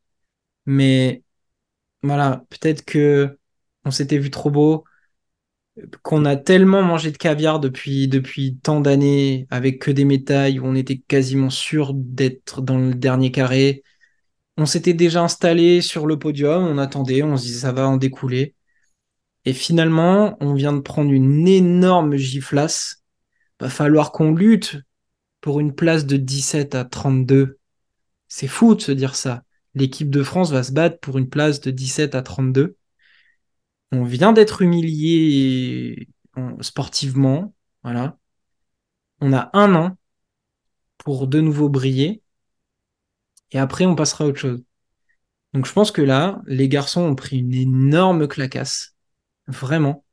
Mais 0.66 1.24
voilà, 2.02 2.44
peut-être 2.50 2.84
que 2.84 3.38
on 3.84 3.90
s'était 3.90 4.18
vu 4.18 4.30
trop 4.30 4.50
beau, 4.50 4.84
qu'on 6.02 6.24
a 6.24 6.36
tellement 6.36 6.82
mangé 6.82 7.10
de 7.10 7.16
caviar 7.16 7.60
depuis, 7.60 8.08
depuis 8.08 8.56
tant 8.62 8.80
d'années 8.80 9.46
avec 9.50 9.80
que 9.80 9.90
des 9.90 10.04
métailles 10.04 10.58
où 10.58 10.66
on 10.66 10.74
était 10.74 10.98
quasiment 10.98 11.50
sûr 11.50 11.92
d'être 11.94 12.62
dans 12.62 12.78
le 12.78 12.94
dernier 12.94 13.30
carré. 13.30 13.82
On 14.56 14.66
s'était 14.66 14.94
déjà 14.94 15.22
installé 15.22 15.80
sur 15.82 16.06
le 16.06 16.18
podium, 16.18 16.64
on 16.64 16.78
attendait, 16.78 17.22
on 17.22 17.36
se 17.36 17.44
disait 17.44 17.60
ça 17.60 17.72
va 17.72 17.88
en 17.88 17.96
découler. 17.96 18.54
Et 19.44 19.52
finalement, 19.52 20.36
on 20.40 20.54
vient 20.54 20.72
de 20.72 20.80
prendre 20.80 21.12
une 21.12 21.46
énorme 21.48 22.16
giflasse. 22.16 23.02
Va 23.60 23.68
falloir 23.68 24.12
qu'on 24.12 24.34
lutte 24.34 24.76
pour 25.40 25.60
une 25.60 25.74
place 25.74 26.06
de 26.06 26.16
17 26.16 26.74
à 26.74 26.84
32. 26.84 27.58
C'est 28.28 28.48
fou 28.48 28.74
de 28.74 28.80
se 28.80 28.92
dire 28.92 29.14
ça. 29.14 29.44
L'équipe 29.74 30.10
de 30.10 30.22
France 30.22 30.50
va 30.50 30.62
se 30.62 30.72
battre 30.72 30.98
pour 31.00 31.18
une 31.18 31.28
place 31.28 31.60
de 31.60 31.70
17 31.70 32.14
à 32.14 32.22
32. 32.22 32.77
On 33.92 34.04
vient 34.04 34.32
d'être 34.32 34.62
humilié 34.62 36.08
sportivement. 36.60 37.54
Voilà. 37.82 38.18
On 39.20 39.32
a 39.32 39.50
un 39.54 39.74
an 39.74 39.96
pour 40.98 41.26
de 41.26 41.40
nouveau 41.40 41.68
briller. 41.68 42.22
Et 43.52 43.58
après, 43.58 43.86
on 43.86 43.94
passera 43.94 44.24
à 44.24 44.28
autre 44.28 44.38
chose. 44.38 44.62
Donc 45.54 45.66
je 45.66 45.72
pense 45.72 45.90
que 45.90 46.02
là, 46.02 46.42
les 46.46 46.68
garçons 46.68 47.02
ont 47.02 47.14
pris 47.14 47.38
une 47.38 47.54
énorme 47.54 48.28
clacasse. 48.28 48.94
Vraiment. 49.46 50.04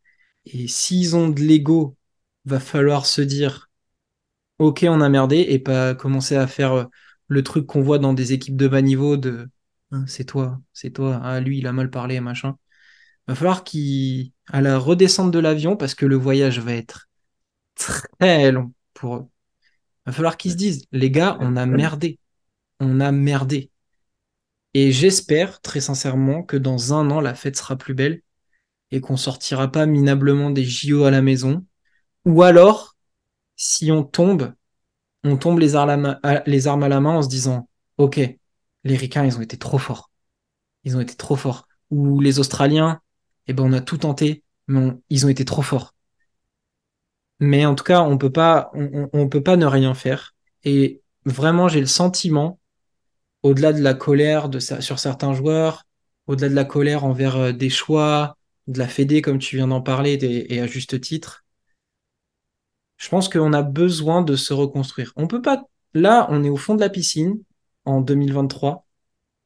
Et 0.45 0.68
s'ils 0.68 1.15
ont 1.15 1.30
de 1.30 1.41
l'ego, 1.41 1.97
va 2.45 2.60
falloir 2.60 3.06
se 3.06 3.22
dire 3.22 3.69
ok, 4.60 4.85
on 4.89 5.02
a 5.02 5.10
merdé 5.10 5.38
et 5.49 5.60
pas 5.60 5.95
commencer 5.95 6.35
à 6.35 6.47
faire 6.47 6.73
euh, 6.73 6.85
le 7.27 7.43
truc 7.43 7.65
qu'on 7.68 7.81
voit 7.81 7.99
dans 7.99 8.14
des 8.14 8.34
équipes 8.34 8.57
de 8.57 8.68
bas 8.68 8.81
niveau 8.81 9.18
de 9.18 9.49
hein, 9.91 10.06
c'est 10.07 10.26
toi, 10.26 10.61
c'est 10.73 10.91
toi, 10.91 11.19
ah, 11.23 11.39
lui 11.39 11.60
il 11.60 11.68
a 11.68 11.73
mal 11.73 11.89
parlé, 11.89 12.19
machin. 12.22 12.57
Va 13.27 13.35
falloir 13.35 13.64
qu'il 13.64 14.31
à 14.47 14.61
la 14.61 14.77
redescente 14.77 15.31
de 15.31 15.39
l'avion 15.39 15.76
parce 15.76 15.95
que 15.95 16.06
le 16.06 16.15
voyage 16.15 16.60
va 16.60 16.73
être 16.73 17.10
très 17.76 18.52
long 18.52 18.73
pour 18.93 19.15
eux. 19.18 19.27
Va 20.06 20.11
falloir 20.11 20.38
qu'ils 20.38 20.52
se 20.52 20.57
disent 20.57 20.85
les 20.91 21.11
gars, 21.11 21.38
on 21.39 21.56
a 21.56 21.65
merdé. 21.65 22.19
On 22.80 22.99
a 22.99 23.11
merdé. 23.11 23.72
Et 24.73 24.91
j'espère 24.91 25.61
très 25.61 25.80
sincèrement 25.80 26.43
que 26.43 26.57
dans 26.57 26.93
un 26.93 27.10
an 27.10 27.22
la 27.22 27.34
fête 27.34 27.56
sera 27.57 27.76
plus 27.77 27.93
belle 27.93 28.22
et 28.91 29.02
qu'on 29.02 29.18
sortira 29.18 29.72
pas 29.72 29.85
minablement 29.85 30.52
des 30.52 30.65
JO 30.65 31.06
à 31.06 31.11
la 31.11 31.22
maison 31.22 31.65
ou 32.26 32.41
alors 32.43 32.95
si 33.56 33.91
on 33.91 34.03
tombe, 34.03 34.53
on 35.23 35.38
tombe 35.38 35.60
les 35.60 35.76
armes, 35.76 36.19
à 36.23 36.89
la 36.89 36.99
main, 36.99 37.18
en 37.18 37.22
se 37.22 37.30
disant 37.30 37.69
Ok, 37.97 38.19
les 38.84 38.95
Ricains, 38.95 39.26
ils 39.26 39.38
ont 39.38 39.41
été 39.41 39.57
trop 39.57 39.77
forts. 39.77 40.11
Ils 40.84 40.97
ont 40.97 41.02
été 41.02 41.15
trop 41.15 41.35
forts. 41.35 41.68
Ou 41.91 42.19
les 42.19 42.39
Australiens, 42.39 43.02
eh 43.47 43.53
ben, 43.53 43.63
on 43.63 43.73
a 43.73 43.81
tout 43.81 43.97
tenté, 43.97 44.43
mais 44.67 44.91
ils 45.09 45.26
ont 45.26 45.30
été 45.30 45.45
trop 45.45 45.61
forts. 45.61 45.93
Mais 47.39 47.65
en 47.65 47.76
tout 47.76 47.84
cas, 47.84 48.01
on 48.01 48.17
peut 48.17 48.31
pas, 48.31 48.72
on, 48.73 49.30
peut 49.30 49.43
pas 49.43 49.57
ne 49.57 49.65
rien 49.65 49.93
faire. 49.93 50.34
Et 50.63 51.01
vraiment, 51.26 51.67
j'ai 51.67 51.81
le 51.81 51.85
sentiment, 51.85 52.59
au-delà 53.43 53.73
de 53.73 53.81
la 53.81 53.93
colère 53.93 54.49
de, 54.49 54.59
sur 54.59 54.99
certains 54.99 55.34
joueurs, 55.34 55.85
au-delà 56.27 56.49
de 56.49 56.55
la 56.55 56.65
colère 56.65 57.03
envers 57.05 57.35
euh, 57.38 57.51
des 57.51 57.69
choix, 57.69 58.38
de 58.67 58.80
la 58.80 58.88
Fédé, 58.88 59.22
comme 59.22 59.39
tu 59.39 59.57
viens 59.57 59.67
d'en 59.67 59.81
parler, 59.81 60.13
et 60.49 60.59
à 60.59 60.67
juste 60.67 60.99
titre, 61.01 61.45
je 62.97 63.09
pense 63.09 63.30
qu'on 63.30 63.53
a 63.53 63.61
besoin 63.61 64.22
de 64.22 64.35
se 64.35 64.53
reconstruire. 64.53 65.13
On 65.15 65.27
peut 65.27 65.41
pas. 65.41 65.63
Là, 65.93 66.27
on 66.30 66.43
est 66.43 66.49
au 66.49 66.57
fond 66.57 66.76
de 66.76 66.81
la 66.81 66.89
piscine 66.89 67.41
en 67.85 68.01
2023. 68.01 68.85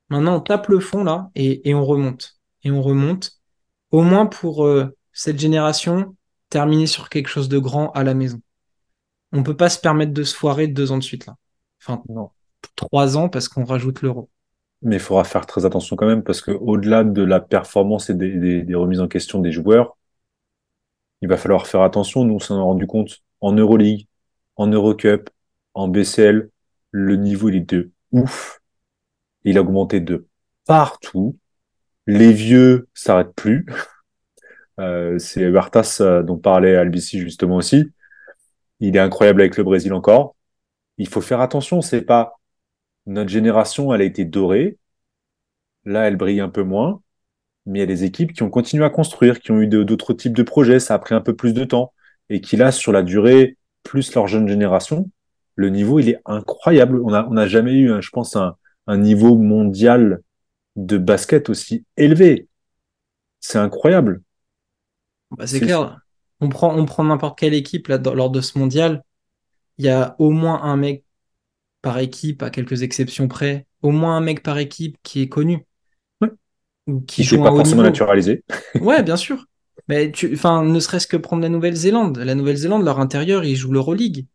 Maintenant, 0.10 0.38
on 0.38 0.42
tape 0.42 0.68
le 0.68 0.80
fond 0.80 1.04
là 1.04 1.30
et, 1.36 1.74
on 1.74 1.86
remonte. 1.86 2.38
Et 2.64 2.72
on 2.72 2.82
remonte. 2.82 3.39
Au 3.92 4.02
moins 4.02 4.26
pour 4.26 4.66
euh, 4.66 4.96
cette 5.14 5.40
génération, 5.40 6.16
terminer 6.50 6.88
sur 6.88 7.10
quelque 7.10 7.28
chose 7.28 7.50
de 7.50 7.60
grand 7.60 7.92
à 7.92 8.04
la 8.04 8.14
maison. 8.14 8.42
On 9.32 9.44
peut 9.44 9.56
pas 9.56 9.70
se 9.70 9.80
permettre 9.80 10.14
de 10.14 10.24
se 10.24 10.36
foirer 10.36 10.68
deux 10.68 10.92
ans 10.92 10.98
de 10.98 11.04
suite 11.04 11.26
là. 11.26 11.36
Enfin, 11.82 12.04
non. 12.10 12.30
trois 12.76 13.18
ans 13.18 13.30
parce 13.30 13.48
qu'on 13.48 13.64
rajoute 13.64 14.02
l'euro. 14.02 14.30
Mais 14.82 14.96
il 14.96 15.02
faudra 15.02 15.24
faire 15.24 15.46
très 15.46 15.66
attention 15.66 15.96
quand 15.96 16.08
même 16.08 16.24
parce 16.24 16.42
que 16.42 16.52
au-delà 16.52 17.04
de 17.04 17.22
la 17.22 17.40
performance 17.40 18.10
et 18.10 18.14
des, 18.14 18.76
remises 18.76 19.02
en 19.02 19.08
question 19.08 19.40
des 19.40 19.52
joueurs, 19.52 19.98
il 21.22 21.28
va 21.28 21.38
falloir 21.38 21.68
faire 21.68 21.82
attention. 21.82 22.24
Nous, 22.24 22.36
on 22.36 22.40
s'en 22.40 22.58
est 22.58 22.62
rendu 22.62 22.88
compte 22.88 23.20
en 23.42 23.52
Euroleague, 23.52 24.08
en 24.56 24.68
Eurocup, 24.68 25.30
en 25.74 25.88
BCL, 25.88 26.50
le 26.92 27.16
niveau 27.16 27.50
il 27.50 27.58
est 27.58 27.70
de 27.70 27.92
ouf. 28.12 28.62
Il 29.44 29.58
a 29.58 29.62
augmenté 29.62 30.00
de 30.00 30.28
partout. 30.66 31.38
Les 32.10 32.34
vieux 32.34 32.88
s'arrêtent 32.96 33.36
plus. 33.36 33.68
Euh, 34.80 35.20
c'est 35.20 35.48
Bartas 35.52 36.00
euh, 36.02 36.24
dont 36.24 36.38
parlait 36.40 36.76
Albici 36.76 37.20
justement 37.20 37.58
aussi. 37.58 37.92
Il 38.80 38.96
est 38.96 39.00
incroyable 39.00 39.42
avec 39.42 39.58
le 39.58 39.64
Brésil 39.64 39.94
encore. 39.94 40.36
Il 40.98 41.08
faut 41.08 41.22
faire 41.22 41.40
attention, 41.40 41.82
c'est 41.82 42.02
pas 42.02 42.40
notre 43.06 43.30
génération, 43.30 43.94
elle 43.94 44.02
a 44.02 44.06
été 44.06 44.26
dorée. 44.26 44.80
Là, 45.86 46.08
elle 46.08 46.16
brille 46.16 46.40
un 46.40 46.50
peu 46.50 46.64
moins. 46.64 47.00
Mais 47.68 47.78
il 47.78 47.82
y 47.82 47.84
a 47.84 47.86
des 47.86 48.06
équipes 48.06 48.34
qui 48.34 48.42
ont 48.42 48.50
continué 48.50 48.84
à 48.86 48.90
construire, 48.90 49.40
qui 49.40 49.52
ont 49.52 49.62
eu 49.62 49.68
d'autres 49.68 50.14
types 50.14 50.34
de 50.34 50.42
projets. 50.42 50.80
Ça 50.80 50.96
a 50.96 51.00
pris 51.00 51.14
un 51.14 51.22
peu 51.22 51.36
plus 51.36 51.54
de 51.54 51.64
temps 51.64 51.94
et 52.30 52.42
qui 52.42 52.58
là, 52.58 52.72
sur 52.72 52.92
la 52.92 53.04
durée, 53.04 53.56
plus 53.84 54.16
leur 54.16 54.28
jeune 54.28 54.48
génération, 54.48 55.12
le 55.54 55.70
niveau, 55.70 56.00
il 56.00 56.10
est 56.10 56.22
incroyable. 56.26 57.04
On 57.04 57.12
n'a 57.12 57.48
jamais 57.48 57.74
eu, 57.74 58.02
je 58.02 58.10
pense, 58.10 58.36
un 58.36 58.98
niveau 58.98 59.38
mondial 59.38 60.24
de 60.86 60.98
basket 60.98 61.50
aussi 61.50 61.86
élevé. 61.98 62.48
C'est 63.40 63.58
incroyable. 63.58 64.22
Bah, 65.32 65.48
c'est 65.48 65.60
clair. 65.60 66.00
On 66.40 66.50
prend, 66.50 66.76
on 66.76 66.86
prend 66.86 67.04
n'importe 67.04 67.38
quelle 67.38 67.54
équipe 67.54 67.88
là, 67.88 67.98
lors 67.98 68.30
de 68.30 68.42
ce 68.42 68.58
mondial. 68.58 69.04
Il 69.78 69.86
y 69.86 69.90
a 69.90 70.16
au 70.20 70.32
moins 70.32 70.64
un 70.64 70.78
mec 70.78 71.04
par 71.82 72.00
équipe, 72.00 72.44
à 72.44 72.50
quelques 72.50 72.82
exceptions 72.82 73.28
près, 73.28 73.66
au 73.82 73.92
moins 73.92 74.18
un 74.18 74.22
mec 74.22 74.44
par 74.44 74.58
équipe 74.58 74.98
qui 75.04 75.22
est 75.22 75.30
connu. 75.30 75.66
qui, 77.08 77.24
joue 77.24 77.42
pas 77.42 77.52
forcément 77.52 77.84
naturalisé. 77.84 78.44
Ouais, 78.82 79.04
bien 79.04 79.18
sûr. 79.18 79.46
Mais 79.88 80.12
tu, 80.12 80.30
ne 80.32 80.80
serait-ce 80.80 81.08
que 81.08 81.18
prendre 81.18 81.42
la 81.42 81.50
Nouvelle-Zélande. 81.50 82.18
La 82.20 82.36
Nouvelle-Zélande, 82.36 82.84
leur 82.84 83.00
intérieur, 83.00 83.44
ils 83.44 83.56
jouent 83.56 83.72
l'Euroleague. 83.72 84.26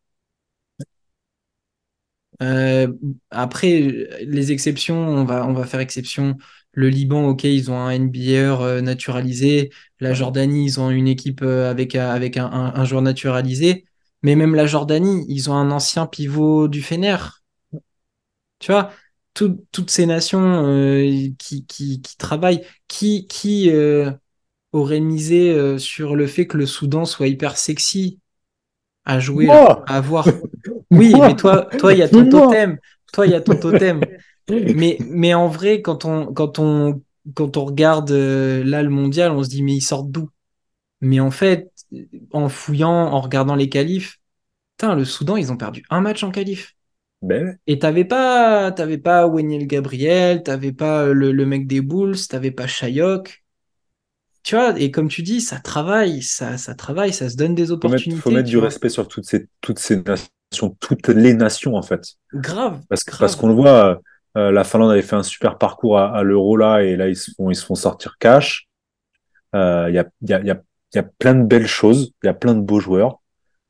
Euh, 2.43 2.93
après, 3.31 4.09
les 4.23 4.53
exceptions, 4.53 4.97
on 4.97 5.25
va, 5.25 5.47
on 5.47 5.53
va 5.53 5.65
faire 5.65 5.81
exception. 5.81 6.37
Le 6.73 6.89
Liban, 6.89 7.29
ok, 7.29 7.45
ils 7.45 7.71
ont 7.71 7.79
un 7.79 7.97
NBA 7.99 8.61
euh, 8.61 8.81
naturalisé. 8.81 9.71
La 10.01 10.15
Jordanie, 10.15 10.65
ils 10.65 10.81
ont 10.81 10.91
une 10.91 11.09
équipe 11.09 11.43
euh, 11.43 11.71
avec, 11.71 11.95
avec 11.95 12.37
un, 12.37 12.47
un, 12.47 12.85
joueur 12.85 13.03
naturalisé. 13.03 13.85
Mais 14.23 14.35
même 14.37 14.55
la 14.55 14.67
Jordanie, 14.67 15.25
ils 15.29 15.51
ont 15.51 15.55
un 15.55 15.71
ancien 15.71 16.07
pivot 16.07 16.69
du 16.69 16.83
Fener. 16.83 17.17
Tu 18.59 18.73
vois, 18.73 18.91
toutes 19.35 19.91
ces 19.91 20.07
nations 20.07 20.63
qui, 21.39 21.67
qui, 21.67 22.01
qui, 22.01 22.17
travaillent, 22.17 22.65
qui, 22.89 23.27
qui 23.27 23.71
aurait 24.73 25.01
misé 25.01 25.79
sur 25.79 26.17
le 26.17 26.27
fait 26.27 26.47
que 26.47 26.57
le 26.57 26.65
Soudan 26.65 27.05
soit 27.05 27.29
hyper 27.29 27.59
sexy 27.59 28.21
à 29.05 29.21
jouer, 29.21 29.51
à 29.51 30.01
voir? 30.01 30.27
Oui, 30.97 31.13
mais 31.21 31.37
toi, 31.37 31.69
toi, 31.79 31.93
il 31.93 31.99
y 31.99 32.03
a 32.03 32.09
ton 32.09 32.29
totem. 32.29 32.79
Toi, 33.13 33.27
il 33.27 33.33
y 33.33 33.35
a 33.35 33.41
ton 33.41 33.57
totem. 33.57 34.01
mais, 34.51 34.99
mais 35.09 35.35
en 35.35 35.49
vrai, 35.49 35.83
quand 35.83 36.05
on, 36.05 36.33
quand 36.33 36.59
on, 36.59 37.03
quand 37.35 37.57
on 37.57 37.65
regarde 37.65 38.11
euh, 38.11 38.63
là 38.65 38.83
le 38.83 38.91
mondial, 38.91 39.33
on 39.33 39.43
se 39.43 39.49
dit, 39.49 39.63
mais 39.63 39.75
ils 39.75 39.81
sortent 39.81 40.11
d'où? 40.11 40.29
Mais 41.01 41.21
en 41.21 41.31
fait, 41.31 41.71
en 42.33 42.49
fouillant, 42.49 42.91
en 42.91 43.21
regardant 43.21 43.55
les 43.55 43.69
qualifs, 43.69 44.19
le 44.83 45.05
Soudan, 45.05 45.37
ils 45.37 45.51
ont 45.51 45.57
perdu 45.57 45.83
un 45.89 46.01
match 46.01 46.23
en 46.25 46.31
qualif. 46.31 46.75
Ben. 47.23 47.57
Et 47.67 47.79
t'avais 47.79 48.05
pas, 48.05 48.71
t'avais 48.71 48.99
pas 48.99 49.27
Weniel 49.27 49.67
Gabriel, 49.67 50.43
t'avais 50.43 50.73
pas 50.73 51.07
le, 51.07 51.33
le, 51.33 51.47
mec 51.47 51.67
des 51.67 51.81
Bulls, 51.81 52.19
t'avais 52.29 52.51
pas 52.51 52.67
Chayok 52.67 53.45
tu 54.45 54.57
vois, 54.57 54.79
et 54.79 54.91
comme 54.91 55.09
tu 55.09 55.23
dis, 55.23 55.41
ça 55.41 55.59
travaille, 55.59 56.21
ça, 56.21 56.59
ça 56.59 56.75
travaille, 56.75 57.15
ça 57.15 57.31
se 57.31 57.37
donne 57.37 57.55
des 57.55 57.71
opportunités. 57.71 58.11
Il 58.11 58.21
faut 58.21 58.31
mettre, 58.31 58.49
du 58.49 58.59
respect 58.59 58.91
sur 58.91 59.09
toutes 59.09 59.25
ces, 59.25 59.47
toutes 59.63 59.79
ces 59.79 60.03
nations, 60.03 60.29
toutes 60.81 61.09
les 61.09 61.35
nations 61.35 61.75
en 61.75 61.83
fait. 61.83 62.05
Grave. 62.33 62.81
Parce, 62.89 63.05
parce 63.05 63.37
qu'on 63.37 63.49
le 63.49 63.55
voit, 63.55 64.01
euh, 64.37 64.51
la 64.51 64.65
Finlande 64.65 64.91
avait 64.91 65.03
fait 65.03 65.17
un 65.17 65.23
super 65.23 65.59
parcours 65.59 65.99
à, 65.99 66.23
l'Euro 66.23 66.57
là, 66.57 66.83
et 66.83 66.97
là 66.97 67.09
ils 67.09 67.17
se 67.17 67.31
font, 67.33 67.51
ils 67.51 67.57
se 67.57 67.65
font 67.65 67.75
sortir 67.75 68.17
cash. 68.19 68.67
Euh, 69.55 69.87
il 69.89 69.95
y, 69.95 69.99
a, 69.99 70.07
y, 70.23 70.33
a, 70.33 70.41
y, 70.43 70.51
a, 70.51 70.61
y 70.95 70.99
a 70.99 71.03
plein 71.03 71.35
de 71.35 71.45
belles 71.45 71.67
choses, 71.67 72.13
il 72.23 72.27
y 72.27 72.29
a 72.29 72.35
plein 72.35 72.55
de 72.55 72.61
beaux 72.61 72.81
joueurs, 72.81 73.21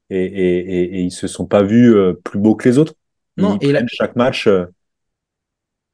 et, 0.08 0.24
et, 0.24 0.58
et, 0.58 0.98
et 0.98 1.00
ils 1.02 1.12
se 1.12 1.26
sont 1.26 1.46
pas 1.46 1.62
vus 1.62 1.94
euh, 1.94 2.14
plus 2.24 2.38
beaux 2.38 2.54
que 2.54 2.68
les 2.68 2.78
autres. 2.78 2.94
non, 3.36 3.58
et 3.60 3.74
chaque 3.88 4.16
match. 4.16 4.48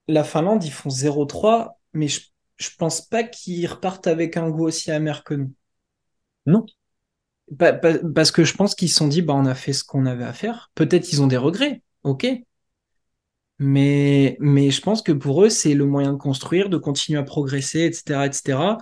La 0.06 0.24
Finlande, 0.24 0.64
ils 0.64 0.72
font 0.72 0.90
0-3, 0.90 1.78
mais 1.92 2.08
je 2.08 2.20
je 2.60 2.68
pense 2.76 3.00
pas 3.00 3.24
qu'ils 3.24 3.66
repartent 3.66 4.06
avec 4.06 4.36
un 4.36 4.50
goût 4.50 4.66
aussi 4.66 4.92
amer 4.92 5.24
que 5.24 5.34
nous. 5.34 5.52
Non. 6.44 6.66
Parce 7.58 8.30
que 8.30 8.44
je 8.44 8.54
pense 8.54 8.74
qu'ils 8.74 8.88
se 8.88 8.96
sont 8.96 9.08
dit, 9.08 9.22
bah, 9.22 9.34
on 9.34 9.46
a 9.46 9.54
fait 9.54 9.72
ce 9.72 9.84
qu'on 9.84 10.06
avait 10.06 10.24
à 10.24 10.32
faire. 10.32 10.70
Peut-être 10.74 11.12
ils 11.12 11.22
ont 11.22 11.26
des 11.26 11.36
regrets, 11.36 11.82
ok. 12.04 12.26
Mais, 13.58 14.36
mais 14.40 14.70
je 14.70 14.80
pense 14.80 15.02
que 15.02 15.12
pour 15.12 15.44
eux, 15.44 15.50
c'est 15.50 15.74
le 15.74 15.84
moyen 15.84 16.12
de 16.12 16.18
construire, 16.18 16.70
de 16.70 16.78
continuer 16.78 17.18
à 17.18 17.22
progresser, 17.22 17.80
etc. 17.80 18.26
etc. 18.26 18.78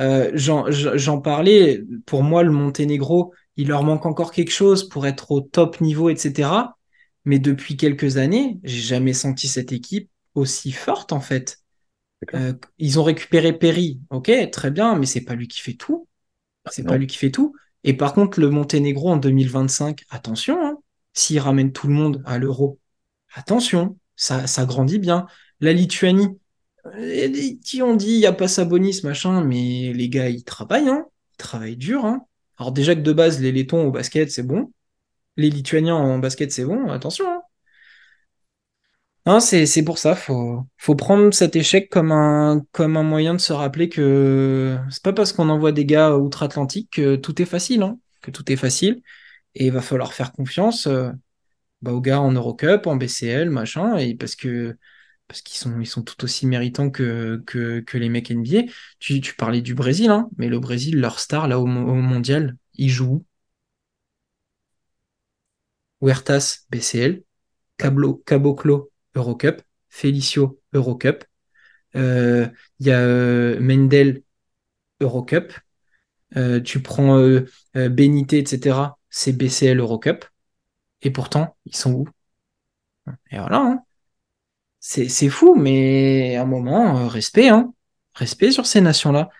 Euh, 0.00 0.30
J'en 0.34 1.20
parlais, 1.20 1.82
pour 2.04 2.22
moi, 2.22 2.42
le 2.42 2.52
Monténégro, 2.52 3.34
il 3.56 3.68
leur 3.68 3.82
manque 3.82 4.06
encore 4.06 4.30
quelque 4.30 4.52
chose 4.52 4.88
pour 4.88 5.06
être 5.06 5.32
au 5.32 5.40
top 5.40 5.80
niveau, 5.80 6.08
etc. 6.08 6.76
Mais 7.24 7.40
depuis 7.40 7.76
quelques 7.76 8.16
années, 8.18 8.60
j'ai 8.62 8.80
jamais 8.80 9.12
senti 9.12 9.48
cette 9.48 9.72
équipe 9.72 10.08
aussi 10.34 10.70
forte, 10.70 11.12
en 11.12 11.20
fait. 11.20 11.58
Euh, 12.34 12.52
ils 12.78 13.00
ont 13.00 13.04
récupéré 13.04 13.52
Perry, 13.52 14.00
ok, 14.10 14.30
très 14.52 14.70
bien, 14.70 14.96
mais 14.96 15.06
c'est 15.06 15.24
pas 15.24 15.34
lui 15.34 15.48
qui 15.48 15.60
fait 15.60 15.74
tout. 15.74 16.06
C'est 16.70 16.84
pas 16.84 16.96
lui 16.96 17.06
qui 17.06 17.16
fait 17.16 17.30
tout. 17.30 17.54
Et 17.86 17.94
par 17.94 18.12
contre, 18.14 18.40
le 18.40 18.50
Monténégro 18.50 19.10
en 19.10 19.16
2025, 19.16 20.02
attention, 20.10 20.58
hein, 20.60 20.78
s'il 21.14 21.38
ramène 21.38 21.72
tout 21.72 21.86
le 21.86 21.94
monde 21.94 22.22
à 22.26 22.36
l'euro, 22.36 22.80
attention, 23.32 23.96
ça, 24.16 24.44
grandit 24.66 24.98
bien. 24.98 25.26
La 25.60 25.72
Lituanie, 25.72 26.36
qui 27.64 27.82
ont 27.82 27.94
dit, 27.94 28.14
il 28.14 28.18
n'y 28.18 28.26
a 28.26 28.32
pas 28.32 28.48
Sabonis, 28.48 29.00
machin, 29.04 29.42
mais 29.44 29.92
les 29.94 30.08
gars, 30.08 30.28
ils 30.28 30.42
travaillent, 30.42 30.88
hein, 30.88 31.06
ils 31.34 31.36
travaillent 31.36 31.76
dur. 31.76 32.04
Hein. 32.04 32.26
Alors 32.58 32.72
déjà 32.72 32.96
que 32.96 33.00
de 33.00 33.12
base, 33.12 33.40
les 33.40 33.52
Lettons 33.52 33.86
au 33.86 33.92
basket, 33.92 34.32
c'est 34.32 34.42
bon. 34.42 34.72
Les 35.36 35.48
Lituaniens 35.48 35.94
en 35.94 36.18
basket, 36.18 36.50
c'est 36.50 36.64
bon, 36.64 36.90
attention. 36.90 37.35
C'est 39.40 39.82
pour 39.84 39.98
ça, 39.98 40.14
faut, 40.14 40.64
faut 40.76 40.94
prendre 40.94 41.34
cet 41.34 41.56
échec 41.56 41.90
comme 41.90 42.12
un, 42.12 42.64
moyen 43.02 43.34
de 43.34 43.40
se 43.40 43.52
rappeler 43.52 43.88
que 43.88 44.78
c'est 44.88 45.02
pas 45.02 45.12
parce 45.12 45.32
qu'on 45.32 45.48
envoie 45.48 45.72
des 45.72 45.84
gars 45.84 46.16
outre-Atlantique 46.16 46.90
que 46.92 47.16
tout 47.16 47.42
est 47.42 47.44
facile, 47.46 47.82
hein, 47.82 47.98
que 48.22 48.30
tout 48.30 48.50
est 48.52 48.56
facile. 48.56 49.02
Et 49.56 49.66
il 49.66 49.72
va 49.72 49.82
falloir 49.82 50.14
faire 50.14 50.32
confiance 50.32 50.86
euh, 50.86 51.10
bah, 51.82 51.92
aux 51.92 52.00
gars 52.00 52.20
en 52.20 52.32
Eurocup, 52.32 52.86
en 52.86 52.96
BCL, 52.96 53.50
machin, 53.50 53.96
et 53.96 54.14
parce 54.14 54.36
que 54.36 54.76
parce 55.28 55.42
qu'ils 55.42 55.58
sont, 55.58 55.80
ils 55.80 55.86
sont 55.86 56.02
tout 56.02 56.22
aussi 56.24 56.46
méritants 56.46 56.90
que, 56.90 57.42
les 57.94 58.08
mecs 58.08 58.30
NBA. 58.30 58.62
Tu, 59.00 59.20
parlais 59.36 59.62
du 59.62 59.74
Brésil, 59.74 60.10
hein, 60.10 60.28
mais 60.38 60.48
le 60.48 60.60
Brésil, 60.60 61.00
leur 61.00 61.18
star 61.20 61.48
là 61.48 61.58
au, 61.60 61.66
mondial, 61.66 62.56
ils 62.74 62.90
jouent 62.90 63.24
Huertas, 66.00 66.66
BCL, 66.70 67.22
Caboclo, 67.76 68.90
Eurocup, 69.16 69.62
Felicio 69.88 70.60
Eurocup, 70.72 71.24
euh, 71.96 72.46
il 72.78 72.86
y 72.86 72.90
a 72.90 73.00
euh, 73.00 73.58
Mendel 73.60 74.22
Eurocup, 75.00 75.52
euh, 76.36 76.60
tu 76.60 76.80
prends 76.80 77.18
Benité, 77.74 78.38
etc., 78.38 78.78
c'est 79.10 79.32
BCL 79.32 79.78
Eurocup, 79.78 80.24
et 81.02 81.10
pourtant, 81.10 81.56
ils 81.64 81.76
sont 81.76 81.92
où? 81.92 82.08
Et 83.30 83.38
voilà, 83.38 83.58
hein. 83.58 83.82
c'est 84.80 85.28
fou, 85.28 85.54
mais 85.54 86.36
à 86.36 86.42
un 86.42 86.46
moment, 86.46 87.08
respect, 87.08 87.48
hein. 87.48 87.72
respect 88.14 88.50
sur 88.50 88.66
ces 88.66 88.80
nations-là. 88.80 89.30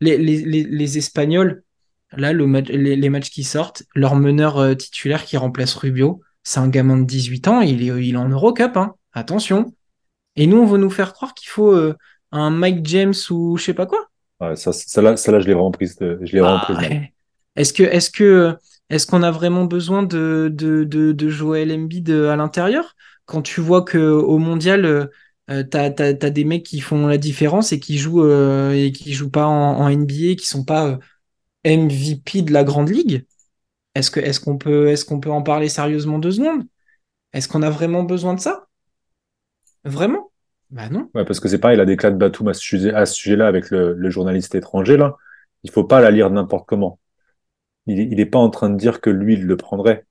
Les, 0.00 0.98
Espagnols, 0.98 1.64
là, 2.12 2.32
le 2.32 2.44
les, 2.44 3.08
matchs 3.08 3.30
qui 3.30 3.42
sortent, 3.42 3.84
leur 3.94 4.14
meneur 4.14 4.76
titulaire 4.76 5.24
qui 5.24 5.38
remplace 5.38 5.74
Rubio, 5.74 6.20
c'est 6.42 6.60
un 6.60 6.68
gamin 6.68 6.98
de 6.98 7.04
18 7.04 7.48
ans, 7.48 7.60
il 7.62 7.82
est, 7.82 8.06
il 8.06 8.16
en 8.16 8.28
Eurocup. 8.28 8.76
Hein. 8.76 8.94
Attention. 9.16 9.72
Et 10.36 10.46
nous, 10.46 10.58
on 10.58 10.66
veut 10.66 10.76
nous 10.76 10.90
faire 10.90 11.14
croire 11.14 11.32
qu'il 11.32 11.48
faut 11.48 11.72
euh, 11.72 11.96
un 12.32 12.50
Mike 12.50 12.84
James 12.84 13.14
ou 13.30 13.56
je 13.56 13.64
sais 13.64 13.74
pas 13.74 13.86
quoi. 13.86 14.10
ça, 14.56 15.00
là 15.00 15.16
je 15.16 15.46
l'ai 15.46 15.54
vraiment 15.54 15.70
prise. 15.70 15.96
Je 15.98 16.32
l'ai 16.32 16.40
vraiment 16.40 16.60
ah, 16.68 16.82
Est-ce 17.56 17.72
que, 17.72 17.82
est-ce 17.82 18.10
que, 18.10 18.54
est-ce 18.90 19.06
qu'on 19.06 19.22
a 19.22 19.30
vraiment 19.30 19.64
besoin 19.64 20.02
de, 20.02 20.52
de, 20.52 20.84
de, 20.84 21.12
de 21.12 21.28
Joel 21.30 21.72
Embiid 21.72 22.10
euh, 22.10 22.30
à 22.30 22.36
l'intérieur? 22.36 22.94
Quand 23.24 23.40
tu 23.40 23.62
vois 23.62 23.82
que 23.82 23.96
au 23.96 24.36
mondial, 24.36 24.84
euh, 24.84 25.06
tu 25.48 25.78
as, 25.78 25.90
des 26.12 26.44
mecs 26.44 26.64
qui 26.64 26.80
font 26.80 27.06
la 27.06 27.16
différence 27.16 27.72
et 27.72 27.80
qui 27.80 27.96
jouent 27.96 28.28
et 28.70 28.92
qui 28.92 29.14
jouent 29.14 29.30
pas 29.30 29.46
en, 29.46 29.88
NBA, 29.88 30.34
qui 30.34 30.46
sont 30.46 30.64
pas 30.64 30.98
MVP 31.64 32.42
de 32.42 32.52
la 32.52 32.64
grande 32.64 32.90
ligue 32.90 33.24
Est-ce 33.94 34.10
que, 34.10 34.20
est-ce 34.20 34.40
qu'on 34.40 34.58
peut, 34.58 34.88
est-ce 34.88 35.06
qu'on 35.06 35.20
peut 35.20 35.30
en 35.30 35.42
parler 35.42 35.70
sérieusement 35.70 36.18
deux 36.18 36.32
secondes? 36.32 36.64
Est-ce 37.32 37.48
qu'on 37.48 37.62
a 37.62 37.70
vraiment 37.70 38.02
besoin 38.02 38.34
de 38.34 38.40
ça? 38.40 38.66
Vraiment? 39.86 40.30
Bah 40.70 40.88
non. 40.88 41.10
Ouais, 41.14 41.24
parce 41.24 41.40
que 41.40 41.48
c'est 41.48 41.58
pareil, 41.58 41.76
il 41.76 41.80
a 41.80 41.84
des 41.84 41.96
de 41.96 42.10
Batum 42.10 42.48
à 42.48 42.54
ce 42.54 42.60
sujet-là 42.60 43.46
avec 43.46 43.70
le, 43.70 44.10
journaliste 44.10 44.54
étranger, 44.54 44.96
là. 44.96 45.16
Il 45.62 45.70
faut 45.70 45.84
pas 45.84 46.00
la 46.00 46.10
lire 46.10 46.30
n'importe 46.30 46.68
comment. 46.68 46.98
Il 47.86 48.16
n'est 48.16 48.26
pas 48.26 48.38
en 48.38 48.50
train 48.50 48.68
de 48.68 48.76
dire 48.76 49.00
que 49.00 49.10
lui, 49.10 49.34
il 49.34 49.46
le 49.46 49.56
prendrait. 49.56 50.06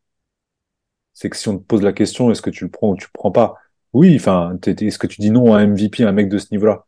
C'est 1.13 1.29
que 1.29 1.37
si 1.37 1.49
on 1.49 1.57
te 1.57 1.63
pose 1.63 1.81
la 1.81 1.93
question, 1.93 2.31
est-ce 2.31 2.41
que 2.41 2.49
tu 2.49 2.65
le 2.65 2.69
prends 2.69 2.91
ou 2.91 2.95
tu 2.95 3.05
le 3.05 3.11
prends 3.13 3.31
pas? 3.31 3.55
Oui, 3.93 4.15
enfin, 4.15 4.57
est-ce 4.65 4.97
que 4.97 5.07
tu 5.07 5.21
dis 5.21 5.31
non 5.31 5.53
à 5.53 5.59
un 5.59 5.67
MVP, 5.67 6.03
à 6.03 6.09
un 6.09 6.11
mec 6.11 6.29
de 6.29 6.37
ce 6.37 6.47
niveau-là? 6.51 6.85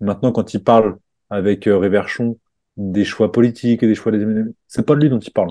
Maintenant, 0.00 0.32
quand 0.32 0.54
il 0.54 0.62
parle 0.62 0.98
avec 1.30 1.66
euh, 1.66 1.78
Réverchon 1.78 2.38
des 2.76 3.04
choix 3.04 3.32
politiques 3.32 3.82
et 3.82 3.86
des 3.86 3.94
choix 3.94 4.12
des... 4.12 4.24
C'est 4.68 4.86
pas 4.86 4.94
de 4.94 5.00
lui 5.00 5.10
dont 5.10 5.18
il 5.20 5.32
parle. 5.32 5.50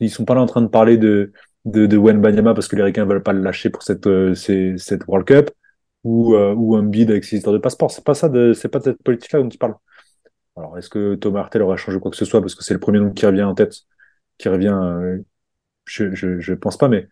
Ils 0.00 0.10
sont 0.10 0.24
pas 0.24 0.34
là 0.34 0.42
en 0.42 0.46
train 0.46 0.62
de 0.62 0.68
parler 0.68 0.96
de, 0.96 1.32
de, 1.64 1.86
de 1.86 1.96
Wen 1.96 2.20
Banyama 2.20 2.54
parce 2.54 2.68
que 2.68 2.76
les 2.76 2.82
Ricains 2.82 3.04
veulent 3.04 3.22
pas 3.22 3.32
le 3.32 3.42
lâcher 3.42 3.70
pour 3.70 3.82
cette, 3.82 4.06
euh, 4.08 4.34
cette 4.34 5.06
World 5.06 5.26
Cup 5.26 5.50
ou, 6.04 6.34
euh, 6.34 6.54
ou 6.54 6.76
un 6.76 6.82
bid 6.82 7.10
avec 7.10 7.24
ses 7.24 7.36
histoires 7.36 7.54
de 7.54 7.58
passeport. 7.60 7.90
C'est 7.90 8.04
pas 8.04 8.14
ça, 8.14 8.30
c'est 8.54 8.68
pas 8.68 8.78
de 8.78 8.84
cette 8.84 9.02
politique-là 9.02 9.40
dont 9.42 9.48
tu 9.48 9.58
parles. 9.58 9.74
Alors, 10.56 10.76
est-ce 10.78 10.90
que 10.90 11.14
Thomas 11.14 11.40
Hartel 11.40 11.62
aura 11.62 11.76
changé 11.76 11.98
quoi 11.98 12.10
que 12.10 12.16
ce 12.16 12.24
soit 12.24 12.40
parce 12.40 12.54
que 12.54 12.62
c'est 12.64 12.74
le 12.74 12.80
premier 12.80 13.00
nom 13.00 13.10
qui 13.12 13.24
revient 13.26 13.42
en 13.42 13.54
tête, 13.54 13.74
qui 14.38 14.48
revient, 14.48 14.68
euh, 14.68 15.18
je, 15.86 16.14
je, 16.14 16.40
je 16.40 16.54
pense 16.54 16.76
pas, 16.76 16.88
mais 16.88 17.08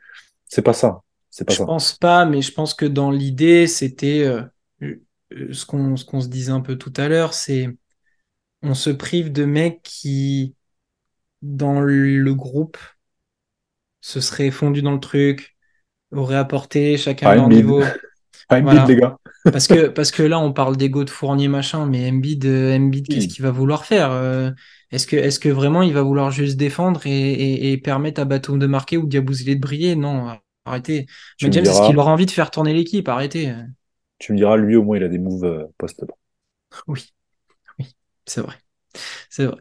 c'est 0.47 0.63
pas 0.63 0.73
ça. 0.75 1.01
C'est 1.31 1.47
pas 1.47 1.55
je 1.55 1.63
pense 1.63 1.93
pas, 1.95 2.27
mais 2.27 2.43
je 2.43 2.53
pense 2.53 2.75
que 2.75 2.85
dans 2.87 3.11
l'idée, 3.11 3.67
c'était 3.67 4.25
euh, 4.25 4.43
euh, 4.83 5.53
ce 5.53 5.65
qu'on 5.65 5.97
ce 5.97 6.05
qu'on 6.05 6.21
se 6.21 6.29
disait 6.29 6.53
un 6.53 6.61
peu 6.61 6.77
tout 6.77 6.93
à 6.97 7.09
l'heure, 7.09 7.35
c'est 7.35 7.69
on 8.63 8.75
se 8.75 8.91
prive 8.91 9.33
de 9.33 9.45
mecs 9.45 9.83
qui, 9.83 10.55
dans 11.43 11.81
le 11.81 12.35
groupe, 12.35 12.79
se 14.01 14.21
seraient 14.21 14.51
fondus 14.51 14.83
dans 14.83 14.93
le 14.93 15.01
truc, 15.01 15.57
auraient 16.13 16.37
apporté 16.37 16.97
chacun 16.97 17.31
à 17.31 17.35
leur 17.37 17.49
niveau. 17.49 17.83
Pas 18.51 18.61
les 18.61 18.97
gars. 18.97 19.17
Parce 19.45 19.69
que, 19.69 19.87
parce 19.95 20.11
que 20.11 20.23
là, 20.23 20.39
on 20.39 20.53
parle 20.53 20.77
d'ego 20.77 21.05
de 21.05 21.11
Fournier, 21.11 21.49
machin, 21.49 21.87
mais 21.87 22.11
Embiid, 22.11 22.45
euh, 22.45 22.77
Embiid 22.77 23.07
qu'est-ce 23.09 23.29
qu'il 23.29 23.43
va 23.43 23.51
vouloir 23.51 23.87
faire 23.87 24.11
euh, 24.11 24.51
Est-ce 24.91 25.07
que, 25.07 25.17
est 25.17 25.41
que 25.41 25.49
vraiment 25.49 25.81
il 25.83 25.95
va 25.95 26.03
vouloir 26.03 26.31
juste 26.31 26.59
défendre 26.59 27.01
et, 27.07 27.81
permettre 27.83 28.21
à 28.21 28.27
Batum 28.27 28.59
de 28.59 28.67
marquer 28.67 28.99
ou 28.99 29.07
Diabouzilé 29.07 29.55
de 29.55 29.61
briller? 29.61 29.97
Non, 29.97 30.37
arrêtez. 30.67 31.07
mais 31.41 31.53
James, 31.53 31.65
est-ce 31.65 31.87
qu'il 31.87 31.97
aura 31.97 32.13
envie 32.13 32.27
de 32.27 32.31
faire 32.33 32.51
tourner 32.51 32.75
l'équipe 32.75 33.09
Arrêtez. 33.09 33.55
Tu 34.19 34.33
me 34.33 34.37
diras, 34.37 34.57
lui, 34.59 34.77
au 34.77 34.83
moins, 34.83 34.99
il 34.99 35.05
a 35.05 35.09
des 35.09 35.19
moves 35.19 35.45
euh, 35.45 35.65
post 35.79 36.05
Oui, 36.87 37.15
oui, 37.79 37.87
c'est 38.27 38.43
vrai. 38.43 38.57
C'est 39.31 39.47
vrai. 39.47 39.57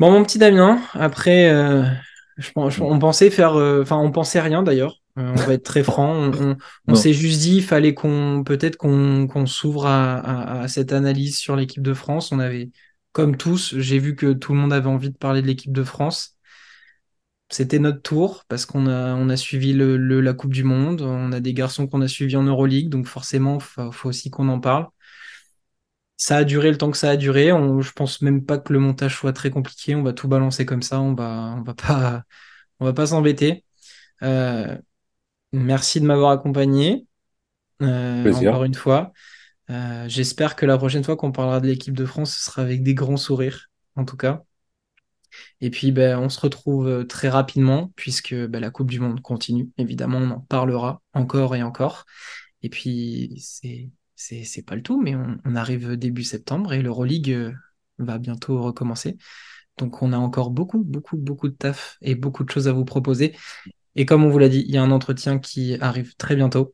Bon, 0.00 0.10
mon 0.10 0.24
petit 0.24 0.38
Damien, 0.38 0.80
après, 0.94 1.50
je, 2.38 2.50
on 2.56 2.98
pensait 2.98 3.30
faire. 3.30 3.52
Enfin, 3.52 3.98
on 3.98 4.10
pensait 4.10 4.40
rien 4.40 4.64
d'ailleurs. 4.64 4.97
Euh, 5.18 5.32
on 5.32 5.34
va 5.34 5.54
être 5.54 5.64
très 5.64 5.82
franc. 5.82 6.30
On, 6.86 6.94
s'est 6.94 7.12
juste 7.12 7.40
dit, 7.40 7.56
il 7.56 7.62
fallait 7.62 7.94
qu'on 7.94 8.44
peut-être 8.44 8.76
qu'on 8.76 9.46
s'ouvre 9.46 9.86
à, 9.86 10.66
cette 10.68 10.92
analyse 10.92 11.38
sur 11.38 11.56
l'équipe 11.56 11.82
de 11.82 11.94
France. 11.94 12.30
On 12.32 12.38
avait, 12.38 12.70
comme 13.12 13.36
tous, 13.36 13.76
j'ai 13.78 13.98
vu 13.98 14.14
que 14.16 14.32
tout 14.32 14.52
le 14.52 14.60
monde 14.60 14.72
avait 14.72 14.88
envie 14.88 15.10
de 15.10 15.16
parler 15.16 15.42
de 15.42 15.46
l'équipe 15.46 15.72
de 15.72 15.84
France. 15.84 16.36
C'était 17.50 17.78
notre 17.78 18.02
tour 18.02 18.44
parce 18.48 18.66
qu'on 18.66 18.86
a, 18.86 19.14
on 19.14 19.28
a 19.30 19.36
suivi 19.36 19.72
le, 19.72 19.96
la 20.20 20.34
Coupe 20.34 20.52
du 20.52 20.64
Monde. 20.64 21.00
On 21.02 21.32
a 21.32 21.40
des 21.40 21.54
garçons 21.54 21.86
qu'on 21.86 22.02
a 22.02 22.08
suivis 22.08 22.36
en 22.36 22.42
Euroleague, 22.42 22.90
donc 22.90 23.06
forcément, 23.06 23.58
il 23.78 23.90
faut, 23.92 24.08
aussi 24.08 24.30
qu'on 24.30 24.48
en 24.48 24.60
parle. 24.60 24.86
Ça 26.16 26.38
a 26.38 26.44
duré 26.44 26.70
le 26.70 26.76
temps 26.78 26.90
que 26.90 26.96
ça 26.96 27.10
a 27.10 27.16
duré. 27.16 27.52
On, 27.52 27.80
je 27.80 27.92
pense 27.92 28.22
même 28.22 28.44
pas 28.44 28.58
que 28.58 28.72
le 28.72 28.80
montage 28.80 29.16
soit 29.16 29.32
très 29.32 29.50
compliqué. 29.50 29.94
On 29.94 30.02
va 30.02 30.12
tout 30.12 30.28
balancer 30.28 30.66
comme 30.66 30.82
ça. 30.82 31.00
On 31.00 31.14
va, 31.14 31.54
on 31.58 31.62
va 31.62 31.74
pas, 31.74 32.24
on 32.80 32.84
va 32.86 32.92
pas 32.92 33.06
s'embêter. 33.06 33.64
Euh, 34.22 34.76
Merci 35.52 36.00
de 36.00 36.06
m'avoir 36.06 36.30
accompagné. 36.30 37.06
Euh, 37.82 38.32
encore 38.32 38.64
une 38.64 38.74
fois. 38.74 39.12
Euh, 39.70 40.06
j'espère 40.08 40.56
que 40.56 40.66
la 40.66 40.78
prochaine 40.78 41.04
fois 41.04 41.16
qu'on 41.16 41.32
parlera 41.32 41.60
de 41.60 41.66
l'équipe 41.66 41.94
de 41.94 42.06
France, 42.06 42.34
ce 42.34 42.44
sera 42.46 42.62
avec 42.62 42.82
des 42.82 42.94
grands 42.94 43.16
sourires, 43.16 43.70
en 43.96 44.04
tout 44.04 44.16
cas. 44.16 44.42
Et 45.60 45.70
puis, 45.70 45.92
ben, 45.92 46.18
on 46.18 46.28
se 46.28 46.40
retrouve 46.40 46.88
euh, 46.88 47.04
très 47.04 47.28
rapidement, 47.28 47.92
puisque 47.94 48.34
ben, 48.34 48.60
la 48.60 48.70
Coupe 48.70 48.90
du 48.90 48.98
Monde 48.98 49.20
continue. 49.20 49.68
Évidemment, 49.76 50.18
on 50.18 50.30
en 50.30 50.40
parlera 50.40 51.02
encore 51.12 51.54
et 51.54 51.62
encore. 51.62 52.06
Et 52.62 52.70
puis, 52.70 53.36
c'est 53.40 53.90
c'est 54.20 54.66
pas 54.66 54.74
le 54.74 54.82
tout, 54.82 55.00
mais 55.00 55.14
on, 55.14 55.54
arrive 55.54 55.92
début 55.96 56.24
septembre 56.24 56.72
et 56.72 56.82
l'Euroleague 56.82 57.54
va 57.98 58.18
bientôt 58.18 58.60
recommencer. 58.60 59.16
Donc, 59.76 60.02
on 60.02 60.12
a 60.12 60.18
encore 60.18 60.50
beaucoup, 60.50 60.82
beaucoup, 60.82 61.16
beaucoup 61.16 61.48
de 61.48 61.54
taf 61.54 61.98
et 62.00 62.16
beaucoup 62.16 62.42
de 62.42 62.50
choses 62.50 62.66
à 62.66 62.72
vous 62.72 62.84
proposer. 62.84 63.36
Et 63.98 64.06
comme 64.06 64.24
on 64.24 64.30
vous 64.30 64.38
l'a 64.38 64.48
dit, 64.48 64.64
il 64.68 64.72
y 64.72 64.78
a 64.78 64.82
un 64.82 64.92
entretien 64.92 65.40
qui 65.40 65.76
arrive 65.80 66.14
très 66.16 66.36
bientôt. 66.36 66.72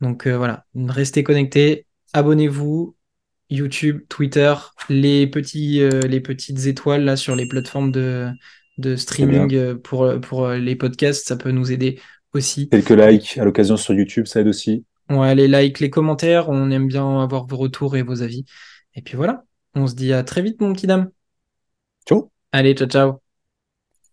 Donc 0.00 0.26
euh, 0.26 0.36
voilà, 0.36 0.66
restez 0.74 1.22
connectés, 1.22 1.86
abonnez-vous, 2.12 2.96
YouTube, 3.48 4.00
Twitter, 4.08 4.52
les, 4.88 5.28
petits, 5.28 5.80
euh, 5.80 6.00
les 6.00 6.20
petites 6.20 6.66
étoiles 6.66 7.04
là 7.04 7.14
sur 7.14 7.36
les 7.36 7.46
plateformes 7.46 7.92
de, 7.92 8.28
de 8.76 8.96
streaming 8.96 9.54
euh, 9.54 9.76
pour, 9.76 10.20
pour 10.20 10.48
les 10.48 10.74
podcasts, 10.74 11.28
ça 11.28 11.36
peut 11.36 11.52
nous 11.52 11.70
aider 11.70 12.00
aussi. 12.34 12.68
Quelques 12.68 12.90
likes 12.90 13.38
à 13.38 13.44
l'occasion 13.44 13.76
sur 13.76 13.94
YouTube, 13.94 14.26
ça 14.26 14.40
aide 14.40 14.48
aussi. 14.48 14.84
Ouais, 15.10 15.36
les 15.36 15.46
likes, 15.46 15.78
les 15.78 15.90
commentaires, 15.90 16.48
on 16.48 16.72
aime 16.72 16.88
bien 16.88 17.22
avoir 17.22 17.46
vos 17.46 17.56
retours 17.56 17.96
et 17.96 18.02
vos 18.02 18.22
avis. 18.22 18.44
Et 18.96 19.02
puis 19.02 19.16
voilà, 19.16 19.44
on 19.76 19.86
se 19.86 19.94
dit 19.94 20.12
à 20.12 20.24
très 20.24 20.42
vite 20.42 20.60
mon 20.60 20.72
petit 20.72 20.88
dame. 20.88 21.08
Ciao. 22.04 22.32
Allez, 22.50 22.74
ciao 22.74 22.88
ciao. 22.88 23.27